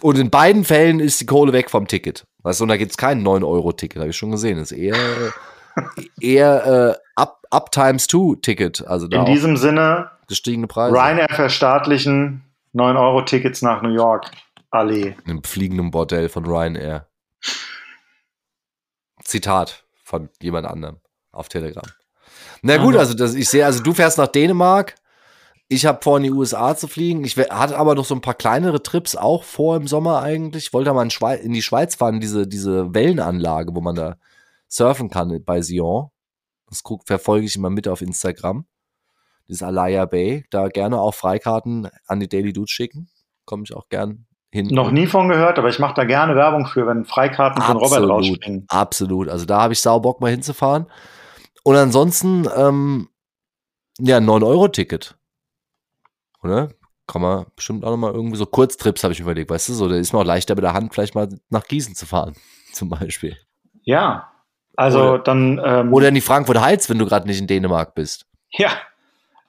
Und 0.00 0.18
in 0.18 0.30
beiden 0.30 0.64
Fällen 0.64 0.98
ist 0.98 1.20
die 1.20 1.26
Kohle 1.26 1.52
weg 1.52 1.70
vom 1.70 1.86
Ticket. 1.86 2.26
Weißt 2.42 2.58
du, 2.58 2.64
und 2.64 2.68
da 2.68 2.76
gibt 2.76 2.90
es 2.90 2.96
kein 2.96 3.24
9-Euro-Ticket, 3.24 4.00
habe 4.00 4.10
ich 4.10 4.16
schon 4.16 4.32
gesehen. 4.32 4.58
Das 4.58 4.72
ist 4.72 4.78
eher, 4.78 4.96
eher 6.20 6.96
äh, 6.96 7.02
up, 7.14 7.42
up 7.50 7.70
times 7.70 8.08
two 8.08 8.34
Ticket. 8.34 8.84
Also 8.84 9.06
in 9.06 9.24
diesem 9.24 9.56
Sinne, 9.56 10.10
gestiegene 10.26 10.66
Preise. 10.66 10.96
Ryanair 10.96 11.28
verstaatlichen 11.30 12.42
9-Euro-Tickets 12.74 13.62
nach 13.62 13.82
New 13.82 13.92
York. 13.92 14.30
Allee. 14.70 15.14
Im 15.26 15.44
fliegenden 15.44 15.90
Bordell 15.90 16.28
von 16.28 16.46
Ryanair. 16.46 17.06
Zitat 19.22 19.84
von 20.02 20.28
jemand 20.40 20.66
anderem 20.66 20.98
auf 21.30 21.48
Telegram. 21.48 21.84
Na 22.62 22.76
gut, 22.78 22.96
also 22.96 23.14
das, 23.14 23.34
ich 23.34 23.48
sehe, 23.48 23.66
also 23.66 23.82
du 23.82 23.92
fährst 23.92 24.18
nach 24.18 24.28
Dänemark. 24.28 24.94
Ich 25.68 25.86
habe 25.86 26.00
vor, 26.02 26.18
in 26.18 26.24
die 26.24 26.30
USA 26.30 26.76
zu 26.76 26.86
fliegen. 26.86 27.24
Ich 27.24 27.36
hatte 27.36 27.78
aber 27.78 27.94
noch 27.94 28.04
so 28.04 28.14
ein 28.14 28.20
paar 28.20 28.34
kleinere 28.34 28.82
Trips 28.82 29.16
auch 29.16 29.42
vor 29.42 29.76
im 29.76 29.86
Sommer 29.86 30.20
eigentlich. 30.20 30.66
Ich 30.66 30.72
wollte 30.72 30.92
mal 30.92 31.02
in, 31.02 31.40
in 31.40 31.52
die 31.52 31.62
Schweiz 31.62 31.94
fahren, 31.94 32.20
diese, 32.20 32.46
diese 32.46 32.94
Wellenanlage, 32.94 33.74
wo 33.74 33.80
man 33.80 33.94
da 33.94 34.16
surfen 34.68 35.08
kann 35.08 35.42
bei 35.44 35.62
Sion. 35.62 36.10
Das 36.68 36.82
guck, 36.82 37.06
verfolge 37.06 37.46
ich 37.46 37.56
immer 37.56 37.70
mit 37.70 37.88
auf 37.88 38.02
Instagram. 38.02 38.66
Dieses 39.48 39.62
Alaya 39.62 40.04
Bay. 40.06 40.44
Da 40.50 40.68
gerne 40.68 41.00
auch 41.00 41.14
Freikarten 41.14 41.88
an 42.06 42.20
die 42.20 42.28
Daily 42.28 42.52
Dudes 42.52 42.70
schicken. 42.70 43.08
Komme 43.44 43.64
ich 43.64 43.74
auch 43.74 43.88
gern 43.88 44.26
hin. 44.52 44.68
Noch 44.70 44.90
nie 44.90 45.06
von 45.06 45.28
gehört, 45.28 45.58
aber 45.58 45.68
ich 45.68 45.78
mache 45.78 45.94
da 45.94 46.04
gerne 46.04 46.36
Werbung 46.36 46.66
für, 46.66 46.86
wenn 46.86 47.04
Freikarten 47.04 47.62
von 47.62 47.76
Robert 47.76 48.08
rausspringen. 48.08 48.66
Absolut, 48.68 49.28
also 49.28 49.46
da 49.46 49.62
habe 49.62 49.72
ich 49.72 49.80
sau 49.80 49.98
Bock 49.98 50.20
mal 50.20 50.30
hinzufahren. 50.30 50.86
Und 51.64 51.76
ansonsten, 51.76 52.46
ähm, 52.54 53.08
ja, 53.98 54.18
9-Euro-Ticket. 54.18 55.16
Oder? 56.42 56.70
Kann 57.06 57.22
man 57.22 57.46
bestimmt 57.56 57.84
auch 57.84 57.90
nochmal 57.90 58.12
irgendwie 58.12 58.36
so 58.36 58.46
Kurztrips, 58.46 59.02
habe 59.02 59.12
ich 59.12 59.20
überlegt, 59.20 59.50
weißt 59.50 59.70
du, 59.70 59.72
so, 59.74 59.88
da 59.88 59.96
ist 59.96 60.12
mir 60.12 60.20
auch 60.20 60.24
leichter 60.24 60.54
mit 60.54 60.64
der 60.64 60.74
Hand 60.74 60.92
vielleicht 60.92 61.14
mal 61.14 61.28
nach 61.50 61.64
Gießen 61.64 61.94
zu 61.94 62.06
fahren, 62.06 62.34
zum 62.72 62.88
Beispiel. 62.88 63.36
Ja, 63.84 64.30
also 64.76 65.14
oder, 65.14 65.18
dann. 65.18 65.60
Ähm, 65.64 65.92
oder 65.92 66.08
in 66.08 66.14
die 66.14 66.20
Frankfurt 66.20 66.60
Heights, 66.60 66.88
wenn 66.88 66.98
du 66.98 67.06
gerade 67.06 67.26
nicht 67.26 67.40
in 67.40 67.46
Dänemark 67.46 67.94
bist. 67.94 68.26
Ja, 68.50 68.70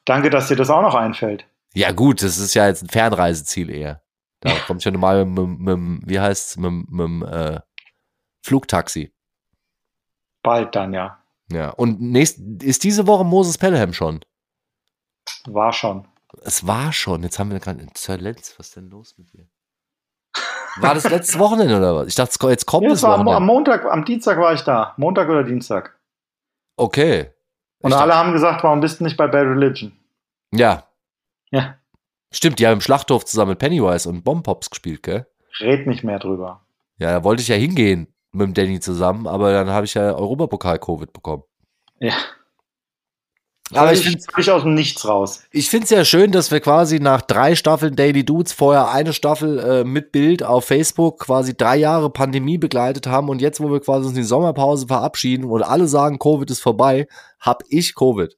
danke, 0.05 0.29
dass 0.29 0.47
dir 0.47 0.55
das 0.55 0.69
auch 0.69 0.81
noch 0.81 0.95
einfällt. 0.95 1.45
Ja, 1.73 1.91
gut, 1.91 2.21
das 2.21 2.37
ist 2.37 2.53
ja 2.53 2.67
jetzt 2.67 2.83
ein 2.83 2.89
Fernreiseziel 2.89 3.69
eher. 3.69 4.01
Da 4.39 4.51
kommt 4.67 4.83
schon 4.83 4.99
mal 4.99 5.25
mit, 5.25 5.59
mit, 5.59 6.09
wie 6.09 6.19
heißt 6.19 6.57
mit, 6.59 6.89
mit 6.89 7.29
äh, 7.29 7.59
Flugtaxi. 8.43 9.13
Bald 10.43 10.75
dann, 10.75 10.93
ja. 10.93 11.23
Ja, 11.51 11.69
und 11.69 12.01
nächst, 12.01 12.39
ist 12.61 12.83
diese 12.83 13.07
Woche 13.07 13.23
Moses 13.23 13.57
Pelham 13.57 13.93
schon? 13.93 14.21
War 15.45 15.71
schon. 15.73 16.07
Es 16.41 16.65
war 16.67 16.91
schon. 16.91 17.23
Jetzt 17.23 17.39
haben 17.39 17.51
wir 17.51 17.59
gerade 17.59 17.85
Sir 17.95 18.17
Lenz, 18.17 18.55
was 18.57 18.67
ist 18.67 18.75
denn 18.75 18.89
los 18.89 19.15
mit 19.17 19.31
dir? 19.33 19.47
War 20.77 20.95
das 20.95 21.07
letztes 21.09 21.37
Wochenende 21.37 21.77
oder 21.77 21.95
was? 21.95 22.07
Ich 22.07 22.15
dachte, 22.15 22.49
jetzt 22.49 22.65
kommt 22.65 22.87
ja, 22.87 22.93
es. 22.93 23.03
War 23.03 23.19
am 23.19 23.45
Montag, 23.45 23.85
am 23.85 24.03
Dienstag 24.03 24.39
war 24.39 24.53
ich 24.53 24.61
da. 24.61 24.93
Montag 24.97 25.29
oder 25.29 25.43
Dienstag. 25.43 25.99
Okay. 26.75 27.32
Und 27.83 27.91
ich 27.91 27.97
alle 27.97 28.07
dachte, 28.07 28.17
haben 28.17 28.33
gesagt, 28.33 28.63
warum 28.63 28.79
bist 28.79 28.99
du 28.99 29.03
nicht 29.03 29.17
bei 29.17 29.27
Bad 29.27 29.45
Religion? 29.45 29.91
Ja. 30.51 30.87
Ja. 31.51 31.75
Stimmt, 32.31 32.57
die 32.59 32.65
haben 32.65 32.73
im 32.73 32.81
Schlachthof 32.81 33.25
zusammen 33.25 33.51
mit 33.51 33.59
Pennywise 33.59 34.09
und 34.09 34.23
Bomb-Pops 34.23 34.69
gespielt, 34.69 35.03
gell? 35.03 35.27
Red 35.59 35.85
nicht 35.85 36.03
mehr 36.03 36.17
drüber. 36.17 36.61
Ja, 36.97 37.11
da 37.11 37.23
wollte 37.23 37.41
ich 37.41 37.49
ja 37.49 37.55
hingehen 37.55 38.07
mit 38.31 38.47
dem 38.47 38.53
Danny 38.53 38.79
zusammen, 38.79 39.27
aber 39.27 39.51
dann 39.51 39.69
habe 39.69 39.85
ich 39.85 39.93
ja 39.93 40.13
Europapokal-Covid 40.13 41.13
bekommen. 41.13 41.43
Ja. 41.99 42.15
Aber 43.71 43.93
ich, 43.93 44.01
finde 44.03 44.19
es 44.37 44.49
aus 44.49 44.63
dem 44.63 44.73
Nichts 44.73 45.07
raus. 45.07 45.41
Ich 45.51 45.69
finde 45.69 45.85
es 45.85 45.89
ja 45.89 46.03
schön, 46.03 46.31
dass 46.31 46.51
wir 46.51 46.59
quasi 46.59 46.99
nach 46.99 47.21
drei 47.21 47.55
Staffeln 47.55 47.95
Daily 47.95 48.25
Dudes 48.25 48.51
vorher 48.51 48.91
eine 48.91 49.13
Staffel 49.13 49.59
äh, 49.59 49.83
mit 49.83 50.11
Bild 50.11 50.43
auf 50.43 50.65
Facebook 50.65 51.19
quasi 51.19 51.55
drei 51.55 51.77
Jahre 51.77 52.09
Pandemie 52.09 52.57
begleitet 52.57 53.07
haben 53.07 53.29
und 53.29 53.41
jetzt, 53.41 53.61
wo 53.61 53.71
wir 53.71 53.79
quasi 53.79 54.07
uns 54.07 54.17
in 54.17 54.23
die 54.23 54.27
Sommerpause 54.27 54.87
verabschieden 54.87 55.45
und 55.45 55.63
alle 55.63 55.87
sagen, 55.87 56.19
Covid 56.19 56.51
ist 56.51 56.61
vorbei, 56.61 57.07
habe 57.39 57.63
ich 57.69 57.95
Covid. 57.95 58.35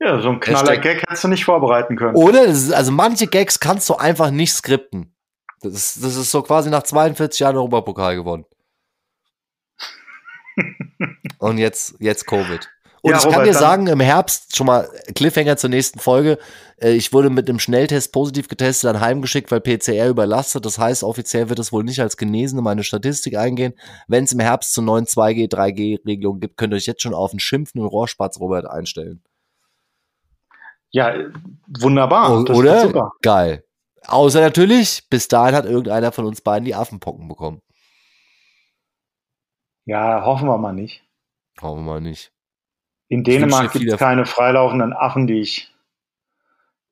Ja, 0.00 0.20
so 0.20 0.30
ein 0.30 0.40
knaller 0.40 0.76
Gag 0.76 1.02
hättest 1.02 1.24
du 1.24 1.28
nicht 1.28 1.44
vorbereiten 1.44 1.96
können. 1.96 2.14
Oder? 2.14 2.42
also 2.42 2.92
manche 2.92 3.26
Gags 3.26 3.60
kannst 3.60 3.88
du 3.88 3.96
einfach 3.96 4.30
nicht 4.30 4.52
skripten. 4.52 5.12
Das 5.60 5.72
ist, 5.72 6.04
das 6.04 6.16
ist 6.16 6.30
so 6.30 6.42
quasi 6.42 6.70
nach 6.70 6.84
42 6.84 7.40
Jahren 7.40 7.56
Europapokal 7.56 8.14
gewonnen. 8.14 8.44
Und 11.38 11.58
jetzt, 11.58 11.96
jetzt 11.98 12.26
Covid. 12.26 12.68
Und 13.02 13.12
ja, 13.12 13.18
ich 13.18 13.28
kann 13.28 13.44
dir 13.44 13.54
sagen, 13.54 13.86
im 13.86 14.00
Herbst, 14.00 14.56
schon 14.56 14.66
mal 14.66 14.88
Cliffhanger 15.14 15.56
zur 15.56 15.70
nächsten 15.70 15.98
Folge, 15.98 16.38
äh, 16.80 16.92
ich 16.92 17.12
wurde 17.12 17.30
mit 17.30 17.48
einem 17.48 17.58
Schnelltest 17.58 18.12
positiv 18.12 18.48
getestet, 18.48 18.88
dann 18.88 19.00
heimgeschickt, 19.00 19.50
weil 19.50 19.60
PCR 19.60 20.08
überlastet. 20.08 20.64
Das 20.64 20.78
heißt, 20.78 21.04
offiziell 21.04 21.48
wird 21.48 21.58
es 21.58 21.72
wohl 21.72 21.84
nicht 21.84 22.00
als 22.00 22.16
genesen 22.16 22.58
in 22.58 22.64
meine 22.64 22.84
Statistik 22.84 23.36
eingehen. 23.36 23.74
Wenn 24.08 24.24
es 24.24 24.32
im 24.32 24.40
Herbst 24.40 24.72
zu 24.72 24.82
neuen 24.82 25.06
2G, 25.06 25.50
3G-Regelungen 25.50 26.40
gibt, 26.40 26.56
könnt 26.56 26.72
ihr 26.72 26.76
euch 26.76 26.86
jetzt 26.86 27.02
schon 27.02 27.14
auf 27.14 27.32
einen 27.32 27.40
schimpfenden 27.40 27.88
Rohrspatz 27.88 28.40
Robert 28.40 28.66
einstellen. 28.66 29.22
Ja, 30.90 31.14
wunderbar. 31.80 32.32
Oh, 32.32 32.52
oder? 32.52 33.12
Geil. 33.22 33.64
Außer 34.06 34.40
natürlich, 34.40 35.06
bis 35.10 35.28
dahin 35.28 35.54
hat 35.54 35.66
irgendeiner 35.66 36.12
von 36.12 36.24
uns 36.24 36.40
beiden 36.40 36.64
die 36.64 36.74
Affenpocken 36.74 37.28
bekommen. 37.28 37.60
Ja, 39.84 40.24
hoffen 40.24 40.48
wir 40.48 40.58
mal 40.58 40.72
nicht. 40.72 41.02
Hoffen 41.60 41.84
wir 41.84 41.92
mal 41.92 42.00
nicht. 42.00 42.32
In 43.08 43.24
Dänemark 43.24 43.72
gibt 43.72 43.90
es 43.90 43.98
keine 43.98 44.26
freilaufenden 44.26 44.92
Affen, 44.92 45.26
die 45.26 45.40
ich, 45.40 45.72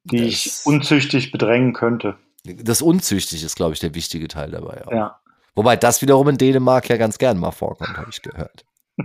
die 0.05 0.25
ich 0.25 0.61
unzüchtig 0.65 1.31
bedrängen 1.31 1.73
könnte. 1.73 2.17
Das 2.45 2.81
unzüchtig 2.81 3.45
ist, 3.45 3.57
glaube 3.57 3.75
ich, 3.75 3.81
der 3.81 3.95
wichtige 3.95 4.29
Teil 4.29 4.51
dabei. 4.51 4.87
Auch. 4.87 4.93
Ja. 4.93 5.21
Wobei 5.55 5.77
das 5.77 6.03
wiederum 6.03 6.29
in 6.29 6.39
Dänemark 6.39 6.89
ja 6.89 6.97
ganz 6.97 7.19
gern 7.19 7.39
mal 7.39 7.51
vorkommt, 7.51 7.97
habe 7.97 8.09
ich 8.11 8.23
gehört. 8.23 8.65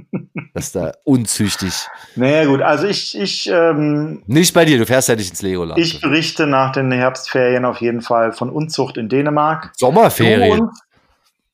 Das 0.54 0.66
ist 0.66 0.76
da 0.76 0.92
unzüchtig. 1.06 1.88
Naja, 2.16 2.46
gut, 2.46 2.62
also 2.62 2.86
ich. 2.86 3.18
ich 3.18 3.50
ähm, 3.50 4.22
nicht 4.26 4.54
bei 4.54 4.66
dir, 4.66 4.78
du 4.78 4.86
fährst 4.86 5.08
ja 5.08 5.16
nicht 5.16 5.30
ins 5.30 5.42
Legoland. 5.42 5.80
Ich 5.80 6.02
berichte 6.02 6.46
nach 6.46 6.74
den 6.74 6.92
Herbstferien 6.92 7.64
auf 7.64 7.80
jeden 7.80 8.02
Fall 8.02 8.34
von 8.34 8.50
Unzucht 8.50 8.98
in 8.98 9.08
Dänemark. 9.08 9.72
Sommerferien. 9.78 10.70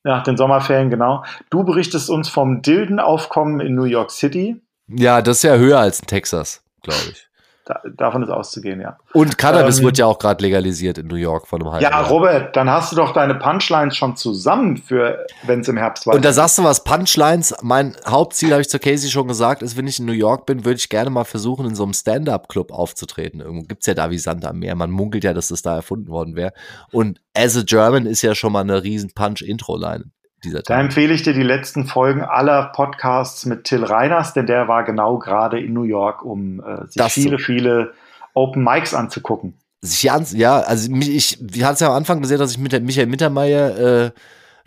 ja, 0.04 0.20
den 0.20 0.36
Sommerferien, 0.36 0.90
genau. 0.90 1.24
Du 1.48 1.62
berichtest 1.62 2.10
uns 2.10 2.28
vom 2.28 2.60
Dildenaufkommen 2.62 3.60
in 3.60 3.76
New 3.76 3.84
York 3.84 4.10
City. 4.10 4.60
Ja, 4.88 5.22
das 5.22 5.38
ist 5.38 5.42
ja 5.44 5.56
höher 5.56 5.78
als 5.78 6.00
in 6.00 6.06
Texas, 6.06 6.62
glaube 6.82 7.00
ich. 7.12 7.28
Da, 7.68 7.82
davon 7.94 8.22
ist 8.22 8.30
auszugehen, 8.30 8.80
ja. 8.80 8.96
Und 9.12 9.36
Cannabis 9.36 9.80
ähm, 9.80 9.84
wird 9.84 9.98
ja 9.98 10.06
auch 10.06 10.18
gerade 10.18 10.42
legalisiert 10.42 10.96
in 10.96 11.06
New 11.06 11.16
York 11.16 11.46
von 11.46 11.60
einem 11.60 11.70
halben 11.70 11.84
Ja, 11.84 11.90
Jahr. 11.90 12.08
Robert, 12.08 12.56
dann 12.56 12.70
hast 12.70 12.92
du 12.92 12.96
doch 12.96 13.12
deine 13.12 13.34
Punchlines 13.34 13.94
schon 13.94 14.16
zusammen 14.16 14.78
für, 14.78 15.26
wenn 15.42 15.60
es 15.60 15.68
im 15.68 15.76
Herbst 15.76 16.06
war. 16.06 16.14
Und 16.14 16.24
da 16.24 16.32
sagst 16.32 16.56
du 16.56 16.64
was, 16.64 16.82
Punchlines, 16.82 17.54
mein 17.60 17.94
Hauptziel, 18.06 18.52
habe 18.52 18.62
ich 18.62 18.70
zu 18.70 18.78
Casey 18.78 19.10
schon 19.10 19.28
gesagt, 19.28 19.60
ist, 19.60 19.76
wenn 19.76 19.86
ich 19.86 19.98
in 19.98 20.06
New 20.06 20.12
York 20.12 20.46
bin, 20.46 20.64
würde 20.64 20.78
ich 20.78 20.88
gerne 20.88 21.10
mal 21.10 21.24
versuchen, 21.24 21.66
in 21.66 21.74
so 21.74 21.82
einem 21.82 21.92
Stand-Up-Club 21.92 22.72
aufzutreten. 22.72 23.40
Irgendwo 23.40 23.66
gibt 23.66 23.82
es 23.82 23.86
ja 23.86 23.92
da 23.92 24.08
wie 24.08 24.18
Sand 24.18 24.46
am 24.46 24.60
Meer. 24.60 24.74
Man 24.74 24.90
munkelt 24.90 25.24
ja, 25.24 25.34
dass 25.34 25.48
das 25.48 25.60
da 25.60 25.76
erfunden 25.76 26.08
worden 26.08 26.36
wäre. 26.36 26.54
Und 26.90 27.20
As 27.36 27.54
a 27.54 27.64
German 27.66 28.06
ist 28.06 28.22
ja 28.22 28.34
schon 28.34 28.52
mal 28.52 28.60
eine 28.60 28.82
riesen 28.82 29.12
Punch-Intro-Line 29.12 30.04
dieser 30.44 30.62
Tag. 30.62 30.76
Da 30.76 30.80
empfehle 30.80 31.12
ich 31.14 31.22
dir 31.22 31.32
die 31.32 31.42
letzten 31.42 31.86
Folgen 31.86 32.22
aller 32.22 32.70
Podcasts 32.74 33.44
mit 33.46 33.64
Till 33.64 33.84
Reiners, 33.84 34.32
denn 34.32 34.46
der 34.46 34.68
war 34.68 34.84
genau 34.84 35.18
gerade 35.18 35.60
in 35.60 35.72
New 35.72 35.82
York, 35.82 36.24
um 36.24 36.60
äh, 36.60 36.86
sich 36.86 36.96
das 36.96 37.12
viele, 37.12 37.38
so. 37.38 37.44
viele 37.44 37.92
Open 38.34 38.62
Mics 38.62 38.94
anzugucken. 38.94 39.58
Ja, 39.82 40.60
also 40.60 40.92
ich, 40.92 41.40
ich 41.40 41.64
hatte 41.64 41.74
es 41.74 41.80
ja 41.80 41.88
am 41.88 41.94
Anfang 41.94 42.20
gesehen, 42.20 42.38
dass 42.38 42.50
ich 42.50 42.58
mit 42.58 42.72
Michael 42.82 43.06
Mittermeier 43.06 43.78
äh, 43.78 44.10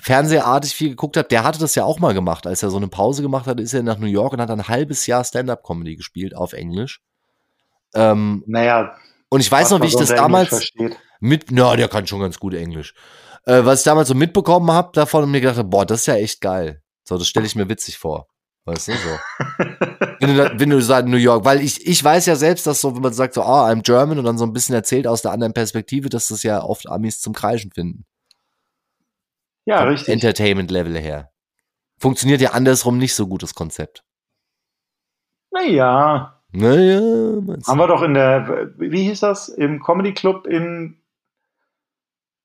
fernsehartig 0.01 0.73
viel 0.73 0.89
geguckt 0.89 1.17
habe. 1.17 1.27
Der 1.27 1.43
hatte 1.43 1.59
das 1.59 1.75
ja 1.75 1.83
auch 1.83 1.99
mal 1.99 2.13
gemacht, 2.13 2.47
als 2.47 2.63
er 2.63 2.69
so 2.69 2.77
eine 2.77 2.87
Pause 2.87 3.21
gemacht 3.21 3.45
hat, 3.45 3.59
ist 3.59 3.73
er 3.73 3.83
nach 3.83 3.97
New 3.97 4.07
York 4.07 4.33
und 4.33 4.41
hat 4.41 4.49
ein 4.49 4.67
halbes 4.67 5.05
Jahr 5.07 5.23
Stand-up-Comedy 5.23 5.95
gespielt 5.95 6.35
auf 6.35 6.53
Englisch. 6.53 7.01
Ähm, 7.93 8.43
naja. 8.47 8.95
Und 9.29 9.41
ich 9.41 9.51
weiß 9.51 9.71
noch, 9.71 9.81
wie 9.81 9.87
ich 9.87 9.95
das 9.95 10.09
damals 10.09 10.71
mit, 11.19 11.51
na, 11.51 11.75
der 11.75 11.87
kann 11.87 12.07
schon 12.07 12.21
ganz 12.21 12.39
gut 12.39 12.53
Englisch 12.53 12.93
äh, 13.45 13.65
was 13.65 13.79
ich 13.79 13.85
damals 13.85 14.07
so 14.07 14.15
mitbekommen 14.15 14.71
habe 14.71 14.91
davon 14.93 15.23
und 15.23 15.31
mir 15.31 15.41
gedacht 15.41 15.57
habe, 15.57 15.69
boah, 15.69 15.85
das 15.85 16.01
ist 16.01 16.05
ja 16.07 16.15
echt 16.15 16.41
geil. 16.41 16.81
So, 17.03 17.17
das 17.17 17.27
stelle 17.27 17.45
ich 17.45 17.55
mir 17.55 17.69
witzig 17.69 17.97
vor. 17.97 18.27
Weißt 18.65 18.89
du, 18.89 18.93
so. 18.93 19.19
wenn, 20.19 20.35
du, 20.35 20.59
wenn 20.59 20.69
du 20.69 20.81
sagst 20.81 21.07
New 21.07 21.17
York, 21.17 21.45
weil 21.45 21.61
ich, 21.61 21.85
ich 21.87 22.03
weiß 22.03 22.27
ja 22.27 22.35
selbst, 22.35 22.67
dass 22.67 22.81
so, 22.81 22.95
wenn 22.95 23.01
man 23.01 23.13
sagt 23.13 23.33
so, 23.33 23.41
ah, 23.41 23.65
oh, 23.65 23.71
I'm 23.71 23.81
German 23.81 24.19
und 24.19 24.25
dann 24.25 24.37
so 24.37 24.45
ein 24.45 24.53
bisschen 24.53 24.75
erzählt 24.75 25.07
aus 25.07 25.23
der 25.23 25.31
anderen 25.31 25.53
Perspektive, 25.53 26.09
dass 26.09 26.27
das 26.27 26.43
ja 26.43 26.61
oft 26.61 26.87
Amis 26.87 27.19
zum 27.19 27.33
Kreischen 27.33 27.71
finden. 27.71 28.05
Ja, 29.65 29.79
Vom 29.79 29.89
richtig. 29.89 30.09
Entertainment-Level 30.13 30.97
her. 30.97 31.31
Funktioniert 31.97 32.41
ja 32.41 32.51
andersrum 32.51 32.97
nicht 32.97 33.15
so 33.15 33.27
gut, 33.27 33.43
das 33.43 33.55
Konzept. 33.55 34.03
Naja. 35.51 36.41
Naja. 36.51 36.99
Haben 36.99 37.79
wir 37.79 37.87
doch 37.87 38.01
in 38.01 38.13
der, 38.13 38.71
wie 38.77 39.03
hieß 39.03 39.21
das, 39.21 39.49
im 39.49 39.81
Comedy 39.81 40.13
Club 40.13 40.45
in 40.47 41.00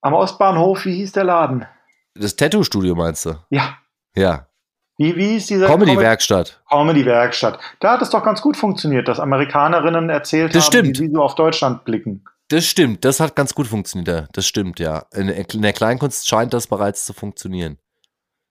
am 0.01 0.15
Ostbahnhof, 0.15 0.85
wie 0.85 0.95
hieß 0.95 1.13
der 1.13 1.25
Laden? 1.25 1.67
Das 2.15 2.37
Tattoo-Studio 2.37 2.95
meinst 2.95 3.27
du? 3.27 3.35
Ja. 3.51 3.79
Ja. 4.15 4.47
Wie, 4.99 5.15
wie 5.17 5.37
ist 5.37 5.51
dieser 5.51 5.67
Comedy-Werkstatt? 5.67 6.63
Comedy-Werkstatt. 6.71 7.59
Da 7.81 7.93
hat 7.93 8.03
es 8.03 8.11
doch 8.11 8.25
ganz 8.25 8.41
gut 8.41 8.57
funktioniert, 8.57 9.09
dass 9.09 9.21
Amerikanerinnen 9.21 10.09
erzählt 10.09 10.55
das 10.55 10.65
haben, 10.65 10.73
stimmt. 10.73 10.99
wie 10.99 11.07
sie 11.07 11.13
so 11.13 11.23
auf 11.23 11.35
Deutschland 11.35 11.85
blicken. 11.85 12.25
Das 12.49 12.65
stimmt, 12.65 13.05
das 13.05 13.21
hat 13.21 13.37
ganz 13.37 13.55
gut 13.55 13.67
funktioniert. 13.67 14.29
Das 14.33 14.47
stimmt, 14.47 14.79
ja. 14.79 15.05
In, 15.13 15.29
in 15.29 15.63
der 15.63 15.73
Kleinkunst 15.73 16.29
scheint 16.29 16.55
das 16.55 16.67
bereits 16.67 17.05
zu 17.05 17.13
funktionieren. 17.13 17.79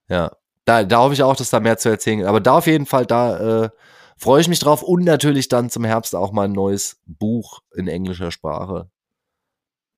Ja. 0.07 0.31
Da, 0.65 0.84
da 0.84 0.97
hoffe 0.99 1.13
ich 1.13 1.23
auch, 1.23 1.35
dass 1.35 1.49
da 1.49 1.59
mehr 1.59 1.77
zu 1.77 1.89
erzählen 1.89 2.17
gibt. 2.17 2.30
Aber 2.30 2.41
da 2.41 2.57
auf 2.57 2.67
jeden 2.67 2.85
Fall, 2.85 3.05
da 3.05 3.65
äh, 3.65 3.69
freue 4.17 4.41
ich 4.41 4.47
mich 4.47 4.59
drauf. 4.59 4.84
Und 4.84 5.03
natürlich 5.03 5.47
dann 5.47 5.69
zum 5.69 5.84
Herbst 5.84 6.15
auch 6.15 6.31
mal 6.31 6.45
ein 6.45 6.51
neues 6.51 7.01
Buch 7.05 7.61
in 7.76 7.88
englischer 7.88 8.31
Sprache 8.31 8.89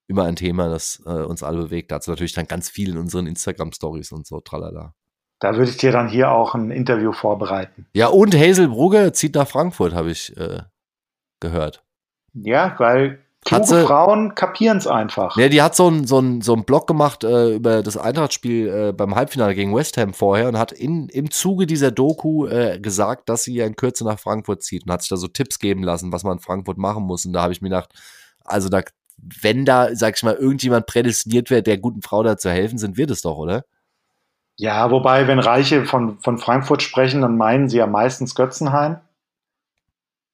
über 0.07 0.23
ein 0.23 0.35
Thema, 0.35 0.69
das 0.69 1.01
äh, 1.05 1.09
uns 1.09 1.43
alle 1.43 1.57
bewegt. 1.57 1.91
Dazu 1.91 2.11
natürlich 2.11 2.33
dann 2.33 2.47
ganz 2.47 2.69
viel 2.69 2.91
in 2.91 2.97
unseren 2.97 3.27
Instagram-Stories 3.27 4.11
und 4.11 4.25
so, 4.25 4.39
tralala. 4.39 4.93
Da 5.39 5.55
würde 5.55 5.69
ich 5.69 5.77
dir 5.77 5.91
dann 5.91 6.07
hier 6.07 6.31
auch 6.31 6.55
ein 6.55 6.71
Interview 6.71 7.11
vorbereiten. 7.11 7.85
Ja, 7.93 8.07
und 8.07 8.35
Hazel 8.35 8.69
Brugge 8.69 9.11
zieht 9.11 9.35
nach 9.35 9.47
Frankfurt, 9.47 9.93
habe 9.93 10.09
ich 10.09 10.35
äh, 10.35 10.61
gehört. 11.39 11.83
Ja, 12.33 12.75
weil 12.79 13.19
kluge 13.45 13.85
Frauen 13.85 14.33
kapieren 14.33 14.77
es 14.77 14.87
einfach. 14.87 15.37
Ja, 15.37 15.47
die 15.47 15.61
hat 15.61 15.75
so 15.75 15.87
einen 15.87 16.07
so 16.07 16.23
so 16.41 16.53
ein 16.53 16.63
Blog 16.63 16.87
gemacht 16.87 17.23
äh, 17.23 17.55
über 17.55 17.83
das 17.83 17.97
Eintrachtspiel 17.97 18.67
äh, 18.67 18.93
beim 18.93 19.15
Halbfinale 19.15 19.53
gegen 19.53 19.75
West 19.75 19.97
Ham 19.97 20.13
vorher 20.13 20.47
und 20.47 20.57
hat 20.57 20.71
in, 20.71 21.07
im 21.09 21.29
Zuge 21.29 21.67
dieser 21.67 21.91
Doku 21.91 22.47
äh, 22.47 22.79
gesagt, 22.79 23.29
dass 23.29 23.43
sie 23.43 23.53
ja 23.53 23.65
in 23.65 23.75
Kürze 23.75 24.05
nach 24.05 24.19
Frankfurt 24.19 24.63
zieht 24.63 24.85
und 24.85 24.91
hat 24.91 25.01
sich 25.01 25.09
da 25.09 25.17
so 25.17 25.27
Tipps 25.27 25.59
geben 25.59 25.83
lassen, 25.83 26.11
was 26.11 26.23
man 26.23 26.37
in 26.37 26.43
Frankfurt 26.43 26.77
machen 26.77 27.03
muss. 27.03 27.25
Und 27.25 27.33
da 27.33 27.43
habe 27.43 27.53
ich 27.53 27.61
mir 27.61 27.69
gedacht, 27.69 27.93
also 28.43 28.69
da 28.69 28.81
wenn 29.17 29.65
da, 29.65 29.95
sag 29.95 30.15
ich 30.15 30.23
mal, 30.23 30.35
irgendjemand 30.35 30.85
prädestiniert 30.85 31.49
wäre, 31.49 31.63
der 31.63 31.77
guten 31.77 32.01
Frau 32.01 32.23
da 32.23 32.37
zu 32.37 32.49
helfen, 32.49 32.77
sind 32.77 32.97
wir 32.97 33.07
das 33.07 33.21
doch, 33.21 33.37
oder? 33.37 33.63
Ja, 34.55 34.89
wobei, 34.89 35.27
wenn 35.27 35.39
Reiche 35.39 35.85
von, 35.85 36.19
von 36.19 36.37
Frankfurt 36.37 36.81
sprechen, 36.81 37.21
dann 37.21 37.37
meinen 37.37 37.69
sie 37.69 37.77
ja 37.77 37.87
meistens 37.87 38.33
Götzenhain. 38.35 39.01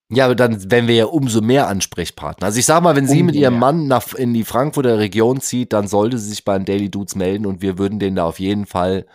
Ja, 0.09 0.25
aber 0.25 0.35
dann 0.35 0.69
wären 0.69 0.87
wir 0.87 0.95
ja 0.95 1.05
umso 1.05 1.41
mehr 1.41 1.67
Ansprechpartner. 1.67 2.45
Also 2.45 2.59
ich 2.59 2.65
sag 2.65 2.83
mal, 2.83 2.95
wenn 2.95 3.07
sie 3.07 3.23
mit 3.23 3.35
ihrem 3.35 3.57
Mann 3.57 3.87
nach, 3.87 4.13
in 4.13 4.33
die 4.33 4.43
Frankfurter 4.43 4.99
Region 4.99 5.41
zieht, 5.41 5.73
dann 5.73 5.87
sollte 5.87 6.19
sie 6.19 6.29
sich 6.29 6.45
beim 6.45 6.65
Daily 6.65 6.89
Dudes 6.89 7.15
melden 7.15 7.45
und 7.45 7.61
wir 7.61 7.77
würden 7.77 7.99
denen 7.99 8.17
da 8.17 8.25
auf 8.25 8.39
jeden 8.39 8.65
Fall 8.65 9.07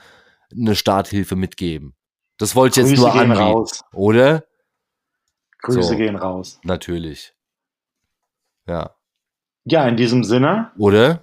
eine 0.50 0.74
Starthilfe 0.74 1.36
mitgeben. 1.36 1.94
Das 2.38 2.56
wollte 2.56 2.80
ich 2.80 2.88
jetzt 2.88 2.98
nur 2.98 3.12
anbieten, 3.12 3.32
raus. 3.32 3.82
oder? 3.92 4.44
Grüße 5.62 5.82
so, 5.82 5.96
gehen 5.96 6.16
raus. 6.16 6.60
Natürlich. 6.64 7.34
Ja. 8.66 8.97
Ja, 9.70 9.86
in 9.86 9.96
diesem 9.96 10.24
Sinne. 10.24 10.70
Oder? 10.78 11.20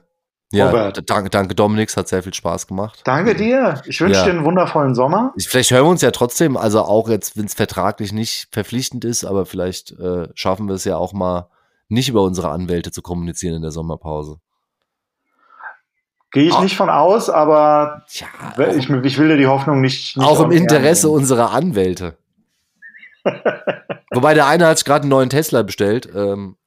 Ja, 0.51 0.67
Robert. 0.67 1.09
danke, 1.09 1.29
danke 1.29 1.55
Dominik, 1.55 1.89
es 1.89 1.97
hat 1.97 2.07
sehr 2.07 2.23
viel 2.23 2.33
Spaß 2.33 2.67
gemacht. 2.67 3.01
Danke 3.03 3.35
dir. 3.35 3.81
Ich 3.87 3.99
wünsche 3.99 4.19
ja. 4.19 4.25
dir 4.25 4.31
einen 4.31 4.45
wundervollen 4.45 4.95
Sommer. 4.95 5.33
Vielleicht 5.37 5.71
hören 5.71 5.85
wir 5.85 5.89
uns 5.89 6.01
ja 6.01 6.11
trotzdem, 6.11 6.55
also 6.55 6.81
auch 6.81 7.09
jetzt, 7.09 7.35
wenn 7.35 7.45
es 7.45 7.55
vertraglich 7.55 8.13
nicht 8.13 8.47
verpflichtend 8.51 9.03
ist, 9.03 9.25
aber 9.25 9.45
vielleicht 9.45 9.91
äh, 9.99 10.29
schaffen 10.35 10.67
wir 10.67 10.75
es 10.75 10.85
ja 10.85 10.97
auch 10.97 11.13
mal, 11.13 11.49
nicht 11.87 12.09
über 12.09 12.23
unsere 12.23 12.49
Anwälte 12.49 12.91
zu 12.91 13.01
kommunizieren 13.01 13.55
in 13.55 13.61
der 13.61 13.71
Sommerpause. 13.71 14.39
Gehe 16.31 16.45
ich 16.45 16.53
oh. 16.53 16.61
nicht 16.61 16.75
von 16.75 16.89
aus, 16.89 17.29
aber 17.29 18.03
ja, 18.09 18.27
ich, 18.75 18.89
ich, 18.89 19.17
will 19.17 19.27
dir 19.29 19.37
die 19.37 19.47
Hoffnung 19.47 19.81
nicht. 19.81 20.17
nicht 20.17 20.25
auch 20.25 20.41
im 20.41 20.51
Interesse 20.51 21.07
nehmen. 21.07 21.19
unserer 21.19 21.51
Anwälte. 21.51 22.17
Wobei 24.11 24.33
der 24.33 24.47
eine 24.47 24.67
hat 24.67 24.77
sich 24.77 24.85
gerade 24.85 25.03
einen 25.03 25.09
neuen 25.09 25.29
Tesla 25.29 25.63
bestellt. 25.63 26.09
Ähm, 26.13 26.57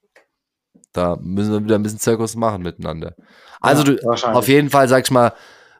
da 0.99 1.16
müssen 1.20 1.53
wir 1.53 1.65
wieder 1.65 1.77
ein 1.77 1.83
bisschen 1.83 2.01
Zirkus 2.01 2.35
machen 2.35 2.62
miteinander. 2.62 3.15
Also 3.61 3.85
ja, 3.85 3.95
du, 3.95 4.27
auf 4.35 4.49
jeden 4.49 4.70
Fall, 4.70 4.89
sag 4.89 5.05
ich 5.05 5.11
mal, 5.11 5.33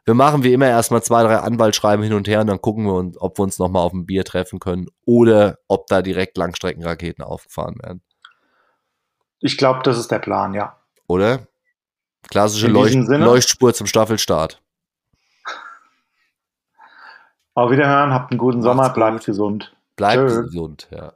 wir 0.05 0.13
machen 0.13 0.43
wie 0.43 0.53
immer 0.53 0.67
erstmal 0.67 1.03
zwei, 1.03 1.23
drei 1.23 1.37
Anwaltschreiben 1.37 2.03
hin 2.03 2.13
und 2.13 2.27
her 2.27 2.41
und 2.41 2.47
dann 2.47 2.61
gucken 2.61 2.85
wir, 2.85 2.93
uns, 2.93 3.19
ob 3.19 3.37
wir 3.37 3.43
uns 3.43 3.59
nochmal 3.59 3.83
auf 3.83 3.93
ein 3.93 4.05
Bier 4.05 4.23
treffen 4.23 4.59
können 4.59 4.87
oder 5.05 5.59
ob 5.67 5.87
da 5.87 6.01
direkt 6.01 6.37
Langstreckenraketen 6.37 7.23
aufgefahren 7.23 7.75
werden. 7.81 8.01
Ich 9.39 9.57
glaube, 9.57 9.81
das 9.83 9.97
ist 9.97 10.09
der 10.09 10.19
Plan, 10.19 10.53
ja. 10.53 10.77
Oder? 11.07 11.47
Klassische 12.29 12.67
Leucht 12.67 12.95
Leuchtspur 12.95 13.73
zum 13.73 13.87
Staffelstart. 13.87 14.61
Auf 17.53 17.71
Wiederhören, 17.71 18.13
habt 18.13 18.31
einen 18.31 18.39
guten 18.39 18.61
Sommer, 18.61 18.89
bleibt 18.89 19.25
gesund. 19.25 19.75
Bleibt 19.95 20.27
gesund, 20.27 20.87
ja. 20.91 21.13